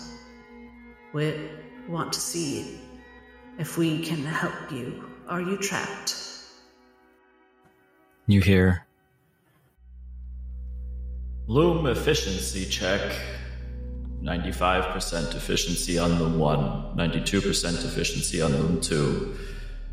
We 1.14 1.50
want 1.88 2.14
to 2.14 2.20
see 2.20 2.80
if 3.60 3.78
we 3.78 4.04
can 4.04 4.24
help 4.24 4.72
you. 4.72 5.04
Are 5.28 5.42
you 5.42 5.58
trapped?" 5.58 6.16
You 8.28 8.42
hear. 8.42 8.86
Loom 11.48 11.86
efficiency 11.86 12.66
check. 12.66 13.02
95% 14.22 15.36
efficiency 15.36 15.98
on 15.98 16.20
loom 16.20 16.38
1, 16.38 16.98
92% 16.98 17.86
efficiency 17.86 18.42
on 18.42 18.52
loom 18.52 18.82
2. 18.82 19.38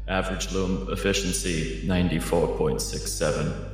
Average 0.09 0.53
loom 0.53 0.89
efficiency 0.91 1.87
94.67. 1.87 3.71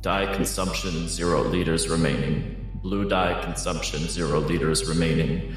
Dye 0.00 0.32
consumption 0.34 1.08
zero 1.08 1.42
liters 1.42 1.88
remaining. 1.88 2.55
Blue 2.82 3.08
dye 3.08 3.42
consumption 3.42 4.00
zero 4.08 4.40
liters 4.40 4.88
remaining. 4.88 5.54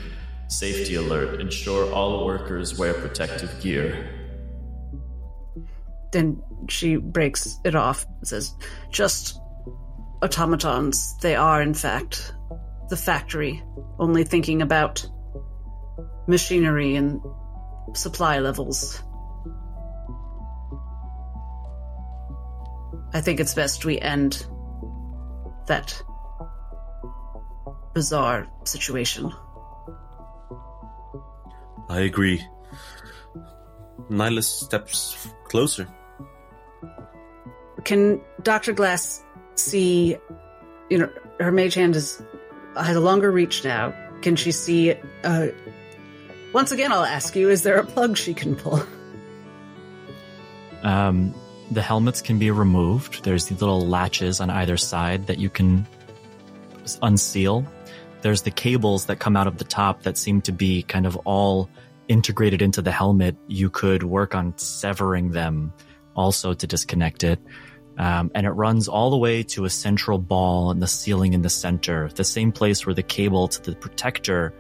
Safety 0.48 0.96
alert. 0.96 1.40
Ensure 1.40 1.92
all 1.94 2.26
workers 2.26 2.78
wear 2.78 2.94
protective 2.94 3.62
gear. 3.62 4.10
Then 6.12 6.42
she 6.70 6.96
breaks 6.96 7.58
it 7.64 7.76
off 7.76 8.06
and 8.06 8.28
says, 8.28 8.54
Just 8.90 9.40
automatons. 10.24 11.18
They 11.22 11.36
are, 11.36 11.62
in 11.62 11.74
fact, 11.74 12.34
the 12.90 12.98
factory, 12.98 13.64
only 14.00 14.24
thinking 14.24 14.62
about 14.62 15.06
machinery 16.28 16.96
and 16.96 17.22
supply 17.94 18.40
levels. 18.40 19.02
I 23.14 23.22
think 23.22 23.40
it's 23.40 23.56
best 23.56 23.86
we 23.86 24.00
end 24.00 24.46
that 25.68 26.02
bizarre 28.00 28.48
situation. 28.64 29.30
I 31.90 32.00
agree. 32.00 32.42
Nihilus 34.10 34.46
steps 34.46 35.28
closer. 35.50 35.86
Can 37.84 38.22
Dr. 38.42 38.72
Glass 38.72 39.22
see, 39.56 40.16
you 40.90 40.98
know, 40.98 41.10
her 41.42 41.52
mage 41.52 41.74
hand 41.74 41.98
is 41.98 42.24
has 42.78 42.96
a 42.96 43.02
longer 43.02 43.32
reach 43.32 43.66
now. 43.66 43.94
Can 44.22 44.38
she 44.38 44.54
see 44.54 44.94
uh 45.26 45.48
once 46.54 46.72
again 46.72 46.94
I'll 46.94 47.04
ask 47.18 47.36
you, 47.36 47.50
is 47.50 47.64
there 47.64 47.80
a 47.80 47.86
plug 47.86 48.16
she 48.16 48.34
can 48.34 48.56
pull? 48.56 48.82
Um, 50.84 51.36
the 51.70 51.82
helmets 51.82 52.22
can 52.22 52.40
be 52.40 52.50
removed. 52.50 53.26
There's 53.26 53.48
these 53.48 53.60
little 53.60 53.86
latches 53.86 54.40
on 54.40 54.50
either 54.50 54.78
side 54.78 55.28
that 55.28 55.38
you 55.38 55.50
can 55.50 55.86
unseal. 57.02 57.66
There's 58.22 58.42
the 58.42 58.52
cables 58.52 59.06
that 59.06 59.20
come 59.20 59.38
out 59.38 59.48
of 59.48 59.58
the 59.58 59.64
top 59.64 60.04
that 60.04 60.18
seem 60.18 60.42
to 60.42 60.52
be 60.52 60.84
kind 60.84 61.06
of 61.06 61.16
all 61.26 61.70
integrated 62.08 62.62
into 62.62 62.82
the 62.82 62.92
helmet. 62.92 63.38
You 63.48 63.70
could 63.70 64.04
work 64.04 64.36
on 64.36 64.58
severing 64.58 65.32
them 65.32 65.74
also 66.16 66.54
to 66.54 66.68
disconnect 66.68 67.24
it. 67.24 67.40
Um, 67.98 68.32
and 68.34 68.46
it 68.46 68.52
runs 68.52 68.88
all 68.88 69.10
the 69.10 69.18
way 69.18 69.44
to 69.44 69.66
a 69.66 69.70
central 69.70 70.18
ball 70.20 70.72
in 70.72 70.80
the 70.80 70.88
ceiling 70.88 71.34
in 71.34 71.42
the 71.42 71.50
center, 71.50 72.10
the 72.16 72.24
same 72.24 72.52
place 72.52 72.86
where 72.86 72.96
the 72.96 73.04
cable 73.04 73.48
to 73.50 73.62
the 73.62 73.76
protector 73.76 74.54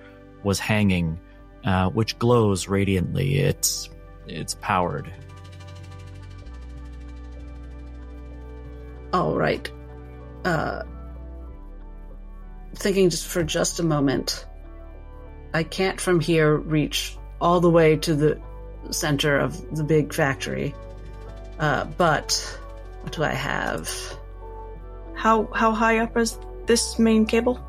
was 0.44 0.60
hanging, 0.60 1.19
uh, 1.64 1.90
which 1.90 2.19
glows 2.19 2.68
radiantly. 2.68 3.40
It's 3.40 3.90
it's 4.27 4.56
powered. 4.56 5.11
All 9.14 9.36
right. 9.36 9.72
Uh, 10.45 10.84
thinking 12.80 13.10
just 13.10 13.28
for 13.28 13.44
just 13.44 13.80
a 13.80 13.84
moment, 13.84 14.46
I 15.54 15.64
can't 15.64 16.00
from 16.00 16.20
here 16.20 16.56
reach 16.56 17.18
all 17.42 17.60
the 17.60 17.70
way 17.70 17.98
to 17.98 18.16
the 18.16 18.40
center 18.92 19.38
of 19.38 19.76
the 19.76 19.84
big 19.84 20.14
factory. 20.14 20.74
Uh, 21.60 21.86
but 21.98 22.60
what 23.02 23.14
do 23.14 23.24
I 23.24 23.34
have? 23.34 23.90
How 25.14 25.50
how 25.54 25.74
high 25.74 26.00
up 26.00 26.16
is 26.18 26.40
this 26.66 26.98
main 26.98 27.26
cable? 27.26 27.60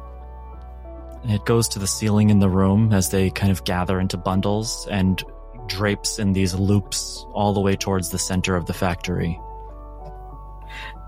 It 1.24 1.45
goes 1.45 1.69
to 1.70 1.78
the 1.78 1.87
ceiling 1.87 2.31
in 2.31 2.39
the 2.39 2.49
room 2.49 2.93
as 2.93 3.11
they 3.11 3.31
kind 3.31 3.53
of 3.53 3.65
gather 3.65 4.01
into 4.01 4.16
bundles 4.16 4.87
and 4.91 5.23
drapes 5.66 6.19
in 6.19 6.32
these 6.32 6.55
loops 6.55 7.27
all 7.32 7.53
the 7.53 7.61
way 7.61 7.77
towards 7.77 8.11
the 8.11 8.19
center 8.19 8.57
of 8.57 8.66
the 8.66 8.73
factory. 8.73 9.39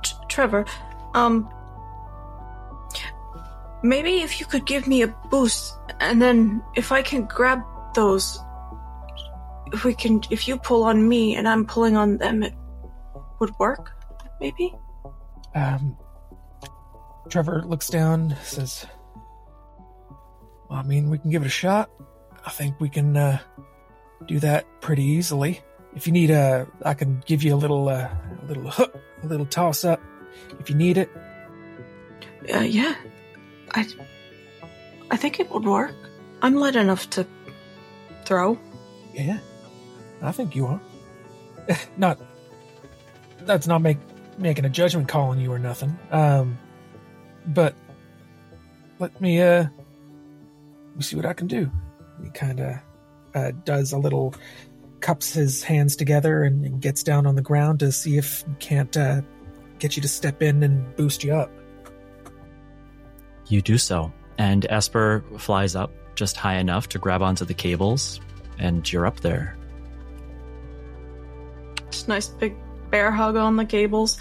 T- 0.03 0.15
Trevor, 0.29 0.67
um, 1.15 1.49
maybe 3.83 4.23
if 4.23 4.41
you 4.41 4.47
could 4.47 4.67
give 4.67 4.87
me 4.87 5.03
a 5.03 5.09
boost, 5.31 5.75
and 6.01 6.21
then 6.21 6.63
if 6.75 6.93
I 6.93 7.03
can 7.03 7.27
grab 7.27 7.61
those, 7.95 8.39
if 9.73 9.85
we 9.85 9.95
can, 9.95 10.21
if 10.31 10.47
you 10.47 10.57
pull 10.57 10.85
on 10.85 11.09
me 11.09 11.37
and 11.37 11.49
I'm 11.49 11.67
pulling 11.67 11.97
on 11.97 12.19
them, 12.19 12.43
it 12.43 12.55
would 13.41 13.51
work. 13.59 13.93
Maybe. 14.41 14.75
Um, 15.55 15.97
Trevor 17.29 17.63
looks 17.67 17.89
down, 17.89 18.37
says, 18.43 18.87
well, 20.69 20.79
I 20.79 20.83
mean, 20.83 21.11
we 21.11 21.19
can 21.19 21.31
give 21.31 21.43
it 21.43 21.47
a 21.47 21.51
shot. 21.51 21.91
I 22.45 22.51
think 22.51 22.81
we 22.81 22.89
can 22.89 23.17
uh, 23.17 23.39
do 24.27 24.41
that 24.41 24.67
pretty 24.81 25.05
easily. 25.05 25.61
If 25.95 26.07
you 26.07 26.13
need 26.13 26.31
a, 26.31 26.67
I 26.85 26.95
can 26.95 27.23
give 27.27 27.43
you 27.43 27.55
a 27.55 27.57
little, 27.57 27.89
uh, 27.89 28.09
a 28.43 28.47
little 28.47 28.71
hook, 28.71 28.99
a 29.23 29.27
little 29.27 29.47
toss 29.47 29.85
up, 29.85 30.01
if 30.59 30.69
you 30.71 30.77
need 30.77 30.99
it. 30.99 31.11
Uh, 32.53 32.61
yeah, 32.61 32.95
I, 33.75 33.87
I 35.11 35.17
think 35.17 35.41
it 35.41 35.51
would 35.51 35.65
work. 35.65 35.95
I'm 36.43 36.55
light 36.55 36.77
enough 36.77 37.09
to 37.11 37.27
throw. 38.25 38.59
Yeah, 39.15 39.39
I 40.21 40.33
think 40.33 40.57
you 40.57 40.67
are. 40.67 40.81
not, 41.97 42.21
that's 43.41 43.67
not 43.67 43.81
make 43.83 43.99
making 44.39 44.65
a 44.65 44.71
judgment 44.71 45.09
call 45.09 45.31
on 45.31 45.39
you 45.39 45.53
or 45.53 45.59
nothing. 45.59 45.99
Um, 46.11 46.59
but 47.47 47.75
let 48.99 49.21
me 49.21 49.41
uh, 49.41 49.65
let 49.65 50.97
me 50.97 51.03
see 51.03 51.17
what 51.17 51.27
I 51.27 51.33
can 51.33 51.47
do. 51.47 51.71
He 52.23 52.31
kind 52.31 52.61
of 52.61 52.77
uh, 53.35 53.53
does 53.65 53.93
a 53.93 53.99
little, 53.99 54.35
cups 55.01 55.33
his 55.33 55.63
hands 55.63 55.97
together 55.97 56.43
and, 56.45 56.81
gets 56.81 57.03
down 57.03 57.27
on 57.27 57.35
the 57.35 57.43
ground 57.43 57.81
to 57.81 57.93
see 57.93 58.17
if 58.17 58.45
he 58.47 58.55
can't 58.59 58.97
uh, 58.97 59.21
get 59.79 59.97
you 59.97 60.03
to 60.03 60.09
step 60.09 60.43
in 60.43 60.63
and 60.63 60.97
boost 60.97 61.25
you 61.25 61.35
up. 61.35 61.51
You 63.53 63.61
do 63.61 63.77
so, 63.77 64.11
and 64.39 64.65
Esper 64.71 65.23
flies 65.37 65.77
up 65.77 65.93
just 66.15 66.39
high 66.39 66.57
enough 66.57 66.89
to 66.89 66.99
grab 66.99 67.21
onto 67.21 67.45
the 67.45 67.53
cables, 67.53 68.19
and 68.59 68.91
you're 68.91 69.05
up 69.05 69.21
there. 69.21 69.59
Just 71.91 72.09
nice 72.09 72.29
big 72.29 72.57
bear 72.91 73.11
hug 73.11 73.37
on 73.37 73.57
the 73.57 73.67
cables. 73.67 74.19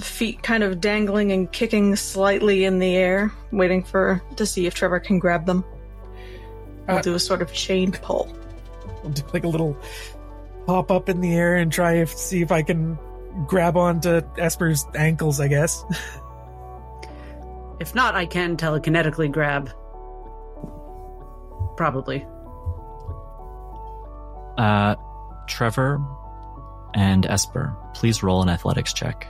Feet 0.00 0.42
kind 0.42 0.62
of 0.62 0.82
dangling 0.82 1.32
and 1.32 1.50
kicking 1.50 1.96
slightly 1.96 2.64
in 2.64 2.78
the 2.78 2.94
air, 2.94 3.32
waiting 3.52 3.82
for 3.82 4.22
to 4.36 4.44
see 4.44 4.66
if 4.66 4.74
Trevor 4.74 5.00
can 5.00 5.18
grab 5.18 5.46
them. 5.46 5.64
I'll 6.88 6.98
Uh, 6.98 7.00
do 7.00 7.14
a 7.14 7.18
sort 7.18 7.40
of 7.40 7.50
chain 7.54 7.90
pull. 7.90 8.36
I'll 9.02 9.08
do 9.08 9.22
like 9.32 9.44
a 9.44 9.48
little 9.48 9.78
hop 10.66 10.90
up 10.90 11.08
in 11.08 11.22
the 11.22 11.34
air 11.34 11.56
and 11.56 11.72
try 11.72 11.94
if 11.94 12.10
see 12.10 12.42
if 12.42 12.52
I 12.52 12.60
can 12.60 12.98
grab 13.46 13.78
onto 13.78 14.20
Esper's 14.36 14.86
ankles. 14.94 15.40
I 15.40 15.48
guess. 15.48 15.82
If 17.80 17.94
not, 17.94 18.14
I 18.14 18.26
can 18.26 18.56
telekinetically 18.56 19.32
grab. 19.32 19.70
Probably. 21.76 22.26
Uh, 24.58 24.94
Trevor 25.48 25.98
and 26.94 27.24
Esper, 27.24 27.74
please 27.94 28.22
roll 28.22 28.42
an 28.42 28.50
athletics 28.50 28.92
check. 28.92 29.26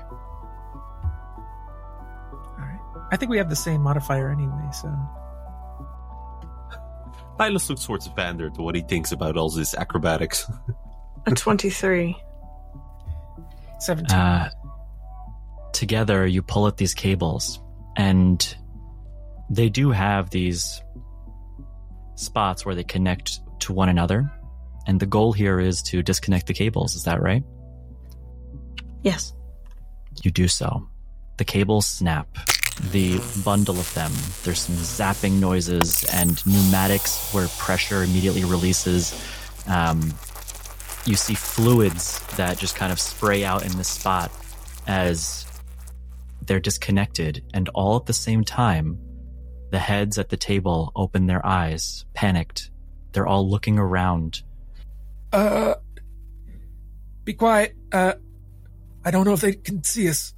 All 2.33 2.57
right. 2.59 2.81
I 3.13 3.17
think 3.17 3.31
we 3.31 3.39
have 3.39 3.49
the 3.49 3.57
same 3.57 3.83
modifier 3.83 4.31
anyway, 4.31 4.69
so 4.73 4.89
Nihilus 7.39 7.69
looks 7.69 7.85
towards 7.85 8.07
Vander 8.09 8.51
to 8.51 8.63
what 8.63 8.75
he 8.75 8.83
thinks 8.83 9.13
about 9.13 9.37
all 9.37 9.51
this 9.51 9.75
acrobatics. 9.75 10.51
A 11.27 11.31
23. 11.33 12.17
seventeen. 13.79 14.19
Uh, 14.19 14.51
together, 15.73 16.27
you 16.27 16.43
pull 16.43 16.67
at 16.67 16.79
these 16.79 16.95
cables, 16.95 17.61
and 18.01 18.57
they 19.51 19.69
do 19.69 19.91
have 19.91 20.31
these 20.31 20.83
spots 22.15 22.65
where 22.65 22.75
they 22.75 22.83
connect 22.83 23.41
to 23.61 23.75
one 23.75 23.91
another. 23.91 24.33
And 24.87 24.99
the 24.99 25.05
goal 25.05 25.35
here 25.35 25.61
is 25.61 25.83
to 25.83 26.03
disconnect 26.03 26.47
the 26.47 26.55
cables. 26.55 26.95
Is 26.95 27.05
that 27.05 27.21
right? 27.21 27.45
Yes. 29.03 29.35
You 30.23 30.31
do 30.31 30.49
so. 30.49 30.89
The 31.37 31.45
cables 31.45 31.87
snap. 31.87 32.27
The 32.91 33.21
bundle 33.45 33.79
of 33.79 33.93
them. 33.93 34.13
There's 34.45 34.61
some 34.61 34.77
zapping 34.77 35.39
noises 35.39 36.05
and 36.05 36.45
pneumatics 36.47 37.35
where 37.35 37.49
pressure 37.59 38.03
immediately 38.03 38.45
releases. 38.45 39.13
Um, 39.67 40.15
you 41.05 41.17
see 41.17 41.35
fluids 41.35 42.21
that 42.37 42.57
just 42.57 42.77
kind 42.77 42.93
of 42.93 42.99
spray 42.99 43.45
out 43.45 43.67
in 43.67 43.77
the 43.77 43.85
spot 43.85 44.33
as 44.87 45.45
they're 46.51 46.59
disconnected, 46.59 47.45
and 47.55 47.69
all 47.77 47.95
at 47.95 48.07
the 48.07 48.13
same 48.13 48.43
time, 48.43 48.99
the 49.71 49.79
heads 49.79 50.19
at 50.19 50.31
the 50.31 50.37
table 50.37 50.91
open 50.97 51.27
their 51.27 51.47
eyes, 51.47 52.05
panicked. 52.13 52.73
They're 53.13 53.29
all 53.29 53.49
looking 53.49 53.79
around. 53.79 54.43
Uh, 55.33 55.75
be 57.23 57.35
quiet. 57.35 57.77
Uh, 57.93 58.15
I 59.05 59.13
don't 59.13 59.27
know 59.27 59.35
if 59.35 59.43
they 59.43 59.53
can 59.53 59.85
see 59.85 60.09
us. 60.09 60.35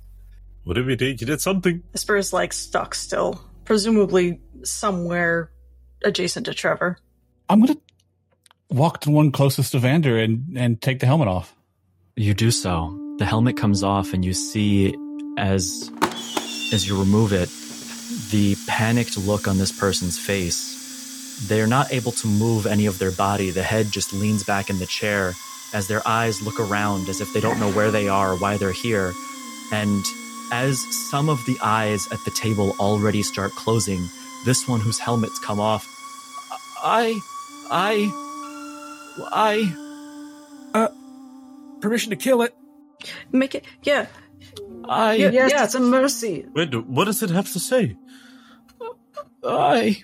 What 0.65 0.77
Whatever 0.77 0.91
you 0.91 0.97
did, 0.97 1.23
you 1.23 1.27
did 1.27 1.41
something. 1.41 1.83
Esper 1.95 2.19
is 2.19 2.35
like 2.35 2.53
stuck 2.53 2.95
still, 2.95 3.43
presumably 3.65 4.43
somewhere 4.65 5.51
adjacent 6.05 6.45
to 6.45 6.53
Trevor. 6.53 6.99
I'm 7.49 7.61
gonna 7.61 7.79
walk 8.69 9.01
to 9.01 9.09
the 9.09 9.13
one 9.13 9.33
closest 9.33 9.73
to 9.73 9.79
Vander 9.79 10.19
and 10.19 10.59
and 10.59 10.79
take 10.79 10.99
the 10.99 11.07
helmet 11.07 11.29
off. 11.29 11.57
You 12.17 12.35
do 12.35 12.51
so. 12.51 12.99
The 13.17 13.25
helmet 13.25 13.57
comes 13.57 13.83
off, 13.83 14.13
and 14.13 14.23
you 14.23 14.35
see 14.35 14.95
as 15.39 15.91
as 16.73 16.87
you 16.89 16.99
remove 16.99 17.33
it, 17.33 17.49
the 18.31 18.57
panicked 18.67 19.19
look 19.19 19.49
on 19.49 19.59
this 19.59 19.73
person's 19.73 20.19
face, 20.19 21.47
they're 21.49 21.67
not 21.67 21.93
able 21.93 22.13
to 22.13 22.27
move 22.27 22.67
any 22.67 22.87
of 22.87 22.99
their 22.99 23.11
body. 23.13 23.51
The 23.51 23.63
head 23.63 23.91
just 23.91 24.13
leans 24.13 24.45
back 24.45 24.71
in 24.71 24.79
the 24.79 24.87
chair 24.87 25.35
as 25.75 25.89
their 25.89 26.07
eyes 26.07 26.43
look 26.43 26.61
around 26.61 27.09
as 27.09 27.21
if 27.21 27.33
they 27.33 27.41
don't 27.41 27.61
know 27.61 27.71
where 27.73 27.91
they 27.91 28.09
are, 28.09 28.37
why 28.37 28.57
they're 28.57 28.73
here. 28.73 29.13
And 29.73 30.05
as 30.53 30.79
some 31.11 31.29
of 31.29 31.45
the 31.47 31.57
eyes 31.63 32.07
at 32.13 32.25
the 32.25 32.31
table 32.31 32.77
already 32.81 33.23
start 33.23 33.53
closing, 33.53 34.07
this 34.45 34.69
one 34.69 34.81
whose 34.81 34.99
helmet's 34.99 35.39
come 35.39 35.61
off, 35.61 35.87
I, 36.83 37.21
I, 37.71 38.11
I, 39.33 39.77
Uh. 40.75 40.89
Permission 41.81 42.11
to 42.11 42.17
kill 42.17 42.43
it. 42.43 42.55
Make 43.33 43.55
it. 43.55 43.65
Yeah. 43.83 44.07
I, 44.89 45.15
Yeah. 45.15 45.31
Yes, 45.31 45.67
it's 45.67 45.75
a 45.75 45.81
mercy. 45.81 46.47
Wait, 46.55 46.75
what 46.75 47.05
does 47.05 47.23
it 47.23 47.31
have 47.31 47.51
to 47.53 47.61
say? 47.61 47.97
I, 49.45 50.03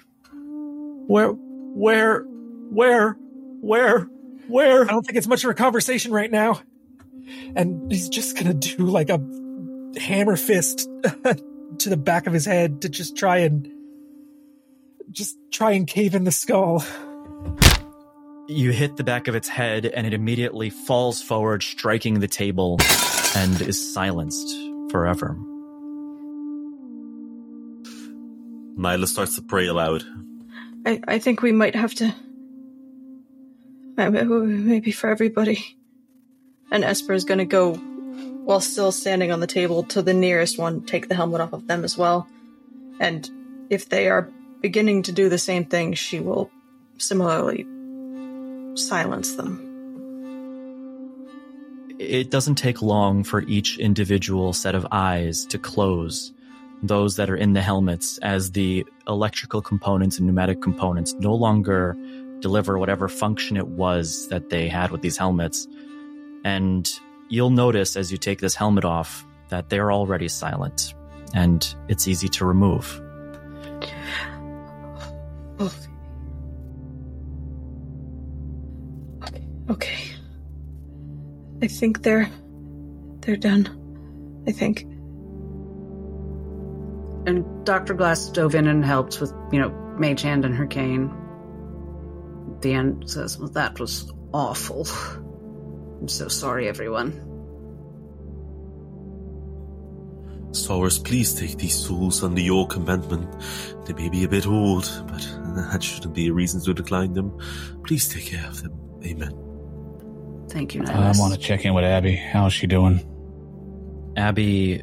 where, 1.07 1.31
where, 1.31 2.23
where, 2.23 3.17
where, 3.61 4.09
where? 4.49 4.83
I 4.83 4.87
don't 4.87 5.05
think 5.05 5.17
it's 5.17 5.27
much 5.27 5.45
of 5.45 5.51
a 5.51 5.55
conversation 5.55 6.13
right 6.13 6.31
now. 6.31 6.61
And 7.55 7.91
he's 7.91 8.09
just 8.09 8.37
gonna 8.37 8.55
do 8.55 8.79
like 8.79 9.11
a 9.11 9.21
hammer 9.99 10.37
fist 10.37 10.89
to 11.79 11.89
the 11.89 11.97
back 11.97 12.27
of 12.27 12.33
his 12.33 12.47
head 12.47 12.83
to 12.83 12.89
just 12.89 13.17
try 13.17 13.39
and 13.39 13.71
just 15.11 15.37
try 15.51 15.73
and 15.73 15.87
cave 15.87 16.15
in 16.15 16.25
the 16.25 16.33
skull. 16.33 16.85
You 18.49 18.73
hit 18.73 18.97
the 18.97 19.05
back 19.05 19.29
of 19.29 19.35
its 19.35 19.49
head, 19.49 19.85
and 19.85 20.07
it 20.07 20.15
immediately 20.15 20.71
falls 20.71 21.21
forward, 21.21 21.63
striking 21.63 22.21
the 22.21 22.29
table, 22.29 22.79
and 23.37 23.61
is 23.61 23.93
silenced 23.93 24.68
forever. 24.91 25.37
Nyla 28.77 29.07
starts 29.09 29.35
to 29.35 29.43
pray 29.43 29.67
aloud. 29.67 30.05
I, 30.87 31.01
I 31.09 31.19
think 31.19 31.43
we 31.43 31.53
might 31.53 31.75
have 31.75 31.95
to. 31.95 32.15
Maybe, 33.97 34.25
maybe 34.25 34.93
for 34.93 35.11
everybody. 35.11 35.77
And 36.71 36.85
Esper 36.85 37.13
is 37.13 37.25
going 37.25 37.39
to 37.39 37.45
go, 37.45 37.75
while 37.75 38.61
still 38.61 38.93
standing 38.93 39.33
on 39.33 39.41
the 39.41 39.47
table, 39.49 39.83
to 39.85 40.03
the 40.03 40.15
nearest 40.15 40.59
one, 40.59 40.85
take 40.85 41.09
the 41.09 41.17
helmet 41.17 41.41
off 41.41 41.53
of 41.53 41.67
them 41.67 41.83
as 41.83 41.99
well. 41.99 42.29
And 43.01 43.29
if 43.71 43.89
they 43.89 44.09
are 44.09 44.31
beginning 44.61 45.03
to 45.05 45.13
do 45.13 45.29
the 45.29 45.39
same 45.39 45.65
thing, 45.65 45.95
she 45.95 46.21
will 46.21 46.51
similarly 46.99 47.67
silence 48.77 49.35
them. 49.35 49.68
It 51.99 52.31
doesn't 52.31 52.55
take 52.55 52.81
long 52.81 53.25
for 53.25 53.43
each 53.43 53.79
individual 53.79 54.53
set 54.53 54.75
of 54.75 54.87
eyes 54.93 55.45
to 55.47 55.59
close, 55.59 56.33
those 56.83 57.17
that 57.17 57.29
are 57.29 57.37
in 57.37 57.55
the 57.55 57.61
helmets, 57.61 58.19
as 58.19 58.53
the 58.53 58.87
electrical 59.09 59.61
components 59.61 60.19
and 60.19 60.27
pneumatic 60.27 60.63
components 60.63 61.15
no 61.15 61.35
longer 61.35 61.97
deliver 62.39 62.79
whatever 62.79 63.09
function 63.09 63.57
it 63.57 63.67
was 63.67 64.29
that 64.29 64.49
they 64.49 64.69
had 64.69 64.93
with 64.93 65.03
these 65.03 65.17
helmets. 65.17 65.67
And 66.45 66.89
you'll 67.29 67.51
notice 67.51 67.97
as 67.97 68.13
you 68.13 68.19
take 68.19 68.39
this 68.39 68.55
helmet 68.55 68.85
off 68.85 69.27
that 69.49 69.69
they're 69.69 69.91
already 69.91 70.29
silent, 70.29 70.95
and 71.35 71.75
it's 71.89 72.07
easy 72.07 72.29
to 72.29 72.47
remove. 72.47 73.03
Okay. 75.61 75.89
Okay. 79.69 79.99
I 81.63 81.67
think 81.67 82.03
they're 82.03 82.31
they're 83.21 83.37
done. 83.37 83.69
I 84.47 84.53
think. 84.53 84.83
And 87.27 87.45
Dr. 87.67 87.95
Glass 87.95 88.31
dove 88.31 88.55
in 88.55 88.67
and 88.67 88.85
helped 88.85 89.21
with, 89.21 89.33
you 89.53 89.59
know, 89.59 89.69
Mage 89.99 90.23
Hand 90.23 90.47
and 90.47 90.55
her 90.55 90.67
cane. 90.67 91.13
At 92.55 92.63
the 92.63 92.73
end 92.73 93.11
says, 93.11 93.39
Well, 93.39 93.51
that 93.51 93.79
was 93.79 94.11
awful. 94.33 94.87
I'm 96.01 96.09
so 96.09 96.29
sorry, 96.29 96.69
everyone. 96.69 97.13
Saurus, 100.53 101.05
please 101.05 101.35
take 101.35 101.59
these 101.59 101.77
souls 101.77 102.25
under 102.25 102.41
your 102.41 102.67
commandment. 102.67 103.29
They 103.85 103.93
may 103.93 104.09
be 104.09 104.25
a 104.25 104.29
bit 104.29 104.47
old, 104.47 104.91
but 105.07 105.21
that 105.55 105.83
shouldn't 105.83 106.15
be 106.15 106.29
a 106.29 106.33
reason 106.33 106.63
to 106.63 106.73
decline 106.73 107.13
them. 107.13 107.39
Please 107.85 108.09
take 108.09 108.27
care 108.27 108.47
of 108.47 108.63
them. 108.63 108.73
Amen. 109.05 109.48
Thank 110.51 110.75
you, 110.75 110.83
I 110.85 111.13
want 111.17 111.35
to 111.35 111.41
check 111.41 111.65
in 111.65 111.75
with 111.75 111.85
Abby. 111.85 112.17
How's 112.17 112.53
she 112.53 112.67
doing? 112.67 113.05
Abby, 114.17 114.83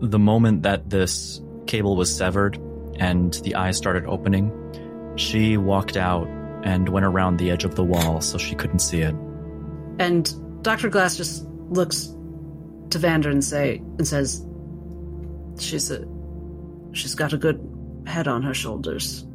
the 0.00 0.18
moment 0.18 0.62
that 0.62 0.88
this 0.88 1.40
cable 1.66 1.96
was 1.96 2.14
severed 2.14 2.58
and 2.98 3.34
the 3.44 3.54
eyes 3.54 3.76
started 3.76 4.06
opening, 4.06 4.52
she 5.16 5.56
walked 5.56 5.96
out 5.96 6.26
and 6.64 6.88
went 6.88 7.04
around 7.04 7.36
the 7.36 7.50
edge 7.50 7.64
of 7.64 7.74
the 7.74 7.84
wall 7.84 8.20
so 8.20 8.38
she 8.38 8.54
couldn't 8.54 8.78
see 8.78 9.00
it. 9.00 9.14
And 9.98 10.62
Dr. 10.62 10.88
Glass 10.88 11.16
just 11.16 11.44
looks 11.68 12.06
to 12.90 12.98
Vander 12.98 13.30
and 13.30 13.44
say 13.44 13.78
and 13.98 14.08
says, 14.08 14.44
"She's 15.58 15.90
a, 15.90 16.04
she's 16.92 17.14
got 17.14 17.32
a 17.32 17.36
good 17.36 17.60
head 18.06 18.26
on 18.26 18.42
her 18.42 18.54
shoulders. 18.54 19.26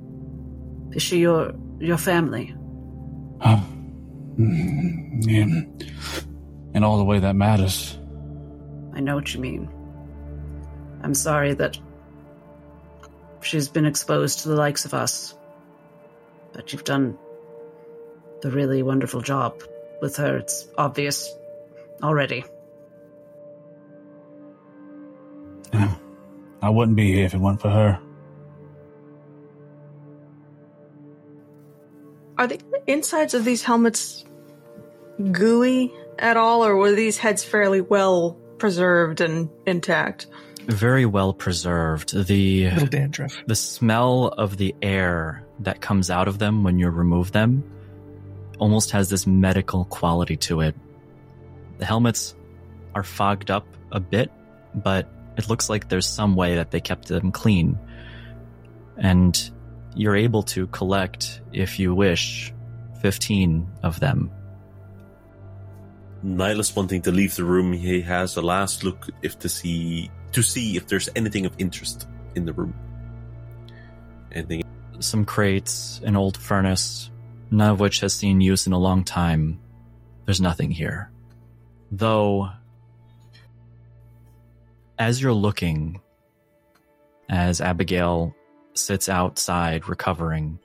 Is 0.92 1.04
she 1.04 1.20
your 1.20 1.54
your 1.80 1.98
family?" 1.98 2.56
Um, 3.42 3.79
mm, 4.40 5.26
yeah. 5.26 5.88
In 6.74 6.84
all 6.84 6.98
the 6.98 7.04
way 7.04 7.20
that 7.20 7.36
matters. 7.36 7.98
I 8.94 9.00
know 9.00 9.16
what 9.16 9.34
you 9.34 9.40
mean. 9.40 9.70
I'm 11.02 11.14
sorry 11.14 11.54
that 11.54 11.78
she's 13.42 13.68
been 13.68 13.86
exposed 13.86 14.40
to 14.40 14.50
the 14.50 14.56
likes 14.56 14.86
of 14.86 14.94
us, 14.94 15.36
but 16.54 16.72
you've 16.72 16.84
done 16.84 17.18
the 18.42 18.52
really 18.52 18.84
wonderful 18.84 19.22
job 19.22 19.62
with 20.02 20.16
her. 20.18 20.38
It's 20.38 20.68
obvious 20.78 21.34
already. 22.04 22.46
Yeah. 25.74 25.96
I 26.62 26.70
wouldn't 26.70 26.98
be 26.98 27.14
here 27.14 27.26
if 27.26 27.34
it 27.34 27.40
weren't 27.40 27.62
for 27.62 27.70
her. 27.70 28.00
Are 32.38 32.48
the 32.48 32.60
insides 32.88 33.34
of 33.34 33.44
these 33.44 33.64
helmets 33.64 34.24
gooey 35.32 35.94
at 36.18 36.38
all, 36.38 36.66
or 36.66 36.76
were 36.76 36.92
these 36.94 37.18
heads 37.18 37.44
fairly 37.44 37.82
well 37.82 38.38
preserved 38.58 39.22
and 39.22 39.50
intact? 39.66 40.28
Very 40.68 41.06
well 41.06 41.34
preserved. 41.34 42.14
The 42.28 42.70
Little 42.70 42.88
dandruff. 42.88 43.36
the 43.48 43.56
smell 43.56 44.28
of 44.28 44.58
the 44.58 44.76
air 44.82 45.44
that 45.62 45.82
comes 45.82 46.10
out 46.12 46.28
of 46.28 46.38
them 46.40 46.64
when 46.64 46.78
you 46.80 46.90
remove 46.90 47.32
them 47.32 47.64
almost 48.60 48.92
has 48.92 49.10
this 49.10 49.26
medical 49.26 49.86
quality 49.86 50.36
to 50.36 50.62
it. 50.62 50.76
The 51.78 51.86
helmets 51.86 52.36
are 52.94 53.04
fogged 53.04 53.50
up 53.50 53.66
a 53.92 54.00
bit, 54.00 54.32
but 54.76 55.10
it 55.38 55.50
looks 55.50 55.70
like 55.70 55.88
there's 55.90 56.06
some 56.06 56.36
way 56.36 56.56
that 56.56 56.72
they 56.72 56.82
kept 56.82 57.08
them 57.08 57.32
clean. 57.32 57.80
And 58.98 59.50
you're 59.96 60.18
able 60.18 60.44
to 60.44 60.68
collect, 60.68 61.42
if 61.54 61.80
you 61.80 61.96
wish, 61.96 62.54
15 63.02 63.66
of 63.82 64.00
them. 64.02 64.30
Nihilus 66.24 66.76
wanting 66.76 67.02
to 67.04 67.12
leave 67.12 67.36
the 67.36 67.44
room, 67.44 67.72
he 67.72 68.02
has 68.02 68.36
a 68.36 68.42
last 68.42 68.84
look 68.84 69.08
if 69.22 69.40
to 69.40 69.50
see 69.50 70.12
to 70.32 70.44
see 70.44 70.76
if 70.76 70.88
there's 70.88 71.10
anything 71.16 71.46
of 71.46 71.54
interest 71.58 72.08
in 72.36 72.46
the 72.46 72.54
room. 72.54 72.74
Anything 74.32 74.64
Some 75.00 75.26
crates, 75.26 76.02
an 76.04 76.16
old 76.16 76.38
furnace, 76.38 77.10
none 77.52 77.72
of 77.72 77.80
which 77.80 78.02
has 78.02 78.14
seen 78.14 78.42
use 78.42 78.68
in 78.68 78.74
a 78.74 78.78
long 78.78 79.04
time. 79.04 79.60
There's 80.26 80.42
nothing 80.42 80.72
here. 80.72 81.10
Though, 81.92 82.50
as 85.00 85.22
you're 85.22 85.34
looking, 85.34 86.02
as 87.30 87.62
Abigail 87.62 88.36
sits 88.74 89.10
outside 89.10 89.88
recovering, 89.88 90.60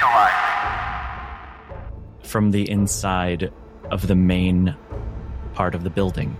Reinitialize. 0.00 0.36
from 2.22 2.50
the 2.50 2.70
inside 2.70 3.52
of 3.90 4.06
the 4.06 4.14
main 4.14 4.74
part 5.54 5.74
of 5.74 5.84
the 5.84 5.90
building. 5.90 6.36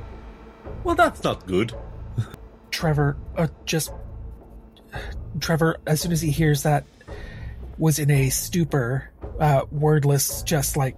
Well 0.84 0.94
that's 0.94 1.22
not 1.24 1.46
good. 1.46 1.74
Trevor 2.70 3.16
uh, 3.36 3.48
just 3.66 3.92
Trevor 5.40 5.78
as 5.86 6.00
soon 6.00 6.12
as 6.12 6.20
he 6.20 6.30
hears 6.30 6.62
that 6.62 6.84
was 7.78 7.98
in 7.98 8.10
a 8.10 8.28
stupor, 8.30 9.10
uh, 9.38 9.62
wordless, 9.70 10.42
just 10.42 10.76
like 10.76 10.96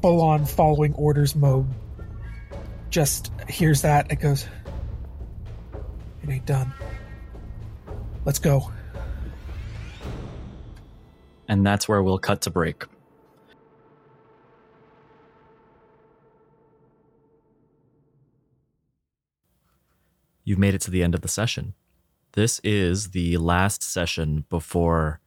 full 0.00 0.20
on 0.22 0.46
following 0.46 0.94
orders 0.94 1.34
mode. 1.34 1.66
Just 2.90 3.32
hears 3.48 3.82
that 3.82 4.06
and 4.10 4.20
goes, 4.20 4.46
"It 6.22 6.30
ain't 6.30 6.46
done. 6.46 6.72
Let's 8.24 8.38
go." 8.38 8.70
and 11.48 11.66
that's 11.66 11.88
where 11.88 12.02
we'll 12.02 12.18
cut 12.18 12.40
to 12.42 12.50
break. 12.50 12.84
You've 20.44 20.58
made 20.58 20.74
it 20.74 20.80
to 20.82 20.90
the 20.90 21.02
end 21.02 21.14
of 21.14 21.22
the 21.22 21.28
session. 21.28 21.74
This 22.32 22.60
is 22.62 23.10
the 23.10 23.38
last 23.38 23.82
session 23.82 24.44
before 24.50 25.20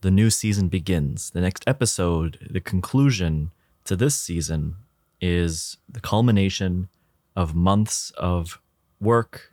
the 0.00 0.10
new 0.10 0.28
season 0.28 0.68
begins. 0.68 1.30
The 1.30 1.40
next 1.40 1.64
episode, 1.66 2.38
the 2.50 2.60
conclusion 2.60 3.52
to 3.84 3.96
this 3.96 4.14
season, 4.14 4.76
is 5.20 5.78
the 5.88 6.00
culmination 6.00 6.88
of 7.34 7.54
months 7.54 8.10
of 8.18 8.60
work 9.00 9.52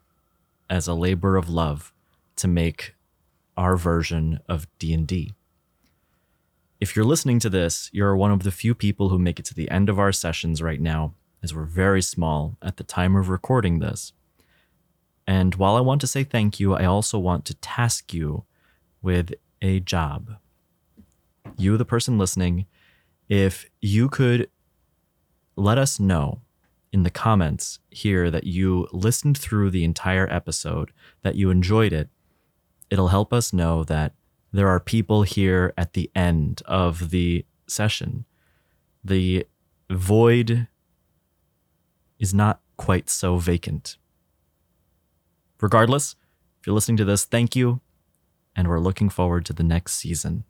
as 0.70 0.88
a 0.88 0.94
labor 0.94 1.38
of 1.38 1.50
love 1.50 1.94
to 2.36 2.48
make 2.48 2.95
our 3.58 3.76
version 3.78 4.40
of 4.48 4.68
D&D. 4.80 5.34
If 6.80 6.96
you're 6.96 7.06
listening 7.06 7.40
to 7.40 7.50
this, 7.50 7.90
you're 7.94 8.16
one 8.16 8.32
of 8.32 8.44
the 8.44 8.52
few 8.52 8.76
people 8.76 9.10
who 9.10 9.18
make 9.18 9.40
it 9.40 9.46
to 9.46 9.54
the 9.54 9.70
end 9.72 9.90
of 9.90 9.98
our 9.98 10.12
sessions 10.12 10.62
right 10.62 10.82
now, 10.82 11.14
as 11.42 11.54
we're 11.54 11.64
very 11.64 12.02
small 12.02 12.58
at 12.62 12.78
the 12.78 12.84
time 12.84 13.16
of 13.16 13.30
recording 13.30 13.80
this. 13.80 14.14
And 15.26 15.56
while 15.56 15.76
I 15.76 15.82
want 15.82 16.02
to 16.02 16.08
say 16.08 16.24
thank 16.24 16.60
you, 16.60 16.76
I 16.76 16.86
also 16.86 17.18
want 17.18 17.46
to 17.46 17.56
task 17.56 18.14
you 18.14 18.44
with 19.02 19.34
a 19.62 19.80
job. 19.80 20.36
You, 21.58 21.78
the 21.78 21.86
person 21.86 22.18
listening, 22.18 22.66
if 23.30 23.70
you 23.82 24.10
could 24.10 24.50
let 25.56 25.78
us 25.78 26.00
know 26.00 26.42
in 26.92 27.04
the 27.04 27.10
comments 27.10 27.80
here 27.90 28.30
that 28.30 28.46
you 28.46 28.88
listened 28.92 29.38
through 29.38 29.70
the 29.70 29.84
entire 29.84 30.32
episode, 30.32 30.92
that 31.24 31.36
you 31.36 31.50
enjoyed 31.50 31.94
it, 31.94 32.10
it'll 32.96 33.10
help 33.10 33.34
us 33.34 33.52
know 33.52 33.84
that 33.84 34.14
there 34.54 34.70
are 34.70 34.80
people 34.80 35.24
here 35.24 35.74
at 35.78 35.92
the 35.92 36.10
end 36.16 36.62
of 36.66 37.10
the 37.10 37.46
session. 37.68 38.24
The 39.04 39.46
void 39.90 40.70
is 42.18 42.34
not 42.34 42.62
quite 42.78 43.10
so 43.10 43.36
vacant. 43.36 43.98
Regardless, 45.60 46.16
if 46.62 46.68
you're 46.68 46.74
listening 46.74 46.96
to 46.96 47.04
this, 47.04 47.26
thank 47.26 47.54
you, 47.54 47.82
and 48.56 48.70
we're 48.70 48.80
looking 48.80 49.10
forward 49.10 49.46
to 49.48 49.52
the 49.52 49.62
next 49.62 49.96
season. 49.96 50.46